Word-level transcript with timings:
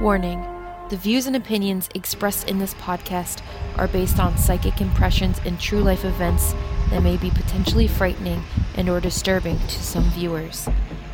Warning 0.00 0.46
the 0.88 0.96
views 0.96 1.26
and 1.26 1.36
opinions 1.36 1.90
expressed 1.94 2.48
in 2.48 2.58
this 2.58 2.72
podcast 2.74 3.42
are 3.76 3.86
based 3.86 4.18
on 4.18 4.38
psychic 4.38 4.80
impressions 4.80 5.38
and 5.44 5.60
true 5.60 5.82
life 5.82 6.06
events 6.06 6.54
that 6.88 7.02
may 7.02 7.18
be 7.18 7.28
potentially 7.28 7.86
frightening 7.86 8.42
and 8.76 8.88
or 8.88 8.98
disturbing 8.98 9.58
to 9.58 9.82
some 9.82 10.04
viewers. 10.10 10.68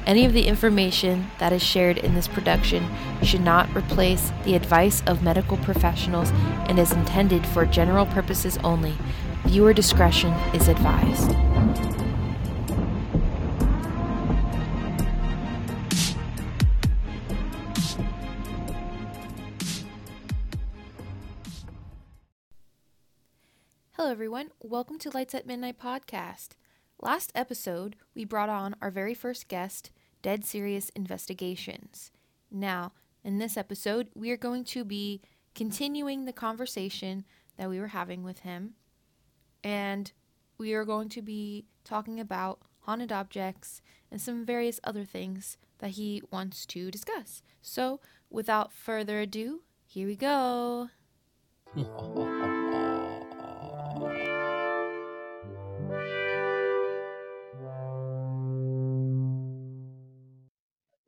Any 0.06 0.24
of 0.24 0.32
the 0.32 0.46
information 0.46 1.32
that 1.40 1.52
is 1.52 1.64
shared 1.64 1.98
in 1.98 2.14
this 2.14 2.28
production 2.28 2.88
should 3.22 3.42
not 3.42 3.74
replace 3.76 4.32
the 4.44 4.54
advice 4.54 5.02
of 5.08 5.20
medical 5.20 5.56
professionals 5.58 6.30
and 6.68 6.78
is 6.78 6.92
intended 6.92 7.44
for 7.44 7.66
general 7.66 8.06
purposes 8.06 8.56
only. 8.62 8.94
Viewer 9.46 9.72
discretion 9.72 10.32
is 10.54 10.68
advised. 10.68 11.32
Hello, 24.06 24.12
everyone. 24.12 24.50
Welcome 24.60 25.00
to 25.00 25.10
Lights 25.10 25.34
at 25.34 25.48
Midnight 25.48 25.80
podcast. 25.80 26.50
Last 27.00 27.32
episode, 27.34 27.96
we 28.14 28.24
brought 28.24 28.48
on 28.48 28.76
our 28.80 28.88
very 28.88 29.14
first 29.14 29.48
guest, 29.48 29.90
Dead 30.22 30.44
Serious 30.44 30.90
Investigations. 30.90 32.12
Now, 32.48 32.92
in 33.24 33.38
this 33.38 33.56
episode, 33.56 34.10
we 34.14 34.30
are 34.30 34.36
going 34.36 34.62
to 34.66 34.84
be 34.84 35.22
continuing 35.56 36.24
the 36.24 36.32
conversation 36.32 37.24
that 37.56 37.68
we 37.68 37.80
were 37.80 37.88
having 37.88 38.22
with 38.22 38.38
him, 38.38 38.74
and 39.64 40.12
we 40.56 40.72
are 40.72 40.84
going 40.84 41.08
to 41.08 41.20
be 41.20 41.66
talking 41.82 42.20
about 42.20 42.60
haunted 42.82 43.10
objects 43.10 43.82
and 44.12 44.20
some 44.20 44.46
various 44.46 44.78
other 44.84 45.04
things 45.04 45.58
that 45.78 45.90
he 45.90 46.22
wants 46.30 46.64
to 46.66 46.92
discuss. 46.92 47.42
So, 47.60 47.98
without 48.30 48.72
further 48.72 49.18
ado, 49.18 49.62
here 49.84 50.06
we 50.06 50.14
go. 50.14 50.90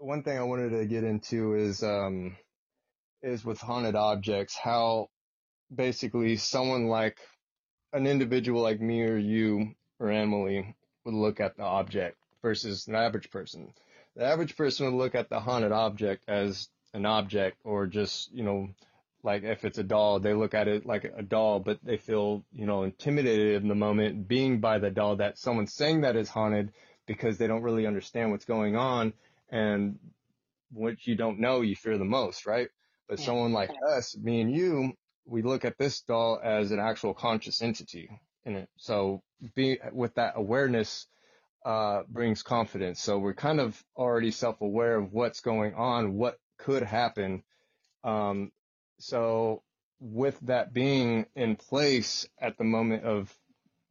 one 0.09 0.23
thing 0.23 0.39
I 0.39 0.45
wanted 0.45 0.71
to 0.71 0.87
get 0.87 1.05
into 1.05 1.55
is 1.55 1.83
um 1.83 2.35
is 3.23 3.45
with 3.45 3.61
haunted 3.61 3.95
objects 3.95 4.57
how 4.57 5.11
basically 5.73 6.37
someone 6.37 6.87
like 6.87 7.19
an 7.93 8.07
individual 8.07 8.63
like 8.63 8.81
me 8.81 9.03
or 9.03 9.19
you 9.19 9.75
or 10.01 10.11
Emily 10.11 10.75
would 11.05 11.13
look 11.13 11.41
at 11.41 11.59
the 11.59 11.63
object 11.63 12.17
versus 12.41 12.89
an 12.89 12.95
average 12.95 13.31
person. 13.31 13.75
The 14.17 14.25
average 14.25 14.57
person 14.57 14.87
would 14.87 14.99
look 14.99 15.15
at 15.15 15.29
the 15.29 15.41
haunted 15.41 15.73
object 15.73 16.25
as 16.27 16.71
an 16.95 17.05
object 17.05 17.59
or 17.63 17.87
just, 17.87 18.33
you 18.33 18.45
know, 18.45 18.69
like 19.23 19.43
if 19.43 19.67
it's 19.67 19.77
a 19.77 19.83
doll, 19.83 20.21
they 20.21 20.33
look 20.33 20.55
at 20.55 20.69
it 20.69 20.87
like 20.87 21.05
a 21.05 21.23
doll, 21.23 21.61
but 21.61 21.81
they 21.83 21.99
feel, 21.99 22.45
you 22.51 22.65
know, 22.65 22.85
intimidated 22.85 23.63
in 23.63 23.69
the 23.69 23.75
moment 23.75 24.27
being 24.27 24.61
by 24.61 24.79
the 24.79 24.91
doll 24.91 25.17
that 25.17 25.37
someone's 25.37 25.75
saying 25.75 26.01
that 26.01 26.17
is 26.17 26.31
haunted 26.31 26.73
because 27.07 27.37
they 27.37 27.47
don't 27.47 27.63
really 27.63 27.87
understand 27.87 28.31
what's 28.31 28.47
going 28.47 28.75
on 28.75 29.13
and 29.51 29.99
what 30.71 31.07
you 31.07 31.15
don't 31.15 31.41
know, 31.41 31.61
you 31.63 31.77
fear 31.77 31.99
the 31.99 32.05
most, 32.05 32.47
right? 32.47 32.69
But 33.09 33.19
yeah. 33.19 33.27
someone 33.27 33.53
like 33.53 33.71
us, 33.97 34.17
me 34.17 34.41
and 34.41 34.53
you, 34.53 34.93
we 35.25 35.43
look 35.43 35.65
at 35.65 35.79
this 35.79 36.01
doll 36.03 36.41
as 36.43 36.73
an 36.73 36.79
actual 36.79 37.15
conscious 37.15 37.63
entity 37.63 38.11
in 38.45 38.57
it. 38.57 38.69
So 38.77 39.23
be 39.55 39.79
with 39.93 40.15
that 40.15 40.35
awareness, 40.37 41.07
uh, 41.65 42.03
brings 42.09 42.43
confidence. 42.43 43.01
So 43.01 43.19
we're 43.19 43.35
kind 43.35 43.61
of 43.61 43.83
already 43.97 44.31
self-aware 44.31 44.97
of 44.97 45.13
what's 45.13 45.41
going 45.41 45.75
on, 45.75 46.15
what 46.15 46.39
could 46.59 46.83
happen. 46.83 47.43
Um, 48.05 48.53
so 48.99 49.63
with 50.01 50.39
that 50.41 50.73
being 50.73 51.27
in 51.35 51.57
place 51.57 52.29
at 52.41 52.57
the 52.59 52.65
moment 52.65 53.05
of 53.05 53.35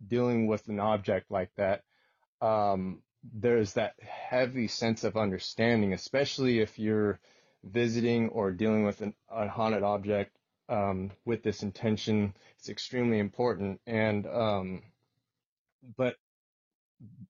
dealing 0.06 0.47
with 0.47 0.68
an 0.68 0.79
object 0.79 1.29
like 1.29 1.51
that, 1.57 1.84
um, 2.41 3.01
there's 3.33 3.73
that 3.73 3.95
heavy 3.99 4.67
sense 4.67 5.03
of 5.03 5.17
understanding, 5.17 5.93
especially 5.93 6.59
if 6.59 6.77
you're 6.79 7.19
visiting 7.63 8.29
or 8.29 8.51
dealing 8.51 8.85
with 8.85 9.01
an, 9.01 9.13
a 9.29 9.47
haunted 9.47 9.83
object 9.83 10.35
um, 10.69 11.11
with 11.25 11.43
this 11.43 11.63
intention. 11.63 12.33
It's 12.59 12.69
extremely 12.69 13.19
important. 13.19 13.81
And, 13.85 14.25
um, 14.27 14.81
but 15.97 16.15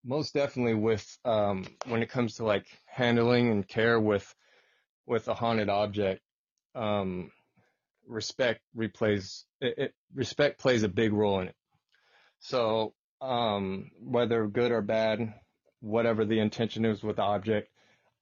most 0.04 0.34
definitely 0.34 0.76
with, 0.76 1.06
um, 1.26 1.66
when 1.88 2.02
it 2.02 2.10
comes 2.10 2.36
to 2.36 2.46
like 2.46 2.66
handling 2.86 3.50
and 3.50 3.68
care 3.68 4.00
with, 4.00 4.34
with 5.06 5.28
a 5.28 5.34
haunted 5.34 5.70
object, 5.70 6.22
um, 6.76 7.32
respect 8.08 8.62
replays, 8.76 9.44
it, 9.62 9.78
it, 9.78 9.94
respect 10.14 10.60
plays 10.60 10.84
a 10.84 10.90
big 10.90 11.14
role 11.14 11.40
in 11.42 11.50
it. 11.50 11.56
So, 12.40 12.94
um, 13.20 13.90
whether 14.00 14.48
good 14.48 14.72
or 14.72 14.82
bad, 14.82 15.34
whatever 15.82 16.26
the 16.26 16.40
intention 16.40 16.86
is 16.86 17.04
with 17.04 17.18
the 17.18 17.22
object. 17.22 17.70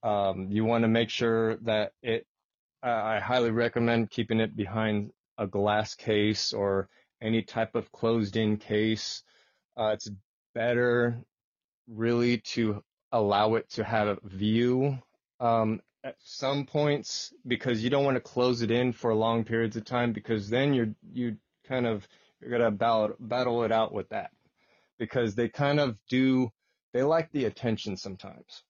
Um, 0.03 0.47
you 0.51 0.65
want 0.65 0.83
to 0.83 0.87
make 0.87 1.09
sure 1.09 1.57
that 1.57 1.93
it, 2.01 2.25
uh, 2.83 2.89
I 2.89 3.19
highly 3.19 3.51
recommend 3.51 4.11
keeping 4.11 4.39
it 4.39 4.55
behind 4.55 5.11
a 5.37 5.47
glass 5.47 5.95
case 5.95 6.53
or 6.53 6.89
any 7.21 7.41
type 7.41 7.75
of 7.75 7.91
closed 7.91 8.35
in 8.35 8.57
case. 8.57 9.23
Uh, 9.77 9.91
it's 9.93 10.09
better 10.53 11.17
really 11.87 12.39
to 12.39 12.83
allow 13.11 13.55
it 13.55 13.69
to 13.71 13.83
have 13.83 14.07
a 14.07 14.17
view 14.23 14.97
um, 15.39 15.81
at 16.03 16.15
some 16.19 16.65
points 16.65 17.33
because 17.47 17.83
you 17.83 17.89
don't 17.89 18.05
want 18.05 18.15
to 18.15 18.21
close 18.21 18.61
it 18.61 18.71
in 18.71 18.93
for 18.93 19.13
long 19.13 19.43
periods 19.43 19.75
of 19.75 19.85
time 19.85 20.13
because 20.13 20.49
then 20.49 20.73
you're 20.73 20.93
you 21.13 21.35
kind 21.67 21.87
of 21.87 22.07
you're 22.39 22.51
gonna 22.51 22.71
battle 22.71 23.15
battle 23.19 23.63
it 23.63 23.71
out 23.71 23.91
with 23.91 24.09
that 24.09 24.31
because 24.99 25.35
they 25.35 25.49
kind 25.49 25.79
of 25.79 25.97
do 26.09 26.51
they 26.95 27.03
like 27.03 27.29
the 27.33 27.43
attention 27.43 27.97
sometimes. 27.97 28.63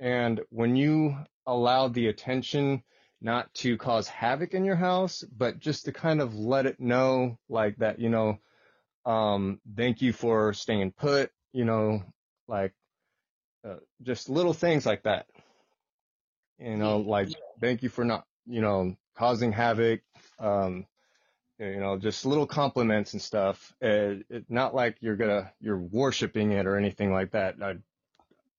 And 0.00 0.40
when 0.50 0.74
you 0.74 1.16
allow 1.46 1.86
the 1.86 2.08
attention 2.08 2.82
not 3.20 3.54
to 3.54 3.76
cause 3.76 4.08
havoc 4.08 4.52
in 4.52 4.64
your 4.64 4.74
house, 4.74 5.22
but 5.30 5.60
just 5.60 5.84
to 5.84 5.92
kind 5.92 6.20
of 6.20 6.34
let 6.34 6.66
it 6.66 6.80
know 6.80 7.38
like 7.48 7.76
that, 7.76 8.00
you 8.00 8.10
know, 8.10 8.38
um, 9.06 9.60
thank 9.76 10.02
you 10.02 10.12
for 10.12 10.52
staying 10.54 10.90
put, 10.90 11.30
you 11.52 11.64
know, 11.64 12.02
like, 12.48 12.72
uh, 13.64 13.76
just 14.02 14.28
little 14.28 14.54
things 14.54 14.84
like 14.84 15.04
that. 15.04 15.26
You 16.58 16.76
know, 16.76 16.98
like, 16.98 17.28
thank 17.60 17.84
you 17.84 17.90
for 17.90 18.04
not, 18.04 18.24
you 18.44 18.60
know, 18.60 18.96
causing 19.16 19.52
havoc, 19.52 20.00
um, 20.40 20.84
you 21.58 21.80
know, 21.80 21.98
just 21.98 22.24
little 22.24 22.46
compliments 22.46 23.12
and 23.12 23.22
stuff. 23.22 23.72
It, 23.80 24.26
it, 24.30 24.44
not 24.48 24.74
like 24.74 24.96
you're 25.00 25.16
gonna 25.16 25.52
you're 25.60 25.78
worshiping 25.78 26.52
it 26.52 26.66
or 26.66 26.76
anything 26.76 27.12
like 27.12 27.32
that. 27.32 27.56
I 27.62 27.74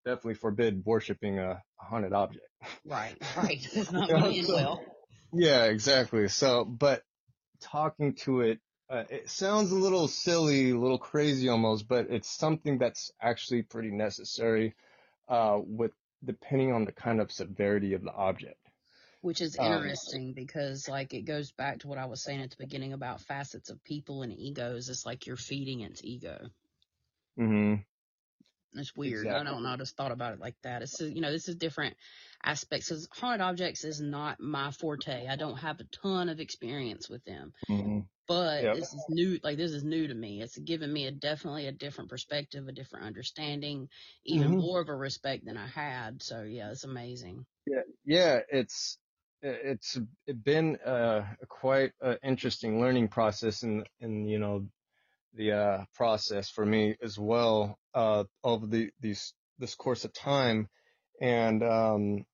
definitely 0.06 0.36
forbid 0.36 0.84
worshiping 0.86 1.40
a, 1.40 1.62
haunted 1.78 2.14
object. 2.14 2.46
Right, 2.86 3.16
right. 3.38 3.68
It's 3.74 3.92
not 3.92 4.10
going 4.10 4.46
well. 4.48 4.84
Yeah, 5.32 5.66
exactly. 5.66 6.28
So, 6.28 6.66
but 6.66 7.04
talking 7.62 8.16
to 8.16 8.42
it, 8.42 8.60
uh, 8.90 9.04
it 9.10 9.30
sounds 9.30 9.72
a 9.72 9.76
little 9.76 10.08
silly, 10.08 10.72
a 10.72 10.78
little 10.78 10.98
crazy 10.98 11.50
almost, 11.50 11.88
but 11.88 12.08
it's 12.10 12.30
something 12.30 12.80
that's 12.80 13.12
actually 13.22 13.62
pretty 13.62 13.92
necessary, 13.92 14.76
uh, 15.28 15.60
with 15.64 15.92
depending 16.26 16.74
on 16.74 16.86
the 16.86 16.92
kind 16.92 17.22
of 17.22 17.32
severity 17.32 17.94
of 17.94 18.04
the 18.04 18.12
object 18.12 18.59
which 19.22 19.42
is 19.42 19.58
um, 19.60 19.74
interesting 19.74 20.30
um, 20.30 20.34
because 20.34 20.88
like 20.88 21.14
it 21.14 21.24
goes 21.24 21.52
back 21.52 21.80
to 21.80 21.88
what 21.88 21.98
I 21.98 22.06
was 22.06 22.24
saying 22.24 22.42
at 22.42 22.52
the 22.52 22.58
beginning 22.58 22.94
about 22.94 23.22
facets 23.22 23.70
of 23.70 23.84
people 23.84 24.22
and 24.22 24.34
egos. 24.34 24.90
It's 24.90 25.06
like 25.06 25.28
you're 25.28 25.38
feeding 25.38 25.82
its 25.82 26.02
ego. 26.04 26.50
Mhm. 27.38 27.84
It's 28.74 28.96
weird. 28.96 29.26
Exactly. 29.26 29.40
I 29.40 29.52
don't 29.52 29.64
know. 29.64 29.70
I 29.70 29.78
just 29.78 29.98
thought 29.98 30.12
about 30.12 30.34
it 30.34 30.40
like 30.40 30.56
that. 30.64 30.82
It's 30.82 31.00
you 31.02 31.22
know 31.22 31.32
this 31.32 31.48
is 31.48 31.56
different 31.56 31.96
aspects. 32.44 32.90
Cause 32.90 33.08
haunted 33.12 33.42
objects 33.42 33.84
is 33.84 34.00
not 34.00 34.40
my 34.40 34.72
forte. 34.72 35.28
I 35.28 35.36
don't 35.36 35.58
have 35.58 35.80
a 35.80 35.86
ton 35.86 36.30
of 36.30 36.40
experience 36.40 37.10
with 37.10 37.24
them. 37.26 37.54
Mm-hmm. 37.70 38.00
But 38.28 38.64
yep. 38.64 38.76
this 38.76 38.94
is 38.94 39.06
new. 39.10 39.40
Like 39.44 39.58
this 39.58 39.72
is 39.72 39.84
new 39.84 40.08
to 40.08 40.14
me. 40.14 40.42
It's 40.42 40.58
given 40.58 40.94
me 40.94 41.08
a 41.08 41.12
definitely 41.12 41.66
a 41.66 41.72
different 41.72 42.12
perspective, 42.12 42.68
a 42.68 42.72
different 42.72 43.08
understanding, 43.08 43.90
even 44.24 44.50
mm-hmm. 44.50 44.60
more 44.60 44.82
of 44.82 44.90
a 44.90 44.96
respect 44.96 45.46
than 45.46 45.58
I 45.58 45.68
had. 45.68 46.22
So 46.22 46.44
yeah, 46.44 46.70
it's 46.70 46.84
amazing. 46.84 47.46
Yeah, 47.66 47.82
yeah. 48.06 48.40
It's 48.50 49.00
it's 49.42 49.98
been 50.44 50.78
a, 50.86 51.24
quite 51.48 51.92
an 52.02 52.18
interesting 52.24 52.80
learning 52.82 53.08
process 53.08 53.64
and 53.64 53.86
you 54.02 54.40
know 54.40 54.66
the 55.36 55.52
uh, 55.52 55.86
process 55.96 56.50
for 56.50 56.66
me 56.66 56.96
as 57.02 57.18
well 57.18 57.78
uh, 57.94 58.24
over 58.44 58.66
the 58.66 58.90
these 59.00 59.34
this 59.60 59.76
course 59.76 60.06
of 60.06 60.14
time. 60.14 60.68
And 61.22 61.64
um, 61.64 62.26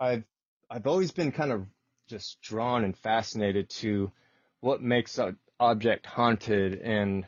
I've 0.00 0.24
I've 0.70 0.86
always 0.86 1.12
been 1.12 1.32
kind 1.32 1.52
of 1.52 1.66
just 2.08 2.40
drawn 2.42 2.84
and 2.84 2.96
fascinated 2.96 3.68
to 3.70 4.12
what 4.60 4.82
makes 4.82 5.18
an 5.18 5.38
object 5.58 6.06
haunted 6.06 6.80
and 6.80 7.26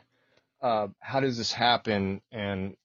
uh, 0.61 0.87
how 0.99 1.21
does 1.21 1.37
this 1.37 1.53
happen? 1.53 2.21
And 2.31 2.75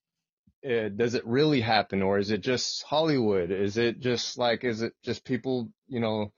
uh, 0.65 0.89
does 0.89 1.15
it 1.15 1.27
really 1.27 1.61
happen 1.61 2.03
or 2.03 2.19
is 2.19 2.31
it 2.31 2.41
just 2.41 2.83
Hollywood? 2.85 3.51
Is 3.51 3.77
it 3.77 4.01
just 4.01 4.39
like, 4.39 4.65
is 4.65 4.83
it 4.83 4.93
just 5.03 5.25
people, 5.25 5.69
you 5.89 6.01
know, 6.01 6.33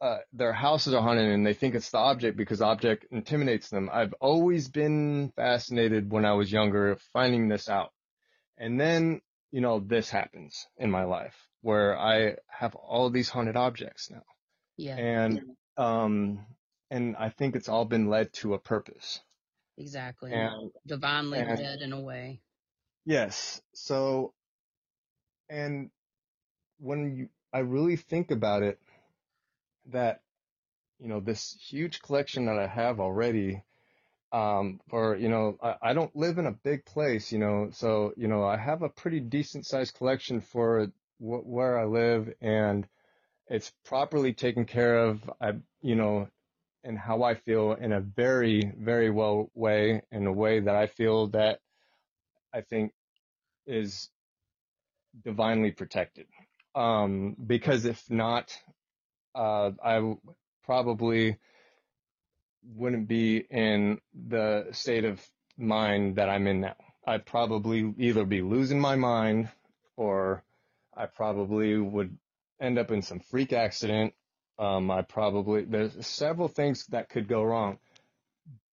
uh, 0.00 0.18
their 0.32 0.52
houses 0.52 0.92
are 0.92 1.00
haunted 1.00 1.30
and 1.30 1.46
they 1.46 1.54
think 1.54 1.74
it's 1.74 1.90
the 1.90 1.98
object 1.98 2.36
because 2.36 2.58
the 2.58 2.66
object 2.66 3.06
intimidates 3.10 3.70
them. 3.70 3.88
I've 3.92 4.12
always 4.20 4.68
been 4.68 5.32
fascinated 5.36 6.10
when 6.10 6.24
I 6.24 6.32
was 6.34 6.52
younger 6.52 6.98
finding 7.12 7.48
this 7.48 7.68
out. 7.68 7.90
And 8.58 8.78
then, 8.78 9.20
you 9.50 9.60
know, 9.60 9.80
this 9.80 10.10
happens 10.10 10.66
in 10.76 10.90
my 10.90 11.04
life 11.04 11.34
where 11.62 11.98
I 11.98 12.36
have 12.48 12.74
all 12.74 13.08
these 13.10 13.28
haunted 13.28 13.56
objects 13.56 14.10
now. 14.10 14.22
Yeah. 14.76 14.96
And, 14.96 15.40
um, 15.76 16.44
and 16.90 17.16
I 17.16 17.30
think 17.30 17.56
it's 17.56 17.68
all 17.68 17.84
been 17.84 18.10
led 18.10 18.32
to 18.34 18.54
a 18.54 18.58
purpose. 18.58 19.20
Exactly. 19.78 20.32
And, 20.32 20.70
Divinely 20.86 21.38
and- 21.38 21.58
led 21.58 21.80
in 21.80 21.92
a 21.92 22.00
way. 22.00 22.40
Yes. 23.06 23.62
So, 23.74 24.34
and 25.48 25.90
when 26.78 27.16
you, 27.16 27.28
I 27.52 27.60
really 27.60 27.96
think 27.96 28.30
about 28.30 28.62
it, 28.62 28.80
that, 29.92 30.22
you 31.00 31.08
know, 31.08 31.20
this 31.20 31.56
huge 31.60 32.00
collection 32.02 32.46
that 32.46 32.58
I 32.58 32.66
have 32.66 33.00
already, 33.00 33.62
um, 34.32 34.80
for, 34.88 35.16
you 35.16 35.28
know, 35.28 35.58
I, 35.62 35.76
I 35.82 35.94
don't 35.94 36.14
live 36.16 36.38
in 36.38 36.46
a 36.46 36.52
big 36.52 36.84
place, 36.84 37.32
you 37.32 37.38
know, 37.38 37.70
so, 37.72 38.12
you 38.16 38.28
know, 38.28 38.44
I 38.44 38.56
have 38.56 38.82
a 38.82 38.88
pretty 38.88 39.20
decent 39.20 39.66
sized 39.66 39.96
collection 39.96 40.40
for 40.40 40.86
wh- 41.18 41.46
where 41.46 41.78
I 41.78 41.86
live 41.86 42.32
and 42.40 42.86
it's 43.48 43.72
properly 43.84 44.32
taken 44.34 44.64
care 44.66 44.98
of. 44.98 45.30
I, 45.40 45.54
you 45.82 45.96
know, 45.96 46.28
and 46.84 46.98
how 46.98 47.22
I 47.24 47.34
feel 47.34 47.72
in 47.72 47.92
a 47.92 48.00
very, 48.00 48.72
very 48.78 49.10
well 49.10 49.50
way, 49.54 50.02
in 50.12 50.26
a 50.26 50.32
way 50.32 50.60
that 50.60 50.76
I 50.76 50.86
feel 50.86 51.28
that 51.28 51.60
I 52.54 52.60
think 52.60 52.92
is 53.66 54.08
divinely 55.24 55.72
protected. 55.72 56.26
Um, 56.74 57.36
because 57.46 57.84
if 57.84 58.02
not, 58.10 58.56
uh, 59.34 59.72
I 59.84 60.16
probably 60.64 61.38
wouldn't 62.74 63.08
be 63.08 63.38
in 63.38 64.00
the 64.14 64.68
state 64.72 65.04
of 65.04 65.20
mind 65.58 66.16
that 66.16 66.28
I'm 66.28 66.46
in 66.46 66.62
now. 66.62 66.76
I'd 67.06 67.26
probably 67.26 67.92
either 67.98 68.24
be 68.24 68.42
losing 68.42 68.80
my 68.80 68.96
mind 68.96 69.50
or 69.96 70.42
I 70.96 71.06
probably 71.06 71.76
would 71.76 72.16
end 72.60 72.78
up 72.78 72.90
in 72.90 73.02
some 73.02 73.20
freak 73.20 73.52
accident. 73.52 74.14
Um, 74.58 74.90
I 74.90 75.02
probably, 75.02 75.64
there's 75.64 76.06
several 76.06 76.48
things 76.48 76.86
that 76.86 77.08
could 77.08 77.28
go 77.28 77.42
wrong, 77.42 77.78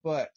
but 0.04 0.30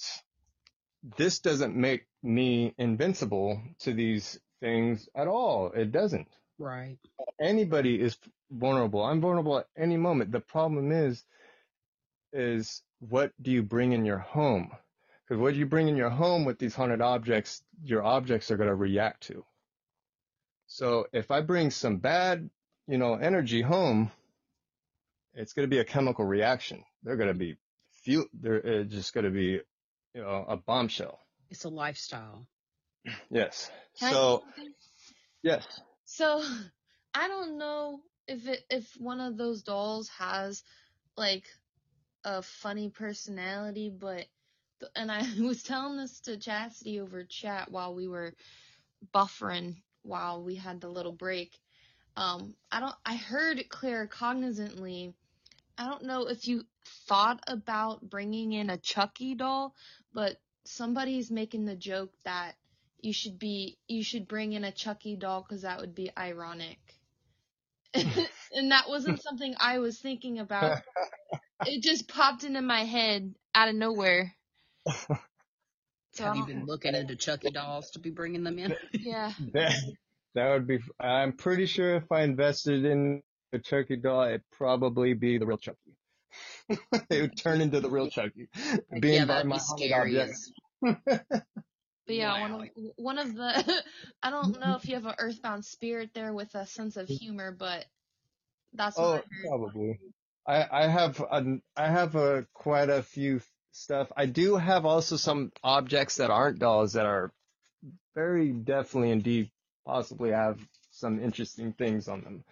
this 1.19 1.41
doesn't 1.41 1.77
make 1.77 2.07
me 2.23 2.75
invincible 2.79 3.63
to 3.81 3.95
these 3.95 4.41
things 4.61 5.09
at 5.15 5.29
all. 5.29 5.73
It 5.73 5.93
doesn't 5.93 6.29
Right. 6.59 6.99
anybody 7.41 8.01
is 8.01 8.19
vulnerable. 8.51 9.03
I'm 9.03 9.21
vulnerable 9.21 9.59
at 9.59 9.69
any 9.77 9.97
moment. 9.97 10.33
The 10.33 10.41
problem 10.41 10.93
is, 10.93 11.25
is 12.33 12.83
what 13.01 13.33
do 13.43 13.51
you 13.53 13.63
bring 13.63 13.93
in 13.93 14.05
your 14.05 14.19
home? 14.19 14.73
Because 15.29 15.41
what 15.41 15.55
do 15.55 15.61
you 15.61 15.67
bring 15.67 15.89
in 15.89 15.97
your 15.97 16.11
home 16.11 16.45
with 16.45 16.59
these 16.59 16.75
haunted 16.75 17.03
objects, 17.03 17.63
your 17.83 18.03
objects 18.05 18.51
are 18.51 18.57
going 18.57 18.71
to 18.71 18.75
react 18.75 19.25
to. 19.25 19.45
So 20.67 21.07
if 21.13 21.31
I 21.31 21.43
bring 21.43 21.71
some 21.71 21.99
bad, 21.99 22.51
you 22.89 22.99
know, 22.99 23.15
energy 23.17 23.63
home, 23.63 24.11
it's 25.35 25.53
going 25.53 25.69
to 25.69 25.75
be 25.75 25.81
a 25.81 25.85
chemical 25.85 26.25
reaction. 26.25 26.85
They're 27.03 27.17
going 27.17 27.29
to 27.29 27.35
be 27.35 27.57
few, 28.05 28.29
they're 28.35 28.57
it's 28.57 28.95
just 28.95 29.15
going 29.15 29.25
to 29.25 29.31
be, 29.31 29.61
you 30.15 30.23
know, 30.23 30.45
a 30.49 30.57
bombshell. 30.57 31.21
It's 31.51 31.65
a 31.65 31.69
lifestyle. 31.69 32.47
Yes. 33.31 33.71
Can 33.99 34.13
so, 34.13 34.43
yes. 35.43 35.67
So 36.05 36.43
I 37.15 37.29
don't 37.29 37.59
know 37.59 38.01
if 38.27 38.49
it 38.49 38.65
if 38.71 38.91
one 38.99 39.21
of 39.21 39.37
those 39.37 39.63
dolls 39.63 40.09
has 40.19 40.63
like 41.17 41.45
a 42.25 42.43
funny 42.43 42.89
personality, 42.89 43.91
but 43.91 44.27
and 44.97 45.11
I 45.11 45.25
was 45.41 45.63
telling 45.63 45.97
this 45.97 46.21
to 46.21 46.37
Chasity 46.37 47.01
over 47.01 47.25
chat 47.25 47.71
while 47.71 47.95
we 47.95 48.09
were 48.09 48.35
buffering 49.15 49.77
while 50.03 50.43
we 50.43 50.55
had 50.55 50.81
the 50.81 50.89
little 50.89 51.13
break. 51.13 51.59
Um, 52.17 52.55
I 52.71 52.81
don't. 52.81 52.95
I 53.05 53.17
heard 53.17 53.65
claircognizantly. 53.69 55.15
I 55.77 55.89
don't 55.89 56.05
know 56.05 56.29
if 56.29 56.47
you 56.47 56.65
thought 57.09 57.41
about 57.49 58.09
bringing 58.09 58.53
in 58.53 58.71
a 58.71 58.77
Chucky 58.77 59.35
doll, 59.35 59.75
but 60.15 60.37
somebody's 60.65 61.31
making 61.31 61.67
the 61.67 61.77
joke 61.77 62.13
that 62.25 62.55
you 63.01 63.13
should 63.13 63.39
be 63.39 63.77
you 63.87 64.03
should 64.03 64.27
bring 64.27 64.53
in 64.53 64.65
a 64.65 64.73
Chucky 64.73 65.17
doll 65.17 65.45
because 65.47 65.63
that 65.63 65.81
would 65.81 65.95
be 65.95 66.11
ironic. 66.17 66.79
and 67.95 68.71
that 68.71 68.89
wasn't 68.89 69.23
something 69.23 69.55
I 69.61 69.79
was 69.79 69.99
thinking 69.99 70.39
about. 70.39 70.81
it 71.67 71.83
just 71.83 72.09
popped 72.09 72.45
into 72.45 72.63
my 72.63 72.85
head 72.85 73.35
out 73.55 73.69
of 73.69 73.75
nowhere. 73.75 74.35
So 74.87 75.17
Have 76.25 76.37
you 76.37 76.47
been 76.47 76.65
looking 76.67 76.95
into 76.95 77.15
Chucky 77.15 77.51
dolls 77.51 77.91
to 77.91 77.99
be 77.99 78.11
bringing 78.11 78.43
them 78.43 78.59
in? 78.59 78.75
Yeah. 78.93 79.33
That, 79.53 79.75
that 80.35 80.51
would 80.51 80.67
be, 80.67 80.81
I'm 80.99 81.35
pretty 81.35 81.67
sure 81.67 81.97
if 81.97 82.11
I 82.11 82.23
invested 82.23 82.85
in 82.85 83.23
a 83.53 83.59
Chucky 83.59 83.97
doll, 83.97 84.25
it'd 84.25 84.43
probably 84.51 85.15
be 85.15 85.39
the 85.39 85.47
real 85.47 85.59
Chucky. 85.59 85.95
it 87.11 87.21
would 87.23 87.37
turn 87.37 87.61
into 87.61 87.81
the 87.81 87.91
real 87.91 88.09
Chucky. 88.09 88.49
Being 89.01 89.15
yeah, 89.17 89.25
by 89.27 89.43
that'd 89.43 89.47
my 89.47 89.57
be 89.57 89.61
haunted 89.67 89.91
scary. 89.91 90.21
objects. 90.21 90.53
But 92.07 92.17
yeah, 92.17 92.35
one 92.37 92.53
of 92.53 92.69
one 92.97 93.19
of 93.19 93.35
the 93.35 93.83
I 94.23 94.31
don't 94.31 94.61
know 94.61 94.77
if 94.77 94.89
you 94.89 94.95
have 94.95 95.07
an 95.07 95.15
earthbound 95.19 95.65
spirit 95.65 96.11
there 96.15 96.33
with 96.35 96.55
a 96.55 96.67
sense 96.67 96.97
of 96.97 97.09
humor, 97.09 97.53
but 97.53 97.87
that's 98.75 99.01
what 99.01 99.05
oh, 99.05 99.13
I 99.13 99.17
Oh, 99.17 99.23
heard. 99.31 99.49
probably. 99.49 100.01
I, 100.47 100.67
I 100.85 100.89
have 100.89 101.21
a, 101.21 101.59
I 101.77 101.89
have 101.89 102.17
a 102.17 102.47
quite 102.55 102.91
a 102.91 103.03
few 103.03 103.41
stuff. 103.73 104.13
I 104.17 104.27
do 104.27 104.57
have 104.57 104.85
also 104.87 105.17
some 105.17 105.53
objects 105.63 106.17
that 106.17 106.31
aren't 106.31 106.59
dolls 106.59 106.95
that 106.95 107.07
are 107.07 107.33
very 108.15 108.53
definitely 108.53 109.11
indeed 109.11 109.51
possibly 109.87 110.31
have 110.31 110.59
some 110.91 111.21
interesting 111.23 111.73
things 111.73 112.09
on 112.09 112.23
them. 112.23 112.45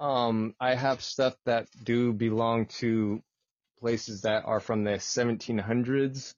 Um, 0.00 0.54
I 0.58 0.74
have 0.74 1.00
stuff 1.02 1.36
that 1.44 1.68
do 1.84 2.12
belong 2.12 2.66
to 2.80 3.22
places 3.80 4.22
that 4.22 4.44
are 4.46 4.60
from 4.60 4.84
the 4.84 4.98
1700s 5.00 6.34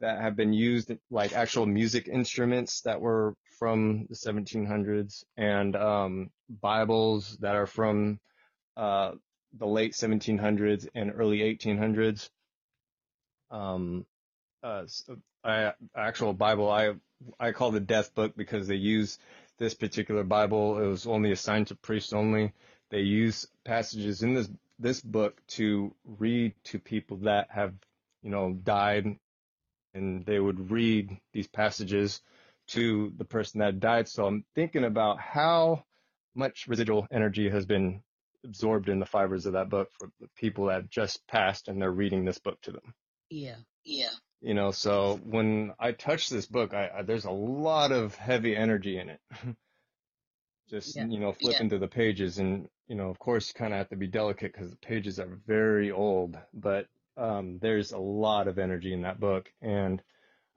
that 0.00 0.20
have 0.20 0.36
been 0.36 0.52
used 0.52 0.92
like 1.10 1.32
actual 1.34 1.66
music 1.66 2.08
instruments 2.08 2.82
that 2.82 3.00
were 3.00 3.34
from 3.58 4.06
the 4.08 4.16
1700s 4.16 5.24
and 5.36 5.76
um, 5.76 6.30
Bibles 6.50 7.36
that 7.38 7.56
are 7.56 7.66
from 7.66 8.20
uh, 8.76 9.12
the 9.54 9.66
late 9.66 9.94
1700s 9.94 10.88
and 10.94 11.12
early 11.14 11.42
1800s. 11.42 12.30
Um, 13.50 14.06
uh, 14.62 14.82
s- 14.84 15.08
I, 15.44 15.72
actual 15.96 16.32
Bible, 16.34 16.70
I, 16.70 16.94
I 17.40 17.52
call 17.52 17.70
the 17.72 17.80
death 17.80 18.14
book 18.14 18.34
because 18.36 18.66
they 18.68 18.76
use 18.76 19.18
this 19.58 19.74
particular 19.74 20.24
Bible. 20.24 20.78
It 20.78 20.86
was 20.86 21.06
only 21.06 21.32
assigned 21.32 21.68
to 21.68 21.76
priests 21.76 22.12
only. 22.12 22.52
They 22.92 23.00
use 23.00 23.48
passages 23.64 24.22
in 24.22 24.34
this, 24.34 24.48
this 24.78 25.00
book 25.00 25.40
to 25.48 25.94
read 26.04 26.54
to 26.64 26.78
people 26.78 27.16
that 27.22 27.48
have, 27.50 27.72
you 28.22 28.30
know, 28.30 28.52
died 28.52 29.16
and 29.94 30.26
they 30.26 30.38
would 30.38 30.70
read 30.70 31.18
these 31.32 31.48
passages 31.48 32.20
to 32.68 33.12
the 33.16 33.24
person 33.24 33.60
that 33.60 33.80
died. 33.80 34.08
So 34.08 34.26
I'm 34.26 34.44
thinking 34.54 34.84
about 34.84 35.18
how 35.18 35.84
much 36.34 36.66
residual 36.68 37.06
energy 37.10 37.48
has 37.48 37.64
been 37.64 38.02
absorbed 38.44 38.90
in 38.90 39.00
the 39.00 39.06
fibers 39.06 39.46
of 39.46 39.54
that 39.54 39.70
book 39.70 39.88
for 39.98 40.10
the 40.20 40.28
people 40.36 40.66
that 40.66 40.90
just 40.90 41.26
passed 41.26 41.68
and 41.68 41.80
they're 41.80 41.90
reading 41.90 42.26
this 42.26 42.38
book 42.38 42.60
to 42.62 42.72
them. 42.72 42.94
Yeah. 43.30 43.56
Yeah. 43.84 44.10
You 44.42 44.52
know, 44.52 44.70
so 44.70 45.18
when 45.24 45.72
I 45.78 45.92
touch 45.92 46.28
this 46.28 46.46
book, 46.46 46.74
I, 46.74 46.90
I 46.98 47.02
there's 47.02 47.24
a 47.24 47.30
lot 47.30 47.90
of 47.90 48.14
heavy 48.16 48.54
energy 48.54 48.98
in 48.98 49.08
it. 49.08 49.20
just 50.68 50.96
Yeah. 50.96 51.06
you 51.06 51.20
know, 51.20 51.32
flipping 51.32 51.68
through 51.68 51.78
the 51.78 51.88
pages, 51.88 52.38
and 52.38 52.68
you 52.92 52.98
know, 52.98 53.08
of 53.08 53.18
course, 53.18 53.54
kind 53.54 53.72
of 53.72 53.78
have 53.78 53.88
to 53.88 53.96
be 53.96 54.06
delicate 54.06 54.52
because 54.52 54.68
the 54.68 54.76
pages 54.76 55.18
are 55.18 55.38
very 55.46 55.90
old. 55.90 56.36
But 56.52 56.88
um, 57.16 57.58
there's 57.58 57.92
a 57.92 57.98
lot 57.98 58.48
of 58.48 58.58
energy 58.58 58.92
in 58.92 59.00
that 59.00 59.18
book, 59.18 59.50
and 59.62 60.02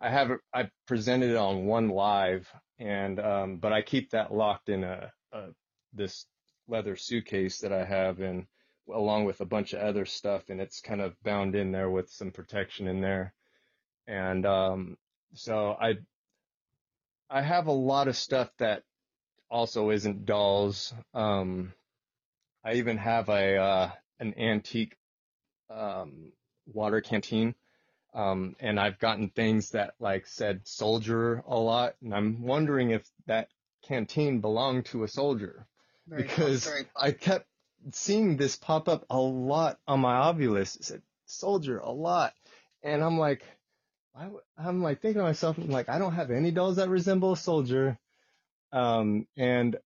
I 0.01 0.10
have 0.10 0.32
I 0.54 0.70
presented 0.86 1.30
it 1.30 1.38
on 1.38 1.65
one 1.65 1.88
live, 1.88 2.46
and 2.77 3.22
um, 3.22 3.56
but 3.60 3.72
I 3.72 3.84
keep 3.84 4.10
that 4.10 4.34
locked 4.34 4.68
in 4.68 4.84
a, 4.84 5.13
a 5.32 5.44
this 5.94 6.25
leather 6.68 6.98
suitcase 6.98 7.60
that 7.60 7.72
I 7.72 7.86
have, 7.86 8.20
and 8.20 8.48
along 8.94 9.24
with 9.24 9.39
a 9.39 9.46
bunch 9.46 9.72
of 9.72 9.80
other 9.80 10.06
stuff, 10.06 10.50
and 10.50 10.60
it's 10.60 10.82
kind 10.82 11.00
of 11.00 11.15
bound 11.24 11.56
in 11.56 11.72
there 11.72 11.89
with 11.89 12.10
some 12.10 12.32
protection 12.32 12.89
in 12.89 13.00
there, 13.00 13.34
and 14.08 14.46
um, 14.46 14.98
so 15.36 15.77
I 15.80 16.00
I 17.30 17.42
have 17.42 17.68
a 17.68 17.72
lot 17.72 18.10
of 18.10 18.18
stuff 18.18 18.50
that 18.58 18.84
also 19.50 19.89
isn't 19.92 20.25
dolls. 20.25 20.94
Um, 21.13 21.72
I 22.66 22.74
even 22.74 22.98
have 22.98 23.30
a 23.30 23.58
uh, 23.58 23.92
an 24.20 24.34
antique 24.38 24.98
um, 25.70 26.32
water 26.66 27.00
canteen. 27.00 27.56
Um, 28.14 28.56
and 28.62 28.80
I've 28.80 28.98
gotten 28.98 29.30
things 29.30 29.72
that 29.72 29.94
like 30.00 30.26
said 30.26 30.62
soldier 30.68 31.44
a 31.48 31.58
lot, 31.58 31.96
and 32.02 32.14
I'm 32.14 32.42
wondering 32.42 32.92
if 32.92 33.04
that 33.28 33.50
canteen 33.84 34.40
belonged 34.40 34.86
to 34.88 35.04
a 35.04 35.08
soldier 35.08 35.68
Very 36.08 36.24
because 36.24 36.72
I 36.96 37.12
kept 37.12 37.46
seeing 37.92 38.38
this 38.38 38.56
pop 38.56 38.90
up 38.90 39.06
a 39.10 39.20
lot 39.20 39.80
on 39.88 40.00
my 40.00 40.32
Ovilus. 40.32 40.76
It 40.78 40.86
said 40.86 41.02
soldier 41.26 41.78
a 41.78 41.92
lot. 41.92 42.34
And 42.84 43.04
I'm 43.04 43.18
like, 43.18 43.44
I, 44.16 44.30
am 44.58 44.82
like 44.82 45.02
thinking 45.02 45.20
to 45.20 45.26
myself, 45.26 45.58
I'm 45.58 45.70
like, 45.70 45.90
I 45.90 46.00
don't 46.00 46.14
have 46.14 46.32
any 46.32 46.52
dolls 46.52 46.78
that 46.78 46.90
resemble 46.90 47.34
a 47.34 47.38
soldier. 47.38 47.98
Um, 48.72 49.28
and 49.38 49.78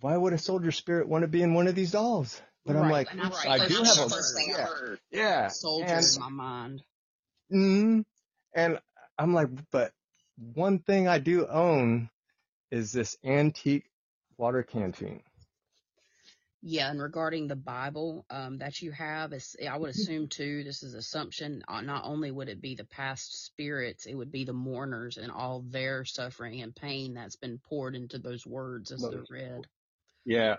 why 0.00 0.16
would 0.16 0.32
a 0.32 0.38
soldier 0.38 0.72
spirit 0.72 1.08
want 1.08 1.22
to 1.22 1.28
be 1.28 1.42
in 1.42 1.54
one 1.54 1.66
of 1.66 1.74
these 1.74 1.92
dolls? 1.92 2.40
But 2.64 2.76
right, 2.76 2.84
I'm 2.84 2.90
like, 2.90 3.14
right. 3.14 3.60
I 3.62 3.68
do 3.68 3.82
have 3.82 3.98
a, 3.98 4.10
yeah, 4.46 4.66
yeah. 5.10 5.48
soldier 5.48 5.86
and, 5.86 6.04
in 6.04 6.20
my 6.20 6.28
mind. 6.28 6.82
Mm, 7.52 8.04
and 8.54 8.78
I'm 9.18 9.32
like, 9.32 9.48
but 9.70 9.92
one 10.54 10.78
thing 10.78 11.08
I 11.08 11.18
do 11.18 11.46
own 11.46 12.10
is 12.70 12.92
this 12.92 13.16
antique 13.24 13.86
water 14.36 14.62
canteen. 14.62 15.22
Yeah, 16.60 16.90
and 16.90 17.00
regarding 17.00 17.46
the 17.46 17.56
Bible 17.56 18.26
um, 18.30 18.58
that 18.58 18.82
you 18.82 18.90
have, 18.90 19.32
is 19.32 19.56
I 19.66 19.76
would 19.78 19.90
mm-hmm. 19.90 20.00
assume 20.00 20.28
too. 20.28 20.64
This 20.64 20.82
is 20.82 20.94
assumption. 20.94 21.62
Uh, 21.68 21.82
not 21.82 22.04
only 22.04 22.32
would 22.32 22.48
it 22.48 22.60
be 22.60 22.74
the 22.74 22.84
past 22.84 23.46
spirits, 23.46 24.06
it 24.06 24.14
would 24.14 24.32
be 24.32 24.44
the 24.44 24.52
mourners 24.52 25.18
and 25.18 25.30
all 25.30 25.64
their 25.68 26.04
suffering 26.04 26.60
and 26.60 26.74
pain 26.74 27.14
that's 27.14 27.36
been 27.36 27.58
poured 27.58 27.94
into 27.94 28.18
those 28.18 28.44
words 28.44 28.90
as 28.90 29.00
they're 29.00 29.24
read. 29.30 29.66
Yeah. 30.24 30.56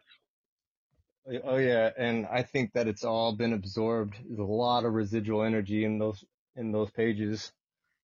Oh 1.44 1.58
yeah, 1.58 1.90
and 1.98 2.26
I 2.26 2.44
think 2.44 2.74
that 2.74 2.88
it's 2.88 3.04
all 3.04 3.36
been 3.36 3.54
absorbed. 3.54 4.16
There's 4.26 4.40
a 4.40 4.44
lot 4.44 4.86
of 4.86 4.94
residual 4.94 5.44
energy 5.44 5.86
in 5.86 6.00
those 6.00 6.24
in 6.56 6.72
those 6.72 6.90
pages. 6.92 7.52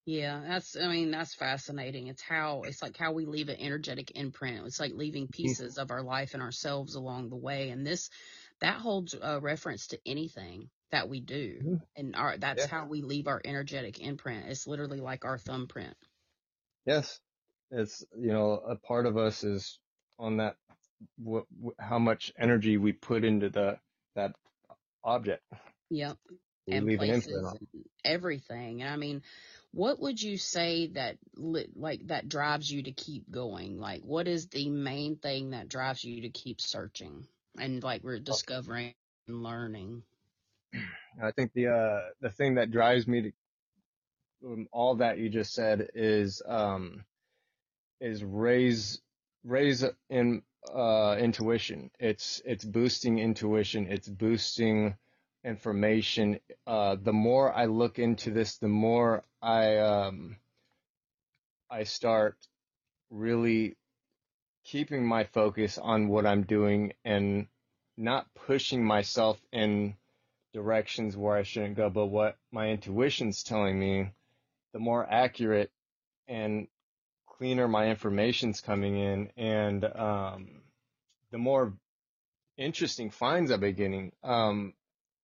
Yeah, 0.07 0.39
that's, 0.47 0.77
I 0.77 0.87
mean, 0.87 1.09
that's 1.09 1.33
fascinating. 1.33 2.05
It's 2.05 2.21
how, 2.21 2.61
it's 2.61 2.83
like 2.83 2.95
how 2.95 3.13
we 3.13 3.25
leave 3.25 3.49
an 3.49 3.55
energetic 3.59 4.11
imprint. 4.13 4.67
It's 4.67 4.79
like 4.79 4.93
leaving 4.93 5.23
mm-hmm. 5.23 5.31
pieces 5.31 5.79
of 5.79 5.89
our 5.89 6.03
life 6.03 6.35
and 6.35 6.43
ourselves 6.43 6.93
along 6.93 7.29
the 7.29 7.35
way. 7.35 7.71
And 7.71 7.87
this, 7.87 8.11
that 8.61 8.75
holds 8.75 9.15
a 9.19 9.39
reference 9.39 9.87
to 9.87 9.99
anything 10.05 10.69
that 10.91 11.09
we 11.09 11.21
do. 11.21 11.55
Mm-hmm. 11.57 11.75
And 11.95 12.15
our, 12.15 12.37
that's 12.37 12.65
yeah. 12.65 12.67
how 12.67 12.85
we 12.85 13.01
leave 13.01 13.25
our 13.25 13.41
energetic 13.43 13.99
imprint. 13.99 14.45
It's 14.47 14.67
literally 14.67 15.01
like 15.01 15.25
our 15.25 15.39
thumbprint. 15.39 15.95
Yes. 16.85 17.19
It's, 17.71 18.05
you 18.15 18.31
know, 18.31 18.51
a 18.51 18.75
part 18.75 19.07
of 19.07 19.17
us 19.17 19.43
is 19.43 19.79
on 20.19 20.37
that, 20.37 20.55
what, 21.17 21.45
how 21.79 21.99
much 21.99 22.33
energy 22.37 22.77
we 22.77 22.91
put 22.93 23.23
into 23.23 23.49
the, 23.49 23.77
that 24.15 24.33
object. 25.03 25.43
Yep. 25.89 26.17
We 26.67 26.73
and 26.73 26.97
places 26.97 27.27
and 27.27 27.85
everything. 28.03 28.83
I 28.83 28.95
mean, 28.95 29.21
what 29.71 29.99
would 29.99 30.19
you 30.19 30.37
say 30.37 30.87
that 30.93 31.17
like 31.35 32.07
that 32.07 32.27
drives 32.27 32.71
you 32.71 32.83
to 32.83 32.91
keep 32.91 33.29
going? 33.29 33.79
Like, 33.79 34.01
what 34.01 34.27
is 34.27 34.47
the 34.47 34.69
main 34.69 35.17
thing 35.17 35.51
that 35.51 35.69
drives 35.69 36.03
you 36.03 36.21
to 36.21 36.29
keep 36.29 36.59
searching 36.59 37.27
and 37.59 37.83
like 37.83 38.03
we're 38.03 38.19
discovering 38.19 38.93
and 39.27 39.43
learning? 39.43 40.01
I 41.21 41.31
think 41.31 41.53
the 41.53 41.67
uh 41.67 41.99
the 42.21 42.29
thing 42.29 42.55
that 42.55 42.71
drives 42.71 43.07
me 43.07 43.21
to 43.21 43.31
um, 44.45 44.67
all 44.71 44.95
that 44.95 45.17
you 45.17 45.29
just 45.29 45.53
said 45.53 45.89
is 45.93 46.41
um 46.47 47.03
is 48.01 48.23
raise 48.23 49.01
raise 49.43 49.83
in 50.09 50.41
uh 50.73 51.17
intuition. 51.19 51.91
It's 51.99 52.41
it's 52.45 52.63
boosting 52.65 53.19
intuition. 53.19 53.87
It's 53.89 54.07
boosting 54.07 54.95
information. 55.43 56.39
Uh, 56.65 56.95
the 57.01 57.13
more 57.13 57.53
I 57.53 57.65
look 57.65 57.99
into 57.99 58.31
this, 58.31 58.57
the 58.57 58.67
more 58.67 59.23
I 59.41 59.77
um, 59.77 60.37
I 61.69 61.83
start 61.83 62.37
really 63.09 63.75
keeping 64.65 65.05
my 65.05 65.23
focus 65.25 65.77
on 65.77 66.07
what 66.07 66.25
I'm 66.25 66.43
doing 66.43 66.93
and 67.05 67.47
not 67.97 68.27
pushing 68.33 68.83
myself 68.83 69.39
in 69.51 69.95
directions 70.53 71.15
where 71.15 71.37
I 71.37 71.43
shouldn't 71.43 71.75
go, 71.77 71.89
but 71.89 72.07
what 72.07 72.37
my 72.51 72.69
intuition's 72.69 73.43
telling 73.43 73.79
me, 73.79 74.09
the 74.73 74.79
more 74.79 75.05
accurate 75.09 75.71
and 76.27 76.67
cleaner 77.37 77.67
my 77.67 77.89
information's 77.89 78.61
coming 78.61 78.97
in 78.97 79.29
and 79.37 79.83
um, 79.83 80.47
the 81.31 81.37
more 81.37 81.73
interesting 82.57 83.09
finds 83.09 83.51
I'm 83.51 83.59
beginning. 83.59 84.11
Um, 84.23 84.73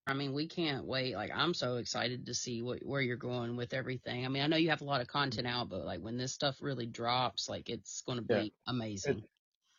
I 0.07 0.13
mean, 0.13 0.33
we 0.33 0.47
can't 0.47 0.85
wait. 0.85 1.15
Like, 1.15 1.31
I'm 1.33 1.53
so 1.53 1.77
excited 1.77 2.25
to 2.25 2.33
see 2.33 2.61
what 2.61 2.79
where 2.83 3.01
you're 3.01 3.17
going 3.17 3.55
with 3.55 3.73
everything. 3.73 4.25
I 4.25 4.29
mean, 4.29 4.43
I 4.43 4.47
know 4.47 4.57
you 4.57 4.71
have 4.71 4.81
a 4.81 4.85
lot 4.85 5.01
of 5.01 5.07
content 5.07 5.47
out, 5.47 5.69
but 5.69 5.85
like 5.85 6.01
when 6.01 6.17
this 6.17 6.33
stuff 6.33 6.57
really 6.61 6.87
drops, 6.87 7.47
like 7.47 7.69
it's 7.69 8.01
going 8.01 8.17
to 8.17 8.25
be 8.25 8.33
yeah. 8.33 8.49
amazing. 8.67 9.19
It, 9.19 9.23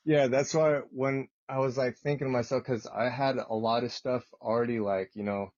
yeah, 0.04 0.26
that's 0.28 0.54
why 0.54 0.80
when 0.90 1.28
I 1.48 1.58
was 1.58 1.76
like 1.76 1.96
thinking 1.98 2.26
to 2.26 2.32
myself, 2.32 2.62
because 2.64 2.86
I 2.86 3.08
had 3.08 3.36
a 3.36 3.54
lot 3.54 3.84
of 3.84 3.92
stuff 3.92 4.24
already, 4.40 4.80
like 4.80 5.10
you 5.14 5.24
know, 5.24 5.52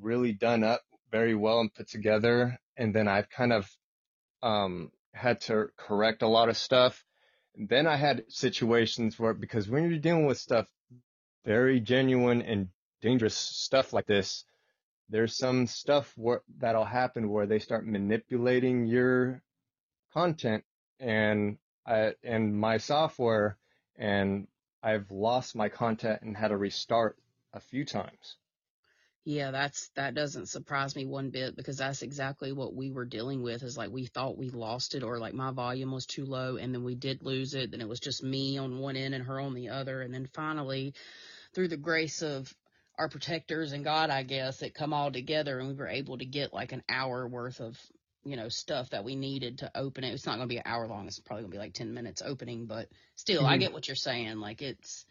really 0.00 0.32
done 0.32 0.64
up 0.64 0.82
very 1.10 1.34
well 1.34 1.60
and 1.60 1.74
put 1.74 1.88
together, 1.88 2.58
and 2.76 2.94
then 2.94 3.08
I've 3.08 3.28
kind 3.30 3.52
of 3.52 3.68
um 4.42 4.90
had 5.14 5.40
to 5.42 5.68
correct 5.76 6.22
a 6.22 6.28
lot 6.28 6.48
of 6.48 6.56
stuff. 6.56 7.04
And 7.56 7.68
then 7.68 7.86
I 7.86 7.96
had 7.96 8.24
situations 8.28 9.18
where 9.18 9.32
because 9.32 9.68
when 9.68 9.88
you're 9.88 9.98
dealing 9.98 10.26
with 10.26 10.38
stuff 10.38 10.66
very 11.44 11.80
genuine 11.80 12.42
and 12.42 12.68
dangerous 13.00 13.36
stuff 13.36 13.92
like 13.92 14.06
this, 14.06 14.44
there's 15.08 15.36
some 15.36 15.66
stuff 15.66 16.12
where, 16.16 16.42
that'll 16.58 16.84
happen 16.84 17.28
where 17.28 17.46
they 17.46 17.58
start 17.58 17.86
manipulating 17.86 18.86
your 18.86 19.42
content 20.12 20.64
and 20.98 21.58
I, 21.86 22.14
and 22.22 22.58
my 22.58 22.78
software 22.78 23.58
and 23.96 24.48
I've 24.82 25.10
lost 25.10 25.54
my 25.54 25.68
content 25.68 26.22
and 26.22 26.36
had 26.36 26.48
to 26.48 26.56
restart 26.56 27.16
a 27.52 27.60
few 27.60 27.84
times. 27.84 28.36
Yeah, 29.24 29.52
that's 29.52 29.88
that 29.96 30.14
doesn't 30.14 30.50
surprise 30.50 30.94
me 30.94 31.06
one 31.06 31.30
bit 31.30 31.56
because 31.56 31.78
that's 31.78 32.02
exactly 32.02 32.52
what 32.52 32.74
we 32.74 32.90
were 32.90 33.06
dealing 33.06 33.42
with 33.42 33.62
is 33.62 33.76
like 33.76 33.90
we 33.90 34.04
thought 34.04 34.36
we 34.36 34.50
lost 34.50 34.94
it 34.94 35.02
or 35.02 35.18
like 35.18 35.32
my 35.32 35.50
volume 35.50 35.92
was 35.92 36.04
too 36.04 36.26
low 36.26 36.56
and 36.56 36.74
then 36.74 36.84
we 36.84 36.94
did 36.94 37.22
lose 37.22 37.54
it, 37.54 37.70
then 37.70 37.80
it 37.80 37.88
was 37.88 38.00
just 38.00 38.22
me 38.22 38.58
on 38.58 38.78
one 38.78 38.96
end 38.96 39.14
and 39.14 39.24
her 39.24 39.40
on 39.40 39.54
the 39.54 39.70
other 39.70 40.02
and 40.02 40.12
then 40.12 40.28
finally 40.34 40.92
through 41.54 41.68
the 41.68 41.78
grace 41.78 42.20
of 42.20 42.52
our 42.98 43.08
protectors 43.08 43.72
and 43.72 43.82
God, 43.82 44.10
I 44.10 44.24
guess, 44.24 44.62
it 44.62 44.74
come 44.74 44.92
all 44.92 45.10
together 45.10 45.58
and 45.58 45.68
we 45.68 45.74
were 45.74 45.88
able 45.88 46.18
to 46.18 46.26
get 46.26 46.52
like 46.52 46.72
an 46.72 46.82
hour 46.88 47.26
worth 47.26 47.60
of, 47.60 47.78
you 48.24 48.36
know, 48.36 48.48
stuff 48.48 48.90
that 48.90 49.04
we 49.04 49.16
needed 49.16 49.58
to 49.58 49.70
open 49.74 50.04
it. 50.04 50.12
It's 50.14 50.26
not 50.26 50.36
going 50.36 50.48
to 50.48 50.52
be 50.52 50.56
an 50.56 50.64
hour 50.66 50.86
long. 50.86 51.06
It's 51.06 51.18
probably 51.20 51.42
going 51.42 51.52
to 51.52 51.56
be 51.56 51.62
like 51.62 51.74
10 51.74 51.92
minutes 51.92 52.22
opening, 52.24 52.66
but 52.66 52.88
still, 53.16 53.42
mm-hmm. 53.42 53.50
I 53.50 53.56
get 53.58 53.72
what 53.72 53.86
you're 53.86 53.94
saying. 53.94 54.38
Like 54.38 54.62
it's, 54.62 55.04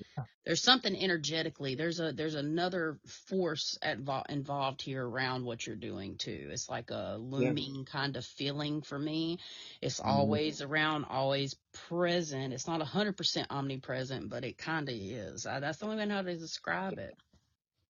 there's 0.45 0.61
something 0.63 0.95
energetically, 0.95 1.75
there's 1.75 1.99
a, 1.99 2.11
there's 2.11 2.35
another 2.35 2.99
force 3.29 3.77
at, 3.81 3.99
involved 4.29 4.81
here 4.81 5.05
around 5.05 5.45
what 5.45 5.65
you're 5.65 5.75
doing 5.75 6.17
too. 6.17 6.49
It's 6.51 6.69
like 6.69 6.89
a 6.89 7.17
looming 7.19 7.75
yeah. 7.75 7.91
kind 7.91 8.17
of 8.17 8.25
feeling 8.25 8.81
for 8.81 8.97
me. 8.97 9.39
It's 9.81 9.99
mm-hmm. 9.99 10.09
always 10.09 10.61
around, 10.61 11.05
always 11.09 11.55
present. 11.87 12.53
It's 12.53 12.67
not 12.67 12.81
a 12.81 12.85
hundred 12.85 13.17
percent 13.17 13.47
omnipresent, 13.49 14.29
but 14.29 14.43
it 14.43 14.57
kind 14.57 14.89
of 14.89 14.95
is. 14.95 15.45
I, 15.45 15.59
that's 15.59 15.77
the 15.77 15.85
only 15.85 15.97
way 15.97 16.03
I 16.03 16.05
know 16.05 16.15
how 16.15 16.21
to 16.23 16.35
describe 16.35 16.97
it. 16.97 17.15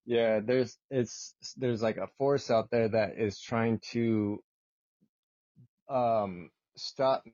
Yeah, 0.06 0.40
there's 0.44 0.76
it's 0.90 1.34
there's 1.56 1.82
like 1.82 1.96
a 1.96 2.08
force 2.18 2.50
out 2.50 2.70
there 2.70 2.88
that 2.88 3.18
is 3.18 3.40
trying 3.40 3.80
to 3.92 4.42
um 5.88 6.50
stop 6.76 7.24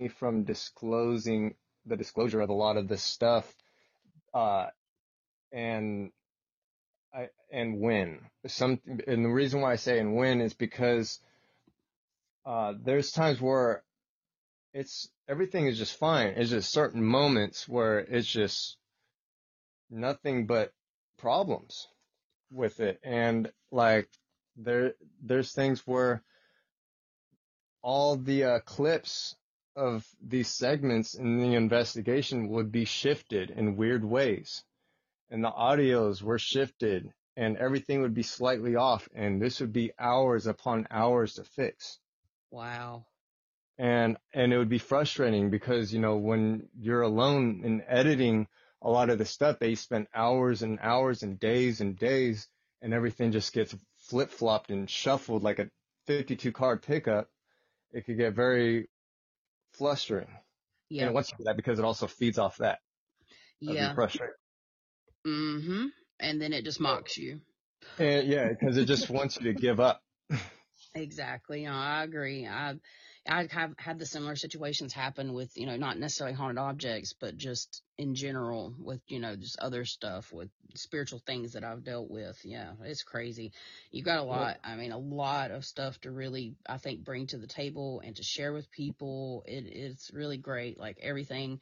me 0.00 0.08
from 0.08 0.44
disclosing 0.44 1.54
the 1.86 1.96
disclosure 1.96 2.40
of 2.40 2.50
a 2.50 2.54
lot 2.54 2.76
of 2.76 2.88
this 2.88 3.02
stuff 3.02 3.52
uh 4.34 4.66
and 5.52 6.10
I 7.14 7.28
and 7.52 7.80
when 7.80 8.20
some 8.46 8.80
and 9.06 9.24
the 9.24 9.28
reason 9.30 9.60
why 9.60 9.72
I 9.72 9.76
say 9.76 9.98
and 9.98 10.16
when 10.16 10.40
is 10.40 10.54
because 10.54 11.20
uh 12.44 12.74
there's 12.82 13.12
times 13.12 13.40
where 13.40 13.82
it's 14.74 15.08
everything 15.28 15.66
is 15.66 15.78
just 15.78 15.96
fine. 15.96 16.34
It's 16.36 16.50
just 16.50 16.72
certain 16.72 17.02
moments 17.02 17.68
where 17.68 18.00
it's 18.00 18.26
just 18.26 18.76
nothing 19.90 20.46
but 20.46 20.72
problems 21.18 21.86
with 22.50 22.80
it. 22.80 23.00
And 23.04 23.50
like 23.70 24.08
there, 24.56 24.94
there's 25.22 25.52
things 25.52 25.86
where 25.86 26.22
all 27.84 28.16
the 28.16 28.44
uh, 28.44 28.58
clips 28.60 29.36
of 29.76 30.08
these 30.26 30.48
segments 30.48 31.14
in 31.14 31.38
the 31.38 31.54
investigation 31.54 32.48
would 32.48 32.72
be 32.72 32.86
shifted 32.86 33.50
in 33.50 33.76
weird 33.76 34.02
ways. 34.02 34.64
And 35.30 35.44
the 35.44 35.50
audios 35.50 36.22
were 36.22 36.38
shifted 36.38 37.12
and 37.36 37.58
everything 37.58 38.00
would 38.00 38.14
be 38.14 38.22
slightly 38.22 38.74
off. 38.74 39.06
And 39.14 39.40
this 39.40 39.60
would 39.60 39.72
be 39.72 39.92
hours 39.98 40.46
upon 40.46 40.86
hours 40.90 41.34
to 41.34 41.44
fix. 41.44 41.98
Wow. 42.50 43.04
And, 43.76 44.16
and 44.32 44.50
it 44.52 44.56
would 44.56 44.70
be 44.70 44.78
frustrating 44.78 45.50
because, 45.50 45.92
you 45.92 46.00
know, 46.00 46.16
when 46.16 46.68
you're 46.78 47.02
alone 47.02 47.62
in 47.64 47.82
editing, 47.86 48.46
a 48.80 48.88
lot 48.88 49.10
of 49.10 49.18
the 49.18 49.26
stuff, 49.26 49.58
they 49.58 49.74
spent 49.74 50.08
hours 50.14 50.62
and 50.62 50.78
hours 50.80 51.22
and 51.22 51.38
days 51.38 51.82
and 51.82 51.98
days 51.98 52.48
and 52.80 52.94
everything 52.94 53.32
just 53.32 53.52
gets 53.52 53.76
flip 54.08 54.30
flopped 54.30 54.70
and 54.70 54.88
shuffled 54.88 55.42
like 55.42 55.58
a 55.58 55.68
52 56.06 56.50
card 56.52 56.82
pickup. 56.82 57.28
It 57.94 58.04
could 58.04 58.18
get 58.18 58.34
very 58.34 58.88
flustering. 59.72 60.28
Yeah. 60.90 61.06
And 61.06 61.14
once 61.14 61.30
you 61.30 61.38
do 61.38 61.44
that, 61.44 61.56
because 61.56 61.78
it 61.78 61.84
also 61.84 62.06
feeds 62.06 62.38
off 62.38 62.58
that. 62.58 62.80
Yeah. 63.60 63.94
Frustrating. 63.94 64.34
Mm-hmm. 65.26 65.86
and 66.20 66.40
then 66.42 66.52
it 66.52 66.64
just 66.64 66.80
mocks 66.80 67.16
you. 67.16 67.40
And 67.98 68.28
yeah, 68.28 68.48
because 68.48 68.76
it 68.76 68.84
just 68.84 69.08
wants 69.08 69.38
you 69.38 69.52
to 69.52 69.58
give 69.58 69.80
up. 69.80 70.02
Exactly. 70.96 71.64
No, 71.64 71.72
I 71.72 72.04
agree. 72.04 72.46
I 72.46 72.74
I 73.26 73.46
have 73.50 73.74
had 73.78 73.98
the 73.98 74.04
similar 74.04 74.36
situations 74.36 74.92
happen 74.92 75.32
with, 75.32 75.56
you 75.56 75.64
know, 75.64 75.76
not 75.76 75.98
necessarily 75.98 76.36
haunted 76.36 76.58
objects, 76.58 77.14
but 77.14 77.36
just 77.38 77.82
in 77.96 78.14
general 78.14 78.74
with, 78.78 79.00
you 79.08 79.18
know, 79.18 79.34
just 79.34 79.58
other 79.58 79.86
stuff 79.86 80.30
with 80.30 80.50
spiritual 80.74 81.20
things 81.20 81.54
that 81.54 81.64
I've 81.64 81.84
dealt 81.84 82.10
with. 82.10 82.38
Yeah, 82.44 82.72
it's 82.82 83.02
crazy. 83.02 83.52
You've 83.90 84.04
got 84.04 84.18
a 84.18 84.24
lot, 84.24 84.58
I 84.62 84.76
mean, 84.76 84.92
a 84.92 84.98
lot 84.98 85.52
of 85.52 85.64
stuff 85.64 85.98
to 86.02 86.10
really, 86.10 86.54
I 86.68 86.76
think, 86.76 87.02
bring 87.04 87.26
to 87.28 87.38
the 87.38 87.46
table 87.46 88.02
and 88.04 88.14
to 88.16 88.22
share 88.22 88.52
with 88.52 88.70
people. 88.70 89.44
It, 89.46 89.64
it's 89.66 90.12
really 90.12 90.36
great. 90.36 90.78
Like 90.78 90.98
everything 91.00 91.60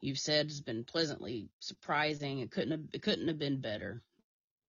you've 0.00 0.18
said 0.18 0.46
has 0.46 0.60
been 0.60 0.84
pleasantly 0.84 1.48
surprising. 1.58 2.38
It 2.38 2.52
couldn't 2.52 2.70
have, 2.70 2.84
it 2.92 3.02
couldn't 3.02 3.26
have 3.26 3.38
been 3.38 3.60
better. 3.60 4.00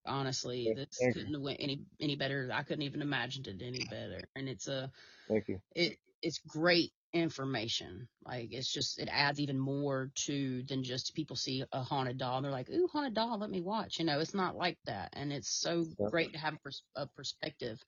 Honestly, 0.07 0.73
this 0.75 0.97
couldn't 1.13 1.33
have 1.33 1.43
went 1.43 1.57
any 1.59 1.81
any 1.99 2.15
better. 2.15 2.49
I 2.51 2.63
couldn't 2.63 2.81
even 2.81 3.03
imagined 3.03 3.47
it 3.47 3.61
any 3.63 3.85
better. 3.85 4.21
And 4.35 4.49
it's 4.49 4.67
a 4.67 4.91
Thank 5.27 5.47
you. 5.47 5.61
it 5.75 5.99
it's 6.21 6.39
great 6.39 6.91
information. 7.13 8.07
Like 8.25 8.53
it's 8.53 8.71
just 8.71 8.99
it 8.99 9.09
adds 9.11 9.39
even 9.39 9.59
more 9.59 10.11
to 10.25 10.63
than 10.63 10.83
just 10.83 11.15
people 11.15 11.35
see 11.35 11.63
a 11.71 11.83
haunted 11.83 12.17
doll 12.17 12.37
and 12.37 12.45
they're 12.45 12.51
like, 12.51 12.69
"Ooh, 12.69 12.87
haunted 12.87 13.13
doll, 13.15 13.39
let 13.39 13.49
me 13.49 13.61
watch." 13.61 13.99
You 13.99 14.05
know, 14.05 14.19
it's 14.19 14.33
not 14.33 14.55
like 14.55 14.77
that, 14.85 15.09
and 15.13 15.31
it's 15.33 15.49
so 15.49 15.85
great 16.05 16.33
to 16.33 16.39
have 16.39 16.55
a, 16.55 16.59
pers- 16.59 16.83
a 16.95 17.07
perspective, 17.07 17.83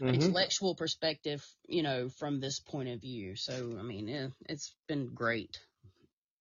Mhm. 0.00 0.34
intellectual 0.34 0.74
perspective, 0.74 1.44
you 1.68 1.82
know, 1.82 2.08
from 2.10 2.40
this 2.40 2.60
point 2.60 2.88
of 2.90 3.00
view. 3.00 3.36
So 3.36 3.76
I 3.78 3.82
mean, 3.82 4.08
eh, 4.08 4.28
it's 4.48 4.74
been 4.88 5.14
great. 5.14 5.58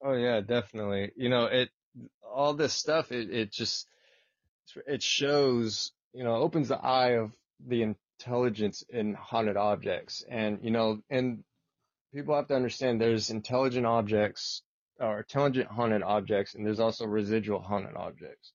Oh 0.01 0.13
yeah, 0.13 0.41
definitely. 0.41 1.11
You 1.15 1.29
know, 1.29 1.45
it 1.45 1.69
all 2.23 2.53
this 2.53 2.73
stuff 2.73 3.11
it 3.11 3.29
it 3.31 3.51
just 3.51 3.87
it 4.87 5.01
shows, 5.03 5.91
you 6.13 6.23
know, 6.23 6.35
opens 6.35 6.69
the 6.69 6.77
eye 6.77 7.17
of 7.17 7.33
the 7.59 7.95
intelligence 8.19 8.83
in 8.89 9.13
haunted 9.13 9.57
objects. 9.57 10.23
And 10.29 10.59
you 10.61 10.71
know, 10.71 10.99
and 11.09 11.43
people 12.13 12.35
have 12.35 12.47
to 12.47 12.55
understand 12.55 12.99
there's 12.99 13.29
intelligent 13.29 13.85
objects 13.85 14.61
or 14.99 15.19
intelligent 15.19 15.67
haunted 15.67 16.01
objects 16.01 16.55
and 16.55 16.65
there's 16.65 16.79
also 16.79 17.05
residual 17.05 17.61
haunted 17.61 17.95
objects. 17.95 18.51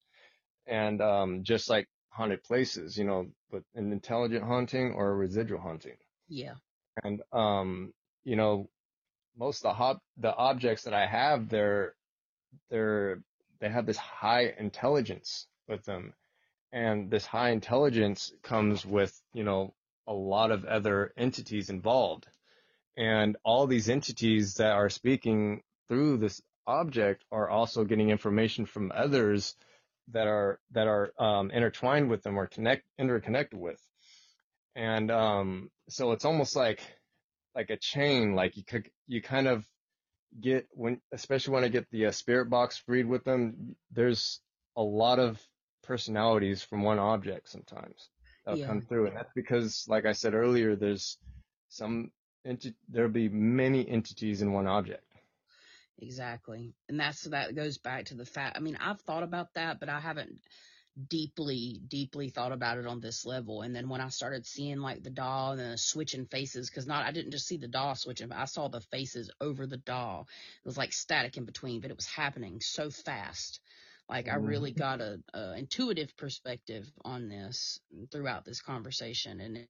And 0.66 1.00
um 1.00 1.44
just 1.44 1.68
like 1.70 1.88
haunted 2.10 2.42
places, 2.44 2.96
you 2.96 3.04
know, 3.04 3.26
but 3.50 3.62
an 3.74 3.90
intelligent 3.92 4.44
haunting 4.44 4.92
or 4.92 5.10
a 5.10 5.14
residual 5.14 5.60
haunting. 5.60 5.96
Yeah, 6.28 6.54
And 7.02 7.22
um, 7.32 7.92
you 8.24 8.36
know, 8.36 8.68
most 9.36 9.58
of 9.58 9.62
the 9.62 9.74
hop 9.74 10.02
the 10.18 10.34
objects 10.34 10.84
that 10.84 10.94
I 10.94 11.06
have, 11.06 11.48
they're 11.48 11.94
they're 12.70 13.22
they 13.60 13.68
have 13.68 13.86
this 13.86 13.96
high 13.96 14.52
intelligence 14.58 15.46
with 15.68 15.84
them, 15.84 16.12
and 16.72 17.10
this 17.10 17.26
high 17.26 17.50
intelligence 17.50 18.32
comes 18.42 18.84
with 18.84 19.18
you 19.34 19.44
know 19.44 19.74
a 20.06 20.12
lot 20.12 20.50
of 20.50 20.64
other 20.64 21.12
entities 21.16 21.70
involved, 21.70 22.26
and 22.96 23.36
all 23.44 23.66
these 23.66 23.88
entities 23.88 24.54
that 24.54 24.72
are 24.72 24.88
speaking 24.88 25.62
through 25.88 26.16
this 26.16 26.40
object 26.66 27.24
are 27.30 27.50
also 27.50 27.84
getting 27.84 28.10
information 28.10 28.66
from 28.66 28.92
others 28.94 29.54
that 30.08 30.26
are 30.26 30.58
that 30.72 30.86
are 30.86 31.12
um, 31.18 31.50
intertwined 31.50 32.08
with 32.08 32.22
them 32.22 32.38
or 32.38 32.46
connect 32.46 32.84
interconnected 32.98 33.58
with, 33.58 33.80
and 34.74 35.10
um, 35.10 35.70
so 35.88 36.12
it's 36.12 36.24
almost 36.24 36.56
like 36.56 36.80
like 37.54 37.70
a 37.70 37.76
chain. 37.76 38.34
Like 38.34 38.56
you 38.56 38.64
could 38.64 38.88
you 39.06 39.22
kind 39.22 39.46
of 39.46 39.66
get 40.40 40.66
when 40.72 41.00
especially 41.12 41.54
when 41.54 41.64
I 41.64 41.68
get 41.68 41.90
the 41.90 42.06
uh, 42.06 42.12
spirit 42.12 42.48
box 42.48 42.78
freed 42.78 43.06
with 43.06 43.24
them. 43.24 43.76
There's 43.92 44.40
a 44.76 44.82
lot 44.82 45.18
of 45.18 45.38
personalities 45.82 46.62
from 46.62 46.82
one 46.82 46.98
object 46.98 47.48
sometimes 47.48 48.10
that'll 48.44 48.58
Yeah. 48.58 48.66
come 48.66 48.82
through, 48.82 49.06
and 49.08 49.16
that's 49.16 49.32
because, 49.34 49.86
like 49.88 50.06
I 50.06 50.12
said 50.12 50.34
earlier, 50.34 50.76
there's 50.76 51.18
some 51.68 52.10
enti- 52.46 52.74
there'll 52.88 53.10
be 53.10 53.28
many 53.28 53.88
entities 53.88 54.42
in 54.42 54.52
one 54.52 54.66
object. 54.66 55.04
exactly. 55.98 56.74
And 56.88 56.98
that's 56.98 57.22
that 57.24 57.54
goes 57.54 57.78
back 57.78 58.06
to 58.06 58.14
the 58.14 58.24
fact. 58.24 58.56
I 58.56 58.60
mean, 58.60 58.76
I've 58.80 59.00
thought 59.02 59.22
about 59.22 59.54
that, 59.54 59.80
but 59.80 59.88
I 59.88 60.00
haven't 60.00 60.40
deeply, 61.08 61.80
deeply 61.88 62.28
thought 62.30 62.52
about 62.52 62.78
it 62.78 62.86
on 62.86 63.00
this 63.00 63.24
level. 63.24 63.62
And 63.62 63.74
then 63.74 63.88
when 63.88 64.00
I 64.00 64.08
started 64.08 64.46
seeing 64.46 64.78
like 64.80 65.02
the 65.02 65.10
doll 65.10 65.52
and 65.52 65.60
the 65.72 65.78
switching 65.78 66.26
faces, 66.26 66.68
because 66.68 66.86
not 66.86 67.04
I 67.06 67.12
didn't 67.12 67.32
just 67.32 67.46
see 67.46 67.56
the 67.56 67.68
doll 67.68 67.94
switching, 67.94 68.28
but 68.28 68.38
I 68.38 68.46
saw 68.46 68.68
the 68.68 68.80
faces 68.80 69.30
over 69.40 69.66
the 69.66 69.78
doll. 69.78 70.28
It 70.64 70.68
was 70.68 70.76
like 70.78 70.92
static 70.92 71.36
in 71.36 71.44
between, 71.44 71.80
but 71.80 71.90
it 71.90 71.96
was 71.96 72.06
happening 72.06 72.60
so 72.60 72.90
fast. 72.90 73.60
Like 74.12 74.28
I 74.28 74.34
really 74.34 74.72
got 74.72 75.00
a, 75.00 75.18
a 75.32 75.56
intuitive 75.56 76.14
perspective 76.18 76.86
on 77.02 77.30
this 77.30 77.80
throughout 78.10 78.44
this 78.44 78.60
conversation, 78.60 79.40
and 79.40 79.56
it, 79.56 79.68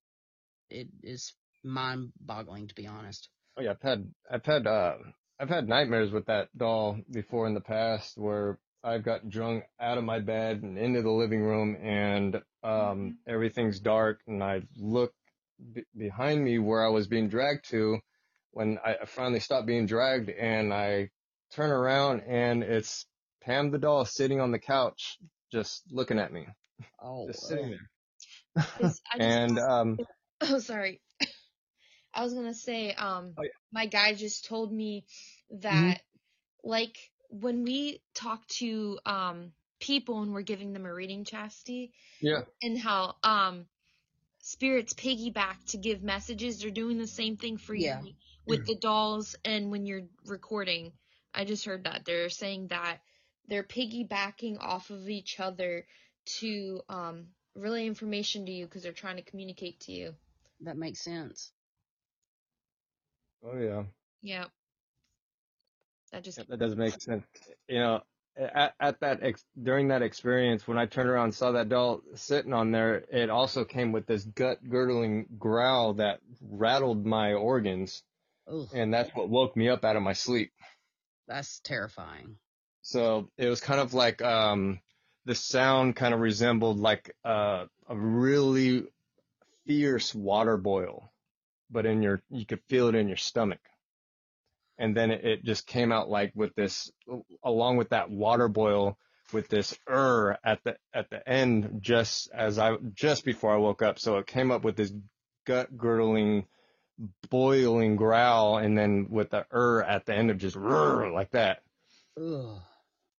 it 0.69 0.87
is 1.01 1.33
mind-boggling 1.63 2.67
to 2.67 2.75
be 2.75 2.85
honest. 2.85 3.29
Oh 3.55 3.61
yeah, 3.61 3.71
I've 3.71 3.81
had 3.81 4.11
I've 4.29 4.45
had 4.45 4.67
uh 4.67 4.95
I've 5.39 5.47
had 5.47 5.69
nightmares 5.69 6.11
with 6.11 6.25
that 6.25 6.49
doll 6.57 6.99
before 7.09 7.47
in 7.47 7.53
the 7.53 7.61
past 7.61 8.17
where 8.17 8.59
I've 8.83 9.05
got 9.05 9.29
drunk 9.29 9.63
out 9.79 9.97
of 9.97 10.03
my 10.03 10.19
bed 10.19 10.61
and 10.61 10.77
into 10.77 11.01
the 11.01 11.09
living 11.09 11.41
room 11.41 11.77
and 11.81 12.41
um 12.63 13.19
everything's 13.25 13.79
dark 13.79 14.19
and 14.27 14.43
I 14.43 14.63
look 14.75 15.13
b- 15.73 15.85
behind 15.95 16.43
me 16.43 16.59
where 16.59 16.85
I 16.85 16.89
was 16.89 17.07
being 17.07 17.29
dragged 17.29 17.69
to 17.69 17.99
when 18.51 18.77
I 18.85 18.95
I 19.03 19.05
finally 19.05 19.39
stopped 19.39 19.67
being 19.67 19.85
dragged 19.85 20.29
and 20.29 20.73
I 20.73 21.11
turn 21.53 21.71
around 21.71 22.23
and 22.27 22.61
it's 22.61 23.05
Pam 23.45 23.71
the 23.71 23.77
doll 23.77 24.05
sitting 24.05 24.39
on 24.39 24.51
the 24.51 24.59
couch 24.59 25.17
just 25.51 25.83
looking 25.91 26.17
at 26.17 26.31
me, 26.31 26.47
Oh, 26.99 27.27
just 27.27 27.45
sitting 27.45 27.69
ugh. 27.69 27.71
there. 27.71 27.91
'Cause 28.77 29.01
I 29.11 29.19
just 29.19 29.39
And 29.39 29.59
um 29.59 30.01
Oh, 30.41 30.59
sorry. 30.59 31.01
I 32.13 32.23
was 32.23 32.33
gonna 32.33 32.53
say, 32.53 32.93
um, 32.93 33.37
Oh, 33.37 33.43
yeah. 33.43 33.49
my 33.71 33.87
guy 33.87 34.13
just 34.13 34.45
told 34.45 34.71
me 34.71 35.05
that, 35.49 36.01
like, 36.63 37.11
when 37.29 37.63
we 37.63 38.03
talk 38.15 38.47
to 38.47 38.99
um 39.05 39.53
people 39.79 40.21
and 40.21 40.33
we're 40.33 40.43
giving 40.43 40.73
them 40.73 40.85
a 40.85 40.93
reading, 40.93 41.25
chasity, 41.25 41.91
yeah, 42.21 42.45
and 42.61 42.77
how 42.79 43.15
um 43.23 43.67
spirits 44.39 44.93
piggyback 44.93 45.65
to 45.67 45.77
give 45.77 46.03
messages, 46.03 46.61
they're 46.61 46.71
doing 46.71 46.97
the 46.99 47.07
same 47.07 47.37
thing 47.37 47.57
for 47.57 47.73
Yeah. 47.73 48.03
you 48.03 48.13
with 48.45 48.65
the 48.65 48.75
dolls 48.77 49.35
and 49.45 49.71
when 49.71 49.85
you're 49.85 50.09
recording. 50.25 50.93
I 51.33 51.45
just 51.45 51.65
heard 51.65 51.85
that 51.85 52.05
they're 52.05 52.29
saying 52.29 52.69
that 52.69 53.01
they're 53.47 53.63
piggybacking 53.63 54.57
off 54.59 54.89
of 54.89 55.09
each 55.09 55.39
other 55.39 55.85
to 56.25 56.81
um 56.89 57.27
relay 57.55 57.85
information 57.85 58.45
to 58.45 58.51
you 58.51 58.65
because 58.65 58.83
they're 58.83 58.91
trying 58.91 59.17
to 59.17 59.21
communicate 59.23 59.79
to 59.81 59.91
you. 59.91 60.13
that 60.61 60.77
makes 60.77 61.01
sense. 61.01 61.51
oh 63.45 63.57
yeah. 63.57 63.83
Yeah. 64.21 64.45
That 66.11 66.23
just 66.23 66.37
Yep, 66.37 66.47
that 66.47 66.59
does 66.59 66.75
make 66.75 66.99
sense. 67.01 67.23
You 67.67 67.79
know, 67.79 68.01
at, 68.37 68.73
at 68.79 68.99
that 69.01 69.19
ex, 69.23 69.43
during 69.61 69.89
that 69.89 70.01
experience, 70.01 70.67
when 70.67 70.77
I 70.77 70.85
turned 70.85 71.09
around 71.09 71.25
and 71.25 71.35
saw 71.35 71.51
that 71.53 71.69
doll 71.69 72.01
sitting 72.15 72.53
on 72.53 72.71
there, 72.71 73.03
it 73.11 73.29
also 73.29 73.65
came 73.65 73.91
with 73.91 74.05
this 74.05 74.23
gut 74.23 74.59
girdling 74.67 75.25
growl 75.37 75.95
that 75.95 76.19
rattled 76.41 77.05
my 77.05 77.33
organs, 77.33 78.03
Ugh, 78.47 78.67
and 78.73 78.93
that's 78.93 79.09
what 79.15 79.29
woke 79.29 79.55
me 79.57 79.69
up 79.69 79.83
out 79.83 79.95
of 79.95 80.03
my 80.03 80.13
sleep. 80.13 80.51
that's 81.27 81.59
terrifying. 81.59 82.37
So 82.83 83.29
it 83.37 83.47
was 83.47 83.61
kind 83.61 83.79
of 83.79 83.93
like 83.93 84.21
um, 84.21 84.79
the 85.25 85.35
sound 85.35 85.95
kind 85.95 86.13
of 86.13 86.19
resembled 86.19 86.79
like 86.79 87.15
uh, 87.23 87.65
a 87.87 87.95
really 87.95 88.83
fierce 89.65 90.13
water 90.13 90.57
boil, 90.57 91.09
but 91.71 91.85
in 91.85 92.01
your 92.03 92.21
you 92.29 92.45
could 92.45 92.59
feel 92.67 92.89
it 92.89 92.95
in 92.95 93.07
your 93.07 93.17
stomach. 93.17 93.61
And 94.77 94.95
then 94.97 95.11
it, 95.11 95.23
it 95.23 95.45
just 95.45 95.65
came 95.65 95.93
out 95.93 96.09
like 96.09 96.33
with 96.35 96.53
this, 96.55 96.91
along 97.41 97.77
with 97.77 97.89
that 97.89 98.11
water 98.11 98.49
boil, 98.49 98.97
with 99.31 99.47
this 99.47 99.73
er 99.89 100.37
at 100.43 100.61
the 100.65 100.75
at 100.93 101.09
the 101.09 101.27
end, 101.27 101.77
just 101.79 102.29
as 102.33 102.59
I 102.59 102.75
just 102.93 103.23
before 103.23 103.53
I 103.53 103.57
woke 103.57 103.81
up. 103.81 103.97
So 103.97 104.17
it 104.17 104.27
came 104.27 104.51
up 104.51 104.65
with 104.65 104.75
this 104.75 104.91
gut 105.45 105.77
girdling, 105.77 106.47
boiling 107.29 107.95
growl, 107.95 108.57
and 108.57 108.77
then 108.77 109.07
with 109.09 109.29
the 109.29 109.45
er 109.53 109.81
at 109.83 110.05
the 110.05 110.13
end 110.13 110.31
of 110.31 110.37
just 110.37 110.57
like 110.57 111.31
that. 111.31 111.61
Ugh. 112.21 112.59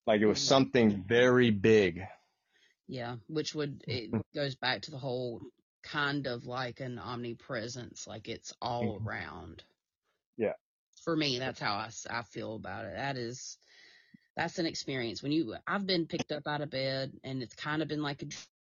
Like 0.06 0.20
it 0.20 0.26
was 0.26 0.40
something 0.40 1.04
very 1.08 1.50
big. 1.50 2.06
Yeah, 2.86 3.16
which 3.28 3.54
would 3.54 3.84
it 3.88 4.10
goes 4.34 4.54
back 4.54 4.82
to 4.82 4.90
the 4.90 4.98
whole 4.98 5.40
kind 5.82 6.26
of 6.26 6.44
like 6.46 6.80
an 6.80 6.98
omnipresence, 6.98 8.06
like 8.06 8.28
it's 8.28 8.52
all 8.60 9.00
Mhm. 9.00 9.06
around. 9.06 9.64
Yeah. 10.36 10.54
For 11.04 11.16
me, 11.16 11.38
that's 11.38 11.60
how 11.60 11.74
I, 11.74 11.90
I 12.10 12.22
feel 12.22 12.54
about 12.56 12.84
it. 12.86 12.94
That 12.96 13.16
is, 13.16 13.58
that's 14.36 14.58
an 14.58 14.66
experience. 14.66 15.22
When 15.22 15.32
you, 15.32 15.56
I've 15.66 15.86
been 15.86 16.06
picked 16.06 16.32
up 16.32 16.46
out 16.46 16.60
of 16.60 16.70
bed 16.70 17.12
and 17.22 17.42
it's 17.42 17.54
kind 17.54 17.82
of 17.82 17.88
been 17.88 18.02
like 18.02 18.22
a 18.22 18.26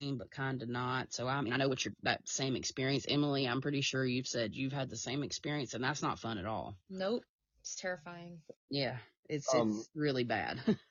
dream, 0.01 0.19
but 0.19 0.31
kind 0.31 0.63
of 0.63 0.69
not. 0.69 1.13
So 1.13 1.27
I 1.27 1.41
mean, 1.41 1.53
I 1.53 1.57
know 1.57 1.69
what 1.69 1.85
you're, 1.85 1.95
that 2.03 2.29
same 2.29 2.57
experience. 2.57 3.07
Emily, 3.09 3.47
I'm 3.47 3.61
pretty 3.63 3.81
sure 3.81 4.05
you've 4.05 4.29
said 4.29 4.55
you've 4.55 4.73
had 4.73 4.91
the 4.91 4.97
same 4.97 5.23
experience 5.23 5.75
and 5.75 5.83
that's 5.85 6.03
not 6.03 6.19
fun 6.19 6.39
at 6.39 6.47
all. 6.47 6.77
nope. 6.91 7.25
It's 7.61 7.75
terrifying. 7.75 8.39
Yeah. 8.71 8.97
It's, 9.29 9.53
Um, 9.55 9.79
it's 9.79 9.91
really 9.95 10.25
bad. 10.25 10.61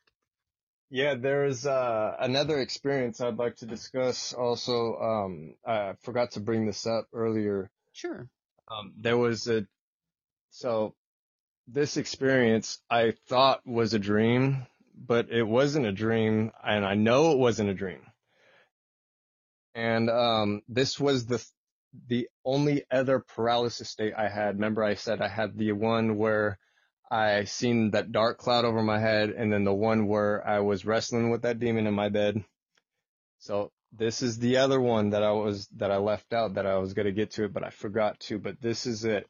Yeah, 0.89 1.15
there's 1.15 1.65
uh, 1.65 2.15
another 2.19 2.59
experience 2.59 3.19
I'd 3.19 3.37
like 3.37 3.57
to 3.57 3.65
discuss. 3.65 4.33
Also, 4.33 4.95
um, 4.95 5.55
I 5.65 5.93
forgot 6.01 6.31
to 6.31 6.39
bring 6.39 6.65
this 6.65 6.87
up 6.87 7.07
earlier. 7.13 7.69
Sure. 7.91 8.29
Um, 8.69 8.93
there 8.97 9.17
was 9.17 9.47
a 9.47 9.65
so 10.49 10.95
this 11.67 11.97
experience 11.97 12.79
I 12.89 13.13
thought 13.27 13.67
was 13.67 13.93
a 13.93 13.99
dream, 13.99 14.65
but 14.95 15.29
it 15.29 15.43
wasn't 15.43 15.85
a 15.85 15.91
dream, 15.91 16.51
and 16.63 16.85
I 16.85 16.95
know 16.95 17.33
it 17.33 17.37
wasn't 17.37 17.69
a 17.69 17.73
dream. 17.73 18.01
And 19.75 20.09
um, 20.09 20.61
this 20.69 20.99
was 20.99 21.25
the 21.25 21.45
the 22.07 22.29
only 22.45 22.85
other 22.89 23.19
paralysis 23.19 23.89
state 23.89 24.13
I 24.17 24.29
had. 24.29 24.55
Remember, 24.55 24.83
I 24.83 24.95
said 24.95 25.21
I 25.21 25.27
had 25.27 25.57
the 25.57 25.73
one 25.73 26.17
where 26.17 26.59
I 27.09 27.45
seen 27.45 27.91
that 27.91 28.11
dark 28.11 28.37
cloud 28.37 28.65
over 28.65 28.83
my 28.83 28.99
head, 28.99 29.29
and 29.29 29.51
then 29.51 29.63
the 29.63 29.73
one 29.73 30.07
where 30.07 30.45
I 30.45 30.59
was 30.59 30.85
wrestling 30.85 31.29
with 31.29 31.43
that 31.43 31.59
demon 31.59 31.87
in 31.87 31.93
my 31.93 32.09
bed. 32.09 32.43
So 33.39 33.71
this 33.93 34.21
is 34.21 34.37
the 34.39 34.57
other 34.57 34.81
one 34.81 35.11
that 35.11 35.23
I 35.23 35.31
was 35.31 35.67
that 35.77 35.91
I 35.91 35.97
left 35.97 36.33
out 36.33 36.55
that 36.55 36.65
I 36.65 36.77
was 36.77 36.93
gonna 36.93 37.11
get 37.11 37.31
to 37.31 37.45
it, 37.45 37.53
but 37.53 37.63
I 37.63 37.69
forgot 37.69 38.19
to. 38.21 38.39
But 38.39 38.61
this 38.61 38.85
is 38.85 39.05
it. 39.05 39.27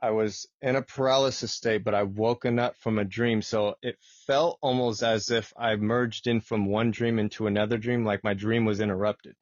I 0.00 0.10
was 0.10 0.46
in 0.62 0.76
a 0.76 0.82
paralysis 0.82 1.52
state, 1.52 1.82
but 1.82 1.94
I 1.94 2.04
woken 2.04 2.58
up 2.58 2.76
from 2.76 2.98
a 2.98 3.04
dream. 3.04 3.42
So 3.42 3.76
it 3.82 3.96
felt 4.26 4.58
almost 4.60 5.02
as 5.02 5.30
if 5.30 5.52
I 5.56 5.74
merged 5.76 6.28
in 6.28 6.40
from 6.40 6.66
one 6.66 6.92
dream 6.92 7.18
into 7.18 7.46
another 7.46 7.78
dream, 7.78 8.04
like 8.04 8.22
my 8.22 8.34
dream 8.34 8.64
was 8.64 8.80
interrupted. 8.80 9.34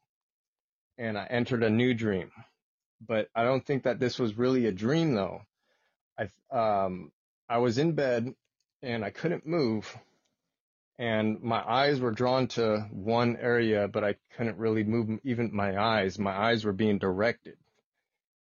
And 0.97 1.19
I 1.19 1.27
entered 1.27 1.63
a 1.63 1.69
new 1.71 1.93
dream. 1.93 2.31
But 3.07 3.29
I 3.35 3.45
don't 3.45 3.65
think 3.65 3.83
that 3.83 4.01
this 4.01 4.19
was 4.19 4.39
really 4.39 4.67
a 4.67 4.73
dream 4.73 5.15
though. 5.15 5.43
I, 6.19 6.31
um, 6.57 7.13
I 7.49 7.59
was 7.59 7.79
in 7.79 7.93
bed 7.93 8.35
and 8.83 9.05
I 9.05 9.11
couldn't 9.11 9.47
move 9.47 9.97
and 10.99 11.43
my 11.43 11.63
eyes 11.63 12.01
were 12.01 12.11
drawn 12.11 12.49
to 12.49 12.89
one 12.91 13.37
area, 13.37 13.87
but 13.87 14.03
I 14.03 14.17
couldn't 14.37 14.57
really 14.57 14.83
move 14.83 15.21
even 15.25 15.55
my 15.55 15.79
eyes. 15.79 16.19
My 16.19 16.35
eyes 16.35 16.65
were 16.65 16.73
being 16.73 16.99
directed 16.99 17.57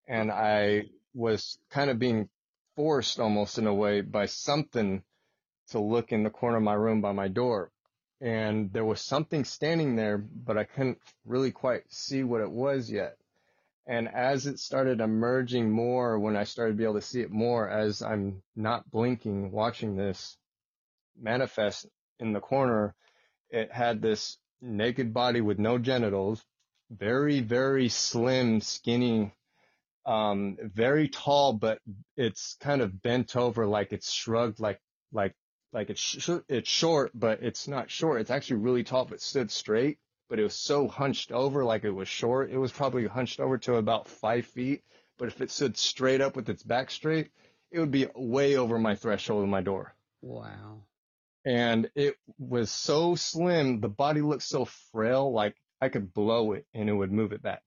and 0.06 0.30
I 0.30 0.84
was 1.14 1.58
kind 1.70 1.90
of 1.90 1.98
being 1.98 2.28
forced 2.76 3.20
almost 3.20 3.58
in 3.58 3.66
a 3.66 3.74
way 3.74 4.00
by 4.00 4.26
something 4.26 5.02
to 5.68 5.80
look 5.80 6.12
in 6.12 6.22
the 6.22 6.30
corner 6.30 6.58
of 6.58 6.62
my 6.62 6.74
room 6.74 7.00
by 7.00 7.12
my 7.12 7.28
door. 7.28 7.70
And 8.20 8.72
there 8.72 8.84
was 8.84 9.00
something 9.00 9.44
standing 9.44 9.96
there, 9.96 10.18
but 10.18 10.56
I 10.56 10.64
couldn't 10.64 10.98
really 11.24 11.50
quite 11.50 11.82
see 11.92 12.22
what 12.22 12.40
it 12.40 12.50
was 12.50 12.90
yet. 12.90 13.18
And 13.86 14.08
as 14.08 14.46
it 14.46 14.58
started 14.58 15.00
emerging 15.00 15.70
more, 15.70 16.18
when 16.18 16.36
I 16.36 16.44
started 16.44 16.72
to 16.72 16.76
be 16.78 16.84
able 16.84 16.94
to 16.94 17.00
see 17.02 17.20
it 17.20 17.30
more, 17.30 17.68
as 17.68 18.02
I'm 18.02 18.42
not 18.56 18.90
blinking 18.90 19.52
watching 19.52 19.96
this 19.96 20.36
manifest 21.20 21.86
in 22.18 22.32
the 22.32 22.40
corner, 22.40 22.94
it 23.50 23.72
had 23.72 24.02
this 24.02 24.38
naked 24.60 25.14
body 25.14 25.40
with 25.40 25.58
no 25.58 25.78
genitals, 25.78 26.44
very, 26.90 27.40
very 27.40 27.88
slim, 27.88 28.60
skinny 28.60 29.32
um, 30.06 30.56
very 30.62 31.08
tall, 31.08 31.52
but 31.52 31.80
it's 32.16 32.56
kind 32.60 32.80
of 32.80 33.02
bent 33.02 33.36
over, 33.36 33.66
like 33.66 33.92
it's 33.92 34.12
shrugged, 34.12 34.60
like 34.60 34.80
like 35.12 35.34
like 35.72 35.90
it's 35.90 36.00
sh- 36.00 36.30
it's 36.48 36.68
short, 36.70 37.10
but 37.14 37.42
it's 37.42 37.66
not 37.68 37.90
short. 37.90 38.20
It's 38.20 38.30
actually 38.30 38.58
really 38.58 38.84
tall, 38.84 39.04
but 39.04 39.20
stood 39.20 39.50
straight. 39.50 39.98
But 40.28 40.40
it 40.40 40.42
was 40.42 40.54
so 40.54 40.88
hunched 40.88 41.30
over, 41.30 41.64
like 41.64 41.84
it 41.84 41.90
was 41.90 42.08
short. 42.08 42.50
It 42.50 42.58
was 42.58 42.72
probably 42.72 43.06
hunched 43.06 43.40
over 43.40 43.58
to 43.58 43.76
about 43.76 44.08
five 44.08 44.46
feet. 44.46 44.82
But 45.18 45.28
if 45.28 45.40
it 45.40 45.50
stood 45.50 45.76
straight 45.76 46.20
up 46.20 46.36
with 46.36 46.48
its 46.48 46.62
back 46.62 46.90
straight, 46.90 47.30
it 47.70 47.78
would 47.80 47.90
be 47.90 48.08
way 48.14 48.56
over 48.56 48.78
my 48.78 48.94
threshold 48.94 49.44
of 49.44 49.48
my 49.48 49.62
door. 49.62 49.94
Wow. 50.20 50.82
And 51.44 51.88
it 51.94 52.16
was 52.38 52.70
so 52.70 53.14
slim, 53.14 53.80
the 53.80 53.88
body 53.88 54.20
looked 54.20 54.42
so 54.42 54.64
frail, 54.64 55.32
like 55.32 55.54
I 55.80 55.88
could 55.88 56.12
blow 56.12 56.52
it 56.52 56.66
and 56.74 56.88
it 56.88 56.92
would 56.92 57.12
move 57.12 57.32
it 57.32 57.42
back. 57.42 57.62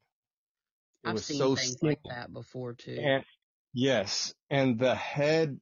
It 1.06 1.10
I've 1.10 1.20
seen 1.20 1.38
so 1.38 1.56
things 1.56 1.74
skinny. 1.74 1.92
like 1.92 2.00
that 2.10 2.34
before 2.34 2.74
too. 2.74 2.98
And 3.00 3.24
yes, 3.74 4.34
and 4.50 4.78
the 4.78 4.96
head, 4.96 5.60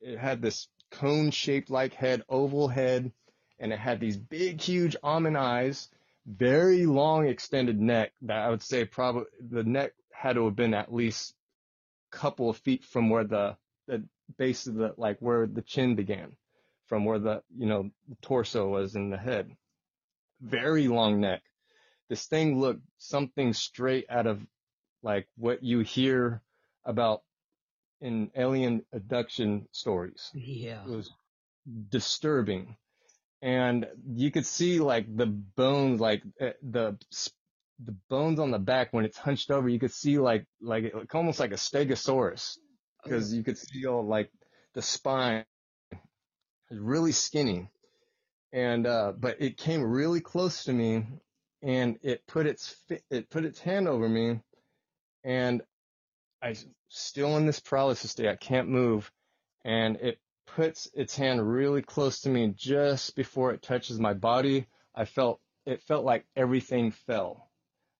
it 0.00 0.18
had 0.18 0.42
this 0.42 0.68
cone 0.90 1.30
shaped 1.30 1.70
like 1.70 1.94
head, 1.94 2.22
oval 2.28 2.66
head, 2.66 3.12
and 3.60 3.72
it 3.72 3.78
had 3.78 4.00
these 4.00 4.16
big, 4.16 4.60
huge 4.60 4.96
almond 5.02 5.38
eyes, 5.38 5.88
very 6.26 6.86
long 6.86 7.26
extended 7.26 7.80
neck 7.80 8.12
that 8.22 8.38
I 8.38 8.50
would 8.50 8.62
say 8.62 8.84
probably 8.84 9.24
the 9.40 9.64
neck 9.64 9.92
had 10.12 10.34
to 10.34 10.46
have 10.46 10.56
been 10.56 10.74
at 10.74 10.92
least 10.92 11.34
a 12.12 12.16
couple 12.16 12.48
of 12.48 12.56
feet 12.58 12.84
from 12.84 13.10
where 13.10 13.24
the, 13.24 13.56
the 13.86 14.04
base 14.38 14.66
of 14.66 14.74
the, 14.74 14.94
like 14.96 15.18
where 15.20 15.46
the 15.46 15.62
chin 15.62 15.96
began, 15.96 16.32
from 16.86 17.04
where 17.04 17.18
the, 17.18 17.42
you 17.56 17.66
know, 17.66 17.90
the 18.08 18.16
torso 18.22 18.68
was 18.68 18.94
in 18.94 19.10
the 19.10 19.18
head. 19.18 19.50
Very 20.40 20.88
long 20.88 21.20
neck. 21.20 21.42
This 22.08 22.26
thing 22.26 22.60
looked 22.60 22.82
something 22.98 23.52
straight 23.52 24.06
out 24.08 24.26
of 24.26 24.40
like 25.02 25.28
what 25.36 25.62
you 25.62 25.80
hear 25.80 26.42
about 26.84 27.22
in 28.00 28.30
alien 28.36 28.84
abduction 28.92 29.66
stories. 29.72 30.30
Yeah. 30.34 30.82
It 30.84 30.90
was 30.90 31.10
disturbing. 31.88 32.76
And 33.44 33.86
you 34.08 34.30
could 34.30 34.46
see 34.46 34.80
like 34.80 35.06
the 35.14 35.26
bones, 35.26 36.00
like 36.00 36.22
eh, 36.40 36.52
the, 36.62 36.98
the 37.78 37.94
bones 38.08 38.40
on 38.40 38.50
the 38.50 38.58
back 38.58 38.92
when 38.92 39.04
it's 39.04 39.18
hunched 39.18 39.50
over, 39.50 39.68
you 39.68 39.78
could 39.78 39.92
see 39.92 40.18
like, 40.18 40.46
like, 40.62 40.84
it, 40.84 40.94
like 40.94 41.14
almost 41.14 41.38
like 41.38 41.52
a 41.52 41.56
stegosaurus 41.56 42.56
because 43.02 43.32
oh. 43.32 43.36
you 43.36 43.44
could 43.44 43.58
see 43.58 43.86
all 43.86 44.06
like 44.06 44.30
the 44.72 44.80
spine 44.80 45.44
is 46.70 46.78
really 46.78 47.12
skinny. 47.12 47.68
And, 48.50 48.86
uh, 48.86 49.12
but 49.18 49.42
it 49.42 49.58
came 49.58 49.82
really 49.82 50.20
close 50.20 50.64
to 50.64 50.72
me 50.72 51.04
and 51.62 51.98
it 52.02 52.26
put 52.26 52.46
its, 52.46 52.74
it 53.10 53.28
put 53.28 53.44
its 53.44 53.60
hand 53.60 53.88
over 53.88 54.08
me 54.08 54.40
and 55.22 55.62
I 56.42 56.54
still 56.88 57.36
in 57.36 57.46
this 57.46 57.60
paralysis 57.60 58.10
state. 58.10 58.28
I 58.28 58.36
can't 58.36 58.68
move, 58.68 59.10
and 59.64 59.96
it 59.96 60.18
puts 60.54 60.88
its 60.94 61.16
hand 61.16 61.48
really 61.48 61.82
close 61.82 62.20
to 62.20 62.28
me 62.28 62.52
just 62.56 63.16
before 63.16 63.52
it 63.52 63.62
touches 63.62 63.98
my 63.98 64.14
body. 64.14 64.66
I 64.94 65.04
felt 65.04 65.40
it 65.66 65.82
felt 65.82 66.04
like 66.04 66.26
everything 66.36 66.92
fell, 66.92 67.50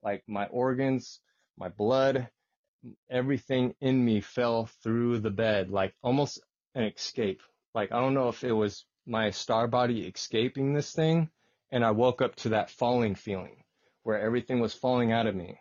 like 0.02 0.22
my 0.28 0.46
organs, 0.46 1.20
my 1.56 1.68
blood, 1.68 2.28
everything 3.10 3.74
in 3.80 4.04
me 4.04 4.20
fell 4.20 4.66
through 4.82 5.18
the 5.18 5.30
bed, 5.30 5.70
like 5.70 5.94
almost 6.02 6.40
an 6.74 6.84
escape. 6.84 7.42
Like 7.74 7.90
I 7.92 8.00
don't 8.00 8.14
know 8.14 8.28
if 8.28 8.44
it 8.44 8.52
was 8.52 8.84
my 9.06 9.30
star 9.30 9.66
body 9.66 10.06
escaping 10.06 10.72
this 10.72 10.92
thing, 10.92 11.30
and 11.72 11.84
I 11.84 11.90
woke 11.90 12.22
up 12.22 12.36
to 12.36 12.50
that 12.50 12.70
falling 12.70 13.16
feeling 13.16 13.64
where 14.04 14.20
everything 14.20 14.60
was 14.60 14.74
falling 14.74 15.10
out 15.12 15.26
of 15.26 15.34
me 15.34 15.58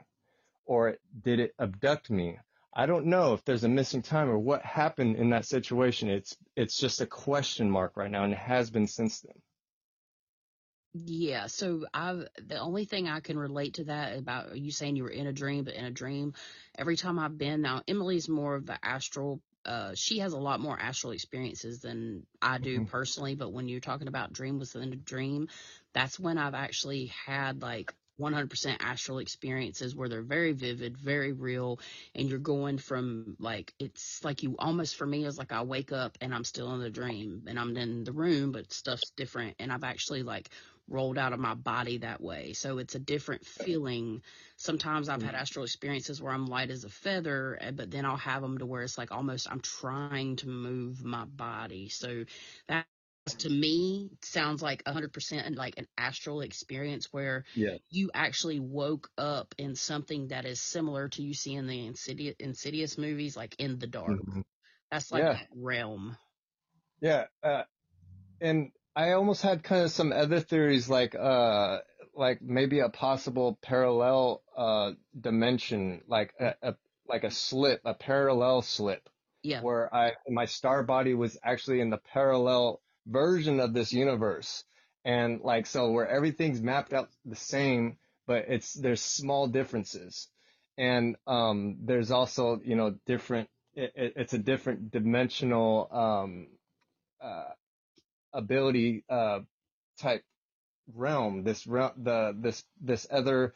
or 0.66 0.98
did 1.24 1.40
it 1.40 1.54
abduct 1.60 2.10
me? 2.10 2.40
I 2.76 2.86
don't 2.88 3.06
know 3.06 3.34
if 3.34 3.46
there's 3.46 3.64
a 3.64 3.70
missing 3.70 4.02
time 4.02 4.30
or 4.30 4.40
what 4.40 4.64
happened 4.64 5.16
in 5.18 5.30
that 5.30 5.46
situation. 5.46 6.10
It's 6.10 6.36
it's 6.56 6.78
just 6.78 7.02
a 7.02 7.06
question 7.06 7.70
mark 7.70 7.96
right 7.96 8.10
now 8.10 8.24
and 8.24 8.34
it 8.34 8.40
has 8.40 8.70
been 8.70 8.88
since 8.88 9.22
then. 9.22 9.36
Yeah, 10.96 11.48
so 11.48 11.86
I've 11.92 12.28
the 12.38 12.60
only 12.60 12.86
thing 12.86 13.08
I 13.08 13.20
can 13.20 13.38
relate 13.38 13.76
to 13.76 13.86
that 13.86 14.18
about 14.18 14.56
you 14.56 14.72
saying 14.72 14.96
you 14.96 15.04
were 15.04 15.10
in 15.10 15.26
a 15.26 15.34
dream, 15.34 15.64
but 15.64 15.74
in 15.74 15.86
a 15.86 15.92
dream, 15.92 16.34
every 16.78 16.98
time 16.98 17.18
I've 17.18 17.38
been 17.38 17.62
now, 17.62 17.82
Emily's 17.88 18.30
more 18.30 18.56
of 18.56 18.68
the 18.68 18.78
astral. 18.86 19.42
Uh, 19.66 19.94
she 19.96 20.20
has 20.20 20.34
a 20.34 20.38
lot 20.38 20.60
more 20.60 20.78
astral 20.80 21.14
experiences 21.14 21.80
than 21.80 22.28
I 22.42 22.58
do 22.58 22.76
mm-hmm. 22.76 22.86
personally. 22.86 23.34
But 23.34 23.54
when 23.54 23.68
you're 23.68 23.80
talking 23.80 24.08
about 24.08 24.34
dream 24.34 24.60
within 24.60 24.94
a 24.94 24.96
dream, 24.96 25.48
that's 25.94 26.20
when 26.20 26.38
I've 26.38 26.54
actually 26.54 27.08
had 27.26 27.62
like 27.62 27.94
100% 28.20 28.78
astral 28.80 29.20
experiences 29.20 29.96
where 29.96 30.10
they're 30.10 30.22
very 30.22 30.54
vivid, 30.54 30.98
very 30.98 31.32
real, 31.32 31.80
and 32.16 32.30
you're 32.30 32.40
going 32.40 32.78
from 32.78 33.36
like 33.40 33.74
it's 33.80 34.24
like 34.24 34.44
you 34.44 34.56
almost 34.60 34.96
for 34.96 35.06
me 35.06 35.26
is 35.26 35.38
like 35.38 35.52
I 35.52 35.64
wake 35.64 35.92
up 35.92 36.18
and 36.22 36.34
I'm 36.34 36.44
still 36.44 36.74
in 36.74 36.82
the 36.82 36.90
dream 36.90 37.44
and 37.48 37.60
I'm 37.60 37.76
in 37.76 38.04
the 38.04 38.12
room, 38.12 38.52
but 38.52 38.72
stuff's 38.72 39.12
different, 39.12 39.56
and 39.60 39.72
I've 39.72 39.84
actually 39.84 40.24
like 40.24 40.50
rolled 40.88 41.18
out 41.18 41.34
of 41.34 41.40
my 41.40 41.54
body 41.54 42.00
that 42.00 42.22
way. 42.22 42.54
So 42.54 42.78
it's 42.78 42.96
a 42.96 43.00
different 43.00 43.46
feeling. 43.46 44.22
Sometimes 44.58 45.10
I've 45.10 45.24
had 45.24 45.34
mm. 45.34 45.40
astral 45.42 45.66
experiences 45.66 46.22
where 46.22 46.34
I'm 46.34 46.46
light 46.46 46.70
as 46.72 46.84
a 46.84 46.90
feather, 46.90 47.58
eh, 47.62 47.72
but 47.72 47.90
then 47.90 48.06
I'll 48.06 48.18
have 48.18 48.42
them 48.42 48.58
to 48.58 48.66
where 48.66 48.84
it's 48.84 48.98
like 48.98 49.12
almost 49.12 49.50
I'm 49.50 49.62
trying 49.62 50.36
to 50.38 50.48
move 50.48 51.04
my 51.04 51.26
body. 51.26 51.90
So 51.90 52.26
that 52.68 52.86
to 53.26 53.50
me 53.50 54.10
sounds 54.22 54.62
like 54.62 54.84
100% 54.84 55.56
like 55.56 55.78
an 55.78 55.88
astral 55.98 56.42
experience 56.42 57.08
where 57.12 57.46
yeah. 57.56 57.78
you 57.90 58.12
actually 58.14 58.60
woke 58.60 59.10
up 59.18 59.56
in 59.58 59.76
something 59.76 60.28
that 60.28 60.46
is 60.46 60.60
similar 60.60 61.08
to 61.10 61.22
you 61.22 61.34
see 61.34 61.54
in 61.54 61.68
the 61.68 61.86
insidious, 61.86 62.36
insidious 62.40 62.98
movies 62.98 63.38
like 63.38 63.56
in 63.60 63.80
the 63.80 63.88
dark 63.88 64.10
mm-hmm. 64.10 64.42
that's 64.92 65.12
like 65.12 65.24
yeah. 65.24 65.34
that 65.34 65.48
realm 65.56 66.18
yeah 67.00 67.26
uh, 67.44 67.64
and 68.42 68.72
i 68.96 69.12
almost 69.12 69.42
had 69.42 69.64
kind 69.64 69.84
of 69.84 69.92
some 69.92 70.12
other 70.12 70.42
theories 70.42 70.90
like 70.90 71.16
uh 71.16 71.80
like 72.16 72.42
maybe 72.42 72.80
a 72.80 72.90
possible 72.90 73.58
parallel 73.62 74.44
uh 74.58 74.92
dimension 75.20 76.02
like 76.08 76.34
a, 76.42 76.54
a 76.62 76.76
like 77.08 77.24
a 77.24 77.32
slip 77.32 77.82
a 77.86 77.94
parallel 77.94 78.62
slip 78.62 79.10
yeah 79.44 79.62
where 79.62 79.94
i 79.96 80.12
my 80.28 80.46
star 80.46 80.84
body 80.84 81.14
was 81.14 81.38
actually 81.44 81.80
in 81.80 81.90
the 81.90 81.98
parallel 81.98 82.82
version 83.08 83.60
of 83.60 83.74
this 83.74 83.94
universe 83.94 84.64
And 85.06 85.42
like, 85.42 85.66
so 85.66 85.92
where 85.92 86.08
everything's 86.08 86.62
mapped 86.62 86.94
out 86.94 87.10
the 87.26 87.36
same, 87.36 87.98
but 88.28 88.46
it's, 88.48 88.74
there's 88.74 89.02
small 89.02 89.48
differences. 89.48 90.30
And, 90.78 91.18
um, 91.28 91.78
there's 91.84 92.12
also, 92.12 92.62
you 92.64 92.76
know, 92.76 92.96
different, 93.06 93.50
it, 93.76 93.92
it, 93.96 94.14
it's 94.16 94.34
a 94.34 94.38
different 94.38 94.92
dimensional, 94.92 95.90
um, 95.92 96.48
uh, 97.22 97.52
ability, 98.34 99.04
uh, 99.10 99.40
type 100.00 100.24
realm, 100.94 101.44
this 101.44 101.68
realm, 101.68 101.92
the, 101.98 102.36
this, 102.40 102.64
this 102.82 103.08
other, 103.12 103.54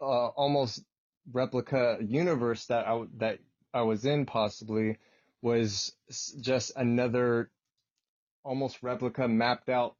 uh, 0.00 0.28
almost 0.28 0.82
replica 1.32 1.98
universe 2.00 2.66
that 2.66 2.86
I, 2.88 3.04
that 3.18 3.38
I 3.72 3.82
was 3.82 4.04
in 4.04 4.26
possibly 4.26 4.98
was 5.42 5.94
just 6.40 6.72
another 6.76 7.50
almost 8.44 8.82
replica 8.82 9.28
mapped 9.28 9.68
out 9.68 9.94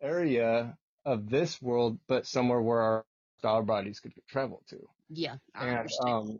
area 0.00 0.76
of 1.04 1.28
this 1.28 1.60
world, 1.60 1.98
but 2.06 2.26
somewhere 2.26 2.60
where 2.60 2.80
our 2.80 3.04
star 3.38 3.62
bodies 3.62 4.00
could 4.00 4.12
travel 4.28 4.62
to. 4.68 4.88
Yeah, 5.08 5.36
I 5.54 5.68
And, 5.68 5.78
understand. 5.78 6.08
um, 6.08 6.38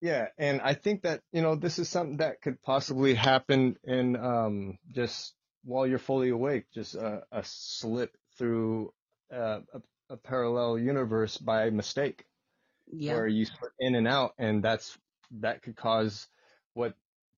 yeah, 0.00 0.26
and 0.36 0.60
I 0.60 0.74
think 0.74 1.02
that, 1.02 1.22
you 1.32 1.40
know, 1.42 1.54
this 1.54 1.78
is 1.78 1.88
something 1.88 2.18
that 2.18 2.42
could 2.42 2.60
possibly 2.62 3.14
happen 3.14 3.76
in, 3.84 4.16
um, 4.16 4.78
just 4.92 5.34
while 5.64 5.86
you're 5.86 5.98
fully 5.98 6.28
awake, 6.28 6.66
just 6.74 6.94
a, 6.94 7.22
a 7.32 7.42
slip 7.44 8.14
through 8.36 8.92
uh, 9.32 9.60
a, 9.72 9.80
a 10.10 10.16
parallel 10.18 10.78
universe 10.78 11.38
by 11.38 11.70
mistake 11.70 12.24
yeah. 12.92 13.14
where 13.14 13.26
you 13.26 13.46
slip 13.46 13.72
in 13.78 13.94
and 13.94 14.06
out 14.06 14.34
and 14.38 14.62
that's, 14.62 14.98
that 15.40 15.62
could 15.62 15.76
cause 15.76 16.28
what 16.74 16.94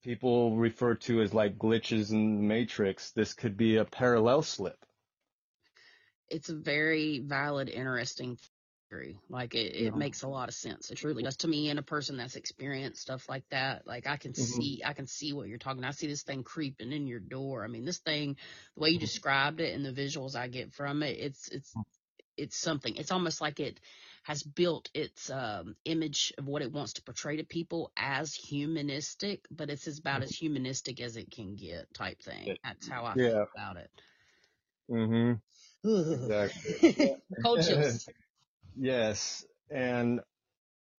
people 0.07 0.55
refer 0.55 0.95
to 0.95 1.21
as 1.21 1.33
like 1.33 1.57
glitches 1.57 2.11
in 2.11 2.37
the 2.37 2.43
matrix. 2.43 3.11
This 3.11 3.33
could 3.33 3.57
be 3.57 3.75
a 3.75 3.83
parallel 3.85 4.41
slip. 4.41 4.77
it's 6.29 6.49
a 6.49 6.55
very 6.55 7.19
valid, 7.19 7.69
interesting 7.69 8.37
theory. 8.89 9.19
Like 9.29 9.55
it, 9.55 9.75
it 9.75 9.95
Yeah. 9.95 9.99
makes 9.99 10.23
a 10.23 10.27
lot 10.27 10.49
of 10.49 10.55
sense. 10.55 10.91
It 10.91 10.95
truly 10.95 11.23
does 11.23 11.37
to 11.37 11.47
me 11.47 11.69
and 11.69 11.79
a 11.79 11.83
person 11.83 12.17
that's 12.17 12.35
experienced 12.35 13.01
stuff 13.01 13.29
like 13.29 13.43
that. 13.49 13.87
Like 13.87 14.07
I 14.07 14.17
can 14.17 14.33
Mhm. 14.37 14.43
see, 14.55 14.81
I 14.85 14.93
can 14.93 15.07
see 15.07 15.33
what 15.33 15.47
you're 15.47 15.57
talking. 15.57 15.83
I 15.83 15.91
see 15.91 16.07
this 16.07 16.23
thing 16.23 16.43
creeping 16.43 16.91
in 16.91 17.07
your 17.07 17.19
door. 17.19 17.63
I 17.63 17.67
mean, 17.67 17.85
this 17.85 17.99
thing, 17.99 18.37
the 18.75 18.81
way 18.81 18.89
you 18.89 18.99
Mhm. 18.99 18.99
described 18.99 19.61
it 19.61 19.75
and 19.75 19.85
the 19.85 19.91
visuals 19.93 20.35
I 20.35 20.47
get 20.47 20.73
from 20.73 21.03
it, 21.03 21.17
it's, 21.19 21.49
it's, 21.49 21.75
it's 22.37 22.57
something. 22.57 22.95
It's 22.95 23.11
almost 23.11 23.41
like 23.41 23.59
it 23.59 23.79
has 24.27 24.43
built 24.43 24.89
its 24.93 25.29
um, 25.31 25.75
image 25.85 26.33
of 26.37 26.47
what 26.47 26.61
it 26.61 26.73
wants 26.73 26.93
to 26.93 27.01
portray 27.01 27.37
to 27.37 27.45
people 27.45 27.91
as 27.95 28.33
humanistic, 28.33 29.47
but 29.49 29.69
it's 29.69 29.87
about 29.99 30.21
as 30.21 30.35
humanistic 30.35 30.99
as 31.01 31.15
it 31.15 31.31
can 31.31 31.55
get, 31.55 31.93
type 31.93 32.21
thing. 32.21 32.57
That's 32.63 32.87
how 32.89 33.05
I 33.05 33.15
Yeah. 33.15 33.29
feel 33.29 33.47
about 33.55 33.77
it. 33.77 33.89
Mm-hmm. 34.89 35.33
Exactly. 36.11 36.75
Yes, 38.75 39.45
and 39.69 40.15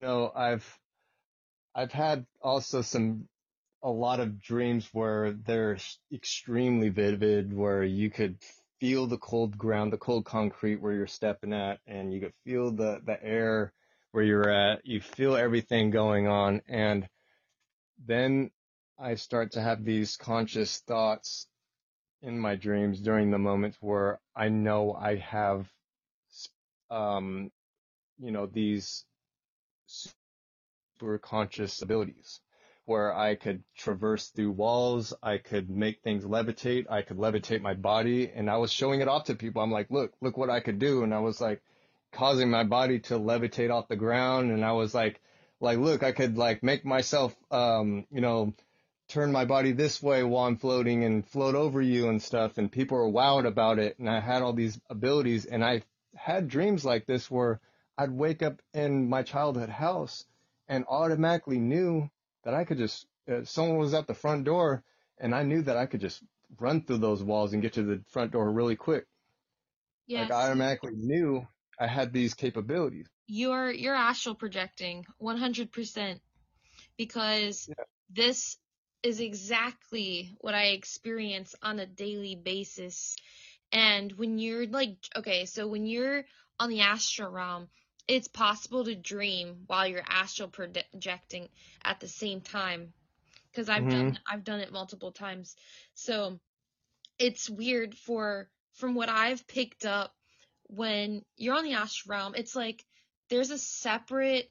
you 0.01 0.07
know, 0.09 0.33
I've 0.35 0.79
I've 1.75 1.93
had 1.93 2.27
also 2.43 2.83
some 2.83 3.29
a 3.83 3.91
lot 3.91 4.21
of 4.21 4.41
dreams 4.41 4.89
where 4.93 5.33
they're 5.33 5.79
extremely 6.13 6.89
vivid, 6.91 7.53
where 7.55 7.85
you 7.85 8.11
could 8.11 8.39
feel 8.81 9.07
the 9.07 9.19
cold 9.19 9.59
ground, 9.59 9.93
the 9.93 9.99
cold 9.99 10.25
concrete 10.25 10.81
where 10.81 10.93
you're 10.93 11.07
stepping 11.07 11.53
at, 11.53 11.81
and 11.87 12.13
you 12.13 12.21
could 12.21 12.35
feel 12.45 12.71
the 12.71 13.01
the 13.05 13.23
air 13.23 13.73
where 14.13 14.25
you're 14.25 14.51
at. 14.51 14.87
You 14.87 15.01
feel 15.01 15.37
everything 15.37 15.91
going 15.91 16.27
on, 16.29 16.63
and 16.69 17.09
then 18.07 18.51
I 18.99 19.15
start 19.15 19.53
to 19.53 19.61
have 19.61 19.85
these 19.85 20.17
conscious 20.17 20.81
thoughts 20.81 21.47
in 22.23 22.39
my 22.39 22.57
dreams 22.57 23.01
during 23.01 23.31
the 23.31 23.39
moments 23.39 23.79
where 23.81 24.21
I 24.35 24.49
know 24.49 24.93
I 24.93 25.17
have, 25.17 25.69
um, 26.91 27.51
you 28.19 28.33
know, 28.33 28.47
these 28.47 29.05
super 29.87 31.19
conscious 31.19 31.83
abilities 31.83 32.41
where 32.89 33.15
I 33.15 33.35
could 33.35 33.63
traverse 33.77 34.29
through 34.29 34.53
walls. 34.53 35.13
I 35.23 35.39
could 35.39 35.69
make 35.69 36.03
things 36.03 36.25
levitate. 36.25 36.91
I 36.91 37.03
could 37.03 37.19
levitate 37.19 37.61
my 37.61 37.75
body 37.75 38.31
and 38.35 38.51
I 38.51 38.57
was 38.57 38.73
showing 38.73 39.01
it 39.01 39.09
off 39.09 39.25
to 39.25 39.35
people. 39.35 39.63
I'm 39.63 39.71
like, 39.71 39.91
look, 39.91 40.13
look 40.21 40.37
what 40.37 40.51
I 40.51 40.61
could 40.61 40.79
do. 40.79 41.03
And 41.03 41.15
I 41.15 41.21
was 41.21 41.41
like 41.41 41.63
causing 42.13 42.51
my 42.51 42.65
body 42.65 43.01
to 43.01 43.19
levitate 43.19 43.71
off 43.71 43.89
the 43.89 43.97
ground. 43.97 44.51
And 44.51 44.65
I 44.65 44.73
was 44.73 44.95
like, 44.95 45.21
like, 45.61 45.79
look, 45.79 46.03
I 46.03 46.13
could 46.13 46.39
like 46.39 46.63
make 46.63 46.85
myself, 46.85 47.37
um, 47.51 48.07
you 48.11 48.21
know, 48.21 48.55
turn 49.09 49.33
my 49.33 49.45
body 49.45 49.73
this 49.73 50.03
way 50.03 50.23
while 50.23 50.47
I'm 50.47 50.57
floating 50.57 51.05
and 51.05 51.27
float 51.27 51.55
over 51.55 51.81
you 51.83 52.09
and 52.09 52.23
stuff. 52.23 52.59
And 52.59 52.71
people 52.71 52.99
were 52.99 53.11
wowed 53.11 53.47
about 53.47 53.79
it. 53.79 53.99
And 53.99 54.09
I 54.09 54.21
had 54.21 54.43
all 54.43 54.53
these 54.53 54.81
abilities 54.89 55.45
and 55.45 55.65
I 55.65 55.83
had 56.15 56.49
dreams 56.49 56.85
like 56.85 57.07
this 57.07 57.31
where 57.31 57.61
I'd 57.97 58.11
wake 58.11 58.43
up 58.43 58.63
in 58.73 59.09
my 59.09 59.23
childhood 59.23 59.71
house 59.71 60.25
and 60.69 60.85
automatically 60.89 61.59
knew 61.59 62.11
that 62.45 62.55
I 62.55 62.65
could 62.65 62.79
just, 62.79 63.07
uh, 63.31 63.45
someone 63.45 63.79
was 63.79 63.95
at 63.95 64.07
the 64.07 64.15
front 64.15 64.45
door 64.45 64.83
and 65.19 65.35
I 65.35 65.43
knew 65.43 65.63
that 65.63 65.77
I 65.77 65.87
could 65.87 66.01
just 66.01 66.23
run 66.59 66.83
through 66.85 66.99
those 66.99 67.23
walls 67.23 67.53
and 67.53 67.63
get 67.63 67.75
to 67.75 67.83
the 67.83 68.03
front 68.09 68.33
door 68.33 68.51
really 68.51 68.77
quick. 68.77 69.07
Yes. 70.07 70.31
Like 70.31 70.39
I 70.39 70.47
automatically 70.47 70.93
knew 70.97 71.47
I 71.79 71.87
had 71.87 72.13
these 72.13 72.35
capabilities. 72.35 73.07
you're 73.27 73.71
you're 73.71 73.95
astral 73.95 74.35
projecting 74.35 75.05
100% 75.21 76.21
because 76.97 77.69
Yeah. 77.69 77.85
this 78.11 78.57
is 79.03 79.21
exactly 79.21 80.35
what 80.41 80.55
I 80.55 80.69
experience 80.69 81.55
on 81.63 81.79
a 81.79 81.87
daily 81.87 82.37
basis. 82.37 83.17
And 83.73 84.13
when 84.13 84.39
you're 84.39 84.67
like 84.67 84.97
okay, 85.17 85.45
so 85.47 85.69
when 85.69 85.87
you're 85.87 86.25
on 86.59 86.71
the 86.71 86.81
astral 86.81 87.31
realm, 87.31 87.69
it's 88.09 88.29
possible 88.29 88.85
to 88.85 88.95
dream 88.95 89.65
while 89.67 89.87
you're 89.87 90.03
astral 90.09 90.49
projecting 90.49 91.49
at 91.85 92.01
the 92.01 92.09
same 92.09 92.41
time 92.41 92.93
cuz 93.55 93.69
I've 93.69 93.89
done 93.89 94.19
I've 94.27 94.45
done 94.45 94.61
it 94.61 94.73
multiple 94.73 95.13
times. 95.13 95.55
So 95.95 96.41
it's 97.19 97.49
weird 97.51 97.95
for 97.95 98.49
from 98.75 98.95
what 98.95 99.09
I've 99.09 99.47
picked 99.47 99.85
up 99.85 100.15
when 100.69 101.25
you're 101.37 101.57
on 101.57 101.65
the 101.65 101.75
astral 101.75 102.15
realm, 102.17 102.35
it's 102.35 102.55
like 102.55 102.85
there's 103.29 103.51
a 103.51 103.59
separate 103.59 104.51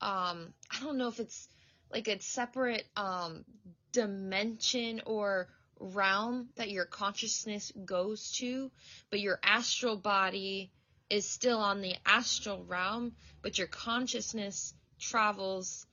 um 0.00 0.54
I 0.70 0.80
don't 0.80 0.98
know 0.98 1.08
if 1.08 1.20
it's 1.20 1.48
like 1.90 2.08
a 2.08 2.20
separate 2.20 2.86
um 2.96 3.44
dimension 3.92 5.02
or 5.06 5.48
realm 5.78 6.48
that 6.56 6.70
your 6.70 6.84
consciousness 6.84 7.72
goes 7.84 8.32
to, 8.32 8.70
but 9.10 9.20
your 9.20 9.38
astral 9.42 9.96
body 9.96 10.70
is 11.12 11.28
still 11.28 11.58
on 11.58 11.82
the 11.82 11.94
astral 12.06 12.64
realm, 12.64 13.12
but 13.42 13.58
your 13.58 13.68
consciousness 13.68 14.74
travels 14.98 15.86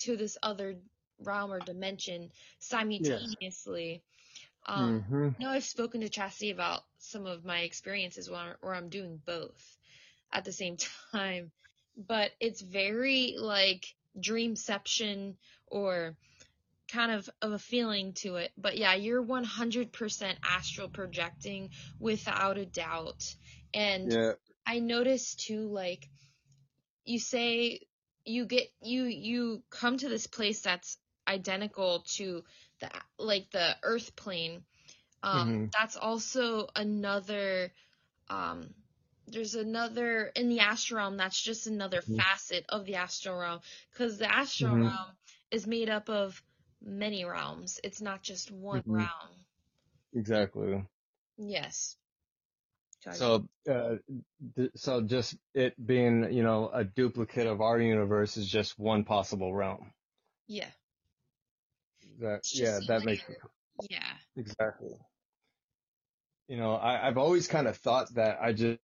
to 0.00 0.16
this 0.16 0.38
other 0.42 0.76
realm 1.20 1.52
or 1.52 1.60
dimension 1.60 2.30
simultaneously. 2.58 4.02
Um 4.66 5.04
hmm 5.10 5.28
I 5.38 5.44
know 5.44 5.50
I've 5.50 5.64
spoken 5.64 6.00
to 6.02 6.08
Chasity 6.10 6.52
about 6.52 6.82
some 6.98 7.26
of 7.26 7.44
my 7.44 7.60
experiences 7.60 8.30
where, 8.30 8.56
where 8.62 8.74
I'm 8.74 8.90
doing 8.90 9.20
both 9.26 9.78
at 10.32 10.44
the 10.44 10.52
same 10.52 10.76
time, 11.12 11.52
but 11.96 12.32
it's 12.40 12.62
very 12.62 13.36
like 13.38 13.86
dreamception 14.18 15.36
or 15.68 16.16
kind 16.92 17.12
of 17.12 17.30
of 17.42 17.52
a 17.52 17.58
feeling 17.58 18.12
to 18.14 18.36
it. 18.36 18.52
But 18.58 18.76
yeah, 18.78 18.94
you're 18.94 19.22
100% 19.22 20.34
astral 20.44 20.88
projecting 20.88 21.70
without 22.00 22.58
a 22.58 22.66
doubt. 22.66 23.34
And 23.74 24.12
Yeah. 24.12 24.32
I 24.66 24.78
noticed 24.80 25.40
too, 25.46 25.68
like 25.68 26.08
you 27.04 27.18
say 27.18 27.80
you 28.24 28.44
get 28.46 28.70
you 28.82 29.04
you 29.04 29.62
come 29.70 29.96
to 29.98 30.08
this 30.08 30.26
place 30.26 30.60
that's 30.62 30.98
identical 31.26 32.04
to 32.16 32.44
the 32.80 32.90
like 33.18 33.50
the 33.50 33.76
Earth 33.82 34.14
plane. 34.16 34.64
Um, 35.22 35.48
Mhm. 35.48 35.70
That's 35.78 35.96
also 35.96 36.68
another. 36.76 37.72
Um, 38.30 38.74
there's 39.28 39.54
another 39.54 40.26
in 40.36 40.48
the 40.48 40.60
astral 40.60 40.98
realm. 40.98 41.16
That's 41.16 41.40
just 41.40 41.66
another 41.66 42.02
Mhm. 42.06 42.18
facet 42.18 42.64
of 42.68 42.86
the 42.86 42.96
astral 42.96 43.38
realm 43.38 43.60
because 43.92 44.18
the 44.18 44.32
astral 44.32 44.72
Mhm. 44.72 44.80
realm 44.80 45.16
is 45.50 45.66
made 45.66 45.90
up 45.90 46.08
of 46.10 46.42
many 46.82 47.24
realms. 47.24 47.80
It's 47.84 48.00
not 48.00 48.22
just 48.22 48.50
one 48.50 48.82
Mhm. 48.86 48.92
realm. 48.92 49.30
Exactly. 50.14 50.86
Yes. 51.38 51.96
So, 53.08 53.48
uh, 53.70 53.96
th- 54.56 54.70
so 54.76 55.00
just 55.02 55.36
it 55.54 55.74
being, 55.84 56.32
you 56.32 56.42
know, 56.42 56.70
a 56.72 56.84
duplicate 56.84 57.46
of 57.46 57.60
our 57.60 57.78
universe 57.80 58.36
is 58.36 58.48
just 58.48 58.78
one 58.78 59.04
possible 59.04 59.54
realm. 59.54 59.92
yeah. 60.48 60.70
That, 62.20 62.42
yeah, 62.52 62.80
that 62.86 63.04
makes 63.04 63.22
layer. 63.28 63.50
Yeah. 63.90 64.16
exactly. 64.36 64.90
You 66.48 66.56
know, 66.56 66.74
I, 66.74 67.06
I've 67.08 67.18
always 67.18 67.48
kind 67.48 67.66
of 67.68 67.76
thought 67.76 68.14
that 68.14 68.38
I 68.42 68.52
just, 68.52 68.80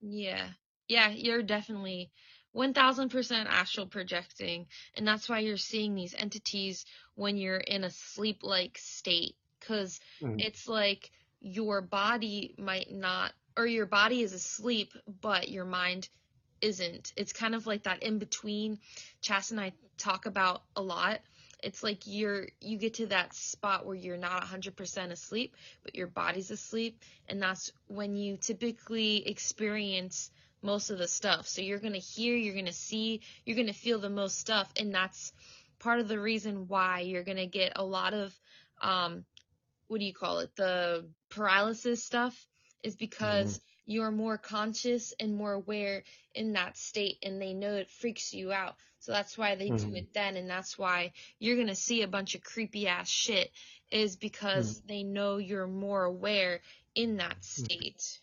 Yeah. 0.00 0.50
Yeah, 0.88 1.10
you're 1.10 1.42
definitely 1.42 2.10
1000% 2.54 3.46
astral 3.46 3.86
projecting 3.86 4.66
and 4.96 5.06
that's 5.06 5.28
why 5.28 5.40
you're 5.40 5.56
seeing 5.56 5.94
these 5.94 6.14
entities 6.16 6.84
when 7.14 7.36
you're 7.36 7.56
in 7.58 7.84
a 7.84 7.90
sleep 7.90 8.42
like 8.42 8.78
state 8.78 9.36
cuz 9.60 10.00
Mhm. 10.22 10.40
it's 10.40 10.66
like 10.68 11.10
your 11.40 11.80
body 11.80 12.54
might 12.58 12.90
not 12.90 13.32
or 13.56 13.66
your 13.66 13.86
body 13.86 14.22
is 14.22 14.32
asleep 14.32 14.92
but 15.20 15.48
your 15.48 15.64
mind 15.64 16.08
isn't. 16.60 17.12
It's 17.16 17.32
kind 17.32 17.54
of 17.54 17.66
like 17.66 17.84
that 17.84 18.02
in 18.02 18.18
between 18.18 18.78
chas 19.20 19.50
and 19.52 19.60
i 19.60 19.72
talk 19.96 20.26
about 20.26 20.62
a 20.76 20.82
lot. 20.82 21.20
It's 21.62 21.82
like 21.82 22.02
you're 22.06 22.48
you 22.60 22.78
get 22.78 22.94
to 22.94 23.06
that 23.06 23.34
spot 23.34 23.84
where 23.86 23.96
you're 23.96 24.16
not 24.16 24.42
100% 24.42 25.12
asleep 25.12 25.56
but 25.82 25.94
your 25.96 26.06
body's 26.06 26.50
asleep 26.50 27.02
and 27.28 27.42
that's 27.42 27.72
when 27.88 28.16
you 28.16 28.36
typically 28.36 29.26
experience 29.28 30.30
most 30.62 30.90
of 30.90 30.98
the 30.98 31.08
stuff. 31.08 31.46
So 31.46 31.62
you're 31.62 31.78
going 31.78 31.92
to 31.94 31.98
hear 31.98 32.36
you're 32.36 32.54
going 32.54 32.66
to 32.66 32.72
see 32.72 33.20
you're 33.44 33.56
going 33.56 33.68
to 33.68 33.72
feel 33.72 33.98
the 33.98 34.10
most 34.10 34.38
stuff. 34.38 34.72
And 34.78 34.94
that's 34.94 35.32
part 35.78 36.00
of 36.00 36.08
the 36.08 36.18
reason 36.20 36.66
why 36.68 37.00
you're 37.00 37.24
going 37.24 37.38
to 37.38 37.46
get 37.46 37.72
a 37.76 37.84
lot 37.84 38.14
of 38.14 38.34
um 38.80 39.24
what 39.88 40.00
do 40.00 40.06
you 40.06 40.14
call 40.14 40.40
it? 40.40 40.54
The 40.56 41.08
paralysis 41.30 42.04
stuff 42.04 42.46
is 42.82 42.96
because 42.96 43.60
you're 43.86 44.10
more 44.10 44.36
conscious 44.38 45.14
and 45.18 45.34
more 45.34 45.52
aware 45.52 46.04
in 46.34 46.52
that 46.52 46.76
state 46.76 47.18
and 47.22 47.40
they 47.40 47.54
know 47.54 47.74
it 47.74 47.90
freaks 47.90 48.34
you 48.34 48.52
out. 48.52 48.76
So 49.00 49.12
that's 49.12 49.38
why 49.38 49.54
they 49.54 49.70
do 49.70 49.86
Mhm. 49.88 49.96
it 49.96 50.12
then. 50.12 50.36
And 50.36 50.50
that's 50.50 50.78
why 50.78 51.12
you're 51.38 51.56
going 51.56 51.68
to 51.68 51.74
see 51.74 52.02
a 52.02 52.08
bunch 52.08 52.34
of 52.34 52.42
creepy 52.42 52.86
ass 52.88 53.08
shit 53.08 53.50
is 53.90 54.16
because 54.16 54.80
they 54.86 55.02
know 55.02 55.38
you're 55.38 55.66
more 55.66 56.04
aware 56.04 56.60
in 56.94 57.16
that 57.16 57.42
state 57.42 58.20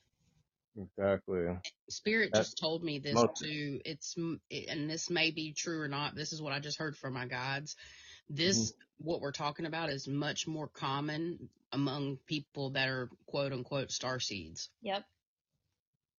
Exactly. 0.77 1.45
Spirit 1.89 2.31
That- 2.33 2.39
just 2.39 2.57
told 2.57 2.83
me 2.83 2.99
this 2.99 3.13
most- 3.13 3.37
too. 3.41 3.81
It's 3.85 4.15
and 4.17 4.89
this 4.89 5.09
may 5.09 5.31
be 5.31 5.53
true 5.53 5.81
or 5.81 5.87
not. 5.87 6.15
This 6.15 6.33
is 6.33 6.41
what 6.41 6.53
I 6.53 6.59
just 6.59 6.77
heard 6.77 6.97
from 6.97 7.13
my 7.13 7.25
guides. 7.27 7.75
Mm-hmm. 7.75 8.35
This 8.35 8.73
what 8.97 9.21
we're 9.21 9.31
talking 9.31 9.65
about 9.65 9.89
is 9.89 10.07
much 10.07 10.47
more 10.47 10.67
common 10.67 11.49
among 11.71 12.17
people 12.27 12.71
that 12.71 12.87
are 12.89 13.09
quote 13.25 13.51
unquote 13.53 13.91
star 13.91 14.19
seeds. 14.19 14.69
yep 14.81 15.03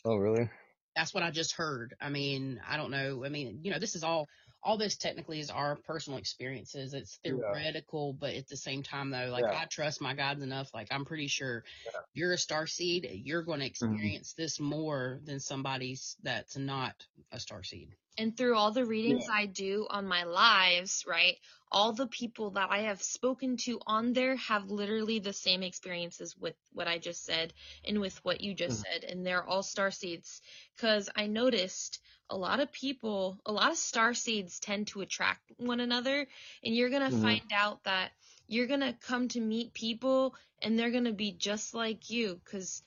Oh, 0.04 0.16
really? 0.16 0.48
That's 0.94 1.12
what 1.12 1.22
I 1.24 1.30
just 1.30 1.52
heard. 1.56 1.94
I 2.00 2.10
mean, 2.10 2.60
I 2.66 2.76
don't 2.76 2.90
know. 2.90 3.24
I 3.24 3.28
mean, 3.28 3.60
you 3.62 3.70
know, 3.72 3.78
this 3.78 3.96
is 3.96 4.04
all 4.04 4.28
all 4.66 4.76
this 4.76 4.96
technically 4.96 5.38
is 5.38 5.48
our 5.48 5.76
personal 5.76 6.18
experiences. 6.18 6.92
It's 6.92 7.20
Yeah. 7.22 7.30
theoretical, 7.30 8.12
but 8.12 8.34
at 8.34 8.48
the 8.48 8.56
same 8.56 8.82
time 8.82 9.10
though, 9.10 9.28
like 9.30 9.44
Yeah. 9.44 9.60
I 9.60 9.64
trust 9.66 10.00
my 10.00 10.12
guides 10.14 10.42
enough. 10.42 10.74
Like 10.74 10.88
I'm 10.90 11.04
pretty 11.04 11.28
sure 11.28 11.64
Yeah. 11.84 11.92
Mm-hmm. 11.92 12.04
you're 12.14 12.32
a 12.32 12.38
star 12.38 12.66
seed, 12.66 13.08
you're 13.24 13.42
going 13.42 13.60
to 13.60 13.66
experience 13.66 14.32
this 14.32 14.58
more 14.58 15.20
than 15.24 15.38
somebody's 15.38 16.16
that's 16.22 16.56
not 16.56 17.06
a 17.30 17.38
star 17.38 17.62
seed. 17.62 17.94
And 18.18 18.36
through 18.36 18.56
all 18.56 18.72
the 18.72 18.84
readings 18.86 19.26
I 19.32 19.46
do 19.46 19.86
on 19.90 20.06
my 20.06 20.24
lives, 20.24 21.04
right? 21.06 21.36
All 21.70 21.92
the 21.92 22.06
people 22.06 22.50
that 22.52 22.70
I 22.70 22.80
have 22.82 23.02
spoken 23.02 23.56
to 23.58 23.80
on 23.86 24.12
there 24.12 24.36
have 24.36 24.70
literally 24.70 25.18
the 25.18 25.32
same 25.32 25.62
experiences 25.62 26.36
with 26.36 26.54
what 26.72 26.88
I 26.88 26.98
just 26.98 27.24
said 27.24 27.52
and 27.84 28.00
with 28.00 28.24
what 28.24 28.40
you 28.40 28.54
just 28.54 28.80
said, 28.80 29.04
and 29.04 29.24
they're 29.26 29.44
all 29.44 29.62
star 29.62 29.90
seeds. 29.90 30.40
Because 30.76 31.08
I 31.16 31.26
noticed 31.26 32.00
a 32.30 32.36
lot 32.36 32.60
of 32.60 32.72
people, 32.72 33.38
a 33.46 33.52
lot 33.52 33.70
of 33.70 33.76
star 33.78 34.14
seeds 34.14 34.58
tend 34.60 34.88
to 34.88 35.00
attract 35.02 35.52
one 35.56 35.80
another, 35.80 36.26
and 36.62 36.74
you're 36.74 36.90
gonna 36.90 37.10
Mhm. 37.10 37.40
find 37.40 37.50
out 37.52 37.84
that 37.84 38.12
you're 38.46 38.66
gonna 38.66 38.94
come 38.94 39.28
to 39.28 39.40
meet 39.40 39.74
people, 39.74 40.34
and 40.62 40.78
they're 40.78 40.90
gonna 40.90 41.12
be 41.12 41.32
just 41.32 41.74
like 41.74 42.10
you, 42.10 42.40
because 42.44 42.82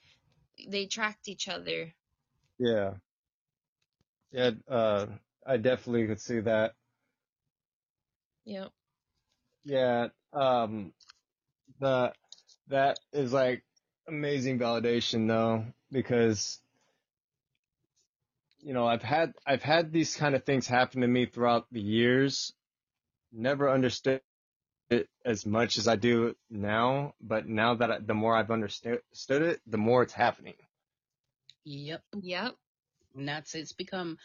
they 0.68 0.84
attract 0.84 1.28
each 1.28 1.48
other. 1.48 1.94
Yeah. 2.60 2.98
Yeah, 4.32 4.52
uh, 4.70 5.08
I 5.46 5.58
definitely 5.58 6.08
could 6.08 6.22
see 6.22 6.40
that. 6.42 6.74
Yeah. 8.46 8.68
Yeah, 9.64 10.08
um, 10.34 10.94
the, 11.80 12.14
that 12.68 13.00
is 13.14 13.34
like 13.34 13.64
amazing 14.08 14.60
validation 14.60 15.28
though, 15.28 15.66
because, 15.92 16.60
you 18.62 18.74
know, 18.74 18.88
I've 18.88 19.04
had, 19.04 19.34
I've 19.46 19.64
had 19.64 19.92
these 19.92 20.16
kind 20.16 20.36
of 20.36 20.44
things 20.44 20.68
happen 20.68 21.02
to 21.02 21.08
me 21.08 21.26
throughout 21.26 21.68
the 21.72 21.82
years, 21.82 22.54
never 23.32 23.70
understood 23.70 24.22
it 24.90 25.10
as 25.26 25.46
much 25.46 25.78
as 25.78 25.88
I 25.88 25.96
do 25.96 26.36
now, 26.50 27.14
but 27.22 27.48
now 27.48 27.76
that 27.76 27.92
I, 27.92 28.00
the 28.00 28.14
more 28.14 28.36
I've 28.36 28.52
understood 28.52 29.02
understood 29.12 29.42
it, 29.44 29.62
the 29.68 29.78
more 29.78 30.04
it's 30.04 30.14
happening. 30.14 30.56
Yep. 31.66 32.04
Yep. 32.22 32.56
And 33.16 33.28
that's 33.28 33.56
it's 33.56 33.74
become, 33.74 34.18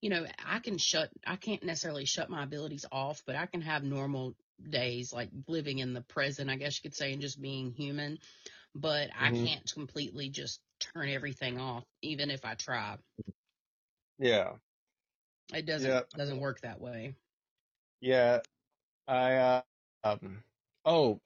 you 0.00 0.10
know, 0.10 0.26
I 0.46 0.58
can 0.60 0.78
shut 0.78 1.10
I 1.26 1.36
can't 1.36 1.64
necessarily 1.64 2.04
shut 2.06 2.30
my 2.30 2.44
abilities 2.44 2.86
off, 2.92 3.22
but 3.26 3.36
I 3.36 3.46
can 3.46 3.62
have 3.62 3.82
normal 3.84 4.34
days 4.70 5.12
like 5.12 5.30
living 5.46 5.78
in 5.78 5.94
the 5.94 6.02
present, 6.02 6.50
I 6.50 6.56
guess 6.56 6.76
you 6.78 6.88
could 6.88 6.96
say, 6.96 7.12
and 7.12 7.22
just 7.22 7.40
being 7.40 7.72
human. 7.72 8.18
But 8.74 9.10
I 9.18 9.30
Mhm. 9.30 9.44
can't 9.44 9.70
completely 9.72 10.30
just 10.30 10.60
turn 10.80 11.08
everything 11.08 11.58
off, 11.58 11.84
even 12.02 12.30
if 12.30 12.44
I 12.44 12.54
try. 12.54 12.96
Yeah. 14.18 14.54
It 15.52 15.66
doesn't 15.66 15.90
Yep. 15.90 16.08
doesn't 16.16 16.40
work 16.40 16.60
that 16.62 16.80
way. 16.80 17.14
Yeah, 18.00 18.40
I, 19.08 19.34
uh, 19.36 19.62
um, 20.04 20.42
oh, 20.84 21.20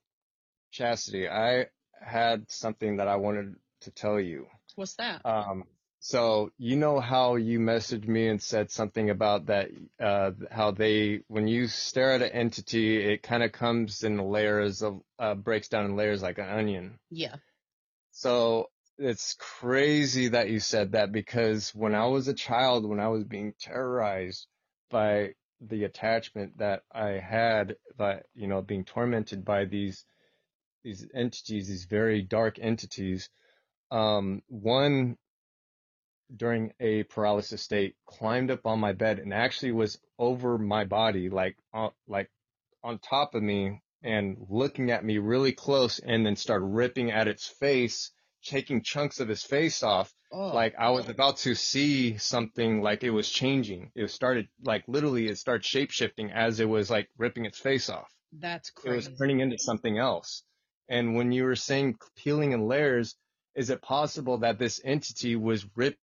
Chasity, 0.73 1.31
I 1.31 1.69
had 2.01 2.51
something 2.51 2.97
that 2.97 3.09
I 3.09 3.17
wanted 3.17 3.57
to 3.81 3.91
tell 3.91 4.21
you. 4.21 4.49
What's 4.77 4.95
that? 4.95 5.23
Um, 5.25 5.65
so 6.05 6.51
you 6.59 6.75
know 6.75 6.99
how 6.99 7.37
you 7.37 7.61
messaged 7.61 8.09
me 8.09 8.27
and 8.27 8.43
said 8.43 8.73
something 8.73 9.09
about 9.09 9.47
that, 9.47 9.69
uh, 10.01 10.33
how 10.51 10.73
they, 10.73 11.21
when 11.29 11.47
you 11.47 11.69
stare 11.69 12.11
at 12.15 12.23
an 12.23 12.31
entity, 12.31 12.97
it 13.01 13.23
kind 13.23 13.45
of 13.45 13.53
comes 13.53 14.03
in 14.03 14.19
layers 14.19 14.83
of, 14.83 15.01
uh, 15.21 15.37
breaks 15.37 15.69
down 15.69 15.85
in 15.85 15.95
layers 15.95 16.21
like 16.21 16.39
an 16.39 16.49
onion. 16.49 16.99
yeah. 17.09 17.37
So 18.11 18.67
it's 18.99 19.37
crazy 19.39 20.27
that 20.31 20.51
you 20.51 20.59
said 20.59 20.93
that 20.93 21.13
because 21.13 21.71
when 21.73 21.95
I 21.95 22.07
was 22.07 22.27
a 22.27 22.35
child, 22.35 22.85
when 22.85 22.99
I 22.99 23.07
was 23.07 23.23
being 23.23 23.55
terrorized 23.61 24.49
by 24.91 25.35
the 25.61 25.85
attachment 25.85 26.59
that 26.59 26.83
I 26.93 27.11
had 27.11 27.77
by, 27.97 28.23
you 28.35 28.49
know, 28.49 28.61
being 28.61 28.85
tormented 28.85 29.45
by 29.45 29.67
these, 29.67 30.05
these 30.83 31.07
entities, 31.15 31.69
these 31.69 31.85
very 31.85 32.23
dark 32.23 32.59
entities, 32.61 33.31
um, 33.93 34.43
one 34.49 35.17
during 36.37 36.73
a 36.81 37.03
paralysis 37.05 37.63
state 37.63 37.97
climbed 38.07 38.51
up 38.51 38.67
on 38.67 38.81
my 38.81 38.93
bed 38.93 39.19
and 39.19 39.33
actually 39.33 39.73
was 39.73 39.99
over 40.19 40.59
my 40.59 40.85
body, 40.85 41.29
like, 41.29 41.57
uh, 41.75 41.91
like 42.07 42.31
on 42.83 42.99
top 42.99 43.35
of 43.35 43.43
me 43.43 43.83
and 44.03 44.37
looking 44.49 44.91
at 44.91 45.05
me 45.05 45.19
really 45.19 45.53
close 45.53 45.99
and 45.99 46.27
then 46.27 46.37
start 46.37 46.63
ripping 46.65 47.11
at 47.11 47.29
its 47.29 47.47
face, 47.47 48.11
taking 48.45 48.83
chunks 48.83 49.21
of 49.21 49.29
his 49.29 49.43
face 49.43 49.83
off. 49.83 50.13
Oh, 50.33 50.49
Like 50.49 50.75
I 50.79 50.91
was 50.91 51.09
about 51.09 51.37
to 51.39 51.55
see 51.55 52.17
something 52.19 52.83
like 52.83 53.05
it 53.05 53.11
was 53.11 53.29
changing. 53.29 53.91
It 53.95 54.11
started 54.11 54.49
like 54.65 54.85
literally 54.89 55.29
it 55.29 55.39
started 55.39 55.65
shape 55.65 55.91
shifting 55.91 56.33
as 56.33 56.59
it 56.59 56.69
was 56.69 56.91
like 56.91 57.09
ripping 57.19 57.45
its 57.45 57.59
face 57.59 57.89
off. 57.89 58.11
that's 58.33 58.73
It 58.85 58.91
was 58.91 59.09
turning 59.19 59.41
into 59.41 59.59
something 59.59 59.99
else. 59.99 60.43
And 60.89 61.15
when 61.15 61.33
you 61.33 61.45
were 61.45 61.57
saying 61.57 61.97
peeling 62.17 62.53
in 62.53 62.67
layers, 62.67 63.15
is 63.55 63.71
it 63.71 63.83
possible 63.83 64.39
that 64.39 64.59
this 64.59 64.81
entity 64.85 65.37
was 65.37 65.67
ripping 65.77 65.99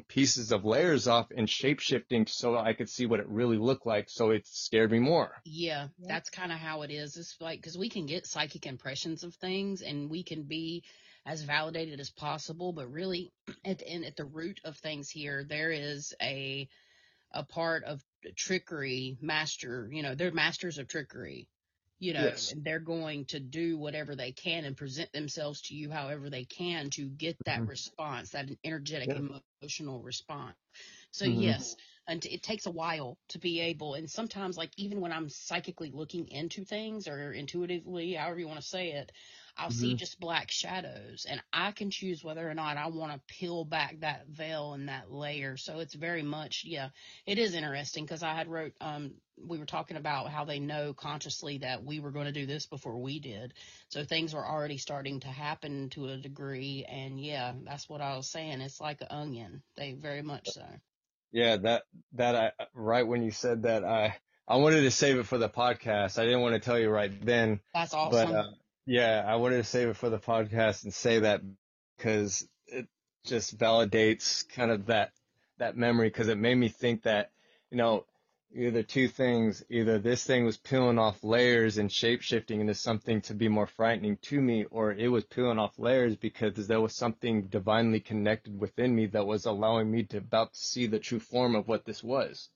pieces 0.00 0.52
of 0.52 0.64
layers 0.64 1.06
off 1.08 1.28
and 1.36 1.48
shape 1.48 1.80
shifting 1.80 2.26
so 2.26 2.56
I 2.56 2.72
could 2.72 2.88
see 2.88 3.06
what 3.06 3.20
it 3.20 3.28
really 3.28 3.58
looked 3.58 3.86
like? 3.86 4.08
So 4.10 4.30
it 4.30 4.46
scared 4.46 4.90
me 4.90 4.98
more. 4.98 5.32
Yeah, 5.44 5.88
Yeah. 5.98 6.08
that's 6.08 6.30
kind 6.30 6.52
of 6.52 6.58
how 6.58 6.82
it 6.82 6.90
is. 6.90 7.16
It's 7.16 7.36
like 7.40 7.58
because 7.60 7.78
we 7.78 7.88
can 7.88 8.06
get 8.06 8.26
psychic 8.26 8.66
impressions 8.66 9.24
of 9.24 9.34
things, 9.34 9.82
and 9.82 10.10
we 10.10 10.22
can 10.22 10.42
be 10.42 10.84
as 11.26 11.42
validated 11.42 12.00
as 12.00 12.10
possible. 12.10 12.72
But 12.72 12.90
really, 12.90 13.32
at 13.64 13.78
the 13.78 13.88
end, 13.88 14.04
at 14.04 14.16
the 14.16 14.24
root 14.24 14.60
of 14.64 14.76
things 14.76 15.10
here, 15.10 15.44
there 15.48 15.70
is 15.70 16.14
a 16.20 16.68
a 17.32 17.42
part 17.44 17.84
of 17.84 18.00
trickery, 18.36 19.18
master. 19.20 19.88
You 19.92 20.02
know, 20.02 20.14
they're 20.14 20.32
masters 20.32 20.78
of 20.78 20.88
trickery. 20.88 21.48
You 22.04 22.14
know, 22.14 22.34
Yes. 22.34 22.54
they're 22.64 22.80
going 22.80 23.26
to 23.26 23.40
do 23.40 23.78
whatever 23.78 24.16
they 24.16 24.32
can 24.32 24.64
and 24.64 24.76
present 24.76 25.12
themselves 25.12 25.62
to 25.62 25.74
you 25.74 25.90
however 25.90 26.30
they 26.30 26.44
can 26.44 26.90
to 26.90 27.08
get 27.08 27.38
that 27.46 27.66
Mhm. 27.66 27.68
response, 27.68 28.30
that 28.32 28.50
energetic, 28.64 29.14
Yeah. 29.14 29.20
emotional 29.20 30.02
response. 30.02 30.56
So 31.10 31.24
Mhm. 31.24 31.26
yes, 31.26 31.76
and 32.06 32.24
it 32.26 32.42
takes 32.42 32.66
a 32.66 32.70
while 32.70 33.18
to 33.28 33.38
be 33.38 33.60
able 33.60 33.94
and 33.94 34.10
sometimes 34.10 34.56
like 34.56 34.70
even 34.76 35.00
when 35.00 35.12
i'm 35.12 35.28
psychically 35.30 35.90
looking 35.92 36.28
into 36.28 36.64
things 36.64 37.08
or 37.08 37.32
intuitively 37.32 38.14
however 38.14 38.40
you 38.40 38.48
want 38.48 38.60
to 38.60 38.66
say 38.66 38.92
it 38.92 39.12
i'll 39.56 39.70
see 39.70 39.94
Mhm. 39.94 39.96
just 39.96 40.20
black 40.20 40.50
shadows 40.50 41.26
and 41.28 41.42
i 41.52 41.70
can 41.72 41.90
choose 41.90 42.24
whether 42.24 42.48
or 42.48 42.54
not 42.54 42.76
i 42.76 42.86
want 42.88 43.12
to 43.12 43.34
peel 43.34 43.64
back 43.64 43.98
that 44.00 44.26
veil 44.28 44.74
and 44.74 44.88
that 44.88 45.10
layer 45.12 45.56
so 45.56 45.78
it's 45.80 45.94
very 45.94 46.22
much 46.22 46.64
yeah 46.66 46.88
it 47.26 47.38
is 47.38 47.54
interesting 47.54 48.04
because 48.04 48.22
i 48.22 48.34
had 48.34 48.48
wrote 48.48 48.72
um 48.80 49.12
we 49.36 49.58
were 49.58 49.66
talking 49.66 49.96
about 49.96 50.30
how 50.30 50.44
they 50.44 50.58
know 50.60 50.92
consciously 50.94 51.58
that 51.58 51.84
we 51.84 51.98
were 52.00 52.10
going 52.12 52.26
to 52.26 52.32
do 52.32 52.46
this 52.46 52.66
before 52.66 52.96
we 52.98 53.18
did 53.20 53.52
so 53.88 54.04
things 54.04 54.34
were 54.34 54.46
already 54.46 54.78
starting 54.78 55.20
to 55.20 55.28
happen 55.28 55.88
to 55.90 56.08
a 56.08 56.16
degree 56.16 56.84
and 56.88 57.20
yeah 57.20 57.52
that's 57.64 57.88
what 57.88 58.00
i 58.00 58.16
was 58.16 58.28
saying 58.28 58.60
it's 58.60 58.80
like 58.80 59.00
an 59.00 59.08
onion 59.10 59.62
they 59.76 59.92
very 59.92 60.22
much 60.22 60.50
so 60.52 60.64
Yeah, 61.32 61.56
that 61.58 61.84
that 62.14 62.36
I 62.36 62.52
right 62.74 63.06
when 63.06 63.22
you 63.22 63.30
said 63.30 63.62
that 63.64 63.84
I 63.84 64.16
I 64.46 64.56
wanted 64.56 64.82
to 64.82 64.90
save 64.90 65.18
it 65.18 65.26
for 65.26 65.38
the 65.38 65.48
podcast. 65.48 66.18
I 66.18 66.24
didn't 66.24 66.42
want 66.42 66.54
to 66.54 66.60
tell 66.60 66.78
you 66.78 66.90
right 66.90 67.12
then, 67.24 67.60
That's 67.74 67.94
awesome. 67.94 68.30
but 68.30 68.30
uh, 68.30 68.50
yeah, 68.86 69.24
I 69.26 69.36
wanted 69.36 69.58
to 69.58 69.64
save 69.64 69.88
it 69.88 69.96
for 69.96 70.10
the 70.10 70.18
podcast 70.18 70.84
and 70.84 70.92
say 70.92 71.20
that 71.20 71.40
because 71.96 72.46
it 72.66 72.86
just 73.24 73.56
validates 73.58 74.46
kind 74.48 74.70
of 74.70 74.86
that 74.86 75.12
that 75.58 75.76
memory 75.76 76.08
because 76.08 76.28
it 76.28 76.38
made 76.38 76.56
me 76.56 76.68
think 76.68 77.02
that 77.04 77.30
you 77.70 77.76
know 77.76 78.04
either 78.56 78.82
two 78.82 79.08
things 79.08 79.64
either 79.70 79.98
this 79.98 80.24
thing 80.24 80.44
was 80.44 80.56
peeling 80.56 80.98
off 80.98 81.22
layers 81.24 81.78
and 81.78 81.90
shape 81.90 82.22
shifting 82.22 82.60
into 82.60 82.74
something 82.74 83.20
to 83.22 83.34
be 83.34 83.48
more 83.48 83.66
frightening 83.66 84.16
to 84.18 84.40
me 84.40 84.64
or 84.70 84.92
it 84.92 85.08
was 85.08 85.24
peeling 85.24 85.58
off 85.58 85.78
layers 85.78 86.16
because 86.16 86.66
there 86.66 86.80
was 86.80 86.94
something 86.94 87.42
divinely 87.46 88.00
connected 88.00 88.58
within 88.60 88.94
me 88.94 89.06
that 89.06 89.26
was 89.26 89.46
allowing 89.46 89.90
me 89.90 90.02
to 90.04 90.18
about 90.18 90.52
to 90.52 90.58
see 90.58 90.86
the 90.86 90.98
true 90.98 91.20
form 91.20 91.54
of 91.56 91.66
what 91.68 91.84
this 91.84 92.02
was 92.02 92.48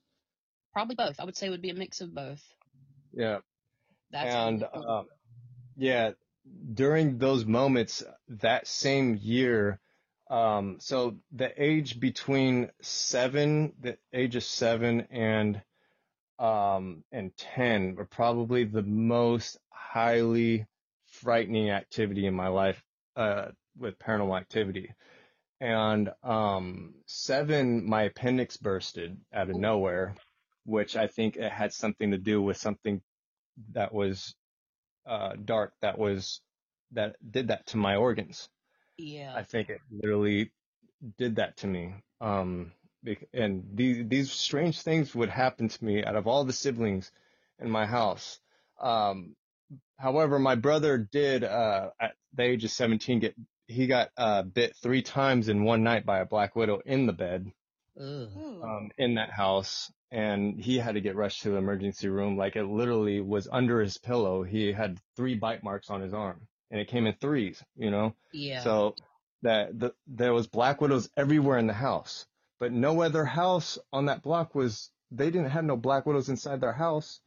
Probably 0.73 0.95
both. 0.95 1.19
I 1.19 1.25
would 1.25 1.37
say 1.37 1.47
it 1.47 1.51
would 1.51 1.63
be 1.63 1.71
a 1.71 1.75
mix 1.75 2.01
of 2.01 2.15
both. 2.15 2.43
yeah 3.13 3.39
That's 4.11 4.35
and 4.35 4.65
cool. 4.73 4.89
um, 4.89 5.07
yeah, 5.79 6.11
during 6.75 7.19
those 7.19 7.45
moments, 7.47 8.03
that 8.29 8.67
same 8.67 9.17
year, 9.23 9.79
um, 10.29 10.77
so 10.81 11.17
the 11.33 11.51
age 11.57 12.01
between 12.01 12.71
seven, 12.83 13.73
the 13.81 13.97
age 14.13 14.37
of 14.37 14.43
seven 14.43 15.07
and 15.11 15.63
um, 16.39 17.05
and 17.11 17.35
ten 17.37 17.95
were 17.95 18.05
probably 18.05 18.65
the 18.65 18.83
most 18.83 19.57
highly 19.71 20.67
frightening 21.07 21.71
activity 21.71 22.27
in 22.27 22.35
my 22.35 22.49
life 22.49 22.83
uh, 23.17 23.47
with 23.79 23.99
paranormal 23.99 24.39
activity. 24.39 24.93
And 25.61 26.11
um, 26.23 26.95
seven, 27.07 27.89
my 27.89 28.03
appendix 28.03 28.57
bursted 28.57 29.17
out 29.33 29.51
of 29.51 29.57
nowhere, 29.57 30.15
which 30.65 30.97
I 30.97 31.07
think 31.07 31.37
it 31.37 31.51
had 31.51 31.73
something 31.73 32.11
to 32.11 32.19
do 32.19 32.43
with 32.43 32.57
something 32.57 33.01
that 33.73 33.93
was 33.93 34.35
uh, 35.09 35.33
dark 35.43 35.73
that 35.81 35.99
was 35.99 36.41
that 36.93 37.17
did 37.29 37.49
that 37.49 37.67
to 37.69 37.77
my 37.77 37.97
organs. 37.97 38.49
yeah. 38.97 39.33
I 39.35 39.43
think 39.43 39.69
it 39.69 39.81
literally 39.91 40.53
did 41.19 41.37
that 41.37 41.57
to 41.59 41.67
me. 41.67 41.95
Um, 42.21 42.73
and 43.33 43.65
these 43.75 44.09
these 44.09 44.33
strange 44.33 44.81
things 44.83 45.15
would 45.15 45.31
happen 45.31 45.69
to 45.69 45.85
me 45.85 46.05
out 46.05 46.17
of 46.17 46.27
all 46.27 46.45
the 46.45 46.53
siblings 46.53 47.11
in 47.59 47.71
my 47.71 47.87
house. 47.87 48.41
Um, 48.81 49.37
however, 49.97 50.39
my 50.39 50.57
brother 50.57 50.99
did 50.99 51.45
uh, 51.45 51.91
at 52.01 52.15
the 52.35 52.43
age 52.43 52.65
of 52.65 52.71
17 52.71 53.21
get 53.21 53.35
he 53.67 53.87
got 53.87 54.11
uh, 54.17 54.43
bit 54.43 54.75
three 54.83 55.03
times 55.03 55.49
in 55.49 55.63
one 55.63 55.83
night 55.83 56.07
by 56.07 56.21
a 56.21 56.27
black 56.27 56.57
widow 56.57 56.81
in 56.85 57.07
the 57.07 57.13
bed. 57.13 57.53
Um, 58.63 58.91
in 58.99 59.15
that 59.15 59.31
house, 59.31 59.93
and 60.11 60.59
he 60.59 60.79
had 60.79 60.95
to 60.95 61.01
get 61.01 61.17
rushed 61.17 61.43
to 61.43 61.51
the 61.51 61.57
emergency 61.57 62.09
room. 62.09 62.37
Like 62.37 62.57
it 62.57 62.65
literally 62.65 63.21
was 63.21 63.49
under 63.51 63.81
his 63.81 63.99
pillow. 63.99 64.43
He 64.43 64.73
had 64.73 64.99
three 65.17 65.35
bite 65.35 65.63
marks 65.63 65.91
on 65.91 66.01
his 66.01 66.15
arm, 66.15 66.41
and 66.71 66.81
it 66.81 66.89
came 66.89 67.07
in 67.07 67.15
threes. 67.15 67.63
You 67.77 67.91
know, 67.91 68.15
Yeah. 68.33 68.63
so 68.63 68.95
that 69.43 69.79
the, 69.79 69.95
there 70.07 70.33
was 70.33 70.47
black 70.47 70.81
widows 70.81 71.09
everywhere 71.17 71.59
in 71.59 71.67
the 71.67 71.73
house, 71.73 72.27
but 72.59 72.73
no 72.73 73.03
other 73.03 73.25
house 73.25 73.79
on 73.93 74.07
that 74.07 74.23
block 74.23 74.55
was. 74.55 74.91
They 75.11 75.31
didn't 75.31 75.51
have 75.51 75.65
no 75.65 75.77
black 75.77 76.05
widows 76.05 76.29
inside 76.29 76.61
their 76.61 76.73
house. 76.73 77.21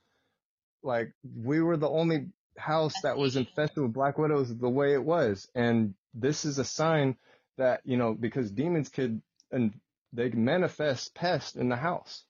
Like 0.84 1.14
we 1.36 1.62
were 1.62 1.78
the 1.78 1.90
only 1.90 2.28
house 2.58 2.94
that 3.02 3.18
was 3.18 3.36
infested 3.36 3.82
with 3.82 3.94
black 3.94 4.18
widows 4.18 4.56
the 4.56 4.70
way 4.70 4.94
it 4.94 5.04
was, 5.04 5.50
and 5.56 5.94
this 6.14 6.46
is 6.46 6.60
a 6.60 6.66
sign 6.66 7.18
that 7.58 7.82
you 7.84 7.98
know 7.98 8.14
because 8.14 8.52
demons 8.52 8.90
could 8.90 9.22
and 9.52 9.74
they 10.14 10.30
can 10.30 10.44
manifest 10.44 11.14
pest 11.16 11.56
in 11.56 11.70
the 11.70 11.76
house. 11.76 12.24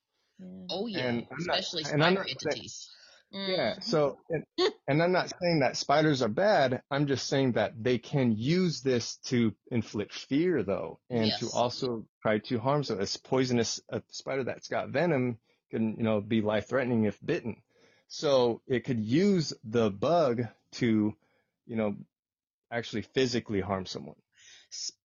Oh 0.69 0.87
yeah. 0.87 1.07
and 1.07 1.27
I'm 1.31 1.45
not- 1.45 1.59
Especially 1.59 1.83
spider 1.83 1.97
not 1.97 2.13
saying- 2.13 2.37
entities. 2.45 2.89
Yeah. 3.31 3.75
Mm. 3.77 3.83
So, 3.83 4.17
and, 4.29 4.43
and 4.87 5.01
I'm 5.01 5.11
not 5.13 5.31
saying 5.41 5.59
that 5.59 5.77
spiders 5.77 6.21
are 6.21 6.27
bad. 6.27 6.81
I'm 6.91 7.07
just 7.07 7.27
saying 7.27 7.53
that 7.53 7.81
they 7.81 7.97
can 7.97 8.35
use 8.35 8.81
this 8.81 9.17
to 9.27 9.53
inflict 9.71 10.13
fear, 10.13 10.63
though, 10.63 10.99
and 11.09 11.31
to 11.39 11.49
also 11.53 12.05
try 12.21 12.39
to 12.39 12.59
harm. 12.59 12.83
So, 12.83 12.99
a 12.99 13.07
poisonous 13.23 13.79
a 13.89 14.01
spider 14.09 14.43
that's 14.43 14.67
got 14.67 14.89
venom 14.89 15.37
can, 15.69 15.95
you 15.97 16.03
know, 16.03 16.19
be 16.19 16.41
life 16.41 16.67
threatening 16.67 17.05
if 17.05 17.17
bitten. 17.25 17.61
So, 18.09 18.61
it 18.67 18.83
could 18.83 18.99
use 18.99 19.53
the 19.63 19.89
bug 19.89 20.41
to, 20.73 21.15
you 21.65 21.75
know, 21.77 21.95
actually 22.69 23.03
physically 23.03 23.61
harm 23.61 23.85
someone. 23.85 24.15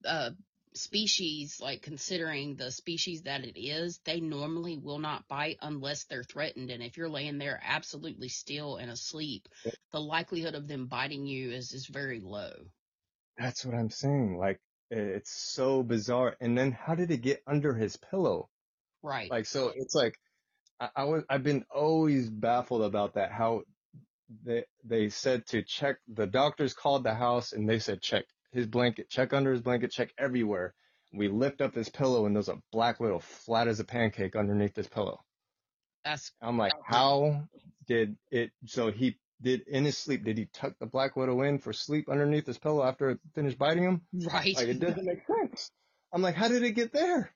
Uh, 0.05 0.31
species, 0.77 1.61
like 1.61 1.83
considering 1.83 2.57
the 2.57 2.70
species 2.70 3.22
that 3.22 3.45
it 3.45 3.59
is, 3.59 4.01
they 4.05 4.20
normally 4.20 4.79
will 4.79 4.99
not 4.99 5.27
bite 5.29 5.59
unless 5.62 6.05
they're 6.05 6.22
threatened. 6.22 6.70
And 6.70 6.83
if 6.83 6.97
you're 6.97 7.09
laying 7.09 7.39
there 7.39 7.61
absolutely 7.64 8.29
still 8.29 8.77
and 8.77 8.91
asleep, 8.91 9.49
the 9.93 10.01
likelihood 10.01 10.55
of 10.55 10.68
them 10.68 10.87
biting 10.87 11.27
you 11.27 11.51
is, 11.51 11.72
is 11.72 11.87
very 11.87 12.20
low. 12.20 12.53
That's 13.39 13.64
what 13.64 13.74
I'm 13.74 13.91
saying. 13.91 14.39
Like, 14.39 14.61
it's 14.91 15.33
so 15.33 15.83
bizarre. 15.83 16.37
And 16.41 16.57
then 16.57 16.72
how 16.72 16.95
did 16.95 17.11
it 17.11 17.22
get 17.22 17.43
under 17.47 17.74
his 17.74 17.97
pillow? 17.97 18.49
Right. 19.03 19.31
Like, 19.31 19.47
so 19.47 19.72
it's 19.74 19.95
like, 19.95 20.18
I, 20.81 20.89
I 20.97 21.05
was, 21.05 21.24
I've 21.29 21.43
been 21.43 21.64
always 21.74 22.31
baffled 22.31 22.83
about 22.83 23.14
that. 23.14 23.33
How 23.33 23.62
they, 24.45 24.64
they 24.85 25.09
said 25.09 25.47
to 25.49 25.62
check, 25.62 25.97
the 26.09 26.27
doctors 26.27 26.74
called 26.74 27.05
the 27.05 27.14
house 27.14 27.53
and 27.53 27.68
they 27.68 27.79
said, 27.79 28.01
check 28.01 28.24
his 28.57 28.67
blanket, 28.67 29.09
check 29.09 29.33
under 29.33 29.53
his 29.53 29.63
blanket, 29.63 29.91
check 29.91 30.13
everywhere. 30.19 30.75
We 31.13 31.29
lift 31.29 31.61
up 31.61 31.75
his 31.75 31.89
pillow 31.89 32.27
and 32.27 32.35
there's 32.35 32.49
a 32.49 32.61
black 32.73 33.01
widow 33.01 33.21
flat 33.21 33.69
as 33.69 33.81
a 33.81 33.85
pancake 33.85 34.37
underneath 34.37 34.75
his 34.75 34.89
pillow. 34.89 35.21
That's 36.05 36.33
I'm 36.41 36.59
like, 36.59 36.73
how 36.85 37.45
did 37.87 38.17
it, 38.31 38.51
so 38.67 38.91
he 38.91 39.17
did 39.43 39.63
in 39.67 39.85
his 39.85 39.99
sleep, 39.99 40.25
did 40.25 40.39
he 40.39 40.47
tuck 40.53 40.75
the 40.79 40.87
black 40.87 41.17
widow 41.17 41.43
in 41.43 41.59
for 41.59 41.73
sleep 41.73 42.09
underneath 42.09 42.47
his 42.47 42.59
pillow 42.59 42.85
after 42.85 43.11
it 43.11 43.21
finished 43.35 43.59
biting 43.59 43.85
him? 43.85 44.03
right. 44.33 44.55
Like, 44.57 44.69
it 44.69 44.81
doesn't 44.81 45.05
make 45.05 45.27
sense. 45.27 45.71
I'm 46.13 46.23
like, 46.23 46.35
how 46.35 46.49
did 46.49 46.63
it 46.63 46.73
get 46.73 46.93
there? 46.93 47.31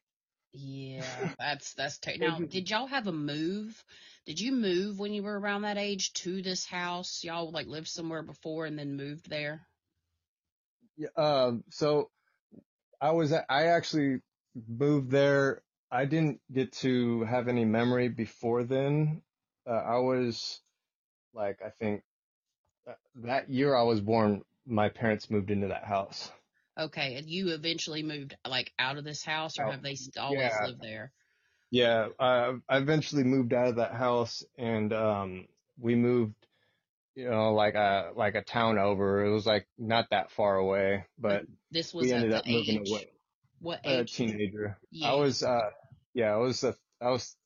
Yeah, 0.52 1.04
that's 1.38 1.74
that's 1.74 1.98
ter- 1.98 2.16
now. 2.18 2.38
Did 2.38 2.70
y'all 2.70 2.86
have 2.86 3.06
a 3.06 3.12
move? 3.12 3.84
Did 4.26 4.40
you 4.40 4.52
move 4.52 4.98
when 4.98 5.12
you 5.12 5.22
were 5.22 5.38
around 5.38 5.62
that 5.62 5.78
age 5.78 6.12
to 6.14 6.42
this 6.42 6.64
house? 6.64 7.22
Y'all 7.22 7.52
like 7.52 7.66
lived 7.66 7.88
somewhere 7.88 8.22
before 8.22 8.66
and 8.66 8.78
then 8.78 8.96
moved 8.96 9.30
there. 9.30 9.66
Yeah, 11.00 11.08
um, 11.16 11.64
so 11.70 12.10
I 13.00 13.12
was, 13.12 13.32
I 13.32 13.66
actually 13.68 14.20
moved 14.68 15.10
there. 15.10 15.62
I 15.90 16.04
didn't 16.04 16.40
get 16.52 16.72
to 16.78 17.24
have 17.24 17.48
any 17.48 17.64
memory 17.64 18.08
before 18.08 18.64
then. 18.64 19.22
Uh, 19.66 19.70
I 19.70 19.96
was 19.96 20.60
like, 21.32 21.60
I 21.64 21.70
think 21.70 22.02
uh, 22.86 22.92
that 23.24 23.48
year 23.48 23.74
I 23.74 23.82
was 23.82 24.02
born, 24.02 24.42
my 24.66 24.90
parents 24.90 25.30
moved 25.30 25.50
into 25.50 25.68
that 25.68 25.84
house. 25.84 26.30
Okay, 26.78 27.16
and 27.16 27.28
you 27.28 27.48
eventually 27.48 28.02
moved 28.02 28.36
like 28.46 28.70
out 28.78 28.98
of 28.98 29.04
this 29.04 29.24
house, 29.24 29.58
or 29.58 29.70
have 29.70 29.82
they 29.82 29.96
always 30.18 30.38
yeah. 30.38 30.66
lived 30.66 30.82
there? 30.82 31.12
Yeah, 31.70 32.08
uh, 32.18 32.52
I 32.68 32.76
eventually 32.76 33.24
moved 33.24 33.54
out 33.54 33.68
of 33.68 33.76
that 33.76 33.94
house 33.94 34.44
and, 34.58 34.92
um, 34.92 35.48
we 35.78 35.94
moved, 35.94 36.34
you 37.20 37.30
know, 37.30 37.52
like 37.52 37.74
a, 37.74 38.12
like 38.16 38.34
a 38.34 38.42
town 38.42 38.78
over. 38.78 39.24
It 39.24 39.30
was 39.30 39.46
like 39.46 39.66
not 39.78 40.06
that 40.10 40.30
far 40.30 40.56
away, 40.56 41.04
but 41.18 41.42
This 41.70 41.92
was 41.92 42.06
we 42.06 42.12
ended 42.12 42.32
the 42.32 42.38
up 42.38 42.46
moving 42.46 42.80
age. 42.80 42.90
away. 42.90 43.10
What 43.60 43.80
age? 43.84 44.12
A 44.12 44.16
teenager. 44.16 44.78
Yeah. 44.90 45.12
I 45.12 45.14
was, 45.16 45.42
uh, 45.42 45.70
yeah, 46.14 46.32
I 46.32 46.38
was, 46.38 46.64
uh, 46.64 46.72
I 47.00 47.10
was 47.10 47.36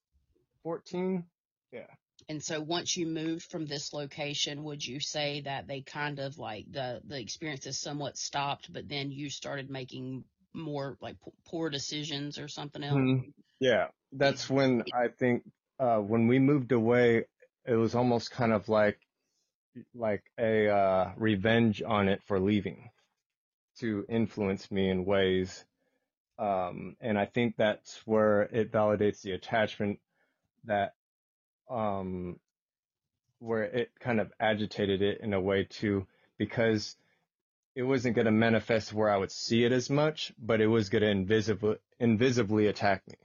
14. 0.62 1.24
Yeah. 1.72 1.86
And 2.28 2.42
so 2.42 2.60
once 2.60 2.96
you 2.96 3.06
moved 3.06 3.50
from 3.50 3.66
this 3.66 3.92
location, 3.92 4.62
would 4.64 4.86
you 4.86 5.00
say 5.00 5.40
that 5.42 5.66
they 5.66 5.80
kind 5.82 6.20
of 6.20 6.38
like 6.38 6.66
the 6.70 7.02
the 7.06 7.20
experiences 7.20 7.78
somewhat 7.78 8.16
stopped, 8.16 8.72
but 8.72 8.88
then 8.88 9.10
you 9.10 9.28
started 9.28 9.68
making 9.68 10.24
more 10.54 10.96
like 11.00 11.16
poor 11.46 11.68
decisions 11.68 12.38
or 12.38 12.48
something 12.48 12.82
else? 12.82 12.96
Mhm. 12.96 13.32
Yeah, 13.60 13.88
that's 14.12 14.48
when 14.48 14.84
I 14.94 15.08
think 15.08 15.42
uh, 15.78 15.98
when 15.98 16.28
we 16.28 16.38
moved 16.38 16.72
away, 16.72 17.24
it 17.66 17.74
was 17.74 17.94
almost 17.94 18.30
kind 18.30 18.52
of 18.52 18.68
like 18.68 18.98
like 19.94 20.22
a 20.38 20.68
uh, 20.68 21.12
revenge 21.16 21.82
on 21.82 22.08
it 22.08 22.22
for 22.24 22.38
leaving 22.38 22.90
to 23.80 24.04
influence 24.08 24.70
me 24.70 24.88
in 24.88 25.04
ways. 25.04 25.64
Um, 26.38 26.96
and 27.00 27.18
I 27.18 27.26
think 27.26 27.56
that's 27.56 28.00
where 28.04 28.42
it 28.42 28.72
validates 28.72 29.22
the 29.22 29.32
attachment 29.32 30.00
that 30.64 30.94
um, 31.70 32.38
where 33.38 33.64
it 33.64 33.90
kind 34.00 34.20
of 34.20 34.32
agitated 34.40 35.02
it 35.02 35.20
in 35.20 35.32
a 35.32 35.40
way 35.40 35.64
too, 35.64 36.06
because 36.38 36.96
it 37.74 37.82
wasn't 37.82 38.14
going 38.14 38.26
to 38.26 38.32
manifest 38.32 38.92
where 38.92 39.10
I 39.10 39.16
would 39.16 39.32
see 39.32 39.64
it 39.64 39.72
as 39.72 39.90
much, 39.90 40.32
but 40.38 40.60
it 40.60 40.66
was 40.66 40.88
going 40.88 41.02
to 41.02 41.10
invisibly 41.10 41.76
invisibly 41.98 42.66
attack 42.66 43.02
me. 43.08 43.16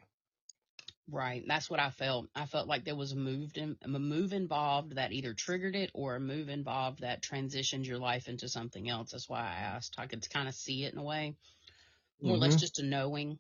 Right. 1.10 1.44
That's 1.48 1.70
what 1.70 1.80
I 1.80 1.90
felt. 1.90 2.30
I 2.36 2.46
felt 2.46 2.68
like 2.68 2.86
there 2.86 2.96
was 2.96 3.14
a 3.14 3.18
move 3.18 3.52
in, 3.56 3.78
a 3.82 3.88
move 3.90 4.34
involved 4.34 4.96
that 4.96 5.12
either 5.14 5.34
triggered 5.34 5.76
it 5.76 5.92
or 5.94 6.16
a 6.16 6.20
move 6.20 6.50
involved 6.50 7.02
that 7.02 7.24
transitioned 7.24 7.86
your 7.88 7.98
life 8.00 8.28
into 8.30 8.48
something 8.50 8.88
else. 8.90 9.12
That's 9.12 9.30
why 9.30 9.42
I 9.42 9.56
asked. 9.76 9.96
I 9.98 10.08
could 10.08 10.30
kind 10.30 10.48
of 10.48 10.56
see 10.56 10.84
it 10.84 10.94
in 10.94 11.00
a 11.00 11.04
way, 11.04 11.36
more 12.22 12.36
or 12.36 12.40
less 12.40 12.56
Mhm. 12.56 12.60
just 12.60 12.80
a 12.80 12.84
knowing. 12.84 13.40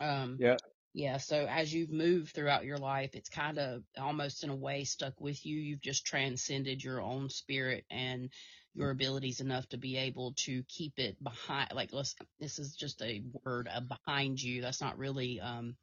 Um, 0.00 0.40
Yeah. 0.40 0.56
Yeah, 0.94 1.18
so 1.18 1.46
as 1.46 1.72
you've 1.74 1.92
moved 1.92 2.34
throughout 2.34 2.64
your 2.64 2.78
life, 2.78 3.14
it's 3.14 3.28
kind 3.28 3.58
of 3.58 3.84
almost 3.98 4.44
in 4.44 4.50
a 4.50 4.56
way 4.56 4.84
stuck 4.84 5.20
with 5.20 5.44
you. 5.46 5.58
You've 5.58 5.82
just 5.82 6.06
transcended 6.06 6.82
your 6.84 7.02
own 7.02 7.30
spirit 7.30 7.84
and 7.90 8.32
your 8.74 8.90
abilities 8.90 9.40
enough 9.40 9.68
to 9.70 9.78
be 9.78 9.96
able 9.98 10.34
to 10.34 10.62
keep 10.64 10.98
it 10.98 11.22
behind. 11.22 11.72
Like, 11.74 11.92
let's, 11.92 12.16
this 12.40 12.58
is 12.58 12.74
just 12.76 13.02
a 13.02 13.22
word 13.44 13.68
uh, 13.72 13.80
behind 13.80 14.42
you. 14.42 14.62
That's 14.62 14.80
not 14.80 14.98
really 14.98 15.40
um, 15.40 15.76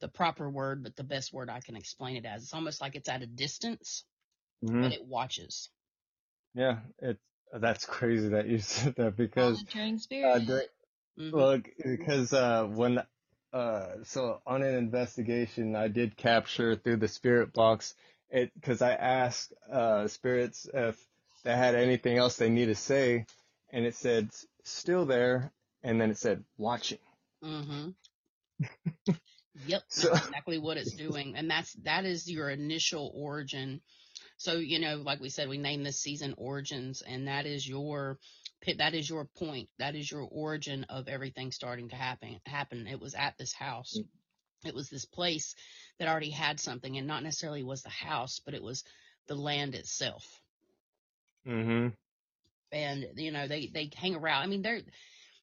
the 0.00 0.08
proper 0.08 0.48
word, 0.48 0.82
but 0.82 0.96
the 0.96 1.04
best 1.04 1.32
word 1.32 1.50
I 1.50 1.60
can 1.60 1.76
explain 1.76 2.16
it 2.16 2.26
as. 2.26 2.42
It's 2.42 2.54
almost 2.54 2.80
like 2.80 2.94
it's 2.96 3.08
at 3.08 3.22
a 3.22 3.26
distance, 3.26 4.04
hmm 4.62 4.82
but 4.82 4.92
it 4.92 5.04
watches. 5.04 5.70
Yeah, 6.54 6.78
it 7.00 7.18
that's 7.52 7.86
crazy 7.86 8.28
that 8.30 8.46
you 8.48 8.58
said 8.60 8.96
that 8.96 9.16
because 9.16 9.58
Monitoring 9.58 9.98
uh, 9.98 10.00
spirit. 10.00 10.46
dur- 10.46 10.62
hmm 11.16 11.30
well, 11.32 11.60
because 11.84 12.32
uh, 12.32 12.64
when 12.66 13.02
uh, 13.52 13.86
so 14.04 14.40
on 14.46 14.62
an 14.62 14.74
investigation, 14.74 15.74
I 15.76 15.88
did 15.88 16.16
capture 16.16 16.76
through 16.76 16.98
the 16.98 17.08
spirit 17.08 17.52
box 17.52 17.94
it 18.30 18.52
because 18.54 18.82
I 18.82 18.92
asked 18.92 19.52
uh 19.70 20.06
spirits 20.08 20.68
if 20.72 20.98
they 21.44 21.56
had 21.56 21.74
anything 21.74 22.18
else 22.18 22.36
they 22.36 22.50
need 22.50 22.66
to 22.66 22.74
say, 22.74 23.26
and 23.72 23.86
it 23.86 23.94
said 23.94 24.30
still 24.64 25.06
there, 25.06 25.52
and 25.82 26.00
then 26.00 26.10
it 26.10 26.18
said 26.18 26.44
watching. 26.58 26.98
hmm 27.42 27.90
Yep, 29.66 29.82
So 29.88 30.12
exactly 30.12 30.58
what 30.58 30.76
it's 30.76 30.94
doing, 30.94 31.34
and 31.36 31.50
that's 31.50 31.72
that 31.84 32.04
is 32.04 32.30
your 32.30 32.50
initial 32.50 33.10
origin. 33.14 33.80
So 34.36 34.54
you 34.54 34.78
know, 34.78 34.96
like 34.96 35.20
we 35.20 35.30
said, 35.30 35.48
we 35.48 35.58
named 35.58 35.84
this 35.84 36.00
season 36.00 36.34
Origins, 36.36 37.02
and 37.02 37.28
that 37.28 37.46
is 37.46 37.68
your 37.68 38.18
that 38.78 38.94
is 38.94 39.08
your 39.08 39.24
point. 39.24 39.68
That 39.78 39.94
is 39.94 40.10
your 40.10 40.22
origin 40.22 40.84
of 40.88 41.08
everything 41.08 41.52
starting 41.52 41.88
to 41.88 41.96
happen. 41.96 42.40
Happen. 42.46 42.86
It 42.86 43.00
was 43.00 43.14
at 43.14 43.36
this 43.38 43.52
house. 43.52 43.98
It 44.64 44.74
was 44.74 44.88
this 44.88 45.04
place 45.04 45.54
that 45.98 46.08
already 46.08 46.30
had 46.30 46.60
something, 46.60 46.96
and 46.96 47.06
not 47.06 47.22
necessarily 47.22 47.62
was 47.62 47.82
the 47.82 47.90
house, 47.90 48.40
but 48.44 48.54
it 48.54 48.62
was 48.62 48.84
the 49.26 49.36
land 49.36 49.74
itself. 49.74 50.24
Mm-hmm. 51.46 51.88
And 52.72 53.06
you 53.16 53.32
know, 53.32 53.48
they 53.48 53.70
they 53.72 53.90
hang 53.94 54.14
around. 54.14 54.42
I 54.42 54.46
mean, 54.46 54.62
they're 54.62 54.82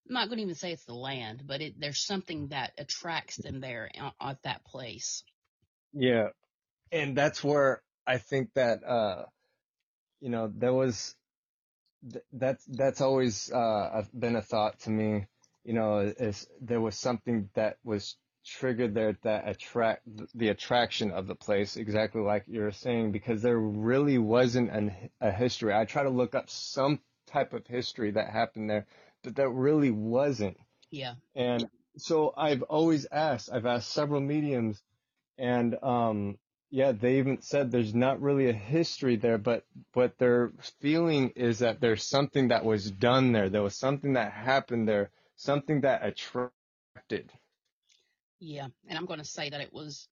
I'm 0.07 0.13
not 0.13 0.27
going 0.29 0.37
to 0.37 0.43
even 0.43 0.55
say 0.55 0.71
it's 0.73 0.85
the 0.85 0.95
land, 0.95 1.43
but 1.47 1.61
it, 1.61 1.79
there's 1.79 1.99
something 2.05 2.49
that 2.49 2.73
attracts 2.77 3.37
them 3.37 3.61
there 3.61 3.89
at, 3.95 4.13
at 4.21 4.43
that 4.43 4.65
place. 4.65 5.23
yeah, 5.93 6.29
and 6.91 7.17
that's 7.17 7.43
where 7.43 7.83
I 8.07 8.17
think 8.19 8.53
that 8.55 8.83
uh 8.83 9.25
you 10.21 10.29
know 10.29 10.51
there 10.55 10.73
was 10.73 11.15
th- 12.11 12.25
that's 12.33 12.65
that's 12.65 13.01
always 13.01 13.51
uh 13.51 14.03
been 14.17 14.35
a 14.35 14.41
thought 14.41 14.79
to 14.81 14.89
me. 14.91 15.27
You 15.65 15.73
know 15.73 15.99
is 15.99 16.47
there 16.61 16.81
was 16.81 16.97
something 16.97 17.49
that 17.55 17.77
was 17.83 18.17
triggered 18.45 18.93
there 18.95 19.17
that 19.23 19.47
attract 19.49 20.03
the 20.35 20.49
attraction 20.49 21.11
of 21.11 21.27
the 21.27 21.35
place 21.35 21.77
exactly 21.77 22.21
like 22.21 22.43
you're 22.47 22.71
saying 22.71 23.11
because 23.11 23.41
there 23.41 23.59
really 23.59 24.17
wasn't 24.19 24.69
an, 24.71 24.93
a 25.21 25.31
history. 25.31 25.73
I 25.73 25.85
try 25.85 26.03
to 26.03 26.09
look 26.09 26.35
up 26.35 26.49
some 26.49 27.01
type 27.27 27.53
of 27.53 27.67
history 27.67 28.11
that 28.11 28.29
happened 28.31 28.69
there 28.69 28.87
but 29.25 29.35
there 29.35 29.49
really 29.49 29.91
wasn't 29.91 30.57
Yeah. 30.91 31.15
and 31.35 31.69
so 31.97 32.33
I've 32.35 32.61
always 32.63 33.05
asked, 33.11 33.49
I've 33.51 33.65
asked 33.65 33.91
several 33.91 34.21
mediums 34.21 34.81
and, 35.37 35.75
um, 35.83 36.37
yeah, 36.69 36.91
they 36.91 37.19
even 37.19 37.41
said 37.41 37.71
there's 37.71 37.93
not 37.95 38.21
really 38.21 38.49
a 38.49 38.53
history 38.53 39.15
there, 39.15 39.37
but 39.37 39.65
what 39.93 40.17
their 40.17 40.51
feeling 40.81 41.29
is 41.35 41.59
that 41.59 41.79
there's 41.79 42.03
something 42.03 42.49
that 42.49 42.65
was 42.65 42.91
done 42.91 43.31
there. 43.31 43.49
There 43.49 43.61
was 43.63 43.75
something 43.77 44.13
that 44.13 44.33
happened 44.33 44.87
there, 44.87 45.11
something 45.37 45.81
that 45.81 46.05
attracted. 46.05 47.31
Yeah. 48.39 48.67
And 48.87 48.97
I'm 48.97 49.05
going 49.05 49.19
to 49.19 49.25
say 49.25 49.49
that 49.49 49.61
it 49.61 49.71
was 49.71 50.07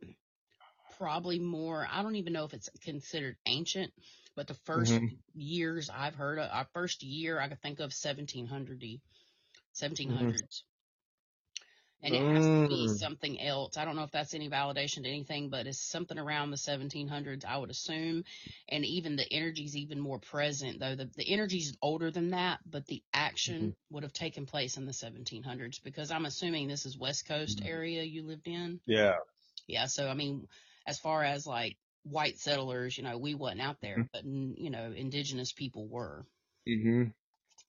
probably 0.97 1.39
more, 1.39 1.85
I 1.91 2.01
don't 2.01 2.15
even 2.15 2.33
know 2.33 2.45
if 2.45 2.53
it's 2.53 2.69
considered 2.81 3.35
ancient, 3.45 3.91
but 4.35 4.47
the 4.47 4.53
1st 4.55 5.01
hmm 5.01 5.07
years 5.33 5.89
I've 5.89 6.15
heard 6.15 6.39
of, 6.39 6.49
our 6.51 6.65
first 6.73 7.03
year 7.03 7.39
I 7.39 7.47
could 7.49 7.61
think 7.61 7.79
of 7.79 7.93
1700 7.93 9.01
hmm 10.07 10.33
1700s. 10.37 10.63
And 12.03 12.13
it 12.13 12.23
has 12.33 12.49
to 12.49 12.61
be 12.61 12.87
Mm, 12.87 12.99
something 12.99 13.39
else. 13.41 13.77
I 13.77 13.85
don't 13.85 13.95
know 13.95 14.03
if 14.03 14.11
that's 14.11 14.33
any 14.33 14.49
validation 14.49 15.03
to 15.03 15.09
anything, 15.09 15.49
but 15.49 15.67
it's 15.67 15.79
something 15.79 16.19
around 16.19 16.51
the 16.51 16.57
1700s, 16.57 17.45
I 17.45 17.57
would 17.57 17.69
assume. 17.69 18.25
And 18.67 18.85
even 18.85 19.15
the 19.15 19.31
energy's 19.31 19.75
even 19.77 19.99
more 19.99 20.19
present, 20.19 20.79
though. 20.79 20.95
The, 20.95 21.05
the 21.15 21.27
energy's 21.29 21.77
older 21.81 22.11
than 22.11 22.31
that, 22.31 22.59
but 22.69 22.85
the 22.87 23.03
action 23.13 23.73
would 23.89 24.03
have 24.03 24.13
taken 24.13 24.45
place 24.45 24.75
in 24.77 24.85
the 24.85 24.93
1700s 24.93 25.79
because 25.79 26.11
I'm 26.11 26.25
assuming 26.25 26.67
this 26.67 26.85
is 26.85 26.97
West 26.97 27.25
Coast 27.25 27.61
area 27.63 28.03
you 28.03 28.23
lived 28.23 28.47
in. 28.47 28.81
Yeah. 28.85 29.15
Yeah. 29.67 29.85
So, 29.87 30.07
I 30.09 30.13
mean, 30.13 30.47
as 30.85 30.99
far 30.99 31.23
as 31.23 31.47
like 31.47 31.77
white 32.03 32.39
settlers, 32.39 32.97
you 32.97 33.03
know, 33.03 33.17
we 33.17 33.35
wasn't 33.35 33.61
out 33.61 33.77
there, 33.81 34.07
but, 34.13 34.25
mm, 34.25 34.53
you 34.57 34.69
know, 34.69 34.91
indigenous 34.95 35.51
people 35.51 35.87
were. 35.87 36.25
hmm 36.67 37.05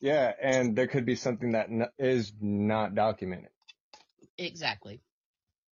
Yeah. 0.01 0.32
And 0.43 0.76
there 0.76 0.89
could 0.89 1.07
be 1.07 1.16
something 1.16 1.53
that 1.53 1.68
n- 1.70 1.89
is 1.99 2.32
not 2.41 2.95
documented. 2.95 3.51
Exactly. 4.39 5.03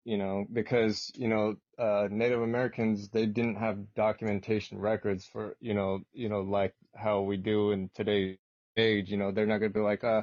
you 0.04 0.16
know, 0.16 0.46
because, 0.50 1.10
you 1.14 1.28
know, 1.28 1.56
uh, 1.78 2.08
Native 2.10 2.40
Americans, 2.42 3.08
they 3.10 3.26
didn't 3.26 3.56
have 3.56 3.94
documentation 3.94 4.78
records 4.78 5.26
for, 5.26 5.56
you 5.60 5.74
know, 5.74 6.00
you 6.12 6.28
know, 6.28 6.40
like 6.40 6.74
how 6.94 7.20
we 7.22 7.36
do 7.36 7.70
in 7.72 7.90
today's 7.94 8.38
age, 8.76 9.10
you 9.10 9.16
know, 9.18 9.30
they're 9.30 9.46
not 9.46 9.58
going 9.58 9.72
to 9.72 9.78
be 9.78 9.84
like, 9.84 10.02
uh, 10.04 10.22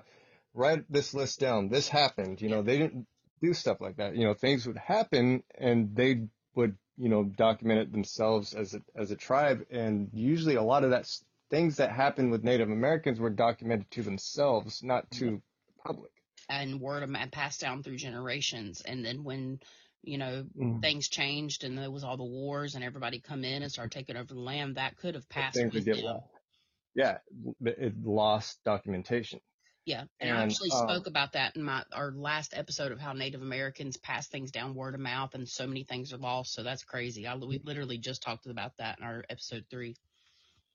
write 0.54 0.92
this 0.92 1.14
list 1.14 1.40
down. 1.40 1.70
This 1.70 1.88
happened, 1.88 2.42
you 2.42 2.50
Yeah. 2.50 2.56
know, 2.58 2.64
they 2.64 2.78
didn't 2.80 3.08
do 3.42 3.54
stuff 3.54 3.80
like 3.80 3.98
that. 3.98 4.16
You 4.16 4.26
know, 4.26 4.34
things 4.34 4.66
would 4.66 4.78
happen 4.78 5.44
and 5.56 5.96
they 5.96 6.28
would, 6.56 6.78
you 6.98 7.10
know, 7.10 7.24
document 7.24 7.80
it 7.80 7.92
themselves 7.92 8.54
as 8.54 8.74
a, 8.74 8.82
as 8.96 9.12
a 9.12 9.16
tribe. 9.16 9.66
And 9.70 10.10
usually 10.14 10.56
a 10.56 10.64
lot 10.64 10.84
of 10.84 10.90
that 10.92 11.10
things 11.50 11.78
that 11.78 11.92
happened 11.92 12.32
with 12.32 12.44
Native 12.44 12.70
Americans 12.70 13.20
were 13.20 13.30
documented 13.30 13.90
to 13.92 14.04
themselves, 14.04 14.84
not 14.84 15.10
to 15.12 15.26
the 15.68 15.74
public. 15.86 16.12
and 16.50 16.80
word 16.82 17.04
of 17.04 17.10
mouth 17.10 17.32
passed 17.32 17.62
down 17.62 17.84
through 17.84 17.98
generations. 17.98 18.82
And 18.82 19.04
then 19.06 19.24
when, 19.24 19.60
you 20.04 20.18
know, 20.18 20.46
Mm. 20.58 20.82
things 20.82 21.08
changed 21.08 21.64
and 21.64 21.78
there 21.78 21.92
was 21.92 22.04
all 22.04 22.18
the 22.18 22.24
wars 22.24 22.76
and 22.76 22.84
everybody 22.84 23.20
come 23.20 23.44
in 23.44 23.64
and 23.64 23.72
started 23.72 23.92
taking 23.92 24.18
over 24.18 24.34
the 24.34 24.40
land, 24.40 24.76
that 24.76 24.98
could 24.98 25.16
have 25.16 25.28
passed 25.30 25.56
Things 25.58 25.74
would 25.74 25.86
with 25.86 25.96
get 25.96 26.04
lost. 26.04 26.26
Yeah, 26.96 27.18
it 27.64 27.94
lost 28.04 28.64
documentation. 28.64 29.40
Yeah. 29.88 30.04
And 30.20 30.38
I 30.38 30.44
actually 30.44 30.72
um, 30.72 30.90
spoke 30.90 31.08
about 31.08 31.32
that 31.34 31.56
in 31.56 31.64
my 31.64 31.82
our 31.94 32.12
last 32.12 32.54
episode 32.54 32.92
of 32.92 33.00
how 33.00 33.14
Native 33.14 33.42
Americans 33.42 33.96
pass 33.96 34.28
things 34.28 34.52
down 34.52 34.76
word 34.76 34.96
of 34.96 35.00
mouth 35.00 35.34
and 35.34 35.48
so 35.48 35.66
many 35.66 35.86
things 35.86 36.12
are 36.12 36.18
lost. 36.18 36.54
So 36.54 36.62
that's 36.64 36.84
crazy. 36.84 37.26
I 37.26 37.36
we 37.38 37.62
literally 37.64 37.98
just 37.98 38.22
talked 38.22 38.48
about 38.48 38.74
that 38.80 39.00
in 39.00 39.06
our 39.06 39.24
episode 39.30 39.66
three. 39.72 39.96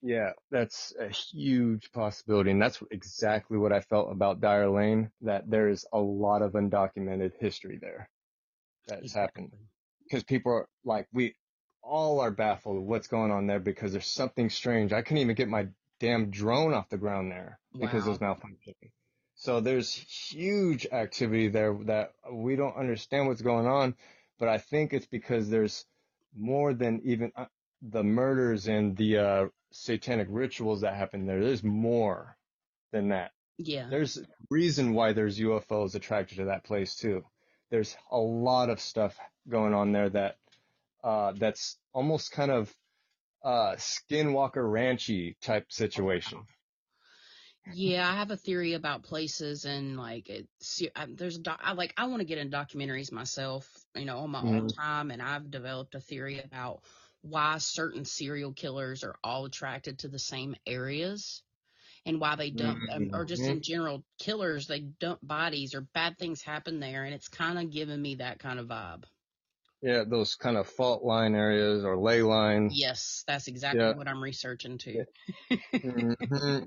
yeah, 0.00 0.30
that's 0.50 0.94
a 0.98 1.10
huge 1.10 1.92
possibility, 1.92 2.50
and 2.52 2.62
that's 2.62 2.82
exactly 2.90 3.58
what 3.58 3.72
I 3.72 3.80
felt 3.80 4.10
about 4.10 4.40
Dyer 4.40 4.70
Lane. 4.70 5.10
That 5.20 5.48
there 5.50 5.68
is 5.68 5.86
a 5.92 5.98
lot 6.00 6.40
of 6.42 6.52
undocumented 6.52 7.32
history 7.38 7.78
there 7.80 8.08
that's 8.88 9.12
happened 9.12 9.52
Exactly. 9.52 9.68
because 10.04 10.24
people 10.24 10.52
are 10.52 10.68
like 10.84 11.06
we 11.12 11.36
all 11.82 12.20
are 12.20 12.30
baffled 12.30 12.78
of 12.78 12.84
what's 12.84 13.08
going 13.08 13.30
on 13.30 13.46
there 13.46 13.60
because 13.60 13.92
there's 13.92 14.06
something 14.06 14.50
strange. 14.50 14.92
I 14.94 15.02
couldn't 15.02 15.18
even 15.18 15.36
get 15.36 15.48
my 15.48 15.68
damn 16.00 16.30
drone 16.30 16.74
off 16.74 16.88
the 16.88 16.98
ground 16.98 17.30
there 17.30 17.60
because 17.78 18.06
it 18.06 18.10
was 18.10 18.18
malfunctioning. 18.18 18.90
So 19.42 19.58
there's 19.58 19.92
huge 19.92 20.86
activity 20.92 21.48
there 21.48 21.76
that 21.86 22.12
we 22.32 22.54
don't 22.54 22.76
understand 22.76 23.26
what's 23.26 23.42
going 23.42 23.66
on, 23.66 23.96
but 24.38 24.46
I 24.48 24.58
think 24.58 24.92
it's 24.92 25.06
because 25.06 25.50
there's 25.50 25.84
more 26.38 26.72
than 26.74 27.00
even 27.02 27.32
uh, 27.34 27.46
the 27.82 28.04
murders 28.04 28.68
and 28.68 28.96
the 28.96 29.18
uh, 29.18 29.46
satanic 29.72 30.28
rituals 30.30 30.82
that 30.82 30.94
happen 30.94 31.26
there. 31.26 31.42
There's 31.42 31.64
more 31.64 32.36
than 32.92 33.08
that. 33.08 33.32
Yeah. 33.58 33.88
There's 33.90 34.16
a 34.16 34.22
reason 34.48 34.94
why 34.94 35.12
there's 35.12 35.40
UFOs 35.40 35.96
attracted 35.96 36.36
to 36.36 36.44
that 36.44 36.62
place 36.62 36.94
too. 36.94 37.24
There's 37.68 37.96
a 38.12 38.18
lot 38.18 38.70
of 38.70 38.78
stuff 38.78 39.18
going 39.48 39.74
on 39.74 39.90
there 39.90 40.08
that 40.10 40.36
uh, 41.02 41.32
that's 41.36 41.78
almost 41.92 42.30
kind 42.30 42.52
of 42.52 42.72
uh, 43.42 43.74
Skinwalker 43.74 44.62
Ranchy 44.62 45.34
type 45.40 45.72
situation. 45.72 46.46
Yeah, 47.64 48.08
I 48.10 48.16
have 48.16 48.30
a 48.32 48.36
theory 48.36 48.72
about 48.72 49.04
places 49.04 49.64
and 49.64 49.96
like 49.96 50.28
it's 50.28 50.82
I, 50.96 51.06
there's 51.06 51.38
I 51.46 51.72
like 51.74 51.94
I 51.96 52.06
want 52.06 52.20
to 52.20 52.24
get 52.26 52.38
in 52.38 52.50
documentaries 52.50 53.12
myself, 53.12 53.84
you 53.94 54.04
know, 54.04 54.18
on 54.18 54.30
my 54.30 54.42
own 54.42 54.66
Mhm. 54.66 54.72
time, 54.80 55.10
and 55.12 55.22
I've 55.22 55.48
developed 55.50 55.94
a 55.94 56.00
theory 56.00 56.40
about 56.40 56.82
why 57.20 57.58
certain 57.58 58.04
serial 58.04 58.52
killers 58.52 59.04
are 59.04 59.16
all 59.22 59.44
attracted 59.44 60.00
to 60.00 60.08
the 60.08 60.18
same 60.18 60.56
areas 60.66 61.44
and 62.06 62.20
why 62.20 62.36
they 62.36 62.50
dump 62.50 62.82
um, 62.92 63.10
or 63.14 63.24
just 63.26 63.46
Mhm. 63.46 63.50
in 63.50 63.62
general 63.62 64.04
killers 64.18 64.66
they 64.68 64.80
dump 64.80 65.20
bodies 65.22 65.74
or 65.74 65.82
bad 65.82 66.18
things 66.18 66.42
happen 66.42 66.80
there, 66.80 67.04
and 67.04 67.14
it's 67.14 67.28
kind 67.28 67.58
of 67.58 67.70
giving 67.70 68.02
me 68.02 68.16
that 68.16 68.40
kind 68.40 68.60
of 68.60 68.68
vibe. 68.68 69.04
Yeah, 69.82 70.04
those 70.06 70.36
kind 70.36 70.56
of 70.56 70.68
fault 70.68 71.02
line 71.02 71.34
areas 71.34 71.84
or 71.84 71.98
ley 71.98 72.22
lines. 72.22 72.74
Yes, 72.74 73.24
that's 73.26 73.48
exactly 73.48 73.78
Yeah. 73.78 73.94
what 73.94 74.08
I'm 74.08 74.22
researching 74.22 74.78
too. 74.78 75.06
hmm 75.82 76.12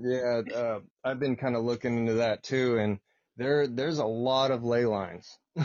Yeah, 0.02 0.42
uh, 0.54 0.80
I've 1.02 1.18
been 1.18 1.36
kind 1.36 1.56
of 1.56 1.64
looking 1.64 1.96
into 1.98 2.14
that 2.14 2.42
too, 2.42 2.78
and 2.78 3.00
there 3.36 3.66
there's 3.66 3.98
a 3.98 4.04
lot 4.06 4.50
of 4.50 4.64
ley 4.64 4.84
lines, 4.84 5.38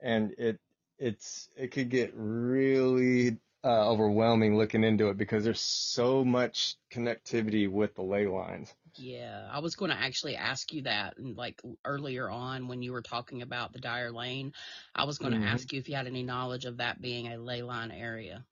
and 0.00 0.32
it 0.38 0.60
it's 0.98 1.50
it 1.56 1.68
could 1.68 1.90
get 1.90 2.12
really 2.14 3.38
uh, 3.64 3.90
overwhelming 3.90 4.56
looking 4.56 4.84
into 4.84 5.08
it 5.08 5.16
because 5.16 5.44
there's 5.44 5.60
so 5.60 6.24
much 6.24 6.76
connectivity 6.90 7.70
with 7.70 7.94
the 7.94 8.02
ley 8.02 8.26
lines. 8.26 8.74
Yeah, 8.98 9.48
I 9.50 9.60
was 9.60 9.76
going 9.76 9.90
to 9.92 9.96
actually 9.96 10.36
ask 10.36 10.72
you 10.72 10.82
that, 10.82 11.16
and 11.18 11.36
like 11.36 11.60
earlier 11.84 12.28
on 12.28 12.68
when 12.68 12.82
you 12.82 12.92
were 12.92 13.02
talking 13.02 13.42
about 13.42 13.72
the 13.72 13.78
Dyer 13.78 14.10
Lane, 14.10 14.52
I 14.94 15.04
was 15.04 15.18
going 15.18 15.32
to 15.32 15.38
Mhm. 15.38 15.46
ask 15.46 15.72
you 15.72 15.78
if 15.78 15.88
you 15.88 15.94
had 15.94 16.06
any 16.08 16.22
knowledge 16.24 16.64
of 16.64 16.78
that 16.78 17.00
being 17.00 17.28
a 17.28 17.38
ley 17.38 17.62
line 17.62 17.92
area. 17.92 18.44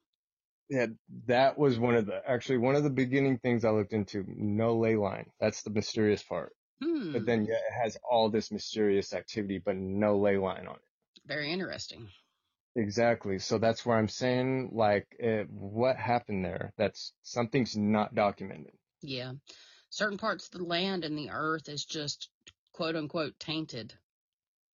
Yeah, 0.69 0.87
that 1.27 1.59
was 1.59 1.79
one 1.79 1.97
of 1.97 2.07
the 2.07 2.23
actually 2.29 2.59
one 2.59 2.77
of 2.77 2.85
the 2.85 2.91
beginning 2.91 3.39
things 3.39 3.65
I 3.65 3.71
looked 3.71 3.93
into. 3.93 4.25
No 4.29 4.77
ley 4.77 4.95
line. 4.97 5.33
That's 5.41 5.63
the 5.63 5.71
mysterious 5.71 6.23
part. 6.23 6.53
Hmm, 6.81 7.13
But 7.13 7.27
then 7.27 7.45
yeah, 7.47 7.57
it 7.57 7.73
has 7.83 7.97
all 8.09 8.31
this 8.31 8.51
mysterious 8.53 9.13
activity, 9.15 9.59
but 9.59 9.77
no 9.77 10.19
ley 10.19 10.39
line 10.39 10.67
on 10.67 10.77
it. 10.77 10.83
very 11.27 11.53
interesting. 11.53 12.09
Exactly. 12.77 13.39
So 13.41 13.59
that's 13.59 13.85
where 13.85 13.97
I'm 13.97 14.09
saying, 14.09 14.71
like, 14.73 15.09
it, 15.19 15.51
what 15.51 15.97
happened 15.97 16.45
there? 16.45 16.73
That's 16.77 17.13
something's 17.23 17.77
not 17.77 18.15
documented. 18.15 18.75
Yeah, 19.03 19.33
certain 19.97 20.19
parts 20.19 20.47
of 20.47 20.53
the 20.53 20.65
land 20.65 21.05
and 21.05 21.19
the 21.19 21.31
earth 21.31 21.69
is 21.71 21.87
just 21.87 22.31
quote 22.75 22.97
unquote 22.97 23.39
tainted. 23.41 23.95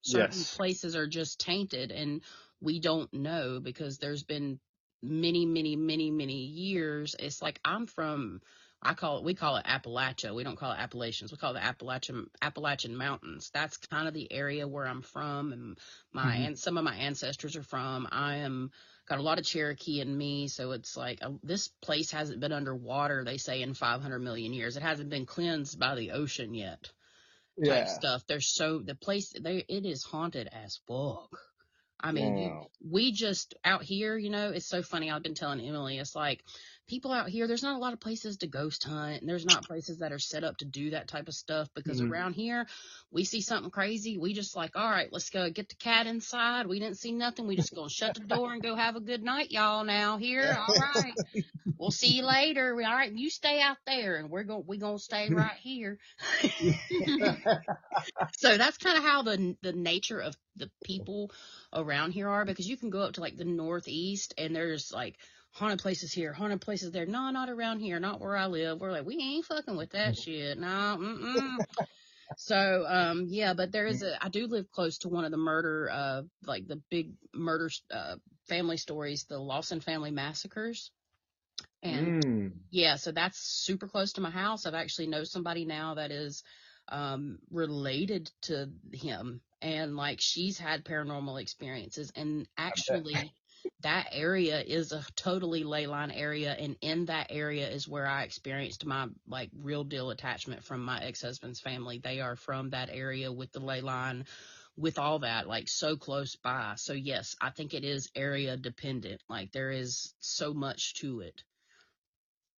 Certain 0.03 0.47
Yes. 0.47 0.47
places 0.47 0.97
are 0.97 1.09
just 1.09 1.41
tainted, 1.41 1.93
and 1.93 2.23
we 2.61 2.81
don't 2.81 3.13
know 3.13 3.61
because 3.61 3.99
there's 3.99 4.25
been 4.25 4.61
many, 5.03 5.47
many, 5.47 5.77
many, 5.77 6.11
many 6.11 6.45
years. 6.47 7.17
It's 7.19 7.43
like 7.43 7.61
I'm 7.65 7.87
from. 7.87 8.43
I 8.85 8.95
call 8.95 9.19
it, 9.19 9.25
we 9.25 9.35
call 9.35 9.57
it 9.57 9.65
Appalachia. 9.65 10.35
We 10.35 10.43
don't 10.43 10.57
call 10.59 10.73
it 10.73 10.79
Appalachians. 10.79 11.31
We 11.31 11.39
call 11.39 11.53
it 11.53 11.61
the 11.61 11.65
Appalachian, 11.65 12.29
Appalachian 12.43 12.97
Mountains. 12.97 13.51
That's 13.55 13.77
kind 13.77 14.09
of 14.09 14.15
the 14.15 14.31
area 14.33 14.67
where 14.67 14.87
I'm 14.87 15.03
from 15.03 15.53
and 15.53 15.79
my, 16.13 16.37
Mhm. 16.37 16.47
and 16.47 16.59
some 16.59 16.77
of 16.77 16.85
my 16.85 16.97
ancestors 16.97 17.57
are 17.57 17.63
from. 17.63 18.09
I 18.11 18.39
am, 18.39 18.73
got 19.07 19.19
a 19.21 19.23
lot 19.23 19.39
of 19.39 19.45
Cherokee 19.45 20.01
in 20.01 20.17
me. 20.17 20.49
So 20.49 20.73
it's 20.73 20.97
like, 20.97 21.21
uh, 21.23 21.31
this 21.45 21.69
place 21.69 22.11
hasn't 22.11 22.41
been 22.41 22.53
underwater, 22.53 23.25
they 23.25 23.39
say, 23.39 23.63
in 23.63 23.75
500 23.75 24.19
million 24.19 24.53
years. 24.53 24.77
It 24.77 24.83
hasn't 24.83 25.11
been 25.11 25.27
cleansed 25.27 25.79
by 25.79 25.95
the 25.95 26.11
ocean 26.13 26.53
yet 26.53 26.91
type 27.65 27.87
Yeah. 27.87 27.87
stuff. 27.89 28.27
There's 28.27 28.49
so, 28.49 28.81
the 28.81 28.97
place, 28.97 29.33
they, 29.41 29.59
it 29.69 29.87
is 29.87 30.03
haunted 30.03 30.49
as 30.53 30.81
fuck. 30.89 31.39
I 32.01 32.11
mean, 32.11 32.37
you, 32.37 32.51
Wow. 32.51 32.71
we 32.81 33.13
just 33.13 33.55
out 33.65 33.85
here, 33.85 34.19
you 34.19 34.31
know, 34.31 34.51
it's 34.51 34.67
so 34.67 34.83
funny. 34.83 35.09
I've 35.11 35.23
been 35.23 35.35
telling 35.35 35.61
Emily, 35.61 35.99
it's 35.99 36.17
like 36.17 36.43
people 36.93 37.11
out 37.11 37.31
here, 37.31 37.47
there's 37.47 37.63
not 37.63 37.77
a 37.77 37.79
lot 37.79 37.95
of 37.95 38.01
places 38.01 38.37
to 38.37 38.47
ghost 38.47 38.85
hunt, 38.85 39.23
and 39.23 39.31
there's 39.31 39.47
not 39.47 39.65
places 39.65 40.01
that 40.01 40.13
are 40.13 40.19
set 40.19 40.45
up 40.45 40.59
to 40.59 40.67
do 40.67 40.91
that 40.91 41.09
type 41.09 41.27
of 41.27 41.33
stuff 41.33 41.71
because 41.75 42.03
Mhm. 42.03 42.11
around 42.11 42.35
here, 42.35 42.67
we 43.11 43.25
see 43.25 43.41
something 43.41 43.71
crazy, 43.71 44.19
we 44.19 44.35
just 44.35 44.55
like, 44.55 44.77
all 44.77 44.91
right, 44.91 45.09
let's 45.11 45.31
go 45.31 45.49
get 45.49 45.71
the 45.71 45.75
cat 45.77 46.07
inside. 46.07 46.67
We 46.67 46.81
didn't 46.81 46.99
see 46.99 47.13
nothing. 47.13 47.47
We 47.47 47.57
just 47.57 47.75
gonna 47.75 47.89
shut 47.89 48.13
the 48.13 48.21
door 48.21 48.53
and 48.53 48.63
go 48.63 48.75
have 48.77 48.97
a 48.97 49.01
good 49.01 49.23
night, 49.23 49.51
y'all. 49.51 49.85
Now 49.85 50.19
here, 50.19 50.55
all 50.55 50.77
right. 50.77 51.19
We'll 51.79 51.91
see 51.91 52.17
you 52.19 52.25
later. 52.25 52.75
All 52.75 52.95
right, 52.95 53.13
you 53.13 53.31
stay 53.31 53.61
out 53.63 53.79
there, 53.87 54.17
and 54.17 54.31
we're 54.31 54.45
gonna 54.45 54.61
we 54.61 54.79
gonna 54.79 54.99
stay 54.99 55.31
right 55.33 55.57
here. 55.63 55.99
so 58.37 58.57
that's 58.57 58.79
kind 58.79 58.99
of 58.99 59.05
how 59.05 59.23
the 59.23 59.57
the 59.63 59.73
nature 59.73 60.21
of 60.21 60.37
the 60.57 60.71
people 60.85 61.31
around 61.73 62.13
here 62.13 62.29
are 62.29 62.45
because 62.45 62.69
you 62.69 62.77
can 62.77 62.91
go 62.91 63.01
up 63.01 63.15
to 63.15 63.21
like 63.21 63.37
the 63.37 63.45
northeast 63.45 64.35
and 64.39 64.55
there's 64.55 64.93
like 64.93 65.17
haunted 65.53 65.81
places 65.81 66.13
here, 66.13 66.33
haunted 66.33 66.61
places 66.61 66.93
there. 66.93 67.07
No, 67.07 67.31
not 67.31 67.49
around 67.51 67.81
here, 67.81 68.01
not 68.01 68.21
where 68.21 68.37
I 68.37 68.47
live. 68.47 68.81
We're 68.81 68.91
like, 68.93 69.07
we 69.07 69.19
ain't 69.19 69.45
fucking 69.45 69.77
with 69.77 69.91
that 69.91 70.17
shit. 70.17 70.59
No, 70.59 70.67
mm-mm. 71.01 71.65
So, 72.37 72.85
um, 72.89 73.27
yeah, 73.29 73.55
but 73.55 73.73
there 73.73 73.87
is 73.87 74.03
a, 74.03 74.23
I 74.25 74.29
do 74.29 74.47
live 74.47 74.71
close 74.73 74.99
to 74.99 75.09
one 75.09 75.25
of 75.25 75.31
the 75.31 75.37
murder, 75.37 75.91
uh, 75.93 76.23
like 76.47 76.67
the 76.67 76.81
big 76.91 77.13
murder, 77.35 77.71
uh, 77.91 78.17
family 78.49 78.79
stories, 78.79 79.27
the 79.29 79.39
Lawson 79.39 79.81
family 79.81 80.11
massacres. 80.11 80.91
And 81.83 82.07
Mm. 82.07 82.53
yeah, 82.71 82.97
so 82.97 83.13
that's 83.13 83.39
super 83.39 83.87
close 83.87 84.15
to 84.15 84.21
my 84.21 84.31
house. 84.31 84.67
I've 84.67 84.75
actually 84.75 85.09
know 85.09 85.25
somebody 85.25 85.65
now 85.65 85.95
that 85.95 86.11
is 86.11 86.43
um 86.89 87.39
related 87.53 88.29
to 88.43 88.69
him 88.93 89.41
and 89.61 89.95
like 89.95 90.19
she's 90.21 90.59
had 90.59 90.85
paranormal 90.85 91.41
experiences 91.41 92.11
and 92.17 92.49
actually 92.59 93.33
that 93.83 94.09
area 94.13 94.61
is 94.61 94.93
a 94.93 95.05
totally 95.17 95.65
ley 95.65 95.87
line 95.87 96.11
area 96.11 96.53
and 96.53 96.77
in 96.81 97.07
that 97.07 97.29
area 97.31 97.69
is 97.69 97.89
where 97.89 98.07
I 98.07 98.23
experienced 98.23 98.85
my 98.87 99.09
like 99.27 99.51
real 99.61 99.85
deal 99.85 100.11
attachment 100.11 100.65
from 100.65 100.85
my 100.85 101.01
ex-husband's 101.03 101.61
family. 101.61 101.99
They 101.99 102.21
are 102.21 102.37
from 102.37 102.71
that 102.71 102.91
area 102.93 103.33
with 103.33 103.53
the 103.53 103.61
ley 103.61 103.81
line 103.81 104.25
with 104.77 104.99
all 104.99 105.21
that 105.21 105.47
like 105.49 105.69
so 105.69 105.97
close 105.97 106.37
by. 106.37 106.75
So 106.77 106.93
yes, 106.93 107.37
I 107.41 107.51
think 107.51 107.75
it 107.75 107.85
is 107.85 108.11
area 108.15 108.57
dependent. 108.57 109.23
Like 109.29 109.53
there 109.53 109.71
is 109.71 110.15
so 110.21 110.55
much 110.55 110.95
to 110.95 111.21
it. 111.21 111.43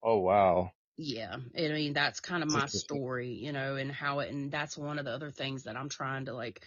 Oh 0.03 0.19
wow. 0.19 0.73
Yeah, 0.97 1.37
I 1.59 1.69
mean 1.69 1.93
that's 1.93 2.21
kind 2.21 2.43
of 2.43 2.51
my 2.51 2.67
story, 2.67 3.31
you 3.31 3.53
know, 3.53 3.77
and 3.77 3.91
how 3.91 4.21
it, 4.21 4.31
and 4.31 4.53
that's 4.53 4.79
one 4.79 4.99
of 4.99 5.05
the 5.05 5.11
other 5.11 5.31
things 5.33 5.65
that 5.65 5.77
I'm 5.77 5.89
trying 5.89 6.27
to 6.27 6.35
like 6.35 6.63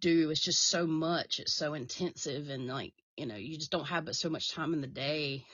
do. 0.00 0.30
It's 0.30 0.40
just 0.40 0.66
so 0.66 0.86
much, 0.86 1.38
it's 1.38 1.54
so 1.54 1.74
intensive, 1.74 2.48
and 2.48 2.66
like 2.66 2.94
you 3.16 3.26
know, 3.26 3.36
you 3.36 3.56
just 3.56 3.70
don't 3.70 3.86
have 3.86 4.04
but 4.04 4.16
so 4.16 4.28
much 4.28 4.52
time 4.52 4.74
in 4.74 4.80
the 4.80 4.86
day. 4.86 5.44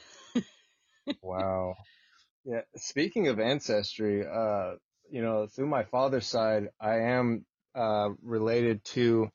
Wow. 1.23 1.75
Yeah. 2.43 2.63
Speaking 2.75 3.29
of 3.29 3.39
ancestry, 3.39 4.27
uh, 4.27 4.77
you 5.11 5.21
know, 5.21 5.47
through 5.47 5.67
my 5.67 5.85
father's 5.85 6.27
side, 6.27 6.71
I 6.81 7.01
am 7.01 7.45
uh 7.75 8.09
related 8.23 8.83
to 8.97 9.31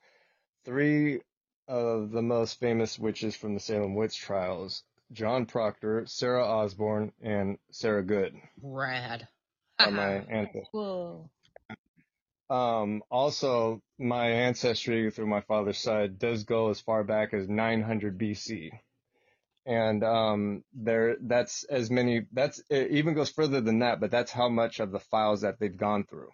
three 0.65 1.21
of 1.67 2.09
the 2.09 2.23
most 2.23 2.59
famous 2.59 2.97
witches 2.97 3.35
from 3.35 3.53
the 3.53 3.59
Salem 3.59 3.93
witch 3.93 4.17
trials. 4.17 4.83
John 5.11 5.45
Proctor, 5.45 6.05
Sarah 6.07 6.45
Osborne, 6.45 7.11
and 7.21 7.59
Sarah 7.71 8.03
Good 8.03 8.33
Rad. 8.59 9.27
are 9.79 9.91
my 9.91 10.13
ancestors. 10.13 10.67
Whoa. 10.71 11.29
Um, 12.49 13.01
also, 13.09 13.81
my 13.97 14.27
ancestry 14.27 15.09
through 15.09 15.27
my 15.27 15.41
father's 15.41 15.79
side 15.79 16.19
does 16.19 16.43
go 16.43 16.69
as 16.69 16.79
far 16.79 17.03
back 17.03 17.33
as 17.33 17.49
900 17.49 18.17
BC. 18.19 18.71
And, 19.65 20.03
um, 20.03 20.63
there, 20.73 21.17
that's 21.19 21.63
as 21.63 21.89
many, 21.89 22.27
that's, 22.31 22.61
it 22.69 22.91
even 22.91 23.15
goes 23.15 23.31
further 23.31 23.61
than 23.61 23.79
that, 23.79 23.99
but 23.99 24.11
that's 24.11 24.31
how 24.31 24.47
much 24.47 24.79
of 24.79 24.91
the 24.91 24.99
files 24.99 25.41
that 25.41 25.59
they've 25.59 25.75
gone 25.75 26.03
through. 26.03 26.29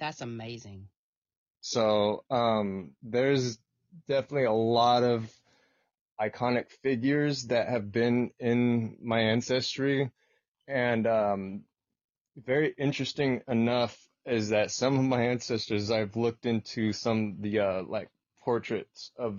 That's 0.00 0.22
amazing. 0.22 0.88
So, 1.60 2.24
um, 2.30 2.92
there's 3.02 3.58
definitely 4.08 4.46
a 4.46 4.52
lot 4.52 5.02
of 5.02 5.30
iconic 6.18 6.70
figures 6.82 7.44
that 7.48 7.68
have 7.68 7.92
been 7.92 8.30
in 8.38 8.96
my 9.02 9.20
ancestry. 9.20 10.10
And, 10.66 11.06
um, 11.06 11.64
very 12.36 12.74
interesting 12.78 13.42
enough 13.46 13.96
is 14.26 14.50
that 14.50 14.70
some 14.70 14.98
of 14.98 15.04
my 15.04 15.22
ancestors, 15.26 15.90
I've 15.90 16.16
looked 16.16 16.46
into 16.46 16.92
some, 16.92 17.36
the, 17.40 17.60
uh, 17.60 17.82
like 17.82 18.08
portraits 18.42 19.10
of 19.18 19.36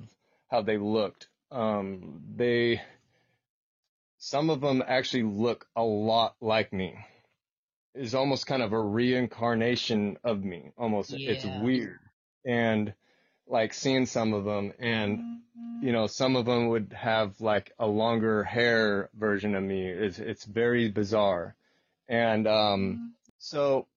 how 0.50 0.62
they 0.62 0.78
looked. 0.78 1.28
Um, 1.52 2.22
they, 2.36 2.82
some 4.18 4.50
of 4.50 4.62
them 4.62 4.84
actually 4.86 5.24
look 5.24 5.68
a 5.76 5.84
lot 5.84 6.36
like 6.42 6.72
me. 6.74 6.96
It's 7.94 8.14
almost 8.14 8.46
kind 8.46 8.62
of 8.62 8.74
a 8.74 8.80
reincarnation 8.82 10.18
of 10.24 10.44
me. 10.44 10.72
Almost, 10.78 11.14
it's 11.14 11.46
weird. 11.64 12.00
And 12.46 12.94
like 13.48 13.74
seeing 13.74 14.06
some 14.06 14.34
of 14.34 14.44
them 14.44 14.74
and, 14.80 15.42
you 15.82 15.92
know, 15.92 16.08
some 16.08 16.36
of 16.36 16.46
them 16.46 16.70
would 16.70 16.94
have 16.96 17.40
like 17.40 17.72
a 17.80 17.88
longer 17.88 18.44
hair 18.44 19.10
version 19.18 19.56
of 19.56 19.64
me. 19.64 19.88
It's, 19.88 20.20
it's 20.20 20.46
very 20.46 20.90
bizarre. 20.90 21.56
And, 22.08 22.48
um, 22.48 23.14
so 23.38 23.88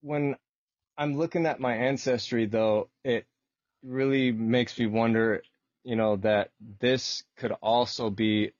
when 0.00 0.36
I'm 0.96 1.16
looking 1.16 1.46
at 1.46 1.60
my 1.60 1.74
ancestry 1.74 2.46
though, 2.46 2.88
it 3.04 3.26
really 3.82 4.32
makes 4.32 4.78
me 4.78 4.86
wonder, 4.86 5.42
you 5.84 5.96
know, 5.96 6.16
that 6.16 6.50
this 6.80 7.24
could 7.36 7.52
also 7.62 8.10
be 8.10 8.52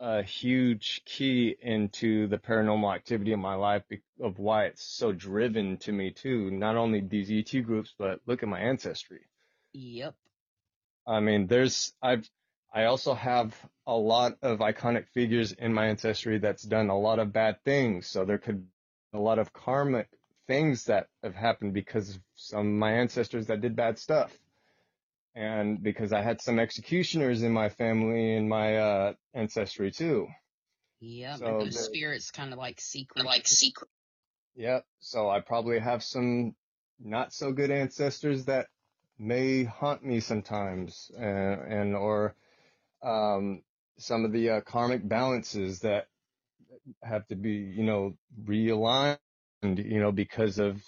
a 0.00 0.22
huge 0.22 1.02
key 1.04 1.54
into 1.60 2.26
the 2.28 2.38
paranormal 2.38 2.94
activity 2.94 3.32
in 3.32 3.40
my 3.40 3.54
life 3.54 3.82
of 4.22 4.38
why 4.38 4.64
it's 4.64 4.82
so 4.82 5.12
driven 5.12 5.76
to 5.78 5.92
me 5.92 6.10
too. 6.10 6.50
Not 6.50 6.76
only 6.76 7.00
these 7.00 7.30
ET 7.30 7.60
groups, 7.60 7.94
but 7.98 8.20
look 8.26 8.42
at 8.42 8.48
my 8.48 8.60
ancestry. 8.60 9.26
Yep. 9.74 10.14
I 11.06 11.20
mean, 11.20 11.46
there's, 11.46 11.92
I've, 12.02 12.28
I 12.72 12.84
also 12.84 13.14
have 13.14 13.54
a 13.86 13.94
lot 13.94 14.38
of 14.42 14.60
iconic 14.60 15.08
figures 15.08 15.52
in 15.52 15.74
my 15.74 15.86
ancestry 15.86 16.38
that's 16.38 16.62
done 16.62 16.88
a 16.88 16.98
lot 16.98 17.18
of 17.18 17.32
bad 17.32 17.62
things. 17.64 18.06
So 18.06 18.24
there 18.24 18.38
could 18.38 18.62
be 18.62 19.18
a 19.18 19.20
lot 19.20 19.38
of 19.38 19.52
karmic 19.52 20.08
things 20.50 20.86
that 20.86 21.06
have 21.22 21.36
happened 21.36 21.72
because 21.74 22.16
of 22.16 22.20
some 22.34 22.66
of 22.66 22.72
my 22.72 22.90
ancestors 22.94 23.46
that 23.46 23.60
did 23.60 23.76
bad 23.76 24.00
stuff. 24.00 24.36
And 25.36 25.80
because 25.80 26.12
I 26.12 26.22
had 26.22 26.40
some 26.40 26.58
executioners 26.58 27.44
in 27.44 27.52
my 27.52 27.68
family 27.68 28.36
and 28.36 28.48
my, 28.48 28.76
uh, 28.78 29.12
ancestry 29.32 29.92
too. 29.92 30.26
Yeah, 30.98 31.36
So 31.36 31.44
those 31.60 31.74
the- 31.74 31.82
spirits 31.84 32.32
kind 32.32 32.52
of 32.52 32.58
like 32.58 32.80
secret. 32.80 33.24
Like 33.24 33.46
secret. 33.46 33.88
Yep. 34.56 34.84
So 34.98 35.30
I 35.30 35.38
probably 35.38 35.78
have 35.78 36.02
some 36.02 36.56
not 36.98 37.32
so 37.32 37.52
good 37.52 37.70
ancestors 37.70 38.46
that 38.46 38.66
may 39.20 39.62
haunt 39.62 40.02
me 40.04 40.18
sometimes, 40.18 41.12
uh, 41.16 41.20
and 41.78 41.94
or 41.94 42.34
um, 43.02 43.62
some 43.98 44.24
of 44.24 44.32
the 44.32 44.50
uh, 44.50 44.60
karmic 44.62 45.06
balances 45.08 45.78
that 45.80 46.08
have 47.04 47.24
to 47.28 47.36
be, 47.36 47.52
you 47.52 47.84
know, 47.84 48.16
realigned, 48.44 49.18
you 49.62 50.00
know, 50.00 50.12
because 50.12 50.58
of 50.58 50.82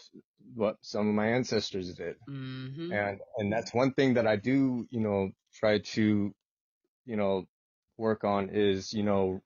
what 0.55 0.77
some 0.83 1.09
of 1.09 1.15
my 1.15 1.29
ancestors 1.29 1.95
did. 1.95 2.17
Mm-hmm. 2.29 2.93
And, 2.93 3.21
and 3.39 3.53
that's 3.53 3.73
one 3.73 3.93
thing 3.93 4.15
that 4.15 4.27
I 4.27 4.37
do, 4.37 4.87
you 4.91 5.01
know, 5.01 5.31
try 5.55 5.79
to, 5.79 6.35
you 7.07 7.17
know, 7.17 7.47
work 7.97 8.25
on 8.25 8.51
is, 8.51 8.93
you 8.93 9.03
know, 9.03 9.43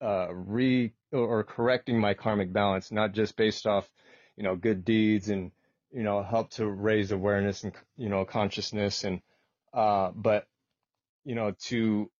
uh, 0.00 0.28
re 0.32 0.92
or 1.12 1.44
correcting 1.44 2.00
my 2.00 2.14
karmic 2.14 2.52
balance, 2.52 2.90
not 2.90 3.12
just 3.12 3.36
based 3.36 3.66
off, 3.66 3.88
you 4.36 4.42
know, 4.42 4.56
good 4.56 4.84
deeds 4.84 5.28
and, 5.28 5.52
you 5.92 6.02
know, 6.02 6.22
help 6.22 6.50
to 6.50 6.66
raise 6.66 7.12
awareness 7.12 7.64
and, 7.64 7.72
you 7.96 8.08
know, 8.08 8.24
consciousness 8.24 9.04
and, 9.04 9.20
uh, 9.72 10.10
but, 10.14 10.46
you 11.24 11.34
know, 11.34 11.54
to 11.66 12.10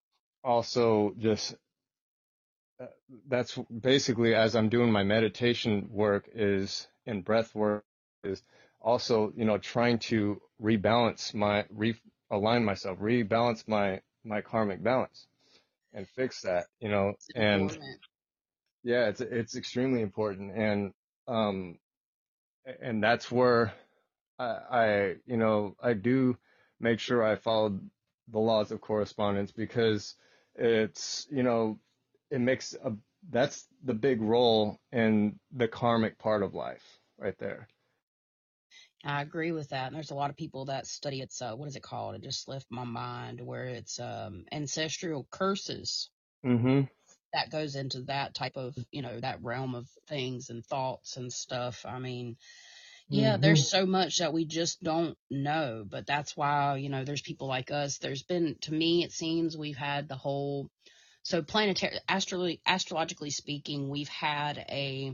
also 0.44 1.14
just, 1.18 1.54
that's 3.28 3.58
basically 3.80 4.34
as 4.34 4.54
I'm 4.54 4.68
doing 4.68 4.92
my 4.92 5.02
meditation 5.02 5.88
work 5.90 6.28
is 6.34 6.86
in 7.06 7.22
breath 7.22 7.54
work 7.54 7.84
is 8.24 8.42
also, 8.80 9.32
you 9.36 9.44
know, 9.44 9.58
trying 9.58 9.98
to 9.98 10.40
rebalance 10.62 11.34
my, 11.34 11.64
realign 11.74 12.64
myself, 12.64 12.98
rebalance 12.98 13.66
my, 13.66 14.00
my 14.24 14.40
karmic 14.40 14.82
balance 14.82 15.26
and 15.92 16.06
fix 16.08 16.42
that, 16.42 16.66
you 16.80 16.88
know, 16.88 17.10
It's 17.10 17.28
and 17.34 17.62
important. 17.62 17.98
yeah, 18.84 19.08
it's, 19.08 19.20
it's 19.20 19.56
extremely 19.56 20.02
important. 20.02 20.52
And, 20.56 20.92
um, 21.26 21.78
and 22.80 23.02
that's 23.02 23.30
where 23.30 23.72
I, 24.38 24.44
I, 24.70 25.14
you 25.26 25.36
know, 25.36 25.76
I 25.82 25.94
do 25.94 26.36
make 26.80 27.00
sure 27.00 27.24
I 27.24 27.36
follow 27.36 27.80
the 28.30 28.38
laws 28.38 28.70
of 28.70 28.80
correspondence 28.80 29.52
because 29.52 30.14
it's, 30.56 31.26
you 31.30 31.42
know, 31.42 31.78
it 32.30 32.40
makes 32.40 32.74
a, 32.74 32.92
that's 33.30 33.66
the 33.84 33.94
big 33.94 34.20
role 34.22 34.78
in 34.92 35.38
the 35.52 35.68
karmic 35.68 36.18
part 36.18 36.42
of 36.42 36.54
life 36.54 36.98
right 37.18 37.36
there. 37.38 37.68
I 39.04 39.22
agree 39.22 39.52
with 39.52 39.70
that. 39.70 39.86
And 39.88 39.96
there's 39.96 40.10
a 40.10 40.14
lot 40.16 40.30
of 40.30 40.36
people 40.36 40.66
that 40.66 40.86
study 40.86 41.20
it's 41.22 41.40
uh, 41.40 41.54
what 41.54 41.68
is 41.68 41.76
it 41.76 41.82
called? 41.82 42.16
It 42.16 42.22
just 42.22 42.48
left 42.48 42.66
my 42.70 42.84
mind 42.84 43.40
where 43.40 43.66
it's 43.66 44.00
um 44.00 44.44
ancestral 44.52 45.26
curses 45.30 46.10
Mm-hmm. 46.44 46.82
that 47.32 47.50
goes 47.50 47.76
into 47.76 48.02
that 48.02 48.34
type 48.34 48.56
of 48.56 48.76
you 48.90 49.02
know 49.02 49.20
that 49.20 49.42
realm 49.42 49.74
of 49.74 49.88
things 50.08 50.50
and 50.50 50.64
thoughts 50.66 51.16
and 51.16 51.32
stuff. 51.32 51.84
I 51.86 51.98
mean, 51.98 52.36
yeah, 53.10 53.36
Mm-hmm. 53.36 53.38
there's 53.38 53.68
so 53.68 53.86
much 53.86 54.18
that 54.18 54.32
we 54.32 54.46
just 54.46 54.82
don't 54.82 55.16
know, 55.30 55.84
but 55.88 56.06
that's 56.06 56.36
why 56.36 56.76
you 56.76 56.88
know 56.90 57.04
there's 57.04 57.22
people 57.22 57.48
like 57.48 57.70
us. 57.70 57.98
There's 57.98 58.22
been 58.24 58.56
to 58.62 58.74
me 58.74 59.04
it 59.04 59.12
seems 59.12 59.56
we've 59.56 59.76
had 59.76 60.08
the 60.08 60.16
whole 60.16 60.70
so 61.26 61.42
planetary 61.42 61.98
astrologically 62.08 62.60
astrologically 62.64 63.30
speaking 63.30 63.88
we've 63.88 64.08
had 64.08 64.58
a 64.68 65.12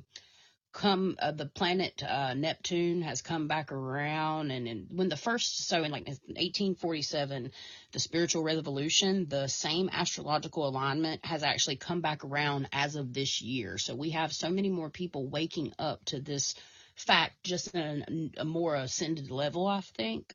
come 0.75 1.17
uh, 1.19 1.33
the 1.33 1.47
planet 1.47 2.03
uh, 2.03 2.35
Neptune 2.35 3.01
has 3.01 3.23
come 3.23 3.49
back 3.49 3.73
around 3.73 4.51
and, 4.51 4.69
and 4.69 4.87
when 4.91 5.09
the 5.09 5.17
first 5.17 5.67
so 5.67 5.83
in 5.83 5.91
like 5.91 6.07
1847 6.07 7.51
the 7.93 7.99
spiritual 7.99 8.43
revolution 8.43 9.27
the 9.27 9.47
same 9.47 9.89
astrological 9.91 10.69
alignment 10.69 11.25
has 11.25 11.43
actually 11.43 11.77
come 11.77 12.03
back 12.03 12.25
around 12.25 12.69
as 12.73 12.97
of 12.97 13.15
this 13.15 13.41
year. 13.41 13.79
So 13.79 13.95
we 13.95 14.11
have 14.11 14.35
so 14.35 14.51
many 14.51 14.69
more 14.69 14.91
people 14.91 15.27
waking 15.29 15.73
up 15.79 16.05
to 16.07 16.21
this 16.21 16.55
fact 16.95 17.43
just 17.43 17.75
in 17.75 18.33
a, 18.37 18.43
a 18.43 18.45
more 18.45 18.75
ascended 18.75 19.31
level 19.31 19.67
I 19.67 19.81
think 19.81 20.35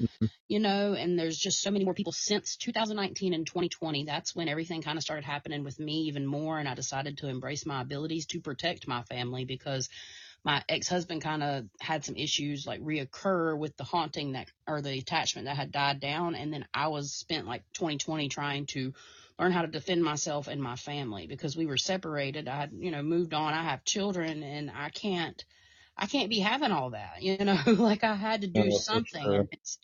Mm-hmm. 0.00 0.26
you 0.48 0.58
know, 0.58 0.94
and 0.94 1.18
there's 1.18 1.36
just 1.36 1.60
so 1.60 1.70
many 1.70 1.84
more 1.84 1.94
people 1.94 2.12
since 2.12 2.56
2019 2.56 3.34
and 3.34 3.46
2020. 3.46 4.04
That's 4.04 4.34
when 4.34 4.48
everything 4.48 4.82
kind 4.82 4.96
of 4.96 5.04
started 5.04 5.24
happening 5.24 5.64
with 5.64 5.78
me 5.78 6.04
even 6.04 6.26
more. 6.26 6.58
And 6.58 6.68
I 6.68 6.74
decided 6.74 7.18
to 7.18 7.28
embrace 7.28 7.66
my 7.66 7.82
abilities 7.82 8.26
to 8.28 8.40
protect 8.40 8.88
my 8.88 9.02
family 9.02 9.44
because 9.44 9.88
my 10.44 10.62
ex 10.68 10.88
husband 10.88 11.22
kind 11.22 11.42
of 11.42 11.66
had 11.80 12.04
some 12.04 12.16
issues 12.16 12.66
like 12.66 12.80
reoccur 12.80 13.56
with 13.56 13.76
the 13.76 13.84
haunting 13.84 14.32
that 14.32 14.48
or 14.66 14.80
the 14.80 14.98
attachment 14.98 15.46
that 15.46 15.56
had 15.56 15.70
died 15.70 16.00
down. 16.00 16.34
And 16.34 16.52
then 16.52 16.66
I 16.74 16.88
was 16.88 17.12
spent 17.12 17.46
like 17.46 17.62
2020 17.74 18.28
trying 18.28 18.66
to 18.66 18.92
learn 19.38 19.52
how 19.52 19.62
to 19.62 19.68
defend 19.68 20.02
myself 20.02 20.48
and 20.48 20.62
my 20.62 20.76
family 20.76 21.26
because 21.26 21.56
we 21.56 21.66
were 21.66 21.76
separated. 21.76 22.48
I 22.48 22.56
had, 22.56 22.72
you 22.72 22.90
know, 22.90 23.02
moved 23.02 23.34
on. 23.34 23.54
I 23.54 23.62
have 23.64 23.84
children 23.84 24.42
and 24.42 24.70
I 24.70 24.90
can't. 24.90 25.44
I 26.02 26.06
can't 26.06 26.28
be 26.28 26.40
having 26.40 26.72
all 26.72 26.90
that, 26.90 27.22
you 27.22 27.38
know, 27.38 27.56
like 27.66 28.02
I 28.02 28.16
had 28.16 28.40
to 28.40 28.48
do 28.48 28.72
something 28.72 29.22
sure. 29.22 29.34
and 29.36 29.48
it's 29.52 29.78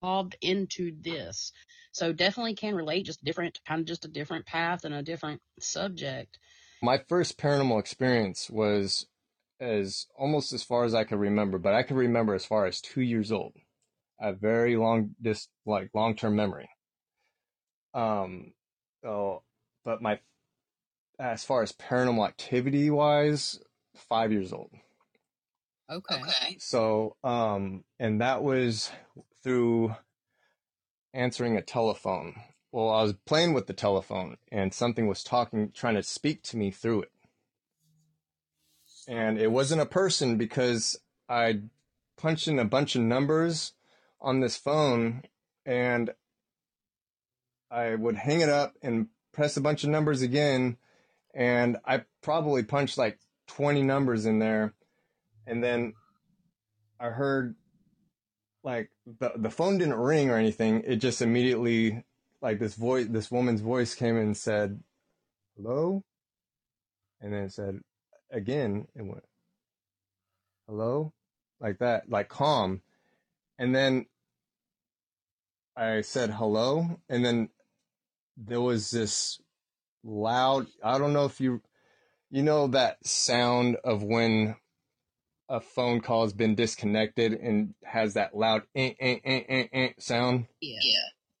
evolved 0.00 0.36
into 0.40 0.92
this. 1.00 1.52
So 1.90 2.12
definitely 2.12 2.54
can 2.54 2.76
relate, 2.76 3.06
just 3.06 3.24
different, 3.24 3.58
kind 3.66 3.80
of 3.80 3.86
just 3.88 4.04
a 4.04 4.08
different 4.08 4.46
path 4.46 4.84
and 4.84 4.94
a 4.94 5.02
different 5.02 5.42
subject. 5.58 6.38
My 6.80 6.98
first 7.08 7.38
paranormal 7.38 7.80
experience 7.80 8.48
was 8.48 9.06
as 9.58 10.06
almost 10.16 10.52
as 10.52 10.62
far 10.62 10.84
as 10.84 10.94
I 10.94 11.02
could 11.02 11.18
remember, 11.18 11.58
but 11.58 11.74
I 11.74 11.82
can 11.82 11.96
remember 11.96 12.34
as 12.34 12.46
far 12.46 12.64
as 12.66 12.80
two 12.80 13.00
years 13.00 13.32
old. 13.32 13.54
A 14.20 14.32
very 14.32 14.76
long, 14.76 15.16
this 15.20 15.48
like 15.66 15.90
long 15.92 16.14
term 16.14 16.36
memory. 16.36 16.70
Um, 17.94 18.52
oh, 19.04 19.42
but 19.84 20.00
my 20.00 20.20
as 21.18 21.44
far 21.44 21.62
as 21.62 21.72
paranormal 21.72 22.28
activity 22.28 22.90
wise, 22.90 23.58
five 24.08 24.30
years 24.30 24.52
old. 24.52 24.70
Okay. 25.90 26.56
So, 26.58 27.16
um, 27.22 27.84
and 27.98 28.20
that 28.20 28.42
was 28.42 28.90
through 29.42 29.94
answering 31.14 31.56
a 31.56 31.62
telephone. 31.62 32.34
Well, 32.72 32.90
I 32.90 33.02
was 33.02 33.14
playing 33.24 33.54
with 33.54 33.66
the 33.66 33.72
telephone 33.72 34.36
and 34.50 34.74
something 34.74 35.06
was 35.06 35.22
talking, 35.22 35.70
trying 35.72 35.94
to 35.94 36.02
speak 36.02 36.42
to 36.44 36.56
me 36.56 36.70
through 36.70 37.02
it. 37.02 37.12
And 39.08 39.38
it 39.38 39.52
wasn't 39.52 39.80
a 39.80 39.86
person 39.86 40.36
because 40.36 40.98
I 41.28 41.60
punched 42.16 42.48
in 42.48 42.58
a 42.58 42.64
bunch 42.64 42.96
of 42.96 43.02
numbers 43.02 43.72
on 44.20 44.40
this 44.40 44.56
phone 44.56 45.22
and 45.64 46.10
I 47.70 47.94
would 47.94 48.16
hang 48.16 48.40
it 48.40 48.48
up 48.48 48.74
and 48.82 49.08
press 49.32 49.56
a 49.56 49.60
bunch 49.60 49.84
of 49.84 49.90
numbers 49.90 50.22
again. 50.22 50.76
And 51.34 51.76
I 51.84 52.04
probably 52.22 52.64
punched 52.64 52.98
like 52.98 53.20
20 53.46 53.82
numbers 53.82 54.26
in 54.26 54.40
there. 54.40 54.74
And 55.46 55.62
then 55.62 55.94
I 56.98 57.08
heard 57.08 57.54
like 58.62 58.90
the 59.06 59.32
the 59.36 59.50
phone 59.50 59.78
didn't 59.78 59.94
ring 59.94 60.30
or 60.30 60.36
anything. 60.36 60.82
It 60.84 60.96
just 60.96 61.22
immediately 61.22 62.04
like 62.40 62.58
this 62.58 62.74
voice, 62.74 63.06
this 63.08 63.30
woman's 63.30 63.60
voice 63.60 63.94
came 63.94 64.16
in 64.16 64.22
and 64.22 64.36
said, 64.36 64.82
"Hello," 65.56 66.02
and 67.20 67.32
then 67.32 67.44
it 67.44 67.52
said 67.52 67.80
again. 68.30 68.88
It 68.94 69.02
went, 69.02 69.24
"Hello," 70.66 71.12
like 71.60 71.78
that, 71.78 72.10
like 72.10 72.28
calm, 72.28 72.82
and 73.58 73.74
then 73.74 74.06
I 75.76 76.00
said 76.00 76.30
hello, 76.30 76.98
and 77.08 77.24
then 77.24 77.50
there 78.36 78.60
was 78.60 78.90
this 78.90 79.40
loud. 80.02 80.66
I 80.82 80.98
don't 80.98 81.12
know 81.12 81.26
if 81.26 81.40
you 81.40 81.62
you 82.30 82.42
know 82.42 82.66
that 82.68 83.06
sound 83.06 83.76
of 83.84 84.02
when 84.02 84.56
a 85.48 85.60
phone 85.60 86.00
call 86.00 86.22
has 86.22 86.32
been 86.32 86.54
disconnected 86.54 87.32
and 87.32 87.74
has 87.84 88.14
that 88.14 88.36
loud 88.36 88.62
eh, 88.74 88.94
eh, 88.98 89.18
eh, 89.24 89.42
eh, 89.48 89.66
eh 89.72 89.88
sound. 89.98 90.46
Yeah. 90.60 90.78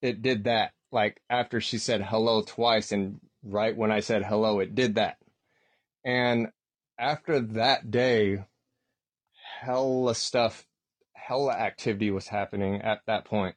It 0.02 0.22
did 0.22 0.44
that 0.44 0.72
like 0.92 1.20
after 1.28 1.60
she 1.60 1.78
said 1.78 2.02
hello 2.02 2.42
twice, 2.42 2.92
and 2.92 3.20
right 3.42 3.76
when 3.76 3.90
I 3.90 4.00
said 4.00 4.24
hello, 4.24 4.60
it 4.60 4.74
did 4.74 4.94
that. 4.94 5.18
And 6.04 6.48
after 6.98 7.40
that 7.40 7.90
day, 7.90 8.44
hella 9.60 10.14
stuff, 10.14 10.66
hella 11.12 11.52
activity 11.52 12.10
was 12.10 12.28
happening 12.28 12.80
at 12.82 13.00
that 13.06 13.24
point 13.24 13.56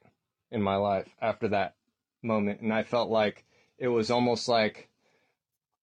in 0.50 0.60
my 0.60 0.76
life 0.76 1.08
after 1.20 1.48
that 1.48 1.76
moment. 2.22 2.60
And 2.60 2.72
I 2.72 2.82
felt 2.82 3.08
like 3.08 3.44
it 3.78 3.88
was 3.88 4.10
almost 4.10 4.48
like 4.48 4.90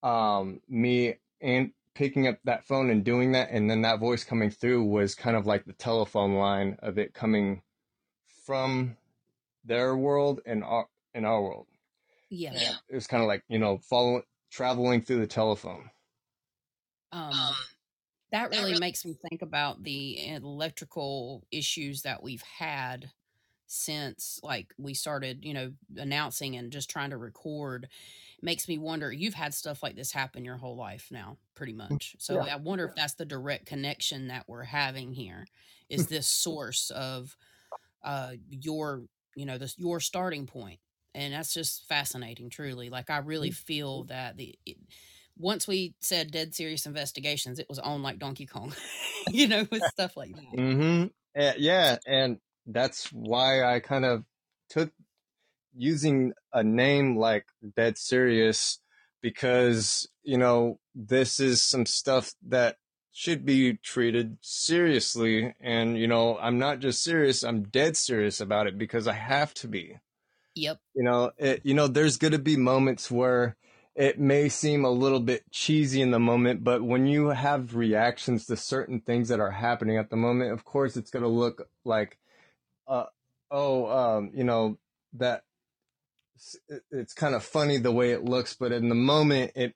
um, 0.04 0.62
me 0.68 1.16
and 1.42 1.72
picking 1.98 2.28
up 2.28 2.38
that 2.44 2.64
phone 2.64 2.92
and 2.92 3.04
doing 3.04 3.32
that, 3.32 3.50
and 3.50 3.68
then 3.68 3.82
that 3.82 4.00
voice 4.00 4.24
coming 4.24 4.52
through 4.52 4.84
was 4.84 5.16
kind 5.16 5.36
of 5.36 5.48
like 5.48 5.66
the 5.66 5.74
telephone 5.74 6.36
line 6.36 6.78
of 6.80 7.00
it 7.00 7.16
coming 7.16 7.64
from 8.46 8.96
their 9.66 9.98
world 9.98 10.40
and 10.46 10.64
our 10.64 10.88
in 11.16 11.26
our 11.26 11.42
world. 11.42 11.66
Yeah. 12.30 12.52
And 12.52 12.62
it 12.90 12.96
was 12.96 13.08
kind 13.08 13.24
of 13.24 13.28
like 13.28 13.44
you 13.50 13.58
know 13.58 13.80
following 13.80 14.22
traveling 14.52 15.02
through 15.02 15.22
the 15.22 15.28
telephone. 15.28 15.90
Um, 17.12 17.56
that 18.32 18.52
really 18.52 18.80
makes 18.80 19.04
me 19.04 19.16
think 19.30 19.42
about 19.42 19.84
the 19.84 20.28
electrical 20.28 21.48
issues 21.52 22.04
that 22.04 22.22
we've 22.22 22.44
had 22.44 23.10
since 23.68 24.40
like 24.42 24.74
we 24.78 24.94
started, 24.94 25.44
you 25.44 25.54
know, 25.54 25.74
announcing 25.98 26.56
and 26.56 26.72
just 26.72 26.90
trying 26.90 27.12
to 27.12 27.18
record. 27.18 27.88
Makes 28.42 28.68
me 28.68 28.78
wonder. 28.78 29.12
You've 29.12 29.34
had 29.34 29.54
stuff 29.54 29.84
like 29.84 29.96
this 29.96 30.12
happen 30.12 30.46
your 30.46 30.58
whole 30.58 30.76
life 30.76 31.08
now, 31.12 31.38
pretty 31.56 31.74
much. 31.74 32.16
So 32.20 32.46
Yeah. 32.46 32.56
I 32.56 32.58
wonder 32.58 32.86
if 32.86 32.96
that's 32.96 33.16
the 33.16 33.26
direct 33.26 33.66
connection 33.66 34.28
that 34.28 34.48
we're 34.48 34.64
having 34.64 35.14
here. 35.14 35.46
Is 35.90 36.08
this 36.08 36.28
source 36.28 36.90
of 36.92 37.36
uh 38.04 38.34
your, 38.50 39.04
you 39.36 39.46
know, 39.46 39.58
this 39.58 39.78
your 39.78 40.00
starting 40.00 40.48
point, 40.48 40.80
and 41.14 41.34
that's 41.34 41.54
just 41.54 41.88
fascinating. 41.88 42.50
Truly, 42.50 42.90
like 42.90 43.10
I 43.10 43.18
really 43.18 43.52
feel 43.52 44.06
that 44.06 44.38
the. 44.38 44.58
It, 44.66 44.78
once 45.40 45.68
we 45.68 45.94
said 46.00 46.32
dead 46.32 46.56
serious 46.56 46.88
investigations, 46.88 47.60
it 47.60 47.70
was 47.70 47.78
on 47.78 48.02
like 48.02 48.18
Donkey 48.18 48.48
Kong, 48.48 48.74
you 49.30 49.48
know, 49.48 49.68
with 49.70 49.84
stuff 49.92 50.18
like 50.18 50.32
that. 50.36 50.60
Mm-hmm. 50.60 51.40
Uh, 51.40 51.54
yeah, 51.58 51.98
and 52.08 52.40
that's 52.68 53.08
why 53.12 53.64
I 53.64 53.80
kind 53.80 54.06
of 54.06 54.24
took 54.70 54.92
using 55.76 56.34
a 56.54 56.64
name 56.64 57.18
like 57.18 57.46
Dead 57.76 57.98
Serious 57.98 58.80
because, 59.22 60.08
you 60.24 60.38
know, 60.38 60.80
this 60.94 61.40
is 61.40 61.62
some 61.62 61.86
stuff 61.86 62.34
that 62.48 62.78
should 63.12 63.46
be 63.46 63.74
treated 63.74 64.38
seriously. 64.42 65.56
And, 65.60 65.98
you 65.98 66.08
know, 66.08 66.38
I'm 66.40 66.60
not 66.60 66.80
just 66.80 67.04
serious, 67.04 67.44
I'm 67.44 67.64
dead 67.64 67.98
serious 67.98 68.40
about 68.40 68.68
it 68.68 68.78
because 68.78 69.08
I 69.08 69.14
have 69.14 69.54
to 69.56 69.68
be. 69.68 69.98
Yep. 70.56 70.80
You 70.96 71.04
know, 71.04 71.32
it, 71.38 71.62
you 71.64 71.74
know, 71.74 71.88
there's 71.88 72.18
going 72.18 72.34
to 72.34 72.40
be 72.40 72.58
moments 72.58 73.10
where 73.10 73.56
it 73.96 74.20
may 74.20 74.50
seem 74.50 74.86
a 74.86 74.92
little 74.92 75.20
bit 75.20 75.44
cheesy 75.52 76.02
in 76.02 76.12
the 76.12 76.20
moment, 76.20 76.64
but 76.64 76.84
when 76.84 77.08
you 77.08 77.30
have 77.30 77.76
reactions 77.76 78.46
to 78.46 78.56
certain 78.56 79.02
things 79.02 79.30
that 79.30 79.40
are 79.40 79.52
happening 79.52 79.98
at 79.98 80.12
the 80.12 80.16
moment, 80.16 80.52
of 80.52 80.64
course, 80.64 80.96
it's 80.96 81.10
going 81.10 81.24
to 81.24 81.30
look 81.30 81.68
like, 81.84 82.20
uh, 82.88 83.06
oh, 83.52 83.88
um, 83.88 84.32
you 84.34 84.44
know, 84.44 84.78
that 85.14 85.44
it's 86.92 87.14
kind 87.14 87.36
of 87.36 87.44
funny 87.44 87.78
the 87.78 87.92
way 87.92 88.12
it 88.12 88.24
looks, 88.24 88.56
but 88.56 88.72
in 88.72 88.90
the 88.90 88.96
moment, 88.96 89.52
it 89.56 89.74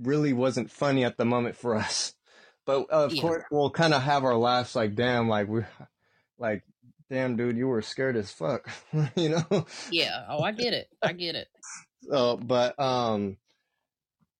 really 0.00 0.32
wasn't 0.32 0.70
funny 0.70 1.04
at 1.04 1.16
the 1.16 1.24
moment 1.24 1.56
for 1.56 1.74
us. 1.76 2.14
But 2.66 2.86
uh, 2.90 3.04
of 3.04 3.14
yeah. 3.14 3.22
course, 3.22 3.44
we'll 3.50 3.70
kind 3.70 3.92
of 3.92 4.02
have 4.02 4.24
our 4.24 4.36
laughs 4.36 4.74
like, 4.74 4.94
damn, 4.94 5.28
like 5.28 5.48
we're 5.48 5.68
like, 6.38 6.62
damn, 7.10 7.36
dude, 7.36 7.56
you 7.56 7.68
were 7.68 7.82
scared 7.82 8.16
as 8.16 8.30
fuck, 8.30 8.68
you 9.16 9.28
know? 9.30 9.66
Yeah. 9.90 10.24
Oh, 10.28 10.42
I 10.42 10.52
get 10.52 10.72
it. 10.72 10.88
I 11.02 11.12
get 11.12 11.34
it. 11.34 11.48
so, 12.10 12.36
but, 12.36 12.78
um, 12.80 13.36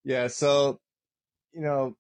yeah, 0.05 0.29
so, 0.29 0.81
you 1.53 1.61
know, 1.61 1.97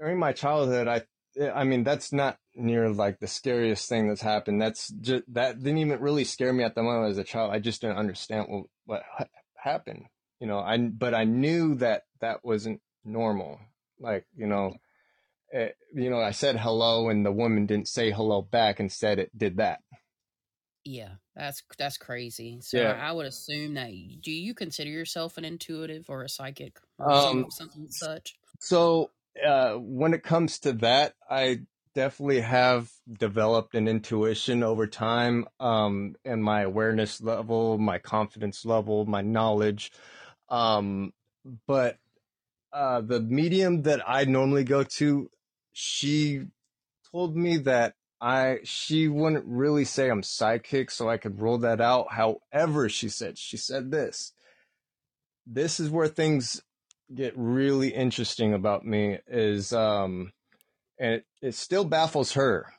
during 0.00 0.18
my 0.18 0.32
childhood, 0.32 0.88
I, 0.88 1.02
I 1.40 1.64
mean, 1.64 1.84
that's 1.84 2.12
not 2.12 2.38
near 2.54 2.88
like 2.90 3.18
the 3.18 3.26
scariest 3.26 3.88
thing 3.88 4.08
that's 4.08 4.22
happened. 4.22 4.60
That's 4.60 4.88
just, 4.88 5.24
that 5.34 5.58
didn't 5.58 5.78
even 5.78 6.00
really 6.00 6.24
scare 6.24 6.52
me 6.52 6.64
at 6.64 6.74
the 6.74 6.82
moment 6.82 7.10
as 7.10 7.18
a 7.18 7.24
child. 7.24 7.52
I 7.52 7.58
just 7.58 7.80
didn't 7.80 7.98
understand 7.98 8.46
what, 8.48 9.02
what 9.16 9.28
happened, 9.56 10.04
you 10.40 10.46
know, 10.46 10.58
I, 10.58 10.78
but 10.78 11.14
I 11.14 11.24
knew 11.24 11.74
that 11.76 12.02
that 12.20 12.44
wasn't 12.44 12.80
normal. 13.04 13.58
Like, 13.98 14.26
you 14.36 14.46
know, 14.46 14.76
it, 15.50 15.76
eh, 15.96 16.00
you 16.00 16.10
know, 16.10 16.20
I 16.20 16.32
said 16.32 16.58
hello 16.58 17.08
and 17.08 17.24
the 17.24 17.32
woman 17.32 17.66
didn't 17.66 17.88
say 17.88 18.10
hello 18.10 18.42
back. 18.42 18.80
Instead, 18.80 19.18
it 19.18 19.36
did 19.36 19.58
that. 19.58 19.80
Yeah, 20.84 21.12
that's 21.34 21.62
that's 21.78 21.96
crazy. 21.96 22.58
So 22.60 22.76
yeah. 22.76 22.98
I 23.00 23.10
would 23.12 23.24
assume 23.24 23.74
that 23.74 23.90
do 24.20 24.30
you 24.30 24.52
consider 24.52 24.90
yourself 24.90 25.38
an 25.38 25.44
intuitive 25.44 26.10
or 26.10 26.22
a 26.22 26.28
psychic 26.28 26.78
or 26.98 27.10
um, 27.10 27.46
something 27.50 27.86
such? 27.88 28.36
So 28.60 29.10
uh, 29.42 29.74
when 29.74 30.14
it 30.14 30.22
comes 30.22 30.58
to 30.60 30.72
that, 30.74 31.14
I 31.28 31.60
definitely 31.94 32.40
have 32.40 32.90
developed 33.18 33.74
an 33.74 33.88
intuition 33.88 34.62
over 34.62 34.86
time, 34.86 35.46
um, 35.60 36.16
and 36.24 36.42
my 36.42 36.62
awareness 36.62 37.20
level, 37.20 37.78
my 37.78 37.98
confidence 37.98 38.64
level, 38.64 39.06
my 39.06 39.22
knowledge. 39.22 39.92
Um, 40.48 41.12
but 41.66 41.98
uh, 42.72 43.00
the 43.00 43.20
medium 43.20 43.82
that 43.82 44.02
I 44.06 44.24
normally 44.24 44.64
go 44.64 44.82
to, 44.82 45.30
she 45.72 46.46
told 47.12 47.36
me 47.36 47.58
that 47.58 47.94
I 48.20 48.60
she 48.64 49.08
wouldn't 49.08 49.44
really 49.46 49.84
say 49.84 50.10
I'm 50.10 50.22
psychic, 50.22 50.90
so 50.90 51.08
I 51.08 51.18
could 51.18 51.40
roll 51.40 51.58
that 51.58 51.80
out. 51.80 52.12
However, 52.12 52.88
she 52.88 53.08
said 53.08 53.38
she 53.38 53.56
said 53.56 53.90
this. 53.90 54.32
This 55.46 55.78
is 55.78 55.90
where 55.90 56.08
things 56.08 56.62
get 57.14 57.32
really 57.36 57.88
interesting 57.88 58.54
about 58.54 58.84
me 58.84 59.18
is 59.26 59.72
um 59.72 60.32
and 60.98 61.14
it, 61.14 61.26
it 61.40 61.54
still 61.54 61.84
baffles 61.84 62.32
her 62.32 62.72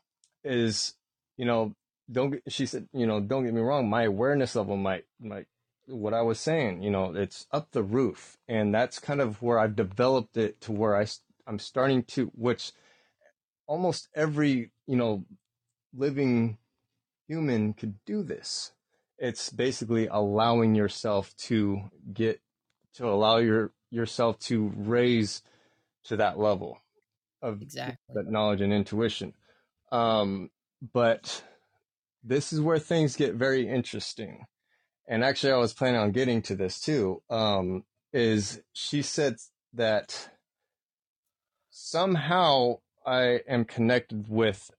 is 0.43 0.93
you 1.38 1.45
know 1.45 1.73
don't 2.11 2.41
she 2.47 2.65
said 2.65 2.88
you 2.93 3.07
know 3.07 3.19
don't 3.19 3.45
get 3.45 3.53
me 3.53 3.61
wrong 3.61 3.89
my 3.89 4.03
awareness 4.03 4.55
level 4.55 4.77
might 4.77 5.05
might 5.19 5.47
what 5.88 6.13
I 6.13 6.21
was 6.21 6.39
saying 6.39 6.81
you 6.81 6.89
know 6.89 7.13
it's 7.15 7.45
up 7.51 7.71
the 7.71 7.83
roof. 7.83 8.38
And 8.47 8.73
that's 8.73 8.99
kind 8.99 9.21
of 9.21 9.41
where 9.41 9.59
I've 9.59 9.75
developed 9.75 10.38
it 10.38 10.61
to 10.61 10.71
where 10.71 10.95
I 10.95 11.05
I'm 11.47 11.59
starting 11.59 12.03
to 12.03 12.31
which 12.36 12.71
almost 13.67 14.07
every 14.15 14.71
you 14.88 14.95
know 14.95 15.25
living 15.95 16.57
human 17.27 17.73
could 17.73 17.95
do 18.05 18.23
this. 18.23 18.71
It's 19.17 19.49
basically 19.49 20.07
allowing 20.07 20.75
yourself 20.75 21.36
to 21.38 21.89
get 22.13 22.41
to 22.95 23.07
allow 23.07 23.38
your 23.38 23.71
yourself 23.89 24.39
to 24.39 24.71
raise 24.75 25.41
to 26.05 26.17
that 26.17 26.38
level 26.38 26.79
of 27.41 27.61
exactly 27.61 27.97
that 28.13 28.29
knowledge 28.29 28.61
and 28.61 28.73
intuition. 28.73 29.33
Um, 29.91 30.49
but 30.93 31.43
this 32.23 32.51
is 32.51 32.61
where 32.61 32.79
things 32.79 33.15
get 33.15 33.36
very 33.36 33.67
interesting. 33.67 34.45
And 35.07 35.23
actually, 35.23 35.53
I 35.53 35.57
was 35.57 35.73
planning 35.73 35.99
on 35.99 36.11
getting 36.11 36.41
to 36.43 36.55
this 36.55 36.79
too. 36.79 37.21
Um, 37.29 37.83
is 38.11 38.61
she 38.73 39.01
said 39.01 39.36
that 39.73 40.29
somehow 41.69 42.79
I 43.05 43.41
am 43.47 43.65
connected 43.65 44.27
with 44.27 44.71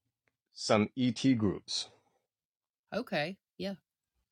some 0.53 0.89
ET 0.97 1.21
groups. 1.37 1.89
Okay. 2.93 3.37
Yeah. 3.57 3.75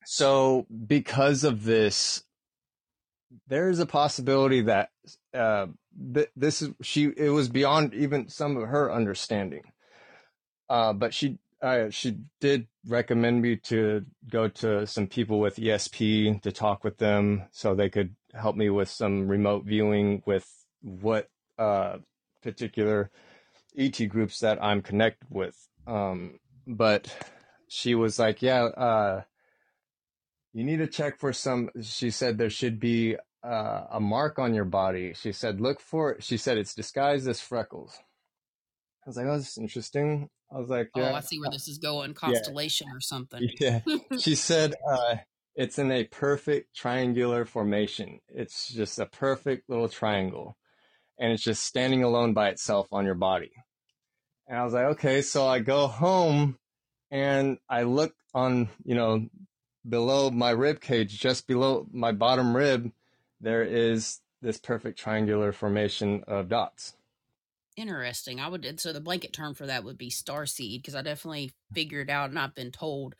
So 0.04 0.66
because 0.86 1.44
of 1.44 1.64
this, 1.64 2.24
there's 3.48 3.78
a 3.78 3.86
possibility 3.86 4.62
that 4.62 4.90
uh, 5.34 5.66
th- 6.14 6.30
this 6.36 6.62
is 6.62 6.70
she. 6.82 7.12
It 7.16 7.30
was 7.30 7.48
beyond 7.48 7.94
even 7.94 8.28
some 8.28 8.56
of 8.56 8.68
her 8.68 8.92
understanding. 8.92 9.72
Uh, 10.68 10.92
but 10.92 11.14
she 11.14 11.38
uh, 11.62 11.90
she 11.90 12.18
did 12.40 12.66
recommend 12.86 13.42
me 13.42 13.56
to 13.56 14.04
go 14.28 14.48
to 14.48 14.86
some 14.86 15.06
people 15.06 15.40
with 15.40 15.56
ESP 15.56 16.40
to 16.42 16.52
talk 16.52 16.84
with 16.84 16.98
them 16.98 17.44
so 17.50 17.74
they 17.74 17.88
could 17.88 18.14
help 18.34 18.56
me 18.56 18.70
with 18.70 18.88
some 18.88 19.26
remote 19.26 19.64
viewing 19.64 20.22
with 20.26 20.48
what 20.82 21.28
uh, 21.58 21.96
particular 22.42 23.10
ET 23.76 23.98
groups 24.08 24.40
that 24.40 24.62
I'm 24.62 24.82
connected 24.82 25.28
with. 25.30 25.56
Um, 25.86 26.38
but 26.66 27.14
she 27.68 27.94
was 27.94 28.18
like, 28.18 28.42
yeah, 28.42 28.64
uh, 28.64 29.22
you 30.56 30.64
need 30.64 30.78
to 30.78 30.86
check 30.86 31.18
for 31.18 31.34
some. 31.34 31.68
She 31.82 32.10
said 32.10 32.38
there 32.38 32.48
should 32.48 32.80
be 32.80 33.16
uh, 33.44 33.82
a 33.90 34.00
mark 34.00 34.38
on 34.38 34.54
your 34.54 34.64
body. 34.64 35.12
She 35.14 35.32
said, 35.32 35.60
look 35.60 35.80
for. 35.80 36.12
It. 36.12 36.24
She 36.24 36.38
said 36.38 36.56
it's 36.56 36.74
disguised 36.74 37.28
as 37.28 37.42
freckles. 37.42 37.94
I 39.04 39.10
was 39.10 39.18
like, 39.18 39.26
oh, 39.26 39.36
that's 39.36 39.58
interesting. 39.58 40.30
I 40.50 40.58
was 40.58 40.70
like, 40.70 40.88
yeah. 40.96 41.10
Oh, 41.10 41.14
I 41.14 41.20
see 41.20 41.38
where 41.38 41.50
this 41.50 41.68
is 41.68 41.76
going. 41.76 42.14
Constellation 42.14 42.86
yeah. 42.88 42.96
or 42.96 43.00
something. 43.00 43.50
Yeah. 43.60 43.80
she 44.18 44.34
said, 44.34 44.72
uh, 44.90 45.16
it's 45.56 45.78
in 45.78 45.92
a 45.92 46.04
perfect 46.04 46.74
triangular 46.74 47.44
formation. 47.44 48.20
It's 48.30 48.72
just 48.72 48.98
a 48.98 49.04
perfect 49.04 49.68
little 49.68 49.90
triangle. 49.90 50.56
And 51.18 51.32
it's 51.32 51.42
just 51.42 51.64
standing 51.64 52.02
alone 52.02 52.32
by 52.32 52.48
itself 52.48 52.88
on 52.92 53.04
your 53.04 53.14
body. 53.14 53.52
And 54.48 54.56
I 54.56 54.64
was 54.64 54.72
like, 54.72 54.86
okay. 54.92 55.20
So 55.20 55.46
I 55.46 55.58
go 55.58 55.86
home 55.86 56.56
and 57.10 57.58
I 57.68 57.82
look 57.82 58.14
on, 58.32 58.70
you 58.84 58.94
know, 58.94 59.28
below 59.88 60.30
my 60.30 60.50
rib 60.50 60.80
cage, 60.80 61.18
just 61.18 61.46
below 61.46 61.86
my 61.92 62.12
bottom 62.12 62.56
rib, 62.56 62.92
there 63.40 63.62
is 63.62 64.20
this 64.42 64.58
perfect 64.58 64.98
triangular 64.98 65.52
formation 65.52 66.24
of 66.26 66.48
dots. 66.48 66.94
Interesting. 67.76 68.40
I 68.40 68.48
would 68.48 68.80
so 68.80 68.92
the 68.92 69.00
blanket 69.00 69.32
term 69.32 69.54
for 69.54 69.66
that 69.66 69.84
would 69.84 69.98
be 69.98 70.08
star 70.08 70.46
seed 70.46 70.82
because 70.82 70.94
I 70.94 71.02
definitely 71.02 71.52
figured 71.72 72.08
out 72.08 72.30
and 72.30 72.38
I've 72.38 72.54
been 72.54 72.72
told 72.72 73.14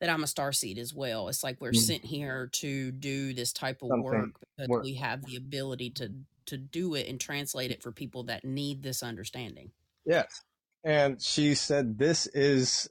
that 0.00 0.10
I'm 0.10 0.22
a 0.22 0.26
star 0.26 0.52
seed 0.52 0.78
as 0.78 0.92
well. 0.92 1.28
It's 1.28 1.42
like 1.42 1.60
we're 1.60 1.72
mm. 1.72 1.76
sent 1.76 2.04
here 2.04 2.50
to 2.52 2.92
do 2.92 3.32
this 3.32 3.52
type 3.52 3.82
of 3.82 3.88
Something. 3.88 4.02
work 4.02 4.30
because 4.56 4.68
work. 4.68 4.82
we 4.82 4.94
have 4.94 5.24
the 5.24 5.36
ability 5.36 5.90
to 5.90 6.12
to 6.46 6.58
do 6.58 6.94
it 6.94 7.08
and 7.08 7.18
translate 7.18 7.70
it 7.70 7.82
for 7.82 7.92
people 7.92 8.24
that 8.24 8.44
need 8.44 8.82
this 8.82 9.02
understanding. 9.02 9.70
Yes. 10.04 10.42
And 10.84 11.22
she 11.22 11.54
said 11.54 11.96
this 11.98 12.26
is 12.26 12.90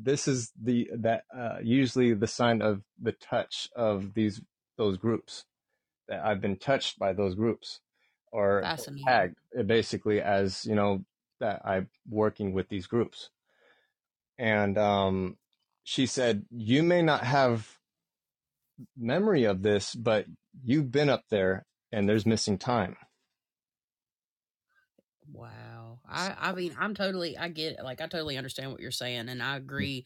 this 0.00 0.28
is 0.28 0.52
the 0.62 0.90
that 0.94 1.24
uh, 1.36 1.56
usually 1.62 2.14
the 2.14 2.26
sign 2.26 2.62
of 2.62 2.82
the 3.00 3.12
touch 3.12 3.68
of 3.74 4.14
these 4.14 4.40
those 4.76 4.96
groups 4.96 5.44
that 6.08 6.24
I've 6.24 6.40
been 6.40 6.56
touched 6.56 6.98
by 6.98 7.12
those 7.12 7.34
groups 7.34 7.80
or 8.32 8.62
tagged 9.06 9.36
uh, 9.58 9.62
basically 9.62 10.20
as 10.20 10.64
you 10.64 10.74
know 10.74 11.04
that 11.40 11.62
I'm 11.64 11.88
working 12.08 12.52
with 12.52 12.68
these 12.68 12.86
groups. 12.86 13.30
And 14.38 14.78
um, 14.78 15.36
she 15.82 16.06
said 16.06 16.44
you 16.50 16.82
may 16.82 17.02
not 17.02 17.24
have 17.24 17.78
memory 18.96 19.44
of 19.44 19.62
this 19.62 19.94
but 19.94 20.26
you've 20.64 20.92
been 20.92 21.08
up 21.08 21.24
there 21.30 21.66
and 21.90 22.08
there's 22.08 22.26
missing 22.26 22.58
time. 22.58 22.96
Wow. 25.32 25.77
I 26.08 26.34
I 26.38 26.52
mean, 26.52 26.74
I'm 26.78 26.94
totally 26.94 27.36
I 27.36 27.48
get 27.48 27.74
it. 27.74 27.84
Like 27.84 28.00
I 28.00 28.06
totally 28.06 28.36
understand 28.36 28.70
what 28.72 28.80
you're 28.80 28.90
saying 28.90 29.28
and 29.28 29.42
I 29.42 29.54
mm. 29.54 29.58
agree 29.58 30.04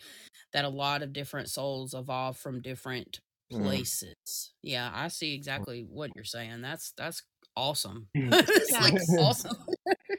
that 0.53 0.65
a 0.65 0.69
lot 0.69 1.03
of 1.03 1.13
different 1.13 1.49
souls 1.49 1.95
evolve 1.95 2.37
from 2.37 2.61
different 2.63 3.21
Mm. 3.53 3.65
places. 3.65 4.53
Yeah, 4.63 4.91
I 4.95 5.09
see 5.09 5.35
exactly 5.35 5.85
what 5.87 6.11
you're 6.15 6.25
saying. 6.25 6.63
That's 6.63 6.93
that's 6.97 7.23
awesome. 7.55 8.09
Mm. 8.17 8.33
it's 8.33 8.73
like 8.73 8.95
Yes. 8.95 9.17
awesome. 9.19 9.57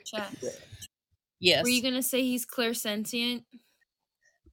Chas. 0.05 0.59
Yes. 1.39 1.63
Were 1.63 1.69
you 1.69 1.81
gonna 1.81 2.03
say 2.03 2.21
he's 2.21 2.45
clairsentient? 2.45 3.43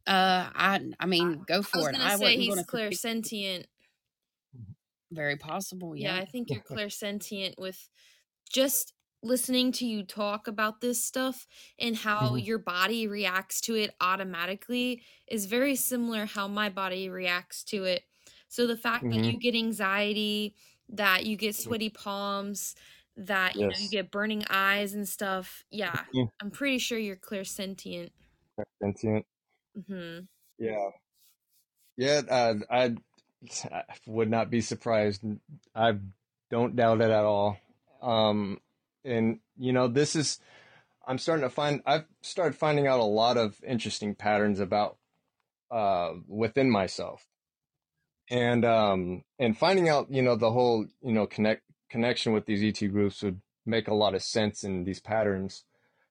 uh, 0.06 0.48
I 0.54 0.80
I 0.98 1.06
mean, 1.06 1.44
go 1.46 1.56
I 1.56 1.58
was 1.58 1.66
for 1.66 1.90
it. 1.90 1.96
I 1.96 2.16
say 2.16 2.22
wasn't 2.24 2.40
he's 2.40 2.48
gonna 2.54 2.64
critique- 2.64 2.98
clairsentient. 3.00 3.64
Very 5.12 5.36
possible. 5.36 5.94
Yeah, 5.96 6.14
Yeah. 6.16 6.22
I 6.22 6.24
think 6.24 6.48
you're 6.50 6.60
clairsentient 6.70 7.54
with 7.58 7.88
just 8.50 8.94
listening 9.22 9.72
to 9.72 9.86
you 9.86 10.02
talk 10.04 10.46
about 10.48 10.80
this 10.80 11.04
stuff 11.04 11.46
and 11.78 11.96
how 11.96 12.34
Mhm. 12.34 12.36
your 12.36 12.58
body 12.58 13.06
reacts 13.06 13.60
to 13.62 13.74
it 13.76 13.94
automatically 14.00 15.02
is 15.26 15.46
very 15.46 15.76
similar 15.76 16.26
how 16.26 16.48
my 16.48 16.68
body 16.70 17.08
reacts 17.08 17.62
to 17.64 17.84
it. 17.84 18.04
So 18.48 18.66
the 18.66 18.76
fact 18.76 19.10
that 19.10 19.22
Mhm. 19.22 19.32
you 19.32 19.38
get 19.38 19.54
anxiety, 19.54 20.56
that 20.88 21.26
you 21.26 21.36
get 21.36 21.54
sweaty 21.54 21.90
palms, 21.90 22.74
that 23.16 23.56
you 23.56 23.66
know 23.66 23.76
you 23.78 23.88
get 23.88 24.10
burning 24.10 24.44
eyes 24.50 24.94
and 24.94 25.08
stuff, 25.08 25.62
yeah, 25.70 26.04
Mhm. 26.12 26.30
I'm 26.40 26.50
pretty 26.50 26.78
sure 26.78 26.98
you're 26.98 27.16
clear 27.16 27.44
Sentient. 28.80 29.26
hmm 29.74 30.28
Yeah. 30.58 30.90
Yeah, 31.96 32.22
uh, 32.28 32.54
I, 32.70 32.96
I 33.70 33.84
would 34.06 34.30
not 34.30 34.50
be 34.50 34.60
surprised. 34.60 35.22
I 35.74 35.98
don't 36.50 36.76
doubt 36.76 37.00
it 37.00 37.10
at 37.10 37.24
all. 37.24 37.58
Um, 38.00 38.60
and 39.04 39.40
you 39.60 39.72
know, 39.72 39.88
this 39.88 40.16
is, 40.16 40.38
I'm 41.06 41.18
starting 41.18 41.42
to 41.42 41.50
find, 41.50 41.82
I've 41.86 42.06
started 42.22 42.56
finding 42.56 42.86
out 42.86 43.00
a 43.00 43.04
lot 43.04 43.36
of 43.36 43.60
interesting 43.66 44.14
patterns 44.14 44.58
about, 44.58 44.96
uh, 45.70 46.12
within 46.26 46.70
myself. 46.70 47.26
And, 48.30 48.64
um, 48.64 49.24
and 49.38 49.58
finding 49.58 49.88
out, 49.88 50.10
you 50.10 50.22
know, 50.22 50.36
the 50.36 50.50
whole, 50.50 50.86
you 51.02 51.12
know, 51.12 51.26
connect, 51.26 51.62
connection 51.90 52.32
with 52.32 52.46
these 52.46 52.62
ET 52.62 52.86
groups 52.88 53.22
would 53.22 53.40
make 53.66 53.88
a 53.88 53.94
lot 53.94 54.14
of 54.14 54.22
sense 54.22 54.64
in 54.64 54.84
these 54.84 55.00
patterns, 55.00 55.64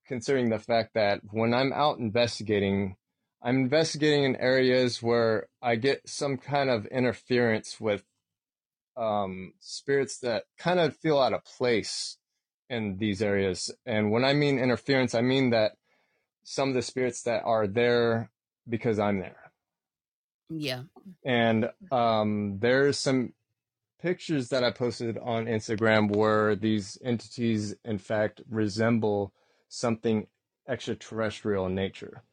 considering 0.05 0.49
the 0.49 0.59
fact 0.59 0.93
that 0.93 1.21
when 1.31 1.53
I'm 1.53 1.73
out 1.73 1.97
investigating, 1.97 2.97
I'm 3.41 3.61
investigating 3.61 4.25
in 4.25 4.35
areas 4.35 5.01
where 5.01 5.47
I 5.61 5.75
get 5.77 6.07
some 6.07 6.37
kind 6.37 6.69
of 6.69 6.85
interference 6.87 7.79
with 7.79 8.03
um, 8.97 9.53
spirits 9.59 10.19
that 10.19 10.43
kind 10.57 10.79
of 10.79 10.95
feel 10.97 11.19
out 11.19 11.33
of 11.33 11.45
place 11.45 12.18
in 12.70 12.97
these 12.97 13.22
areas. 13.22 13.72
And 13.86 14.11
when 14.11 14.24
I 14.24 14.34
mean 14.34 14.59
interference, 14.59 15.15
I 15.15 15.22
mean 15.22 15.49
that 15.51 15.74
some 16.43 16.70
of 16.70 16.76
the 16.76 16.82
spirits 16.82 17.24
that 17.24 17.43
are 17.43 17.67
there 17.67 18.30
because 18.67 18.99
I'm 18.99 19.20
there. 19.20 19.51
Yeah. 20.49 20.84
And 21.24 21.70
um, 21.91 22.57
there's 22.59 22.97
some 22.97 23.34
pictures 24.01 24.49
that 24.49 24.63
I 24.63 24.72
posted 24.72 25.17
on 25.17 25.45
Instagram 25.45 26.15
where 26.15 26.55
these 26.55 26.97
entities, 27.03 27.76
in 27.84 27.97
fact, 27.97 28.41
resemble 28.49 29.34
something 29.67 30.28
extraterrestrial 30.67 31.65
in 31.67 31.76
nature. 31.76 32.24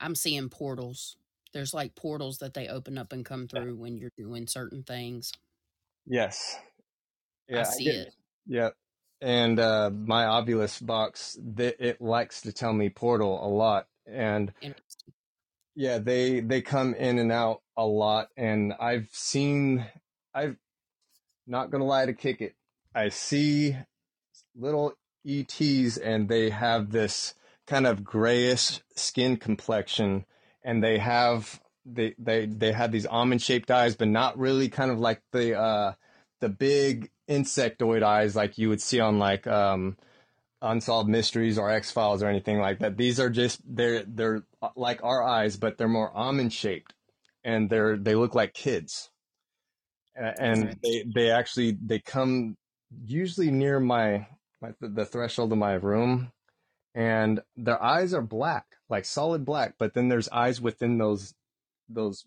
I'm 0.00 0.14
seeing 0.14 0.48
portals. 0.48 1.16
There's 1.52 1.74
like 1.74 1.94
portals 1.94 2.38
that 2.38 2.54
they 2.54 2.66
open 2.66 2.98
up 2.98 3.12
and 3.12 3.24
come 3.24 3.46
through 3.46 3.76
when 3.76 3.96
you're 3.98 4.12
doing 4.16 4.46
certain 4.46 4.82
things. 4.82 5.32
Yes. 6.06 6.56
Yeah, 7.48 7.60
I 7.60 7.62
see 7.64 7.84
get- 7.84 7.94
it. 7.94 8.14
Yeah. 8.46 8.70
And 9.22 9.60
uh, 9.60 9.90
my 9.90 10.24
Ovilus 10.24 10.84
box, 10.84 11.38
th- 11.56 11.76
it 11.78 12.00
likes 12.00 12.40
to 12.42 12.52
tell 12.52 12.72
me 12.72 12.88
portal 12.90 13.38
a 13.42 13.46
lot. 13.46 13.86
And 14.04 14.52
yeah, 15.76 15.98
they 15.98 16.40
they 16.40 16.60
come 16.60 16.94
in 16.94 17.18
and 17.20 17.30
out 17.30 17.62
a 17.76 17.86
lot. 17.86 18.28
And 18.36 18.74
I've 18.80 19.08
seen, 19.12 19.86
I've 20.34 20.56
not 21.46 21.70
gonna 21.70 21.84
lie 21.84 22.06
to 22.06 22.12
kick 22.12 22.40
it. 22.40 22.56
I 22.94 23.10
see 23.10 23.76
little 24.56 24.94
ETs, 25.24 25.96
and 25.96 26.28
they 26.28 26.50
have 26.50 26.90
this 26.90 27.34
kind 27.68 27.86
of 27.86 28.02
grayish 28.02 28.80
skin 28.96 29.36
complexion, 29.36 30.24
and 30.64 30.82
they 30.82 30.98
have 30.98 31.60
they 31.86 32.16
they 32.18 32.46
they 32.46 32.72
have 32.72 32.90
these 32.90 33.06
almond 33.06 33.40
shaped 33.40 33.70
eyes, 33.70 33.94
but 33.94 34.08
not 34.08 34.36
really 34.36 34.68
kind 34.68 34.90
of 34.90 34.98
like 34.98 35.22
the 35.30 35.56
uh 35.56 35.92
the 36.40 36.48
big 36.48 37.11
insectoid 37.28 38.02
eyes 38.02 38.34
like 38.34 38.58
you 38.58 38.68
would 38.68 38.80
see 38.80 39.00
on 39.00 39.18
like 39.18 39.46
um 39.46 39.96
unsolved 40.62 41.08
mysteries 41.08 41.58
or 41.58 41.70
X 41.70 41.90
Files 41.90 42.22
or 42.22 42.28
anything 42.28 42.58
like 42.58 42.78
that. 42.78 42.96
These 42.96 43.20
are 43.20 43.30
just 43.30 43.60
they're 43.64 44.04
they're 44.04 44.42
like 44.76 45.02
our 45.02 45.22
eyes, 45.22 45.56
but 45.56 45.76
they're 45.76 45.88
more 45.88 46.16
almond 46.16 46.52
shaped, 46.52 46.94
and 47.44 47.68
they're 47.68 47.96
they 47.96 48.14
look 48.14 48.34
like 48.34 48.54
kids, 48.54 49.10
and 50.14 50.76
they 50.82 51.04
they 51.14 51.30
actually 51.30 51.76
they 51.84 51.98
come 51.98 52.56
usually 53.04 53.50
near 53.50 53.80
my 53.80 54.26
my 54.60 54.72
the 54.80 55.04
threshold 55.04 55.52
of 55.52 55.58
my 55.58 55.74
room, 55.74 56.30
and 56.94 57.40
their 57.56 57.82
eyes 57.82 58.14
are 58.14 58.22
black, 58.22 58.66
like 58.88 59.04
solid 59.04 59.44
black, 59.44 59.74
but 59.78 59.94
then 59.94 60.08
there's 60.08 60.28
eyes 60.28 60.60
within 60.60 60.98
those 60.98 61.34
those 61.88 62.24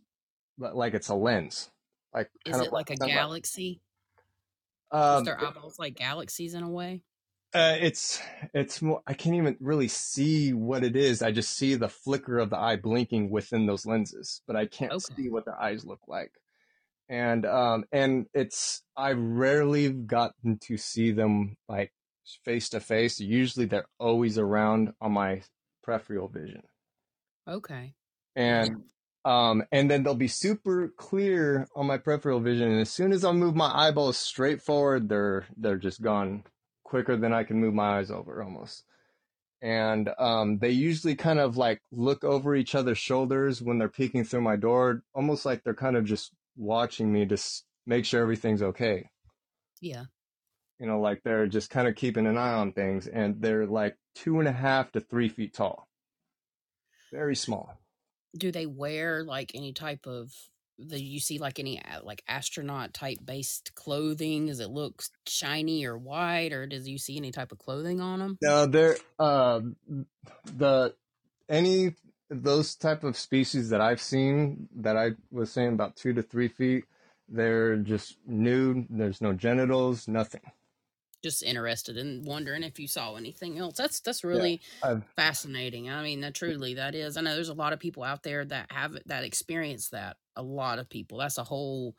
like 0.57 0.93
it's 0.93 1.09
a 1.09 1.15
lens, 1.15 1.69
like 2.13 2.29
Is 2.45 2.59
it 2.59 2.67
of 2.67 2.73
like 2.73 2.89
a 2.89 2.97
of 3.01 3.09
Is 5.09 5.21
Um, 5.21 5.23
their 5.23 5.39
eyeballs 5.39 5.79
like 5.79 5.95
galaxies 5.95 6.53
in 6.53 6.63
a 6.63 6.69
way? 6.69 7.03
Uh, 7.53 7.77
it's 7.79 8.21
it's 8.53 8.81
more. 8.81 9.01
I 9.07 9.13
can't 9.13 9.35
even 9.35 9.55
really 9.61 9.87
see 9.87 10.51
what 10.53 10.83
it 10.83 10.95
is. 10.95 11.21
I 11.21 11.31
just 11.31 11.51
see 11.55 11.75
the 11.75 11.87
flicker 11.87 12.37
of 12.37 12.49
the 12.49 12.57
eye 12.57 12.75
blinking 12.75 13.29
within 13.29 13.65
those 13.65 13.85
lenses, 13.85 14.41
but 14.45 14.57
I 14.57 14.65
can't 14.65 14.91
Okay. 14.91 15.15
see 15.17 15.29
what 15.29 15.45
their 15.45 15.59
eyes 15.59 15.85
look 15.85 16.01
like. 16.07 16.33
And 17.09 17.45
um 17.45 17.85
and 17.91 18.27
it's 18.33 18.83
I 18.97 19.13
rarely 19.13 19.91
gotten 19.91 20.59
to 20.61 20.77
see 20.77 21.11
them 21.11 21.57
like 21.69 21.93
face 22.45 22.69
to 22.69 22.79
face. 22.81 23.19
Usually 23.21 23.65
they're 23.67 23.89
always 23.99 24.37
around 24.39 24.93
on 25.01 25.13
my 25.13 25.43
peripheral 25.83 26.29
vision. 26.29 26.63
Okay. 27.47 27.95
And 28.35 28.85
um 29.25 29.63
and 29.71 29.89
then 29.89 30.03
they'll 30.03 30.15
be 30.15 30.27
super 30.27 30.93
clear 30.95 31.67
on 31.75 31.87
my 31.87 31.97
peripheral 31.97 32.39
vision 32.39 32.71
and 32.71 32.79
as 32.79 32.91
soon 32.91 33.11
as 33.11 33.25
I 33.25 33.31
move 33.31 33.55
my 33.55 33.71
eyeballs 33.73 34.17
straight 34.17 34.61
forward, 34.61 35.09
they're 35.09 35.45
they're 35.57 35.77
just 35.77 36.01
gone 36.01 36.43
quicker 36.83 37.17
than 37.17 37.33
I 37.33 37.43
can 37.43 37.59
move 37.59 37.73
my 37.73 37.97
eyes 37.97 38.11
over 38.11 38.43
almost. 38.43 38.83
And 39.61 40.09
um 40.19 40.59
they 40.59 40.69
usually 40.69 41.15
kind 41.15 41.39
of 41.39 41.57
like 41.57 41.81
look 41.91 42.23
over 42.23 42.55
each 42.55 42.75
other's 42.75 42.99
shoulders 42.99 43.61
when 43.61 43.79
they're 43.79 43.89
peeking 43.89 44.23
through 44.23 44.41
my 44.41 44.55
door, 44.55 45.01
almost 45.13 45.45
like 45.45 45.63
they're 45.63 45.73
kind 45.73 45.97
of 45.97 46.05
just 46.05 46.31
watching 46.55 47.11
me 47.11 47.25
to 47.25 47.37
make 47.85 48.05
sure 48.05 48.21
everything's 48.21 48.61
okay. 48.61 49.09
Yeah. 49.81 50.05
You 50.79 50.87
know, 50.87 50.99
like 50.99 51.23
they're 51.23 51.47
just 51.47 51.69
kind 51.69 51.87
of 51.87 51.95
keeping 51.95 52.27
an 52.27 52.37
eye 52.37 52.53
on 52.53 52.73
things 52.73 53.07
and 53.07 53.41
they're 53.41 53.65
like 53.65 53.97
two 54.13 54.39
and 54.39 54.47
a 54.47 54.51
half 54.51 54.91
to 54.91 54.99
three 54.99 55.29
feet 55.29 55.53
tall. 55.53 55.87
Very 57.11 57.35
small. 57.35 57.79
Do 58.37 58.51
they 58.51 58.65
wear 58.65 59.23
like 59.23 59.51
any 59.53 59.73
type 59.73 60.05
of? 60.05 60.31
the 60.77 60.99
you 60.99 61.19
see 61.19 61.37
like 61.37 61.59
any 61.59 61.81
uh, 61.81 62.01
like 62.03 62.21
astronaut 62.27 62.93
type 62.93 63.19
based 63.23 63.73
clothing? 63.75 64.47
Does 64.47 64.59
it 64.59 64.69
look 64.69 65.03
shiny 65.27 65.85
or 65.85 65.97
white, 65.97 66.51
or 66.51 66.65
does 66.67 66.87
you 66.87 66.97
see 66.97 67.17
any 67.17 67.31
type 67.31 67.51
of 67.51 67.59
clothing 67.59 68.01
on 68.01 68.19
them? 68.19 68.37
No, 68.41 68.65
they're 68.65 68.97
uh, 69.17 69.61
the 70.57 70.93
any 71.49 71.95
those 72.29 72.75
type 72.75 73.03
of 73.03 73.17
species 73.17 73.69
that 73.69 73.81
I've 73.81 74.01
seen 74.01 74.67
that 74.75 74.97
I 74.97 75.11
was 75.31 75.51
saying 75.51 75.73
about 75.73 75.95
two 75.95 76.13
to 76.13 76.21
three 76.21 76.47
feet. 76.47 76.85
They're 77.29 77.77
just 77.77 78.17
nude. 78.25 78.87
There's 78.89 79.21
no 79.21 79.33
genitals, 79.33 80.07
nothing. 80.07 80.41
Just 81.25 81.41
interested 81.41 81.97
and 81.97 82.23
wondering 82.23 82.61
if 82.61 82.79
you 82.79 82.87
saw 82.87 83.15
anything 83.15 83.57
else. 83.57 83.77
That's 83.77 83.99
that's 83.99 84.23
really 84.23 84.61
I've 84.83 85.03
fascinating. 85.15 85.89
I 85.89 86.03
mean, 86.03 86.21
that 86.21 86.35
truly 86.35 86.75
that 86.75 86.93
is. 86.93 87.17
I 87.17 87.21
know 87.21 87.33
there's 87.33 87.49
a 87.49 87.55
lot 87.55 87.73
of 87.73 87.79
people 87.79 88.03
out 88.03 88.21
there 88.21 88.45
that 88.45 88.71
have 88.71 88.95
that 89.07 89.23
experience 89.23 89.89
that. 89.89 90.17
A 90.35 90.43
lot 90.43 90.77
of 90.77 90.87
people. 90.87 91.17
That's 91.17 91.39
a 91.39 91.43
whole 91.43 91.95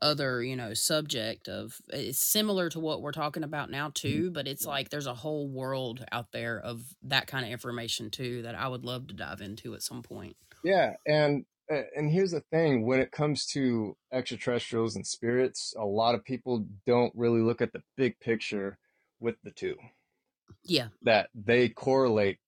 other, 0.00 0.42
you 0.42 0.56
know, 0.56 0.72
subject 0.72 1.48
of 1.48 1.80
eh, 1.92 1.98
it's 1.98 2.18
similar 2.18 2.70
to 2.70 2.80
what 2.80 3.02
we're 3.02 3.12
talking 3.12 3.44
about 3.44 3.70
now 3.70 3.88
mm-hmm. 3.88 4.08
too, 4.08 4.30
but 4.30 4.48
it's 4.48 4.64
like 4.64 4.88
there's 4.88 5.06
a 5.06 5.14
whole 5.14 5.48
world 5.48 6.02
out 6.10 6.32
there 6.32 6.58
of 6.58 6.82
that 7.02 7.26
kind 7.26 7.44
of 7.44 7.52
information 7.52 8.10
too 8.10 8.40
that 8.42 8.54
I 8.54 8.68
would 8.68 8.84
love 8.84 9.06
to 9.08 9.14
dive 9.14 9.42
into 9.42 9.74
at 9.74 9.82
some 9.82 10.02
point. 10.02 10.36
yeah, 10.64 10.94
and 11.06 11.44
and 11.96 12.10
here's 12.10 12.32
the 12.32 12.42
thing: 12.50 12.86
when 12.86 13.00
it 13.00 13.12
comes 13.12 13.46
to 13.46 13.96
extraterrestrials 14.12 14.96
and 14.96 15.06
spirits, 15.06 15.74
a 15.78 15.84
lot 15.84 16.14
of 16.14 16.24
people 16.24 16.66
don't 16.86 17.12
really 17.14 17.40
look 17.40 17.60
at 17.60 17.72
the 17.72 17.82
big 17.96 18.18
picture 18.20 18.78
with 19.20 19.36
the 19.42 19.50
two. 19.50 19.76
Yeah. 20.64 20.88
that 21.02 21.28
they 21.34 21.68
correlate 21.68 22.38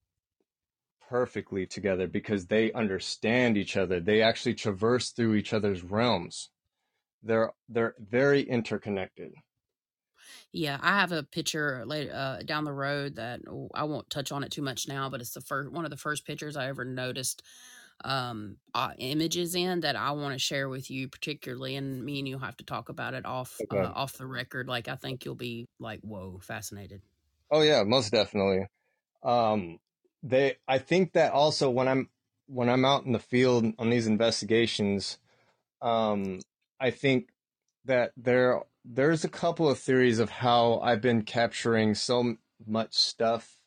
perfectly 1.09 1.67
together 1.67 2.07
because 2.07 2.47
they 2.47 2.73
understand 2.73 3.57
each 3.57 3.77
other. 3.77 4.01
They 4.01 4.23
actually 4.23 4.55
traverse 4.55 5.11
through 5.11 5.35
each 5.35 5.53
other's 5.53 5.83
realms. 5.83 6.51
They're 7.23 7.53
they're 7.69 7.95
very 7.99 8.43
interconnected. 8.43 9.33
Yeah, 10.53 10.79
I 10.81 11.01
have 11.01 11.13
a 11.13 11.23
picture 11.23 11.85
later 11.87 12.13
uh, 12.15 12.43
down 12.45 12.65
the 12.65 12.73
road 12.73 13.17
that 13.17 13.41
oh, 13.49 13.71
I 13.75 13.85
won't 13.85 14.11
touch 14.11 14.31
on 14.31 14.45
it 14.45 14.53
too 14.53 14.63
much 14.63 14.87
now, 14.87 15.09
but 15.11 15.21
it's 15.21 15.35
the 15.35 15.41
first 15.41 15.73
one 15.73 15.85
of 15.85 15.91
the 15.91 15.97
first 15.97 16.27
pictures 16.27 16.57
I 16.57 16.69
ever 16.69 16.85
noticed 16.85 17.43
um 18.05 18.59
uh, 18.75 18.93
images 18.99 19.55
in 19.55 19.81
that 19.81 19.97
I 19.97 20.11
want 20.13 20.35
to 20.35 20.39
share 20.39 20.69
with 20.69 20.91
you 20.91 21.09
particularly 21.09 21.77
and 21.77 22.05
me 22.05 22.19
and 22.19 22.29
you'll 22.29 22.41
have 22.41 22.57
to 22.59 22.65
talk 22.65 22.89
about 22.89 23.15
it 23.15 23.25
off 23.25 23.65
Okay. 23.65 23.85
uh, 23.85 23.93
off 23.95 24.15
the 24.19 24.27
record 24.27 24.69
like 24.69 24.89
I 24.89 24.97
think 24.97 25.25
you'll 25.25 25.37
be 25.37 25.69
like 25.79 26.01
whoa 26.01 26.39
fascinated. 26.41 27.03
Oh 27.51 27.63
yeah, 27.63 27.83
most 27.85 28.11
definitely. 28.11 28.67
Um, 29.23 29.81
they, 30.23 30.57
I 30.69 30.79
think 30.79 31.15
that 31.15 31.33
also 31.33 31.71
when 31.71 31.89
I'm 31.89 32.11
when 32.47 32.69
I'm 32.71 32.85
out 32.85 33.05
in 33.07 33.13
the 33.13 33.21
field 33.21 33.67
on 33.79 33.91
these 33.91 34.07
investigations, 34.07 35.19
um, 35.83 36.41
I 36.81 36.91
think 36.91 37.31
that 37.85 38.13
there 38.17 38.63
there's 38.85 39.25
a 39.25 39.29
couple 39.31 39.69
of 39.71 39.79
theories 39.79 40.19
of 40.19 40.31
how 40.31 40.81
I've 40.81 41.03
been 41.03 41.23
capturing 41.25 41.95
so 41.95 42.37
much 42.67 42.95
stuff 42.95 43.61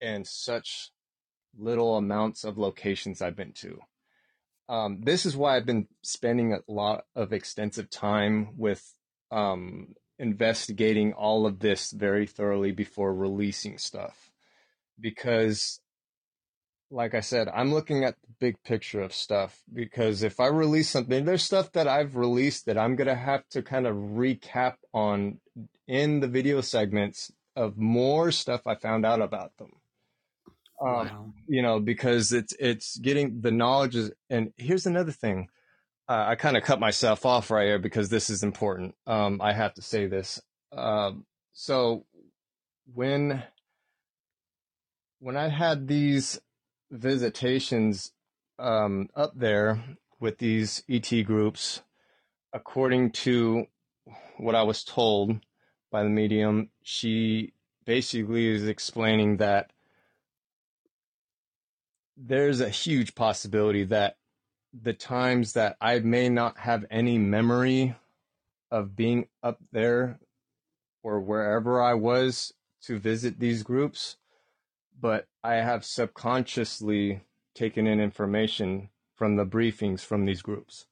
and 0.00 0.26
such 0.26 0.92
little 1.58 1.96
amounts 1.96 2.44
of 2.44 2.58
locations 2.58 3.20
I've 3.20 3.36
been 3.36 3.52
to. 3.54 3.78
Um, 4.68 5.00
this 5.02 5.26
is 5.26 5.36
why 5.36 5.56
I've 5.56 5.66
been 5.66 5.88
spending 6.02 6.52
a 6.52 6.60
lot 6.72 7.04
of 7.14 7.32
extensive 7.32 7.90
time 7.90 8.50
with 8.56 8.82
um, 9.30 9.94
investigating 10.18 11.12
all 11.12 11.46
of 11.46 11.58
this 11.58 11.90
very 11.90 12.26
thoroughly 12.26 12.72
before 12.72 13.14
releasing 13.14 13.76
stuff. 13.76 14.30
Because, 14.98 15.80
like 16.90 17.14
I 17.14 17.20
said, 17.20 17.48
I'm 17.48 17.72
looking 17.74 18.04
at 18.04 18.14
the 18.22 18.28
big 18.38 18.62
picture 18.62 19.02
of 19.02 19.12
stuff. 19.12 19.60
Because 19.72 20.22
if 20.22 20.38
I 20.38 20.46
release 20.46 20.88
something, 20.88 21.24
there's 21.24 21.42
stuff 21.42 21.72
that 21.72 21.88
I've 21.88 22.16
released 22.16 22.66
that 22.66 22.78
I'm 22.78 22.96
going 22.96 23.08
to 23.08 23.14
have 23.14 23.46
to 23.50 23.62
kind 23.62 23.86
of 23.86 23.96
recap 23.96 24.76
on 24.94 25.40
in 25.88 26.20
the 26.20 26.28
video 26.28 26.60
segments 26.60 27.32
of 27.56 27.76
more 27.76 28.30
stuff 28.30 28.66
I 28.66 28.76
found 28.76 29.04
out 29.04 29.20
about 29.20 29.56
them. 29.58 29.72
Um, 30.82 30.88
wow. 30.88 31.32
you 31.46 31.62
know, 31.62 31.78
because 31.78 32.32
it's 32.32 32.54
it's 32.58 32.96
getting 32.96 33.40
the 33.40 33.52
knowledge 33.52 33.94
is, 33.94 34.10
and 34.28 34.52
here's 34.56 34.86
another 34.86 35.12
thing. 35.12 35.48
Uh, 36.08 36.24
I 36.28 36.34
kind 36.34 36.56
of 36.56 36.64
cut 36.64 36.80
myself 36.80 37.24
off 37.24 37.50
right 37.50 37.66
here 37.66 37.78
because 37.78 38.08
this 38.08 38.28
is 38.28 38.42
important. 38.42 38.96
Um, 39.06 39.40
I 39.40 39.52
have 39.52 39.74
to 39.74 39.82
say 39.82 40.06
this. 40.06 40.42
Um, 40.72 41.24
so 41.52 42.04
when 42.92 43.44
when 45.20 45.36
I 45.36 45.48
had 45.48 45.86
these 45.86 46.40
visitations 46.90 48.10
um, 48.58 49.08
up 49.14 49.32
there 49.36 49.82
with 50.18 50.38
these 50.38 50.82
ET 50.88 51.10
groups, 51.22 51.82
according 52.52 53.12
to 53.12 53.66
what 54.38 54.54
I 54.54 54.64
was 54.64 54.82
told 54.82 55.38
by 55.90 56.02
the 56.02 56.08
medium, 56.08 56.70
she 56.82 57.52
basically 57.84 58.48
is 58.48 58.66
explaining 58.66 59.36
that 59.38 59.71
there's 62.24 62.60
a 62.60 62.68
huge 62.68 63.14
possibility 63.14 63.84
that 63.84 64.16
the 64.72 64.92
times 64.92 65.52
that 65.54 65.76
I 65.80 65.98
may 65.98 66.28
not 66.28 66.58
have 66.58 66.84
any 66.90 67.18
memory 67.18 67.96
of 68.70 68.96
being 68.96 69.26
up 69.42 69.58
there 69.72 70.20
or 71.02 71.20
wherever 71.20 71.82
I 71.82 71.94
was 71.94 72.54
to 72.82 72.98
visit 72.98 73.38
these 73.38 73.62
groups, 73.62 74.16
but 74.98 75.26
I 75.42 75.54
have 75.54 75.84
subconsciously 75.84 77.22
taken 77.54 77.86
in 77.86 78.00
information 78.00 78.88
from 79.14 79.36
the 79.36 79.44
briefings 79.44 80.00
from 80.00 80.24
these 80.24 80.42
groups. 80.42 80.86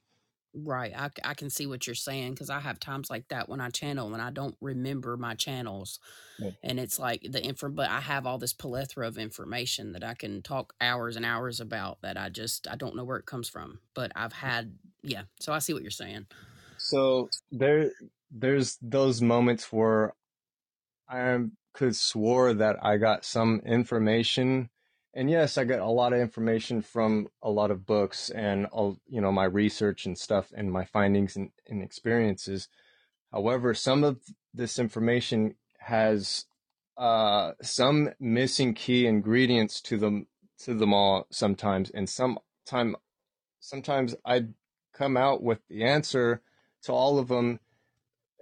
Right. 0.52 0.92
I, 0.96 1.10
I 1.24 1.34
can 1.34 1.48
see 1.48 1.66
what 1.66 1.86
you're 1.86 1.94
saying 1.94 2.32
because 2.32 2.50
I 2.50 2.58
have 2.58 2.80
times 2.80 3.08
like 3.08 3.28
that 3.28 3.48
when 3.48 3.60
I 3.60 3.68
channel 3.68 4.12
and 4.12 4.20
I 4.20 4.30
don't 4.30 4.56
remember 4.60 5.16
my 5.16 5.34
channels. 5.34 6.00
Yeah. 6.40 6.50
And 6.64 6.80
it's 6.80 6.98
like 6.98 7.24
the 7.30 7.40
info, 7.42 7.68
but 7.68 7.88
I 7.88 8.00
have 8.00 8.26
all 8.26 8.38
this 8.38 8.52
plethora 8.52 9.06
of 9.06 9.16
information 9.16 9.92
that 9.92 10.02
I 10.02 10.14
can 10.14 10.42
talk 10.42 10.74
hours 10.80 11.14
and 11.14 11.24
hours 11.24 11.60
about 11.60 12.02
that 12.02 12.16
I 12.16 12.30
just, 12.30 12.66
I 12.68 12.74
don't 12.74 12.96
know 12.96 13.04
where 13.04 13.18
it 13.18 13.26
comes 13.26 13.48
from. 13.48 13.78
But 13.94 14.10
I've 14.16 14.32
had, 14.32 14.74
yeah. 15.02 15.22
So 15.38 15.52
I 15.52 15.60
see 15.60 15.72
what 15.72 15.82
you're 15.82 15.90
saying. 15.92 16.26
So 16.78 17.28
there, 17.52 17.92
there's 18.32 18.76
those 18.82 19.22
moments 19.22 19.72
where 19.72 20.14
I 21.08 21.38
could 21.74 21.94
swore 21.94 22.54
that 22.54 22.84
I 22.84 22.96
got 22.96 23.24
some 23.24 23.62
information, 23.64 24.68
and 25.12 25.28
yes, 25.28 25.58
I 25.58 25.64
got 25.64 25.80
a 25.80 25.86
lot 25.86 26.12
of 26.12 26.20
information 26.20 26.82
from 26.82 27.28
a 27.42 27.50
lot 27.50 27.70
of 27.70 27.86
books 27.86 28.30
and 28.30 28.66
you 29.08 29.20
know 29.20 29.32
my 29.32 29.44
research 29.44 30.06
and 30.06 30.16
stuff 30.16 30.52
and 30.54 30.70
my 30.70 30.84
findings 30.84 31.36
and, 31.36 31.50
and 31.68 31.82
experiences. 31.82 32.68
However, 33.32 33.74
some 33.74 34.04
of 34.04 34.18
this 34.54 34.78
information 34.78 35.54
has 35.78 36.46
uh, 36.96 37.52
some 37.62 38.10
missing 38.20 38.74
key 38.74 39.06
ingredients 39.06 39.80
to 39.82 39.96
them 39.96 40.26
to 40.60 40.74
them 40.74 40.94
all 40.94 41.26
sometimes, 41.30 41.90
and 41.90 42.08
some 42.08 42.38
time 42.66 42.94
sometimes 43.58 44.14
I'd 44.24 44.54
come 44.94 45.16
out 45.16 45.42
with 45.42 45.58
the 45.68 45.84
answer 45.84 46.42
to 46.82 46.92
all 46.92 47.18
of 47.18 47.28
them 47.28 47.58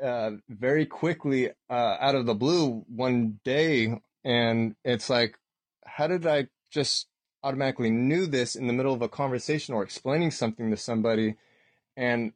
uh, 0.03 0.33
very 0.49 0.85
quickly 0.85 1.51
uh, 1.71 1.97
out 2.01 2.15
of 2.15 2.27
the 2.27 2.35
blue 2.35 2.85
one 2.89 3.41
day, 3.43 4.01
and 4.23 4.77
it's 4.85 5.09
like, 5.09 5.39
how 5.85 6.07
did 6.07 6.27
I 6.27 6.49
just 6.71 7.07
automatically 7.43 7.91
knew 7.91 8.27
this 8.27 8.57
in 8.57 8.67
the 8.67 8.73
middle 8.73 8.95
of 8.95 9.03
a 9.03 9.09
conversation 9.09 9.75
or 9.75 9.83
explaining 9.83 10.31
something 10.31 10.71
to 10.71 10.77
somebody, 10.77 11.37
and 11.97 12.33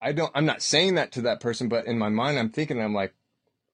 I 0.00 0.12
don't, 0.12 0.32
I'm 0.34 0.46
not 0.46 0.62
saying 0.62 0.96
that 0.96 1.12
to 1.12 1.22
that 1.22 1.40
person, 1.40 1.68
but 1.68 1.86
in 1.86 1.98
my 1.98 2.08
mind, 2.08 2.38
I'm 2.38 2.50
thinking, 2.50 2.80
I'm 2.80 2.94
like, 2.94 3.14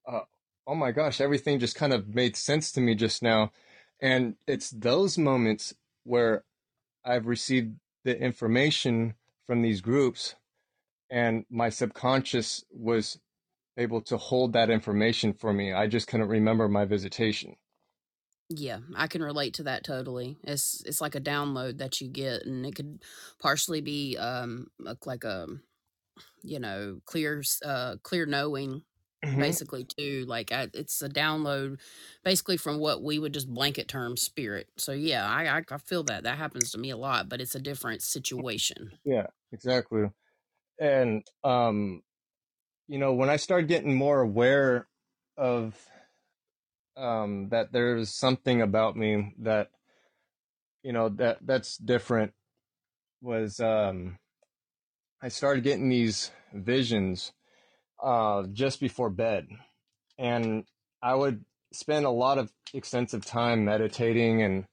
uh, 0.06 0.20
oh 0.66 0.74
my 0.74 0.92
gosh, 0.92 1.20
everything 1.20 1.58
just 1.58 1.76
kind 1.76 1.92
of 1.92 2.14
made 2.14 2.36
sense 2.36 2.72
to 2.72 2.80
me 2.80 2.94
just 2.94 3.22
now, 3.22 3.52
and 4.00 4.36
it's 4.46 4.70
those 4.70 5.18
moments 5.18 5.74
where 6.04 6.44
I've 7.04 7.26
received 7.26 7.76
the 8.04 8.18
information 8.18 9.14
from 9.46 9.62
these 9.62 9.80
groups 9.80 10.34
and 11.10 11.44
my 11.50 11.70
subconscious 11.70 12.64
was 12.70 13.18
able 13.76 14.00
to 14.02 14.16
hold 14.16 14.52
that 14.52 14.70
information 14.70 15.32
for 15.32 15.52
me. 15.52 15.72
I 15.72 15.86
just 15.86 16.06
couldn't 16.06 16.28
remember 16.28 16.68
my 16.68 16.84
visitation. 16.84 17.56
Yeah, 18.50 18.80
I 18.96 19.08
can 19.08 19.22
relate 19.22 19.54
to 19.54 19.64
that 19.64 19.84
totally. 19.84 20.38
It's 20.42 20.82
it's 20.84 21.00
like 21.02 21.14
a 21.14 21.20
download 21.20 21.78
that 21.78 22.00
you 22.00 22.08
get, 22.08 22.44
and 22.46 22.64
it 22.64 22.74
could 22.74 23.04
partially 23.38 23.82
be 23.82 24.16
um 24.16 24.68
like 24.78 25.04
like 25.06 25.24
a 25.24 25.46
you 26.42 26.58
know 26.60 27.00
clear 27.06 27.42
uh 27.64 27.96
clear 28.02 28.26
knowing 28.26 28.84
Mhm. 29.24 29.58
basically 29.58 29.84
too. 29.84 30.24
Like 30.28 30.52
I, 30.52 30.68
it's 30.74 31.02
a 31.02 31.08
download 31.10 31.80
basically 32.24 32.56
from 32.58 32.78
what 32.80 33.02
we 33.02 33.18
would 33.18 33.34
just 33.34 33.52
blanket 33.52 33.88
term 33.88 34.16
spirit. 34.16 34.68
So 34.78 34.92
yeah, 34.92 35.28
I, 35.28 35.58
I 35.58 35.64
I 35.70 35.78
feel 35.78 36.04
that 36.04 36.24
that 36.24 36.38
happens 36.38 36.72
to 36.72 36.78
me 36.78 36.90
a 36.90 36.98
lot, 36.98 37.28
but 37.28 37.40
it's 37.42 37.54
a 37.56 37.60
different 37.60 38.02
situation. 38.02 38.92
Yeah, 39.04 39.26
exactly. 39.52 40.10
And 40.80 41.26
um, 41.44 42.02
you 42.88 42.98
know, 42.98 43.14
when 43.14 43.30
I 43.30 43.36
started 43.36 43.68
getting 43.68 43.94
more 43.94 44.20
aware 44.20 44.88
of 45.36 45.88
um 46.98 47.48
that 47.50 47.72
there's 47.72 48.10
something 48.10 48.60
about 48.60 48.96
me 48.96 49.34
that 49.38 49.70
you 50.82 50.92
know 50.92 51.08
that 51.08 51.38
that's 51.42 51.76
different 51.76 52.32
was 53.20 53.60
um 53.60 54.18
I 55.22 55.28
started 55.28 55.64
getting 55.64 55.88
these 55.88 56.30
visions 56.52 57.32
uh 58.02 58.44
just 58.52 58.80
before 58.80 59.10
bed. 59.10 59.48
And 60.18 60.64
I 61.02 61.14
would 61.14 61.44
spend 61.72 62.06
a 62.06 62.10
lot 62.10 62.38
of 62.38 62.52
extensive 62.74 63.24
time 63.24 63.64
meditating 63.64 64.42
and 64.42 64.66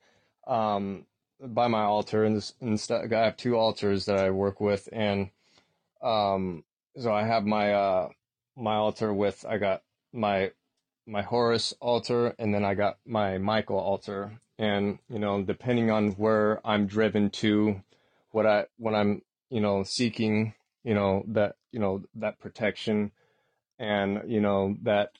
um 0.47 1.05
by 1.39 1.67
my 1.67 1.83
altar 1.83 2.23
and, 2.23 2.51
and. 2.61 2.87
I 2.89 3.19
have 3.25 3.37
two 3.37 3.55
altars 3.55 4.05
that 4.05 4.17
I 4.19 4.29
work 4.31 4.59
with 4.61 4.87
and 4.91 5.29
um 6.01 6.63
so 6.97 7.13
I 7.13 7.23
have 7.23 7.45
my 7.45 7.73
uh 7.73 8.09
my 8.55 8.75
altar 8.75 9.13
with 9.13 9.45
I 9.47 9.57
got 9.57 9.83
my 10.13 10.51
my 11.07 11.21
Horus 11.21 11.73
altar 11.79 12.35
and 12.39 12.53
then 12.53 12.65
I 12.65 12.73
got 12.73 12.97
my 13.05 13.37
Michael 13.37 13.79
altar. 13.79 14.39
And 14.57 14.99
you 15.09 15.19
know 15.19 15.43
depending 15.43 15.91
on 15.91 16.11
where 16.11 16.65
I'm 16.65 16.87
driven 16.87 17.29
to 17.41 17.81
what 18.31 18.45
I 18.45 18.65
when 18.77 18.95
I'm 18.95 19.21
you 19.49 19.61
know 19.61 19.83
seeking 19.83 20.53
you 20.83 20.93
know 20.93 21.23
that 21.27 21.55
you 21.71 21.79
know 21.79 22.03
that 22.15 22.39
protection 22.39 23.11
and 23.79 24.21
you 24.27 24.39
know 24.39 24.77
that 24.83 25.11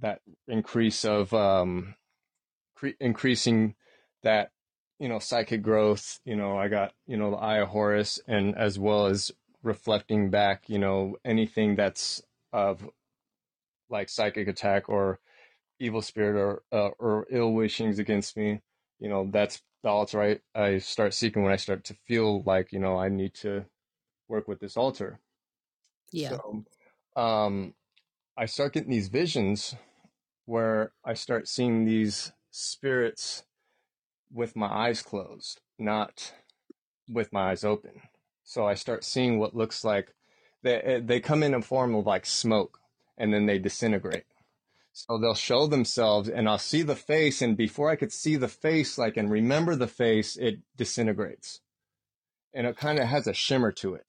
that 0.00 0.20
increase 0.48 1.04
of 1.04 1.32
um 1.32 1.94
cre- 2.74 2.98
increasing 3.00 3.76
that 4.24 4.50
you 4.98 5.08
know 5.08 5.20
psychic 5.20 5.62
growth 5.62 6.18
you 6.24 6.34
know 6.34 6.58
I 6.58 6.66
got 6.68 6.92
you 7.06 7.16
know 7.16 7.30
the 7.30 7.36
eye 7.36 7.58
of 7.58 7.68
Horus 7.68 8.20
and 8.26 8.56
as 8.56 8.78
well 8.78 9.06
as 9.06 9.30
reflecting 9.62 10.30
back 10.30 10.68
you 10.68 10.78
know 10.78 11.16
anything 11.24 11.76
that's 11.76 12.20
of 12.52 12.88
like 13.92 14.08
psychic 14.08 14.48
attack 14.48 14.88
or 14.88 15.20
evil 15.80 16.02
spirit 16.02 16.36
or 16.40 16.62
uh, 16.72 16.90
or 16.98 17.26
ill 17.30 17.52
wishings 17.52 17.98
against 18.00 18.36
me 18.36 18.60
you 19.00 19.08
know 19.08 19.28
that's 19.32 19.62
the 19.84 19.88
altar 19.90 20.22
I, 20.22 20.60
I 20.60 20.78
start 20.78 21.14
seeking 21.14 21.42
when 21.42 21.52
I 21.52 21.56
start 21.56 21.84
to 21.84 21.94
feel 22.06 22.42
like 22.44 22.72
you 22.72 22.80
know 22.80 22.98
I 22.98 23.08
need 23.08 23.34
to 23.36 23.66
work 24.28 24.48
with 24.48 24.60
this 24.60 24.76
altar 24.76 25.20
Yeah. 26.12 26.38
so 26.38 26.64
um 27.16 27.74
I 28.36 28.46
start 28.46 28.72
getting 28.74 28.90
these 28.90 29.08
visions 29.08 29.76
where 30.46 30.92
I 31.04 31.14
start 31.14 31.48
seeing 31.48 31.84
these 31.84 32.32
spirits 32.50 33.44
with 34.32 34.56
my 34.56 34.66
eyes 34.66 35.02
closed, 35.02 35.60
not 35.78 36.34
with 37.08 37.32
my 37.32 37.50
eyes 37.50 37.64
open. 37.64 38.02
So 38.44 38.66
I 38.66 38.74
start 38.74 39.04
seeing 39.04 39.38
what 39.38 39.56
looks 39.56 39.84
like 39.84 40.14
they 40.62 40.76
eh, 40.76 41.00
they 41.04 41.20
come 41.20 41.42
in 41.42 41.54
a 41.54 41.62
form 41.62 41.94
of 41.94 42.06
like 42.06 42.26
smoke 42.26 42.80
and 43.22 43.32
then 43.32 43.46
they 43.46 43.60
disintegrate. 43.60 44.24
So 44.92 45.16
they'll 45.16 45.34
show 45.34 45.68
themselves 45.68 46.28
and 46.28 46.48
I'll 46.48 46.58
see 46.58 46.82
the 46.82 46.96
face 46.96 47.40
and 47.40 47.56
before 47.56 47.88
I 47.88 47.96
could 47.96 48.12
see 48.12 48.34
the 48.34 48.48
face 48.48 48.98
like 48.98 49.16
and 49.16 49.30
remember 49.30 49.76
the 49.76 49.86
face, 49.86 50.36
it 50.36 50.58
disintegrates. 50.76 51.60
And 52.52 52.66
it 52.66 52.76
kind 52.76 52.98
of 52.98 53.06
has 53.06 53.28
a 53.28 53.32
shimmer 53.32 53.70
to 53.72 53.94
it 53.94 54.04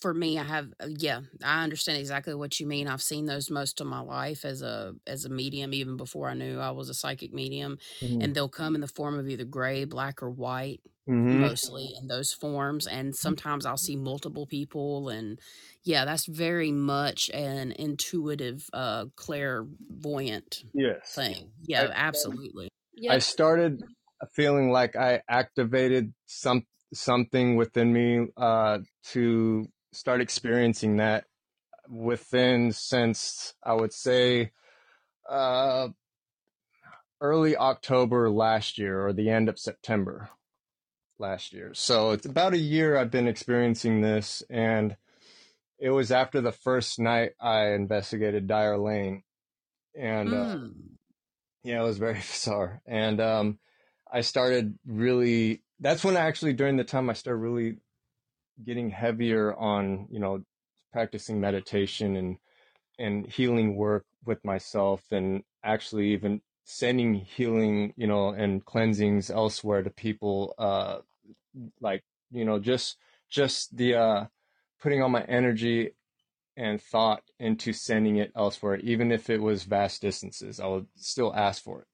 for 0.00 0.12
me 0.12 0.38
i 0.38 0.42
have 0.42 0.72
uh, 0.80 0.86
yeah 0.88 1.20
i 1.44 1.62
understand 1.62 1.98
exactly 1.98 2.34
what 2.34 2.58
you 2.58 2.66
mean 2.66 2.88
i've 2.88 3.02
seen 3.02 3.26
those 3.26 3.50
most 3.50 3.80
of 3.80 3.86
my 3.86 4.00
life 4.00 4.44
as 4.44 4.62
a 4.62 4.94
as 5.06 5.24
a 5.24 5.28
medium 5.28 5.72
even 5.72 5.96
before 5.96 6.28
i 6.28 6.34
knew 6.34 6.58
i 6.58 6.70
was 6.70 6.88
a 6.88 6.94
psychic 6.94 7.32
medium 7.32 7.78
mm-hmm. 8.00 8.20
and 8.20 8.34
they'll 8.34 8.48
come 8.48 8.74
in 8.74 8.80
the 8.80 8.88
form 8.88 9.18
of 9.18 9.28
either 9.28 9.44
gray 9.44 9.84
black 9.84 10.22
or 10.22 10.30
white 10.30 10.80
mm-hmm. 11.08 11.40
mostly 11.40 11.94
in 12.00 12.08
those 12.08 12.32
forms 12.32 12.86
and 12.86 13.14
sometimes 13.14 13.64
i'll 13.64 13.76
see 13.76 13.96
multiple 13.96 14.46
people 14.46 15.08
and 15.08 15.38
yeah 15.84 16.04
that's 16.04 16.26
very 16.26 16.72
much 16.72 17.30
an 17.30 17.72
intuitive 17.72 18.68
uh 18.72 19.04
clairvoyant 19.14 20.64
yes 20.74 21.14
thing 21.14 21.50
yeah 21.62 21.82
I, 21.82 21.92
absolutely 21.94 22.68
i 23.08 23.18
started 23.18 23.84
feeling 24.32 24.70
like 24.72 24.96
i 24.96 25.20
activated 25.28 26.12
some 26.26 26.64
something 26.94 27.56
within 27.56 27.92
me 27.92 28.26
uh, 28.36 28.78
to 29.04 29.66
start 29.96 30.20
experiencing 30.20 30.98
that 30.98 31.24
within 31.88 32.72
since 32.72 33.54
I 33.62 33.74
would 33.74 33.92
say 33.92 34.52
uh, 35.28 35.88
early 37.20 37.56
October 37.56 38.30
last 38.30 38.78
year 38.78 39.06
or 39.06 39.12
the 39.12 39.30
end 39.30 39.48
of 39.48 39.58
September 39.58 40.28
last 41.18 41.52
year. 41.52 41.72
So 41.74 42.10
it's 42.10 42.26
about 42.26 42.52
a 42.52 42.58
year 42.58 42.96
I've 42.96 43.10
been 43.10 43.28
experiencing 43.28 44.02
this, 44.02 44.42
and 44.50 44.96
it 45.78 45.90
was 45.90 46.12
after 46.12 46.40
the 46.40 46.52
first 46.52 46.98
night 46.98 47.32
I 47.40 47.68
investigated 47.68 48.46
Dyer 48.46 48.78
Lane, 48.78 49.22
and 49.94 50.28
mm. 50.28 50.34
uh, 50.34 50.58
hmm. 50.58 50.68
yeah, 51.64 51.80
it 51.80 51.84
was 51.84 51.98
very 51.98 52.14
bizarre. 52.32 52.82
And 52.86 53.20
um, 53.20 53.58
I 54.10 54.20
started 54.20 54.78
really. 54.86 55.62
That's 55.80 56.04
when 56.04 56.16
I 56.16 56.20
actually 56.20 56.54
during 56.54 56.76
the 56.76 56.84
time 56.84 57.10
I 57.10 57.12
started 57.12 57.38
really 57.38 57.76
getting 58.64 58.90
heavier 58.90 59.54
on 59.54 60.06
you 60.10 60.18
know 60.18 60.42
practicing 60.92 61.40
meditation 61.40 62.16
and 62.16 62.36
and 62.98 63.26
healing 63.26 63.76
work 63.76 64.04
with 64.24 64.44
myself 64.44 65.02
and 65.12 65.42
actually 65.62 66.12
even 66.12 66.40
sending 66.64 67.14
healing 67.14 67.92
you 67.96 68.06
know 68.06 68.30
and 68.30 68.64
cleansings 68.64 69.30
elsewhere 69.30 69.82
to 69.82 69.90
people 69.90 70.54
uh 70.58 70.98
like 71.80 72.02
you 72.30 72.44
know 72.44 72.58
just 72.58 72.96
just 73.28 73.76
the 73.76 73.94
uh 73.94 74.24
putting 74.80 75.02
all 75.02 75.08
my 75.08 75.22
energy 75.24 75.90
and 76.56 76.80
thought 76.80 77.22
into 77.38 77.72
sending 77.72 78.16
it 78.16 78.32
elsewhere 78.34 78.76
even 78.76 79.12
if 79.12 79.30
it 79.30 79.40
was 79.40 79.64
vast 79.64 80.00
distances 80.02 80.58
i 80.58 80.66
would 80.66 80.86
still 80.96 81.34
ask 81.34 81.62
for 81.62 81.82
it. 81.82 81.86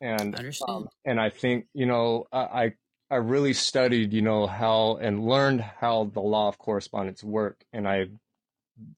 And 0.00 0.34
um, 0.68 0.88
and 1.04 1.20
i 1.20 1.30
think 1.30 1.66
you 1.74 1.86
know 1.86 2.26
I 2.32 2.38
I 2.38 2.72
really 3.14 3.52
studied, 3.52 4.12
you 4.12 4.22
know, 4.22 4.46
how 4.46 4.96
and 4.96 5.24
learned 5.24 5.60
how 5.60 6.10
the 6.12 6.20
law 6.20 6.48
of 6.48 6.58
correspondence 6.58 7.22
work, 7.22 7.64
and 7.72 7.86
I, 7.86 8.08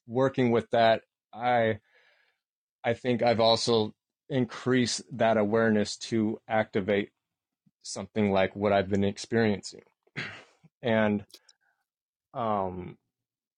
working 0.06 0.50
with 0.50 0.70
that, 0.70 1.02
I, 1.32 1.80
I 2.82 2.94
think 2.94 3.22
I've 3.22 3.40
also 3.40 3.94
increased 4.30 5.02
that 5.12 5.36
awareness 5.36 5.96
to 5.96 6.40
activate 6.48 7.10
something 7.82 8.32
like 8.32 8.56
what 8.56 8.72
I've 8.72 8.88
been 8.88 9.04
experiencing, 9.04 9.82
and, 10.82 11.24
um, 12.32 12.96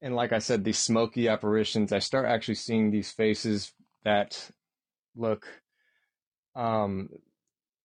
and 0.02 0.16
like 0.16 0.32
I 0.32 0.38
said, 0.38 0.64
these 0.64 0.78
smoky 0.78 1.28
apparitions, 1.28 1.92
I 1.92 1.98
start 2.00 2.26
actually 2.26 2.54
seeing 2.56 2.90
these 2.90 3.12
faces 3.12 3.72
that 4.04 4.50
look, 5.14 5.46
um, 6.56 7.10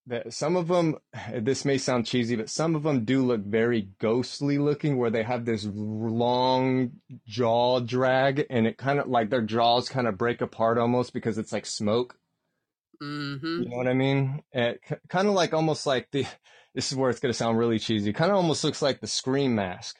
that 0.07 0.33
some 0.33 0.55
of 0.55 0.67
them 0.67 0.95
this 1.33 1.65
may 1.65 1.77
sound 1.77 2.05
cheesy 2.05 2.35
but 2.35 2.49
some 2.49 2.75
of 2.75 2.83
them 2.83 3.05
do 3.05 3.25
look 3.25 3.41
very 3.41 3.89
ghostly 3.99 4.57
looking 4.57 4.97
where 4.97 5.09
they 5.09 5.23
have 5.23 5.45
this 5.45 5.65
long 5.73 6.91
jaw 7.25 7.79
drag 7.79 8.45
and 8.49 8.67
it 8.67 8.77
kind 8.77 8.99
of 8.99 9.07
like 9.07 9.29
their 9.29 9.41
jaws 9.41 9.89
kind 9.89 10.07
of 10.07 10.17
break 10.17 10.41
apart 10.41 10.77
almost 10.77 11.13
because 11.13 11.37
it's 11.37 11.53
like 11.53 11.65
smoke. 11.65 12.17
Mm-hmm. 13.03 13.63
you 13.63 13.69
know 13.69 13.75
what 13.75 13.89
i 13.89 13.93
mean? 13.93 14.41
It 14.53 14.79
kind 15.09 15.27
of 15.27 15.33
like 15.33 15.53
almost 15.53 15.85
like 15.85 16.09
the 16.11 16.25
this 16.75 16.91
is 16.91 16.97
where 16.97 17.09
it's 17.09 17.19
going 17.19 17.31
to 17.31 17.37
sound 17.37 17.57
really 17.57 17.79
cheesy 17.79 18.13
kind 18.13 18.31
of 18.31 18.37
almost 18.37 18.63
looks 18.63 18.81
like 18.81 19.01
the 19.01 19.07
scream 19.07 19.55
mask. 19.55 19.97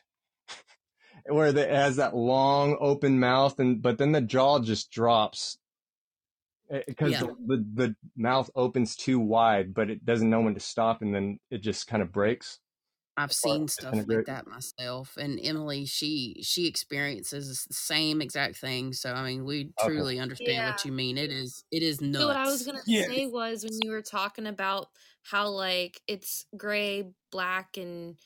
Where 1.27 1.48
it 1.48 1.56
has 1.57 1.95
that 1.95 2.15
long 2.15 2.77
open 2.80 3.19
mouth 3.19 3.60
and 3.60 3.82
but 3.82 3.98
then 3.98 4.11
the 4.11 4.22
jaw 4.22 4.60
just 4.60 4.91
drops 4.91 5.57
because 6.88 7.14
eh, 7.14 7.20
yeah. 7.22 7.32
the, 7.46 7.58
the, 7.58 7.66
the 7.74 7.96
mouth 8.16 8.50
opens 8.56 8.96
too 8.96 9.20
wide, 9.20 9.74
but 9.74 9.90
it 9.90 10.06
doesn't 10.06 10.30
know 10.30 10.42
when 10.42 10.54
to 10.54 10.60
stop, 10.60 11.02
and 11.02 11.14
then 11.14 11.40
it 11.50 11.60
just 11.60 11.88
kind 11.88 12.02
of 12.02 12.12
breaks. 12.12 12.60
I've 13.18 13.32
seen 13.32 13.68
stuff 13.70 13.96
like 14.08 14.26
that 14.26 14.46
myself, 14.46 15.16
and 15.18 15.40
Emily, 15.42 15.86
she 15.86 16.42
she 16.42 16.68
experiences 16.68 17.66
the 17.66 17.74
same 17.74 18.22
exact 18.22 18.58
thing. 18.58 18.92
So 18.92 19.14
I 19.14 19.24
mean, 19.24 19.46
we 19.46 19.72
truly 19.86 20.16
okay. 20.16 20.22
understand 20.22 20.52
yeah. 20.52 20.72
what 20.72 20.84
you 20.84 20.92
mean. 20.92 21.18
It 21.18 21.32
is 21.32 21.64
it 21.72 21.82
is 21.82 22.02
nuts. 22.02 22.24
So 22.24 22.28
what 22.28 22.36
I 22.36 22.46
was 22.46 22.66
gonna 22.66 22.82
yeah. 22.86 23.06
say 23.06 23.28
was 23.28 23.64
when 23.64 23.78
you 23.82 23.92
were 23.92 24.02
talking 24.02 24.48
about 24.48 24.88
how 25.24 25.48
like 25.48 26.02
it's 26.08 26.46
gray, 26.58 27.06
black, 27.32 27.78
and 27.78 28.18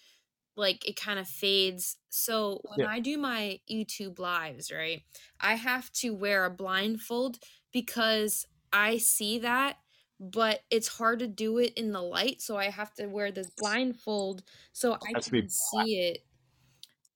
like 0.58 0.88
it 0.88 1.00
kind 1.00 1.20
of 1.20 1.28
fades. 1.28 1.98
So 2.10 2.60
when 2.64 2.80
yeah. 2.80 2.92
I 2.92 3.00
do 3.00 3.20
my 3.20 3.60
YouTube 3.70 4.18
lives, 4.18 4.72
right, 4.72 5.04
I 5.40 5.54
have 5.54 5.92
to 5.94 6.16
wear 6.16 6.46
a 6.46 6.50
blindfold 6.50 7.38
because 7.72 8.48
I 8.72 8.98
see 8.98 9.40
that, 9.40 9.78
but 10.20 10.62
it's 10.70 10.88
hard 10.88 11.20
to 11.20 11.28
do 11.28 11.58
it 11.58 11.74
in 11.76 11.92
the 11.92 12.02
light. 12.02 12.42
So 12.42 12.58
I 12.58 12.70
have 12.70 12.94
to 12.96 13.08
wear 13.08 13.32
this 13.32 13.50
blindfold 13.58 14.44
so 14.74 14.94
I 14.94 15.20
can 15.20 15.50
see 15.50 16.00
it. 16.00 16.20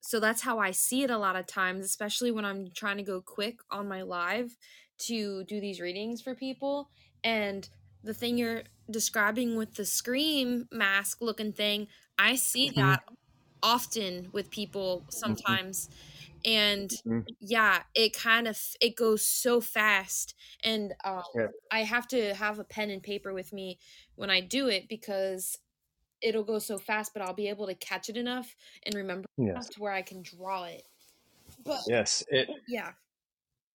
So 0.02 0.20
that's 0.20 0.42
how 0.42 0.60
I 0.60 0.72
see 0.72 1.04
it 1.04 1.10
a 1.10 1.18
lot 1.18 1.36
of 1.36 1.48
times, 1.48 1.86
especially 1.86 2.32
when 2.32 2.46
I'm 2.46 2.72
trying 2.76 2.98
to 2.98 3.04
go 3.04 3.22
quick 3.22 3.60
on 3.72 3.88
my 3.88 4.02
live 4.02 4.56
to 5.00 5.44
do 5.46 5.60
these 5.62 5.80
readings 5.80 6.22
for 6.22 6.36
people. 6.36 6.90
And 7.24 7.68
the 8.04 8.14
thing 8.14 8.38
you're 8.38 8.64
describing 8.92 9.56
with 9.56 9.76
the 9.76 9.86
scream 9.86 10.68
mask 10.72 11.22
looking 11.22 11.54
thing, 11.54 11.88
I 12.20 12.36
see 12.36 12.70
mm-hmm. 12.70 12.82
that 12.82 13.04
often 13.62 14.30
with 14.34 14.50
people 14.52 15.00
mm-hmm. 15.00 15.10
sometimes. 15.10 15.88
Mm-hmm 15.88 16.10
and 16.46 16.90
mm-hmm. 17.06 17.20
yeah 17.40 17.84
it 17.96 18.18
kind 18.18 18.48
of 18.48 18.60
it 18.82 18.96
goes 18.96 19.26
so 19.26 19.62
fast 19.62 20.36
and 20.64 20.94
um, 21.04 21.24
yeah. 21.36 21.48
i 21.72 21.84
have 21.84 22.08
to 22.08 22.34
have 22.34 22.60
a 22.60 22.64
pen 22.64 22.90
and 22.90 23.04
paper 23.04 23.34
with 23.34 23.54
me 23.54 23.80
when 24.16 24.30
i 24.30 24.42
do 24.42 24.68
it 24.68 24.88
because 24.88 25.58
it'll 26.22 26.44
go 26.44 26.60
so 26.60 26.78
fast 26.78 27.12
but 27.14 27.22
i'll 27.22 27.34
be 27.34 27.50
able 27.50 27.68
to 27.68 27.76
catch 27.76 28.10
it 28.10 28.18
enough 28.18 28.56
and 28.86 28.96
remember 28.96 29.28
yes. 29.38 29.70
to 29.70 29.80
where 29.80 29.94
i 29.94 30.02
can 30.02 30.22
draw 30.22 30.64
it 30.64 30.84
but 31.64 31.80
yes 31.88 32.24
it 32.30 32.50
yeah 32.68 32.92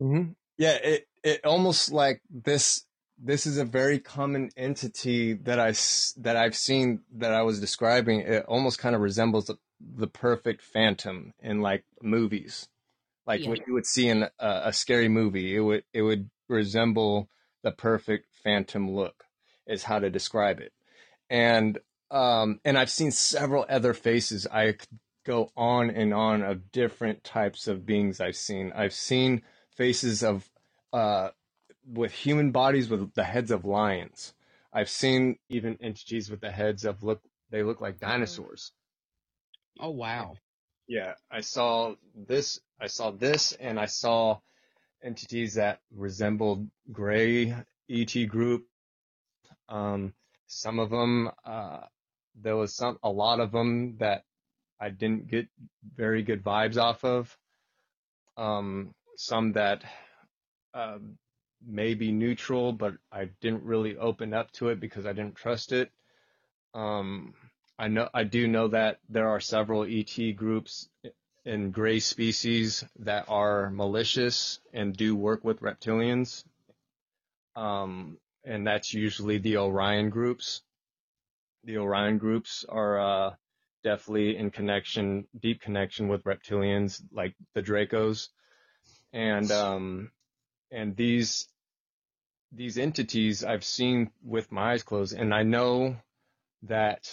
mm-hmm. 0.02 0.30
yeah 0.56 0.74
it 0.82 1.08
it 1.22 1.44
almost 1.44 1.92
like 1.92 2.20
this 2.30 2.84
this 3.20 3.46
is 3.46 3.58
a 3.58 3.64
very 3.64 3.98
common 3.98 4.50
entity 4.56 5.32
that 5.32 5.58
i 5.58 5.72
that 6.20 6.36
i've 6.36 6.56
seen 6.56 7.00
that 7.16 7.32
i 7.32 7.42
was 7.42 7.60
describing 7.60 8.20
it 8.20 8.44
almost 8.46 8.78
kind 8.78 8.94
of 8.94 9.00
resembles 9.00 9.50
the 9.80 10.06
perfect 10.06 10.62
phantom 10.62 11.32
in 11.40 11.60
like 11.60 11.84
movies, 12.02 12.68
like 13.26 13.42
yeah. 13.42 13.50
what 13.50 13.66
you 13.66 13.74
would 13.74 13.86
see 13.86 14.08
in 14.08 14.22
a, 14.22 14.30
a 14.64 14.72
scary 14.72 15.08
movie. 15.08 15.54
It 15.54 15.60
would 15.60 15.84
it 15.92 16.02
would 16.02 16.30
resemble 16.48 17.28
the 17.62 17.72
perfect 17.72 18.26
phantom 18.42 18.90
look, 18.90 19.24
is 19.66 19.84
how 19.84 19.98
to 19.98 20.10
describe 20.10 20.60
it. 20.60 20.72
And 21.30 21.78
um, 22.10 22.60
and 22.64 22.78
I've 22.78 22.90
seen 22.90 23.10
several 23.10 23.66
other 23.68 23.94
faces. 23.94 24.46
I 24.46 24.72
could 24.72 24.98
go 25.24 25.50
on 25.56 25.90
and 25.90 26.14
on 26.14 26.42
of 26.42 26.72
different 26.72 27.22
types 27.22 27.68
of 27.68 27.84
beings 27.84 28.20
I've 28.20 28.36
seen. 28.36 28.72
I've 28.74 28.94
seen 28.94 29.42
faces 29.76 30.22
of 30.22 30.48
uh, 30.92 31.30
with 31.86 32.12
human 32.12 32.50
bodies 32.50 32.88
with 32.88 33.12
the 33.14 33.24
heads 33.24 33.50
of 33.50 33.64
lions. 33.64 34.34
I've 34.72 34.88
seen 34.88 35.38
even 35.48 35.78
entities 35.80 36.30
with 36.30 36.40
the 36.40 36.50
heads 36.50 36.84
of 36.84 37.02
look 37.02 37.22
they 37.50 37.62
look 37.62 37.80
like 37.80 37.96
mm-hmm. 37.96 38.10
dinosaurs. 38.10 38.72
Oh 39.78 39.90
wow. 39.90 40.34
Yeah, 40.86 41.14
I 41.30 41.40
saw 41.40 41.94
this. 42.14 42.60
I 42.80 42.86
saw 42.86 43.10
this, 43.10 43.52
and 43.52 43.78
I 43.78 43.86
saw 43.86 44.38
entities 45.02 45.54
that 45.54 45.80
resembled 45.94 46.68
Gray 46.92 47.54
ET 47.90 48.14
group. 48.28 48.66
Um, 49.68 50.14
some 50.46 50.78
of 50.78 50.90
them, 50.90 51.30
uh, 51.44 51.80
there 52.40 52.56
was 52.56 52.74
some, 52.74 52.98
a 53.02 53.10
lot 53.10 53.40
of 53.40 53.52
them 53.52 53.96
that 53.98 54.24
I 54.80 54.90
didn't 54.90 55.28
get 55.28 55.48
very 55.96 56.22
good 56.22 56.42
vibes 56.42 56.76
off 56.76 57.04
of. 57.04 57.36
Um, 58.36 58.94
some 59.16 59.52
that 59.52 59.82
uh, 60.74 60.98
may 61.66 61.94
be 61.94 62.12
neutral, 62.12 62.72
but 62.72 62.94
I 63.12 63.30
didn't 63.40 63.64
really 63.64 63.96
open 63.96 64.32
up 64.32 64.52
to 64.52 64.68
it 64.68 64.80
because 64.80 65.06
I 65.06 65.12
didn't 65.12 65.34
trust 65.34 65.72
it. 65.72 65.90
Um, 66.74 67.34
I 67.78 67.88
know 67.88 68.08
I 68.12 68.24
do 68.24 68.48
know 68.48 68.68
that 68.68 68.98
there 69.08 69.28
are 69.28 69.40
several 69.40 69.84
ET 69.84 70.32
groups 70.34 70.88
and 71.44 71.72
gray 71.72 72.00
species 72.00 72.84
that 72.98 73.26
are 73.28 73.70
malicious 73.70 74.58
and 74.72 74.96
do 74.96 75.14
work 75.14 75.44
with 75.44 75.60
reptilians. 75.60 76.44
Um, 77.54 78.18
and 78.44 78.66
that's 78.66 78.92
usually 78.92 79.38
the 79.38 79.58
Orion 79.58 80.10
groups. 80.10 80.62
The 81.64 81.78
Orion 81.78 82.18
groups 82.18 82.64
are 82.68 83.00
uh, 83.00 83.34
definitely 83.84 84.36
in 84.36 84.50
connection, 84.50 85.26
deep 85.38 85.60
connection 85.60 86.08
with 86.08 86.24
reptilians 86.24 87.00
like 87.12 87.34
the 87.54 87.62
Dracos, 87.62 88.28
and 89.12 89.50
um, 89.50 90.10
and 90.70 90.96
these 90.96 91.48
these 92.52 92.78
entities 92.78 93.44
I've 93.44 93.64
seen 93.64 94.10
with 94.24 94.50
my 94.50 94.72
eyes 94.72 94.82
closed, 94.82 95.16
and 95.16 95.34
I 95.34 95.42
know 95.42 95.96
that 96.62 97.08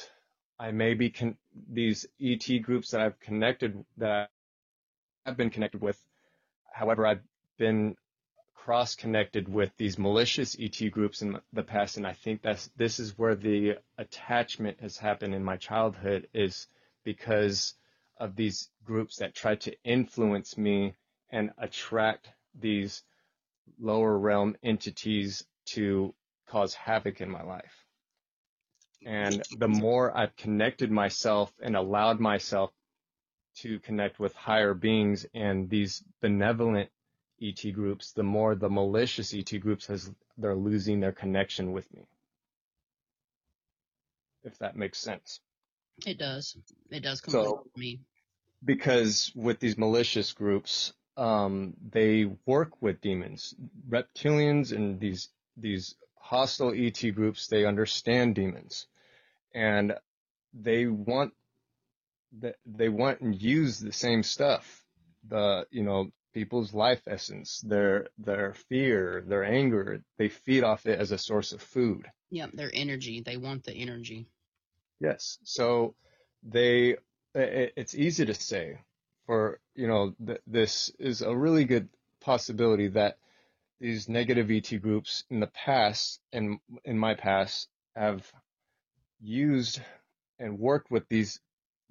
I 0.59 0.71
may 0.71 0.93
be 0.93 1.09
con- 1.09 1.37
these 1.69 2.05
ET 2.21 2.47
groups 2.61 2.91
that 2.91 3.01
I've 3.01 3.19
connected 3.19 3.85
that 3.97 4.29
I've 5.25 5.37
been 5.37 5.49
connected 5.49 5.81
with. 5.81 5.99
However, 6.71 7.05
I've 7.05 7.23
been 7.57 7.95
cross 8.53 8.95
connected 8.95 9.47
with 9.47 9.75
these 9.77 9.99
malicious 9.99 10.55
ET 10.59 10.89
groups 10.91 11.21
in 11.21 11.39
the 11.53 11.63
past, 11.63 11.97
and 11.97 12.07
I 12.07 12.13
think 12.13 12.41
that's 12.41 12.67
this 12.75 12.99
is 12.99 13.17
where 13.17 13.35
the 13.35 13.77
attachment 13.97 14.79
has 14.79 14.97
happened 14.97 15.35
in 15.35 15.43
my 15.43 15.57
childhood 15.57 16.27
is 16.33 16.67
because 17.03 17.75
of 18.17 18.35
these 18.35 18.69
groups 18.83 19.17
that 19.17 19.35
try 19.35 19.55
to 19.55 19.75
influence 19.83 20.57
me 20.57 20.95
and 21.29 21.51
attract 21.57 22.29
these 22.59 23.03
lower 23.79 24.17
realm 24.17 24.55
entities 24.63 25.45
to 25.65 26.13
cause 26.47 26.73
havoc 26.73 27.21
in 27.21 27.29
my 27.29 27.43
life. 27.43 27.84
And 29.05 29.43
the 29.59 29.67
more 29.67 30.17
I've 30.17 30.35
connected 30.35 30.91
myself 30.91 31.53
and 31.61 31.75
allowed 31.75 32.19
myself 32.19 32.71
to 33.57 33.79
connect 33.79 34.19
with 34.19 34.33
higher 34.35 34.73
beings 34.73 35.25
and 35.33 35.69
these 35.69 36.03
benevolent 36.21 36.89
ET 37.41 37.61
groups, 37.73 38.11
the 38.13 38.23
more 38.23 38.55
the 38.55 38.69
malicious 38.69 39.33
ET 39.33 39.51
groups 39.59 39.87
has 39.87 40.11
they're 40.37 40.55
losing 40.55 40.99
their 40.99 41.11
connection 41.13 41.71
with 41.71 41.91
me. 41.93 42.07
If 44.43 44.57
that 44.59 44.75
makes 44.75 44.99
sense. 44.99 45.39
It 46.05 46.17
does. 46.17 46.57
It 46.89 47.01
does 47.01 47.21
completely 47.21 47.47
So 47.49 47.63
for 47.73 47.79
me. 47.79 47.99
because 48.63 49.31
with 49.35 49.59
these 49.59 49.77
malicious 49.77 50.33
groups, 50.33 50.93
um, 51.17 51.75
they 51.91 52.25
work 52.45 52.81
with 52.81 53.01
demons, 53.01 53.55
reptilians, 53.89 54.73
and 54.73 54.99
these 54.99 55.29
these 55.57 55.95
hostile 56.19 56.73
ET 56.75 57.01
groups. 57.13 57.47
They 57.47 57.65
understand 57.65 58.35
demons, 58.35 58.87
and 59.55 59.93
they 60.53 60.85
want 60.85 61.33
they 62.65 62.89
want 62.89 63.21
and 63.21 63.41
use 63.41 63.79
the 63.79 63.93
same 63.93 64.21
stuff. 64.21 64.83
The 65.27 65.65
you 65.71 65.83
know 65.83 66.11
people's 66.33 66.73
life 66.73 67.01
essence, 67.07 67.61
their 67.61 68.09
their 68.17 68.53
fear, 68.69 69.23
their 69.27 69.43
anger. 69.43 70.03
They 70.17 70.29
feed 70.29 70.63
off 70.63 70.85
it 70.85 70.99
as 70.99 71.11
a 71.11 71.17
source 71.17 71.53
of 71.53 71.61
food. 71.61 72.05
Yep, 72.29 72.51
their 72.51 72.71
energy. 72.73 73.21
They 73.21 73.37
want 73.37 73.63
the 73.63 73.73
energy. 73.73 74.27
Yes. 74.99 75.39
So 75.43 75.95
they, 76.43 76.97
it's 77.33 77.95
easy 77.95 78.25
to 78.25 78.33
say 78.33 78.79
for, 79.25 79.59
you 79.75 79.87
know, 79.87 80.15
th- 80.25 80.41
this 80.47 80.91
is 80.99 81.21
a 81.21 81.35
really 81.35 81.65
good 81.65 81.89
possibility 82.21 82.87
that 82.89 83.17
these 83.79 84.07
negative 84.07 84.49
ET 84.51 84.81
groups 84.81 85.23
in 85.29 85.39
the 85.39 85.47
past 85.47 86.21
and 86.31 86.59
in 86.83 86.97
my 86.97 87.13
past 87.13 87.67
have 87.95 88.31
used 89.25 89.81
and 90.39 90.59
worked 90.59 90.91
with 90.91 91.07
these 91.09 91.41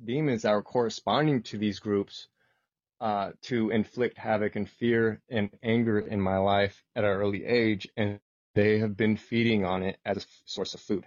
demons 0.05 0.43
that 0.43 0.53
were 0.53 0.63
corresponding 0.63 1.43
to 1.45 1.59
these 1.59 1.81
groups 1.81 2.29
uh, 3.01 3.33
to 3.43 3.71
inflict 3.71 4.19
havoc 4.19 4.57
and 4.57 4.69
fear 4.69 5.23
and 5.31 5.51
anger 5.63 5.99
in 6.01 6.21
my 6.21 6.39
life 6.39 6.85
at 6.97 7.05
an 7.05 7.11
early 7.11 7.45
age. 7.45 7.89
And 7.97 8.21
they 8.55 8.79
have 8.79 8.97
been 8.97 9.17
feeding 9.17 9.65
on 9.65 9.83
it 9.83 9.99
as 10.05 10.19
a 10.25 10.29
source 10.47 10.75
of 10.75 10.81
food. 10.81 11.07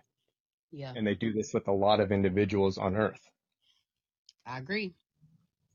Yeah, 0.71 0.95
And 0.95 1.05
they 1.07 1.15
do 1.15 1.33
this 1.33 1.53
with 1.53 1.67
a 1.67 1.73
lot 1.73 1.99
of 1.99 2.11
individuals 2.11 2.77
on 2.77 2.95
earth. 2.95 3.29
I 4.45 4.57
agree. 4.59 4.95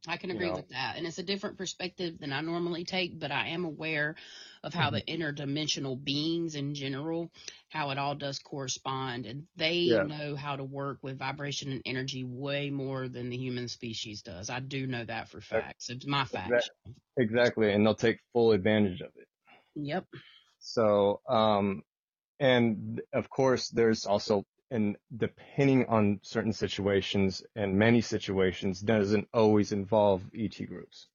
I 0.09 0.17
can 0.17 0.31
You 0.31 0.37
agree 0.37 0.47
know, 0.49 0.57
with 0.57 0.69
that. 0.71 0.97
And 0.97 1.07
it's 1.07 1.19
a 1.19 1.23
different 1.23 1.59
perspective 1.59 2.19
than 2.19 2.33
I 2.33 2.41
normally 2.41 2.85
take, 2.85 3.19
but 3.19 3.31
I 3.31 3.49
am 3.49 3.65
aware 3.65 4.17
of 4.65 4.75
how 4.75 4.91
Mhm. 4.91 4.99
the 4.99 5.03
interdimensional 5.03 6.03
beings 6.03 6.57
in 6.57 6.75
general, 6.75 7.31
how 7.69 7.91
it 7.91 7.99
all 7.99 8.15
does 8.15 8.39
correspond. 8.41 9.27
And 9.27 9.47
they 9.57 9.85
yeah, 9.85 10.03
know 10.03 10.35
how 10.35 10.57
to 10.57 10.65
work 10.65 10.99
with 11.03 11.19
vibration 11.19 11.73
and 11.73 11.83
energy 11.87 12.25
way 12.25 12.71
more 12.71 13.09
than 13.09 13.31
the 13.31 13.37
human 13.37 13.69
species 13.69 14.23
does. 14.23 14.51
I 14.51 14.61
do 14.61 14.87
know 14.87 15.05
that 15.05 15.29
for 15.29 15.41
facts. 15.41 15.89
It's 15.91 16.07
my 16.07 16.25
facts. 16.25 16.71
exactly. 17.17 17.73
And 17.73 17.87
they'll 17.87 17.95
take 17.95 18.21
full 18.33 18.53
advantage 18.53 19.01
of 19.01 19.11
it. 19.17 19.29
Yep. 19.75 20.07
So, 20.59 21.21
um, 21.29 21.83
and 22.41 23.01
of 23.13 23.31
course, 23.31 23.69
there's 23.71 24.07
also, 24.07 24.45
and 24.73 24.97
depending 25.15 25.87
on 25.87 26.19
certain 26.23 26.53
situations 26.55 27.43
and 27.55 27.79
many 27.79 28.01
situations, 28.01 28.81
doesn't 28.81 29.29
always 29.35 29.71
involve 29.73 30.23
ET 30.35 30.57
groups. 30.67 31.09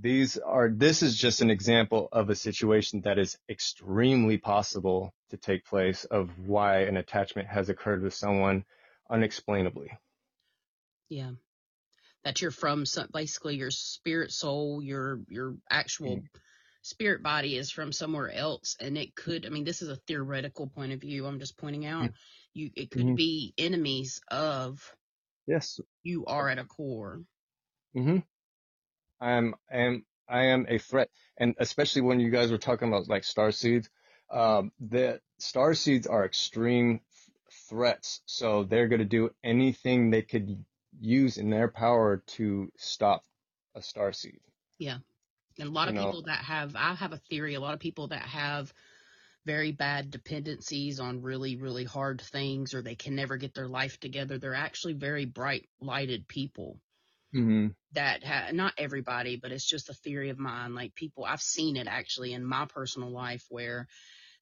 These 0.00 0.38
are, 0.38 0.70
this 0.70 1.02
is 1.02 1.18
just 1.18 1.42
an 1.42 1.50
example 1.50 2.08
of 2.12 2.30
a 2.30 2.34
situation 2.34 3.02
that 3.02 3.18
is 3.18 3.36
extremely 3.48 4.38
possible 4.38 5.12
to 5.30 5.36
take 5.36 5.66
place 5.66 6.04
of 6.06 6.30
why 6.38 6.80
an 6.84 6.96
attachment 6.96 7.48
has 7.48 7.68
occurred 7.68 8.02
with 8.02 8.14
someone 8.14 8.64
unexplainably. 9.10 9.90
Yeah. 11.10 11.32
That 12.24 12.40
you're 12.40 12.50
from 12.52 12.86
some, 12.86 13.08
basically 13.12 13.56
your 13.56 13.70
spirit 13.70 14.32
soul, 14.32 14.82
your 14.82 15.20
your 15.28 15.56
actual 15.68 16.16
Mhm. 16.16 16.28
Spirit 16.82 17.22
body 17.22 17.56
is 17.56 17.70
from 17.70 17.92
somewhere 17.92 18.30
else 18.32 18.76
and 18.80 18.98
it 18.98 19.14
could 19.16 19.46
I 19.46 19.50
mean 19.50 19.64
this 19.64 19.82
is 19.82 19.88
a 19.88 19.96
theoretical 20.08 20.68
point 20.68 20.92
of 20.92 21.00
view. 21.00 21.26
I'm 21.26 21.38
just 21.40 21.58
pointing 21.58 21.86
out 21.86 22.10
you 22.54 22.70
it 22.76 22.90
could 22.90 23.00
Mm-hmm. 23.00 23.14
be 23.14 23.54
enemies 23.58 24.20
of 24.30 24.80
Yes. 25.46 25.80
you 26.02 26.26
are 26.26 26.48
at 26.48 26.58
a 26.58 26.64
core. 26.64 27.22
mm-hmm 27.96 28.18
I 29.20 29.32
am, 29.32 29.54
I 29.72 29.78
am, 29.78 30.04
I 30.28 30.44
am 30.46 30.66
a 30.68 30.78
threat. 30.78 31.10
And 31.38 31.54
especially 31.58 32.02
when 32.02 32.20
you 32.20 32.30
guys 32.30 32.50
were 32.50 32.58
talking 32.58 32.88
about 32.88 33.08
like 33.08 33.24
star 33.24 33.52
seeds, 33.52 33.88
um, 34.30 34.72
the 34.80 35.20
star 35.38 35.74
seeds 35.74 36.06
are 36.06 36.24
extreme 36.24 37.00
threats. 37.68 38.22
So 38.26 38.64
they're 38.64 38.88
going 38.88 39.00
to 39.00 39.04
do 39.06 39.30
anything 39.44 40.10
they 40.10 40.22
could 40.22 40.64
use 41.00 41.38
in 41.38 41.50
their 41.50 41.68
power 41.68 42.22
to 42.28 42.70
stop 42.76 43.24
a 43.74 43.82
star 43.82 44.12
seed. 44.12 44.40
Yeah. 44.78 44.98
And 45.58 45.68
a 45.68 45.72
lot 45.72 45.88
You 45.88 45.92
of 45.92 45.94
know, 45.94 46.16
people 46.16 46.22
that 46.22 46.44
have 46.44 46.76
I 46.76 46.94
have 46.94 47.12
a 47.12 47.18
theory, 47.18 47.54
a 47.54 47.60
lot 47.60 47.74
of 47.74 47.80
people 47.80 48.08
that 48.08 48.22
have 48.22 48.72
very 49.46 49.72
bad 49.72 50.10
dependencies 50.10 51.00
on 51.00 51.22
really, 51.22 51.56
really 51.56 51.84
hard 51.84 52.20
things 52.20 52.74
or 52.74 52.82
they 52.82 52.96
can 52.96 53.14
never 53.16 53.36
get 53.38 53.54
their 53.54 53.68
life 53.68 53.98
together. 54.00 54.38
They're 54.38 54.54
actually 54.54 54.94
very 54.94 55.24
bright 55.26 55.68
lighted 55.80 56.28
people. 56.28 56.80
hmm 57.32 57.74
that 57.92 58.24
ha- 58.24 58.50
not 58.52 58.74
everybody, 58.78 59.36
but 59.36 59.52
it's 59.52 59.66
just 59.66 59.90
a 59.90 59.94
theory 59.94 60.30
of 60.30 60.38
mine. 60.38 60.74
Like 60.74 60.94
people, 60.94 61.24
I've 61.24 61.42
seen 61.42 61.76
it 61.76 61.86
actually 61.86 62.32
in 62.32 62.44
my 62.44 62.66
personal 62.66 63.10
life 63.10 63.44
where 63.50 63.86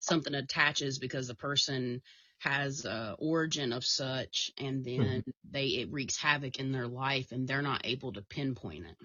something 0.01 0.35
attaches 0.35 0.99
because 0.99 1.29
the 1.29 1.35
person 1.35 2.03
has 2.39 2.85
a 2.85 3.17
origin 3.19 3.73
of 3.73 3.85
such, 3.85 4.51
and 4.59 4.85
hmm 4.97 5.19
then 5.19 5.23
they 5.51 5.67
it 5.69 5.93
wreaks 5.93 6.19
havoc 6.19 6.59
in 6.59 6.73
their 6.73 6.89
life, 6.89 7.33
and 7.33 7.49
they're 7.49 7.63
not 7.63 7.83
able 7.87 8.13
to 8.15 8.23
pinpoint 8.23 8.87
it. 8.87 8.97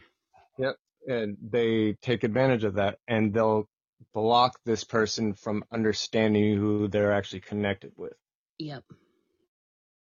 Yep. 0.58 0.78
And 1.08 1.38
they 1.42 1.94
take 2.02 2.24
advantage 2.24 2.64
of 2.64 2.76
that 2.76 3.00
and 3.08 3.34
they'll 3.34 3.68
block 4.14 4.60
this 4.66 4.84
person 4.84 5.34
from 5.34 5.64
understanding 5.72 6.58
who 6.58 6.88
they're 6.88 7.14
actually 7.14 7.42
connected 7.42 7.92
with. 7.98 8.14
Yep, 8.60 8.84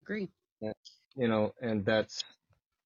agree. 0.04 0.30
Yeah. 0.62 0.74
You 1.16 1.28
know, 1.28 1.54
and 1.62 1.86
that's 1.86 2.24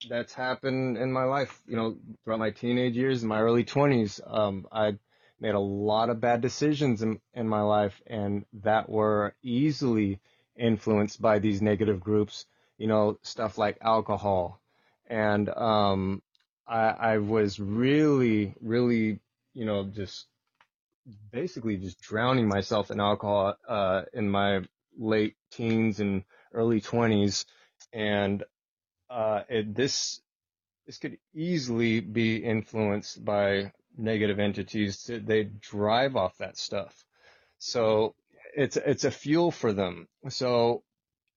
that's 0.09 0.33
happened 0.33 0.97
in 0.97 1.11
my 1.11 1.23
life. 1.23 1.61
You 1.67 1.75
know, 1.75 1.97
throughout 2.23 2.39
my 2.39 2.51
teenage 2.51 2.95
years, 2.95 3.23
my 3.23 3.39
early 3.41 3.63
twenties, 3.63 4.19
um, 4.25 4.67
I 4.71 4.97
made 5.39 5.55
a 5.55 5.59
lot 5.59 6.09
of 6.09 6.21
bad 6.21 6.41
decisions 6.41 7.01
in 7.01 7.19
in 7.33 7.47
my 7.47 7.61
life, 7.61 8.01
and 8.07 8.45
that 8.63 8.89
were 8.89 9.35
easily 9.43 10.19
influenced 10.57 11.21
by 11.21 11.39
these 11.39 11.61
negative 11.61 11.99
groups. 11.99 12.45
You 12.77 12.87
know, 12.87 13.19
stuff 13.21 13.57
like 13.57 13.77
alcohol, 13.81 14.61
and 15.07 15.49
um, 15.49 16.21
I 16.67 16.87
I 16.89 17.17
was 17.19 17.59
really, 17.59 18.55
really, 18.61 19.19
you 19.53 19.65
know, 19.65 19.85
just 19.85 20.27
basically 21.31 21.77
just 21.77 22.01
drowning 22.01 22.47
myself 22.47 22.91
in 22.91 22.99
alcohol 22.99 23.55
uh, 23.67 24.03
in 24.13 24.29
my 24.29 24.61
late 24.97 25.35
teens 25.51 25.99
and 25.99 26.23
early 26.53 26.81
twenties, 26.81 27.45
and 27.93 28.43
uh, 29.09 29.41
it, 29.49 29.75
this 29.75 30.21
this 30.85 30.97
could 30.97 31.17
easily 31.33 31.99
be 31.99 32.37
influenced 32.37 33.23
by 33.23 33.71
negative 33.97 34.39
entities. 34.39 35.09
They 35.09 35.43
drive 35.43 36.15
off 36.15 36.37
that 36.39 36.57
stuff, 36.57 37.05
so 37.59 38.15
it's 38.55 38.77
it's 38.77 39.03
a 39.03 39.11
fuel 39.11 39.51
for 39.51 39.73
them. 39.73 40.07
So 40.29 40.83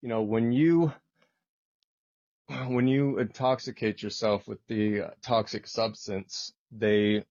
you 0.02 0.08
know 0.08 0.22
when 0.22 0.52
you 0.52 0.92
when 2.68 2.86
you 2.88 3.18
intoxicate 3.18 4.02
yourself 4.02 4.48
with 4.48 4.64
the 4.66 5.02
uh, 5.02 5.10
toxic 5.22 5.66
substance, 5.66 6.52
they 6.70 7.24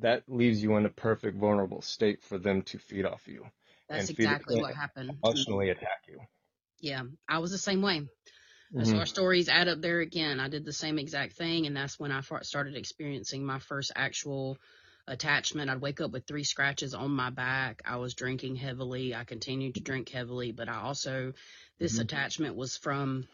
that 0.00 0.22
leaves 0.28 0.62
you 0.62 0.76
in 0.76 0.84
a 0.84 0.90
perfect 0.90 1.38
vulnerable 1.38 1.80
state 1.80 2.22
for 2.22 2.38
them 2.38 2.62
to 2.62 2.78
feed 2.78 3.06
off 3.06 3.26
you. 3.26 3.46
That's 3.88 4.10
exactly 4.10 4.60
what 4.60 4.74
happened. 4.74 5.10
Emotionally 5.22 5.70
attack 5.70 6.02
you. 6.08 6.20
Yeah, 6.80 7.04
I 7.28 7.38
was 7.38 7.50
the 7.50 7.58
same 7.58 7.82
way. 7.82 8.06
So 8.82 8.96
Mhm. 8.96 8.98
our 8.98 9.06
stories 9.06 9.48
add 9.48 9.68
up 9.68 9.80
there 9.80 10.00
again. 10.00 10.40
I 10.40 10.48
did 10.48 10.64
the 10.64 10.72
same 10.72 10.98
exact 10.98 11.34
thing, 11.34 11.66
and 11.66 11.76
that's 11.76 11.98
when 11.98 12.12
I 12.12 12.20
started 12.42 12.76
experiencing 12.76 13.44
my 13.44 13.58
first 13.58 13.92
actual 13.94 14.58
attachment. 15.06 15.70
I'd 15.70 15.80
wake 15.80 16.00
up 16.00 16.10
with 16.10 16.26
three 16.26 16.44
scratches 16.44 16.94
on 16.94 17.10
my 17.12 17.30
back. 17.30 17.82
I 17.84 17.96
was 17.96 18.14
drinking 18.14 18.56
heavily. 18.56 19.14
I 19.14 19.24
continued 19.24 19.76
to 19.76 19.80
drink 19.80 20.08
heavily, 20.08 20.52
but 20.52 20.68
I 20.68 20.80
also, 20.82 21.32
this 21.78 21.98
Mhm. 21.98 22.00
attachment 22.00 22.56
was 22.56 22.76
from, 22.76 23.28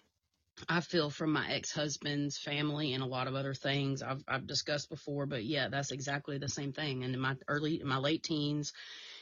I 0.69 0.81
feel 0.81 1.11
from 1.11 1.32
my 1.32 1.51
ex-husband's 1.51 2.39
family 2.39 2.93
and 2.95 3.03
a 3.03 3.07
lot 3.07 3.27
of 3.27 3.35
other 3.35 3.55
things 3.55 4.03
I've, 4.03 4.23
I've 4.28 4.47
discussed 4.47 4.89
before, 4.91 5.27
but 5.27 5.45
yeah, 5.45 5.69
that's 5.69 5.93
exactly 5.93 6.39
the 6.39 6.49
same 6.49 6.73
thing. 6.73 7.05
And 7.05 7.15
in 7.15 7.20
my 7.20 7.37
early, 7.49 7.81
in 7.81 7.87
my 7.87 7.99
late 7.99 8.23
teens 8.23 8.73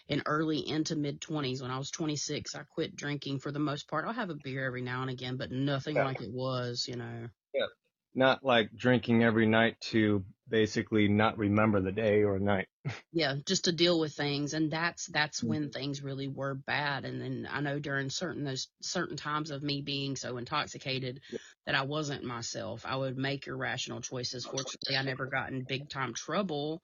and 0.09 0.23
early 0.27 0.67
into 0.69 0.97
mid 0.97 1.21
twenties, 1.21 1.63
when 1.63 1.71
I 1.71 1.79
was 1.79 1.91
26, 1.91 2.55
I 2.55 2.63
quit 2.65 2.97
drinking 2.97 3.41
for 3.41 3.53
the 3.53 3.59
most 3.59 3.89
part. 3.89 4.07
I'll 4.07 4.13
have 4.13 4.31
a 4.31 4.35
beer 4.35 4.65
every 4.67 4.83
now 4.83 5.03
and 5.03 5.11
again, 5.11 5.37
but 5.37 5.51
nothing 5.51 5.97
Yeah. 5.97 6.05
like 6.05 6.21
it 6.21 6.33
was, 6.33 6.87
you 6.89 6.97
know. 6.97 7.29
Yeah. 7.55 7.67
Not 8.15 8.45
like 8.45 8.75
drinking 8.75 9.23
every 9.23 9.47
night 9.47 9.81
to 9.93 10.25
basically 10.49 11.09
not 11.09 11.39
remember 11.39 11.81
the 11.81 11.93
day 11.93 12.23
or 12.25 12.39
night. 12.39 12.69
Yeah 13.13 13.35
just 13.47 13.65
to 13.65 13.73
deal 13.73 13.99
with 13.99 14.15
things 14.15 14.55
and 14.55 14.71
that's 14.71 15.07
that's 15.07 15.43
Mhm. 15.43 15.49
when 15.49 15.71
things 15.71 16.03
really 16.03 16.29
were 16.29 16.55
bad 16.55 17.05
and 17.05 17.21
then 17.21 17.49
i 17.51 17.61
know 17.61 17.79
during 17.79 18.11
certain 18.11 18.45
those 18.45 18.69
certain 18.83 19.17
times 19.17 19.51
of 19.51 19.63
me 19.63 19.81
being 19.83 20.17
so 20.17 20.37
intoxicated 20.37 21.21
that 21.67 21.75
i 21.75 21.83
wasn't 21.83 22.23
myself 22.25 22.85
i 22.87 22.97
would 22.97 23.17
make 23.17 23.47
irrational 23.47 24.01
choices 24.01 24.47
fortunately 24.47 24.97
i 24.97 25.03
never 25.03 25.27
got 25.27 25.51
in 25.51 25.65
big 25.65 25.89
time 25.89 26.13
trouble 26.15 26.83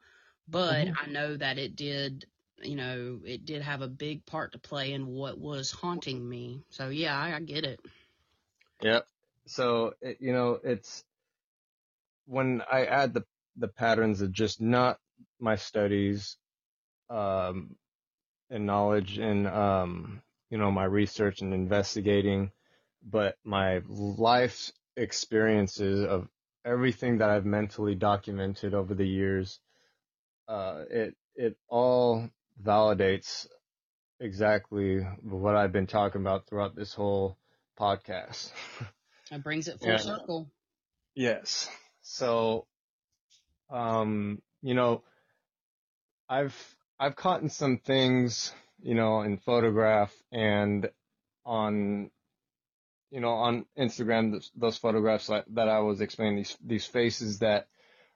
but 0.48 0.88
Mhm. 0.88 0.98
i 1.00 1.06
know 1.06 1.36
that 1.36 1.58
it 1.58 1.76
did 1.76 2.26
you 2.62 2.76
know 2.76 3.20
it 3.24 3.44
did 3.44 3.62
have 3.62 3.82
a 3.82 3.88
big 3.88 4.24
part 4.26 4.52
to 4.52 4.58
play 4.58 4.92
in 4.92 5.06
what 5.06 5.38
was 5.38 5.70
haunting 5.70 6.26
me 6.26 6.64
so 6.70 6.88
yeah 6.88 7.18
i, 7.18 7.34
I 7.34 7.40
get 7.40 7.64
it 7.64 7.80
Yep. 8.82 9.06
So, 9.46 9.94
it, 10.00 10.18
you 10.20 10.32
know, 10.32 10.60
it's 10.62 11.04
when 12.26 12.62
I 12.70 12.84
add 12.86 13.14
the, 13.14 13.24
the 13.56 13.68
patterns 13.68 14.20
of 14.20 14.32
just 14.32 14.60
not 14.60 14.98
my 15.38 15.56
studies, 15.56 16.36
um, 17.10 17.76
and 18.50 18.66
knowledge 18.66 19.18
and, 19.18 19.46
um, 19.46 20.22
you 20.50 20.58
know, 20.58 20.70
my 20.70 20.84
research 20.84 21.40
and 21.40 21.52
investigating, 21.54 22.50
but 23.02 23.36
my 23.44 23.82
life 23.88 24.70
experiences 24.96 26.04
of 26.04 26.28
everything 26.64 27.18
that 27.18 27.30
I've 27.30 27.44
mentally 27.44 27.94
documented 27.94 28.74
over 28.74 28.94
the 28.94 29.06
years, 29.06 29.60
uh, 30.48 30.84
it, 30.90 31.16
it 31.34 31.56
all 31.68 32.28
validates 32.62 33.46
exactly 34.20 35.00
what 35.22 35.56
I've 35.56 35.72
been 35.72 35.86
talking 35.86 36.20
about 36.20 36.46
throughout 36.46 36.76
this 36.76 36.94
whole 36.94 37.36
podcast. 37.78 38.50
it 39.30 39.42
brings 39.42 39.68
it 39.68 39.80
full 39.80 39.90
Yeah. 39.90 39.98
circle 39.98 40.50
Yes. 41.14 41.68
So, 42.02 42.66
um, 43.70 44.42
you 44.64 44.72
know, 44.72 45.02
I've 46.28 46.56
I've 46.98 47.16
caught 47.16 47.42
in 47.42 47.50
some 47.50 47.76
things, 47.76 48.50
you 48.82 48.94
know, 48.94 49.20
in 49.20 49.36
photograph 49.36 50.12
and 50.32 50.90
on, 51.44 52.10
you 53.10 53.20
know, 53.20 53.32
on 53.32 53.66
Instagram, 53.78 54.32
those, 54.32 54.50
those 54.56 54.78
photographs 54.78 55.26
that, 55.26 55.44
that 55.50 55.68
I 55.68 55.80
was 55.80 56.00
explaining, 56.00 56.36
these 56.36 56.56
these 56.64 56.86
faces 56.86 57.40
that 57.40 57.68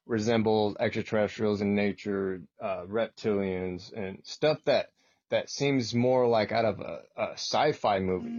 resemble 0.07 0.75
extraterrestrials 0.81 1.61
in 1.61 1.75
nature, 1.75 2.41
uh, 2.63 2.85
reptilians, 2.89 3.93
and 3.93 4.21
stuff 4.25 4.59
that 4.65 4.89
that 5.31 5.51
seems 5.51 5.95
more 5.95 6.27
like 6.27 6.51
out 6.51 6.65
of 6.65 6.81
a, 6.81 7.01
a 7.15 7.33
sci-fi 7.33 7.99
movie. 7.99 8.35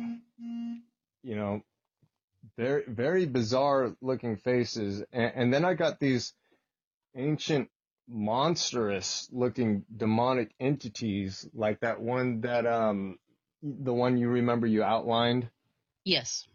You 1.22 1.36
know, 1.36 1.62
very 2.58 2.86
very 2.88 3.28
bizarre 3.28 3.96
looking 4.02 4.38
faces 4.38 5.04
and, 5.12 5.32
and 5.36 5.54
then 5.54 5.66
i 5.66 5.74
got 5.74 6.00
these 6.00 6.34
ancient 7.16 7.70
monstrous 8.10 9.30
looking 9.32 9.86
demonic 9.96 10.52
entities 10.60 11.48
like 11.54 11.80
that 11.82 12.02
one 12.02 12.42
that 12.42 12.66
um 12.66 13.20
the 13.64 13.94
one 13.94 14.18
you 14.18 14.30
remember 14.30 14.68
you 14.68 14.84
outlined 14.84 15.50
yes 16.04 16.48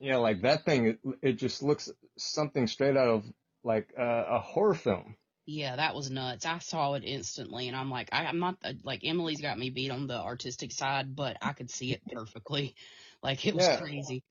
yeah 0.00 0.16
like 0.16 0.42
that 0.42 0.64
thing 0.64 0.86
it, 0.86 0.98
it 1.22 1.32
just 1.34 1.62
looks 1.62 1.90
something 2.18 2.66
straight 2.66 2.96
out 2.96 3.08
of 3.08 3.24
like 3.64 3.92
uh, 3.98 4.24
a 4.28 4.38
horror 4.40 4.74
film 4.74 5.16
Yeah, 5.46 5.76
that 5.76 5.94
was 5.94 6.10
nuts. 6.10 6.46
I 6.46 6.58
saw 6.58 6.94
it 6.94 7.04
instantly, 7.04 7.68
and 7.68 7.76
I'm 7.76 7.90
like, 7.90 8.08
I, 8.12 8.26
I'm 8.26 8.38
not 8.38 8.56
like 8.82 9.00
Emily's 9.04 9.42
got 9.42 9.58
me 9.58 9.70
beat 9.70 9.90
on 9.90 10.06
the 10.06 10.18
artistic 10.18 10.72
side, 10.72 11.14
but 11.14 11.36
I 11.42 11.52
could 11.52 11.70
see 11.70 11.92
it 11.92 12.02
perfectly. 12.12 12.74
Like 13.22 13.46
it 13.46 13.54
was 13.54 13.68
Yeah. 13.68 13.76
crazy. 13.78 14.22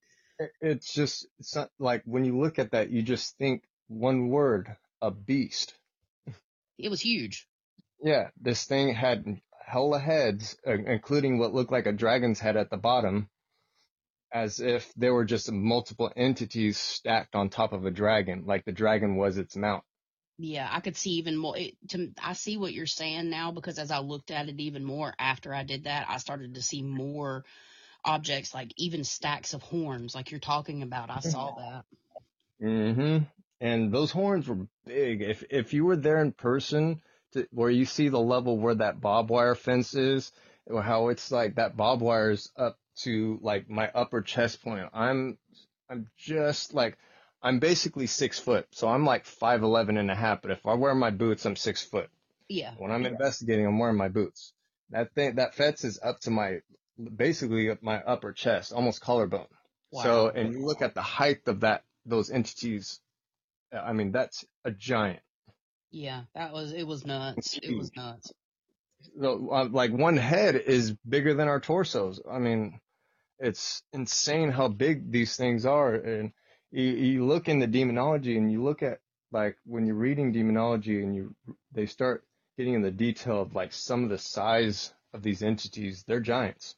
It's 0.61 0.93
just 0.93 1.27
it's 1.39 1.55
not, 1.55 1.71
like 1.79 2.03
when 2.05 2.25
you 2.25 2.39
look 2.39 2.59
at 2.59 2.71
that 2.71 2.89
you 2.89 3.03
just 3.03 3.37
think 3.37 3.63
one 3.87 4.29
word 4.29 4.75
a 5.01 5.11
beast 5.11 5.75
It 6.77 6.89
was 6.89 7.01
huge. 7.01 7.47
Yeah, 8.01 8.29
this 8.39 8.65
thing 8.65 8.93
had 8.93 9.41
hella 9.65 9.99
heads, 9.99 10.57
uh, 10.67 10.73
including 10.73 11.39
what 11.39 11.53
looked 11.53 11.71
like 11.71 11.85
a 11.85 11.91
dragon's 11.93 12.39
head 12.39 12.57
at 12.57 12.69
the 12.69 12.77
bottom, 12.77 13.29
as 14.31 14.59
if 14.59 14.91
there 14.95 15.13
were 15.13 15.25
just 15.25 15.51
multiple 15.51 16.11
entities 16.15 16.77
stacked 16.77 17.35
on 17.35 17.49
top 17.49 17.71
of 17.71 17.85
a 17.85 17.91
dragon, 17.91 18.45
like 18.45 18.65
the 18.65 18.71
dragon 18.71 19.15
was 19.15 19.37
its 19.37 19.55
mount. 19.55 19.83
Yeah, 20.39 20.67
I 20.69 20.79
could 20.79 20.97
see 20.97 21.11
even 21.11 21.37
more. 21.37 21.57
It, 21.57 21.75
to, 21.89 22.11
I 22.21 22.33
see 22.33 22.57
what 22.57 22.73
you're 22.73 22.87
saying 22.87 23.29
now 23.29 23.51
because 23.51 23.77
as 23.77 23.91
I 23.91 23.99
looked 23.99 24.31
at 24.31 24.49
it 24.49 24.59
even 24.59 24.83
more 24.83 25.13
after 25.19 25.53
I 25.53 25.63
did 25.63 25.83
that, 25.83 26.07
I 26.09 26.17
started 26.17 26.55
to 26.55 26.61
see 26.61 26.81
more 26.81 27.45
objects, 28.03 28.53
like 28.53 28.73
even 28.77 29.03
stacks 29.03 29.53
of 29.53 29.61
horns, 29.61 30.15
like 30.15 30.31
you're 30.31 30.39
talking 30.39 30.81
about. 30.81 31.11
I 31.11 31.19
saw 31.19 31.53
that. 31.55 31.85
hmm 32.59 33.17
And 33.63 33.93
those 33.93 34.11
horns 34.11 34.47
were 34.49 34.67
big. 34.85 35.21
If 35.21 35.45
if 35.49 35.73
you 35.73 35.85
were 35.85 35.95
there 35.95 36.21
in 36.21 36.33
person, 36.33 37.01
to, 37.31 37.47
where 37.51 37.69
you 37.69 37.85
see 37.85 38.09
the 38.09 38.19
level 38.19 38.57
where 38.57 38.75
that 38.75 38.99
barbed 38.99 39.29
wire 39.29 39.55
fence 39.55 39.93
is, 39.95 40.33
or 40.65 40.81
how 40.81 41.07
it's 41.07 41.31
like 41.31 41.55
that 41.55 41.77
barbed 41.77 42.01
wire 42.01 42.31
is 42.31 42.51
up 42.57 42.77
to 43.03 43.39
like 43.41 43.69
my 43.69 43.89
upper 43.95 44.21
chest 44.21 44.61
point. 44.63 44.89
I'm 44.93 45.37
I'm 45.89 46.09
just 46.17 46.73
like 46.73 46.97
I'm 47.41 47.59
basically 47.59 48.07
six 48.07 48.37
foot, 48.37 48.67
so 48.71 48.89
I'm 48.89 49.05
like 49.05 49.25
five 49.25 49.63
eleven 49.63 49.97
and 49.97 50.11
a 50.11 50.15
half. 50.15 50.41
But 50.41 50.51
if 50.51 50.65
I 50.65 50.73
wear 50.73 50.93
my 50.93 51.11
boots, 51.11 51.45
I'm 51.45 51.55
six 51.55 51.81
foot. 51.85 52.09
Yeah, 52.49 52.73
When 52.77 52.91
I'm 52.91 53.05
investigating, 53.05 53.65
I'm 53.65 53.79
wearing 53.79 53.95
my 53.95 54.09
boots. 54.09 54.51
That 54.89 55.15
thing, 55.15 55.35
that 55.35 55.55
fence 55.55 55.85
is 55.85 55.99
up 56.03 56.19
to 56.21 56.31
my 56.31 56.59
basically 57.15 57.69
up 57.69 57.81
my 57.81 58.01
upper 58.01 58.33
chest, 58.33 58.73
almost 58.73 58.99
collarbone. 58.99 59.47
Wow. 59.91 60.03
So, 60.03 60.27
and 60.27 60.51
you 60.51 60.65
look 60.65 60.81
at 60.81 60.93
the 60.95 61.01
height 61.01 61.47
of 61.47 61.61
that, 61.61 61.83
those 62.05 62.29
entities. 62.29 62.99
I 63.73 63.93
mean, 63.93 64.11
that's 64.11 64.45
a 64.65 64.71
giant. 64.71 65.21
yeah, 65.91 66.23
that 66.35 66.53
was 66.53 66.73
it. 66.73 66.85
Was 66.85 67.05
nuts. 67.05 67.59
It 67.61 67.77
was 67.77 67.91
nuts. 67.95 68.31
So, 69.19 69.49
uh, 69.51 69.67
like 69.69 69.91
one 69.91 70.17
head 70.17 70.55
is 70.55 70.95
bigger 71.07 71.33
than 71.33 71.47
our 71.47 71.59
torsos. 71.59 72.21
I 72.29 72.39
mean, 72.39 72.79
it's 73.39 73.83
insane 73.91 74.51
how 74.51 74.69
big 74.69 75.11
these 75.11 75.35
things 75.35 75.65
are. 75.65 75.93
And 75.93 76.31
you, 76.71 76.83
you 76.83 77.25
look 77.25 77.49
in 77.49 77.59
the 77.59 77.67
demonology 77.67 78.37
and 78.37 78.51
you 78.51 78.63
look 78.63 78.81
at 78.81 78.99
like 79.31 79.57
when 79.65 79.85
you're 79.85 79.95
reading 79.95 80.31
demonology 80.31 81.01
and 81.03 81.15
you, 81.15 81.35
they 81.73 81.85
start 81.85 82.23
getting 82.57 82.75
in 82.75 82.81
the 82.81 82.91
detail 82.91 83.41
of 83.41 83.55
like 83.55 83.73
some 83.73 84.03
of 84.03 84.09
the 84.09 84.17
size 84.17 84.93
of 85.13 85.21
these 85.23 85.43
entities. 85.43 86.03
They're 86.07 86.19
giants. 86.19 86.75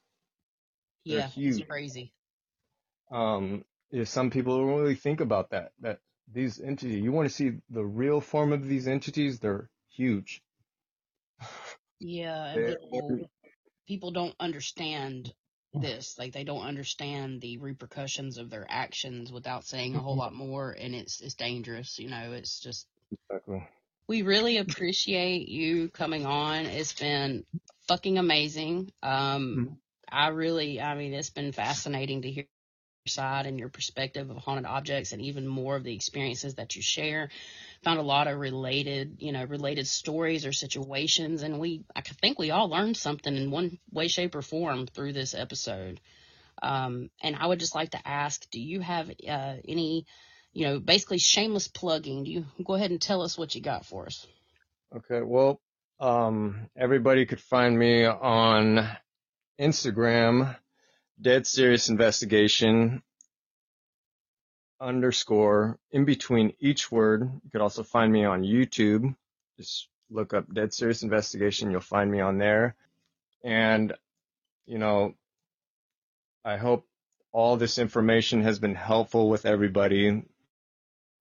They're 1.05 1.19
Yeah, 1.19 1.29
it's 1.35 1.61
crazy. 1.67 2.11
Um, 3.11 3.63
yeah, 3.91 4.05
some 4.05 4.31
people 4.31 4.57
don't 4.57 4.79
really 4.79 4.95
think 4.95 5.21
about 5.21 5.51
that, 5.51 5.71
that 5.81 5.99
these 6.31 6.59
entities, 6.59 7.01
you 7.03 7.11
want 7.11 7.27
to 7.29 7.33
see 7.33 7.53
the 7.69 7.85
real 7.85 8.21
form 8.21 8.51
of 8.53 8.67
these 8.67 8.87
entities, 8.87 9.39
they're 9.39 9.69
huge. 9.89 10.41
Yeah, 11.99 12.45
and 12.47 12.57
They're- 12.57 12.77
people 12.79 13.29
people 13.87 14.11
don't 14.11 14.35
understand 14.39 15.33
this. 15.73 16.17
Like 16.17 16.33
they 16.33 16.43
don't 16.43 16.65
understand 16.65 17.41
the 17.41 17.57
repercussions 17.57 18.37
of 18.37 18.49
their 18.49 18.65
actions 18.69 19.31
without 19.31 19.65
saying 19.65 19.95
a 19.95 19.99
whole 19.99 20.15
lot 20.15 20.33
more, 20.33 20.71
and 20.71 20.95
it's 20.95 21.21
it's 21.21 21.35
dangerous. 21.35 21.99
You 21.99 22.09
know, 22.09 22.31
it's 22.33 22.59
just 22.59 22.87
Exactly. 23.29 23.67
we 24.07 24.21
really 24.23 24.57
appreciate 24.57 25.47
you 25.49 25.89
coming 25.89 26.25
on. 26.25 26.65
It's 26.65 26.93
been 26.93 27.45
fucking 27.87 28.17
amazing. 28.17 28.91
Um, 29.03 29.77
I 30.11 30.29
really, 30.29 30.81
I 30.81 30.95
mean, 30.95 31.13
it's 31.13 31.29
been 31.29 31.51
fascinating 31.51 32.23
to 32.23 32.31
hear 32.31 32.45
side 33.07 33.45
and 33.45 33.59
your 33.59 33.69
perspective 33.69 34.29
of 34.29 34.37
haunted 34.37 34.65
objects 34.65 35.11
and 35.11 35.21
even 35.21 35.47
more 35.47 35.75
of 35.75 35.83
the 35.83 35.93
experiences 35.93 36.55
that 36.55 36.75
you 36.75 36.81
share. 36.81 37.29
Found 37.83 37.99
a 37.99 38.03
lot 38.03 38.27
of 38.27 38.39
related, 38.39 39.17
you 39.19 39.31
know, 39.31 39.43
related 39.43 39.87
stories 39.87 40.45
or 40.45 40.51
situations. 40.51 41.43
And 41.43 41.59
we, 41.59 41.83
I 41.95 42.01
think 42.01 42.39
we 42.39 42.51
all 42.51 42.67
learned 42.67 42.97
something 42.97 43.35
in 43.35 43.51
one 43.51 43.77
way, 43.91 44.07
shape 44.07 44.33
or 44.33 44.41
form 44.41 44.87
through 44.87 45.13
this 45.13 45.35
episode. 45.35 46.01
Um, 46.63 47.11
and 47.21 47.35
I 47.35 47.45
would 47.45 47.59
just 47.59 47.75
like 47.75 47.91
to 47.91 48.07
ask, 48.07 48.49
do 48.49 48.59
you 48.59 48.79
have 48.79 49.09
uh, 49.09 49.55
any, 49.67 50.05
you 50.53 50.65
know, 50.65 50.79
basically 50.79 51.19
shameless 51.19 51.67
plugging? 51.67 52.23
Do 52.23 52.31
you 52.31 52.45
go 52.63 52.73
ahead 52.73 52.91
and 52.91 53.01
tell 53.01 53.21
us 53.21 53.37
what 53.37 53.53
you 53.53 53.61
got 53.61 53.85
for 53.85 54.07
us? 54.07 54.25
Okay, 54.95 55.21
well, 55.21 55.61
um, 55.99 56.69
everybody 56.75 57.25
could 57.25 57.41
find 57.41 57.77
me 57.77 58.05
on 58.05 58.87
Instagram, 59.59 60.55
Dead 61.21 61.47
Serious 61.47 61.89
Investigation 61.89 63.01
underscore 64.79 65.79
in 65.91 66.05
between 66.05 66.53
each 66.59 66.91
word. 66.91 67.21
You 67.43 67.49
could 67.51 67.61
also 67.61 67.83
find 67.83 68.11
me 68.11 68.25
on 68.25 68.43
YouTube. 68.43 69.15
Just 69.57 69.87
look 70.09 70.33
up 70.33 70.53
Dead 70.53 70.73
Serious 70.73 71.03
Investigation. 71.03 71.71
You'll 71.71 71.81
find 71.81 72.11
me 72.11 72.19
on 72.19 72.37
there. 72.37 72.75
And, 73.43 73.93
you 74.65 74.77
know, 74.77 75.13
I 76.43 76.57
hope 76.57 76.85
all 77.31 77.57
this 77.57 77.79
information 77.79 78.43
has 78.43 78.59
been 78.59 78.75
helpful 78.75 79.29
with 79.29 79.45
everybody 79.45 80.23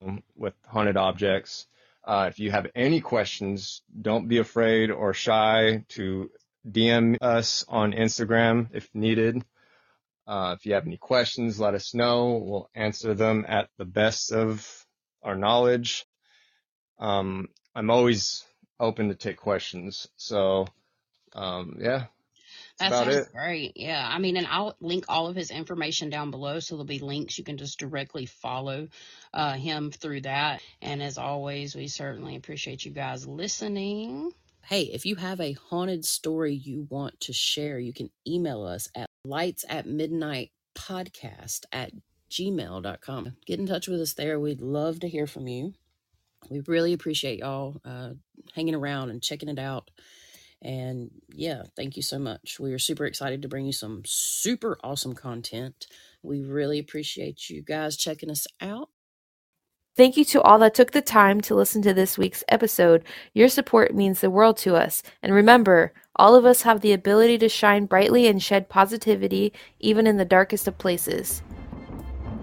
um, 0.02 0.22
with 0.36 0.54
haunted 0.66 0.96
objects. 0.96 1.66
Uh, 2.04 2.26
if 2.30 2.38
you 2.38 2.50
have 2.50 2.66
any 2.74 3.00
questions, 3.00 3.82
don't 4.00 4.28
be 4.28 4.38
afraid 4.38 4.90
or 4.90 5.14
shy 5.14 5.84
to 5.88 6.30
DM 6.68 7.16
us 7.20 7.64
on 7.68 7.92
Instagram 7.92 8.68
if 8.72 8.88
needed. 8.94 9.42
Uh, 10.26 10.55
if 10.59 10.64
you 10.66 10.74
have 10.74 10.86
any 10.86 10.96
questions, 10.96 11.60
let 11.60 11.74
us 11.74 11.94
know. 11.94 12.42
We'll 12.42 12.70
answer 12.74 13.14
them 13.14 13.44
at 13.46 13.68
the 13.78 13.84
best 13.84 14.32
of 14.32 14.86
our 15.22 15.36
knowledge. 15.36 16.06
Um, 16.98 17.48
I'm 17.74 17.90
always 17.90 18.44
open 18.80 19.09
to 19.09 19.14
take 19.14 19.36
questions. 19.36 20.06
So, 20.16 20.66
um, 21.34 21.76
yeah, 21.80 22.06
That 22.78 22.88
about 22.88 23.05
sounds 23.05 23.16
it. 23.16 23.32
great. 23.32 23.72
Yeah. 23.76 24.06
I 24.09 24.18
mean, 24.18 24.36
and 24.36 24.46
I'll 24.46 24.76
link 24.80 25.05
all 25.09 25.26
of 25.26 25.36
his 25.36 25.51
information 25.51 26.09
down 26.10 26.30
below. 26.30 26.60
So 26.60 26.76
there'll 26.76 26.86
be 26.86 26.98
links. 27.01 27.36
You 27.36 27.44
can 27.44 27.56
just 27.59 27.78
directly 27.78 28.26
follow 28.26 28.88
uh, 29.32 29.55
him 29.55 29.90
through 29.90 30.22
that. 30.22 30.62
And 30.80 31.02
as 31.02 31.18
always, 31.18 31.74
we 31.74 31.88
certainly 31.88 32.36
appreciate 32.36 32.84
you 32.84 32.92
guys 32.92 33.26
listening. 33.26 34.30
Hey, 34.62 34.84
if 34.84 35.05
you 35.05 35.16
have 35.16 35.40
a 35.40 35.52
haunted 35.52 36.05
story 36.06 36.55
you 36.55 36.86
want 36.88 37.20
to 37.20 37.32
share, 37.34 37.78
you 37.78 37.92
can 37.92 38.10
email 38.26 38.62
us 38.62 38.88
at 38.94 39.10
lights 39.24 39.64
at 39.68 39.86
midnight 39.86 40.51
podcast 40.74 41.64
at 41.72 41.92
gmail.com. 42.30 43.36
Get 43.46 43.59
in 43.59 43.66
touch 43.66 43.88
with 43.88 44.01
us 44.01 44.14
there. 44.14 44.38
We'd 44.40 44.60
love 44.60 45.01
to 45.01 45.09
hear 45.09 45.26
from 45.26 45.48
you. 45.48 45.74
We 46.51 46.60
really 46.66 46.92
appreciate 46.92 47.38
y'all 47.38 47.80
uh, 47.84 48.10
hanging 48.55 48.74
around 48.74 49.10
and 49.10 49.22
checking 49.22 49.48
it 49.48 49.59
out. 49.59 49.90
And 50.60 51.10
yeah, 51.28 51.62
thank 51.76 51.96
you 51.96 52.02
so 52.02 52.18
much. 52.18 52.59
We 52.59 52.72
are 52.72 52.78
super 52.78 53.05
excited 53.05 53.42
to 53.42 53.48
bring 53.48 53.66
you 53.66 53.72
some 53.72 54.02
super 54.05 54.78
awesome 54.82 55.14
content. 55.14 55.86
We 56.22 56.42
really 56.42 56.78
appreciate 56.78 57.51
you 57.51 57.62
guys 57.62 57.96
checking 57.96 58.30
us 58.30 58.46
out. 58.60 58.88
Thank 59.96 60.16
you 60.16 60.24
to 60.26 60.42
all 60.42 60.58
that 60.58 60.74
took 60.74 60.90
the 60.90 61.00
time 61.00 61.40
to 61.42 61.54
listen 61.54 61.80
to 61.82 61.94
this 61.94 62.18
week's 62.18 62.42
episode. 62.48 63.04
Your 63.32 63.48
support 63.48 63.94
means 63.94 64.20
the 64.20 64.30
world 64.30 64.56
to 64.58 64.74
us. 64.74 65.04
And 65.22 65.32
remember, 65.32 65.92
all 66.16 66.34
of 66.34 66.44
us 66.44 66.62
have 66.62 66.80
the 66.80 66.92
ability 66.92 67.38
to 67.38 67.48
shine 67.48 67.86
brightly 67.86 68.26
and 68.26 68.42
shed 68.42 68.68
positivity 68.68 69.52
even 69.78 70.08
in 70.08 70.16
the 70.16 70.24
darkest 70.24 70.66
of 70.66 70.78
places. 70.78 71.42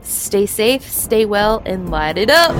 Stay 0.02 0.46
safe, 0.46 0.90
stay 0.90 1.26
well, 1.26 1.62
and 1.66 1.92
light 1.92 2.18
it 2.18 2.30
up! 2.30 2.56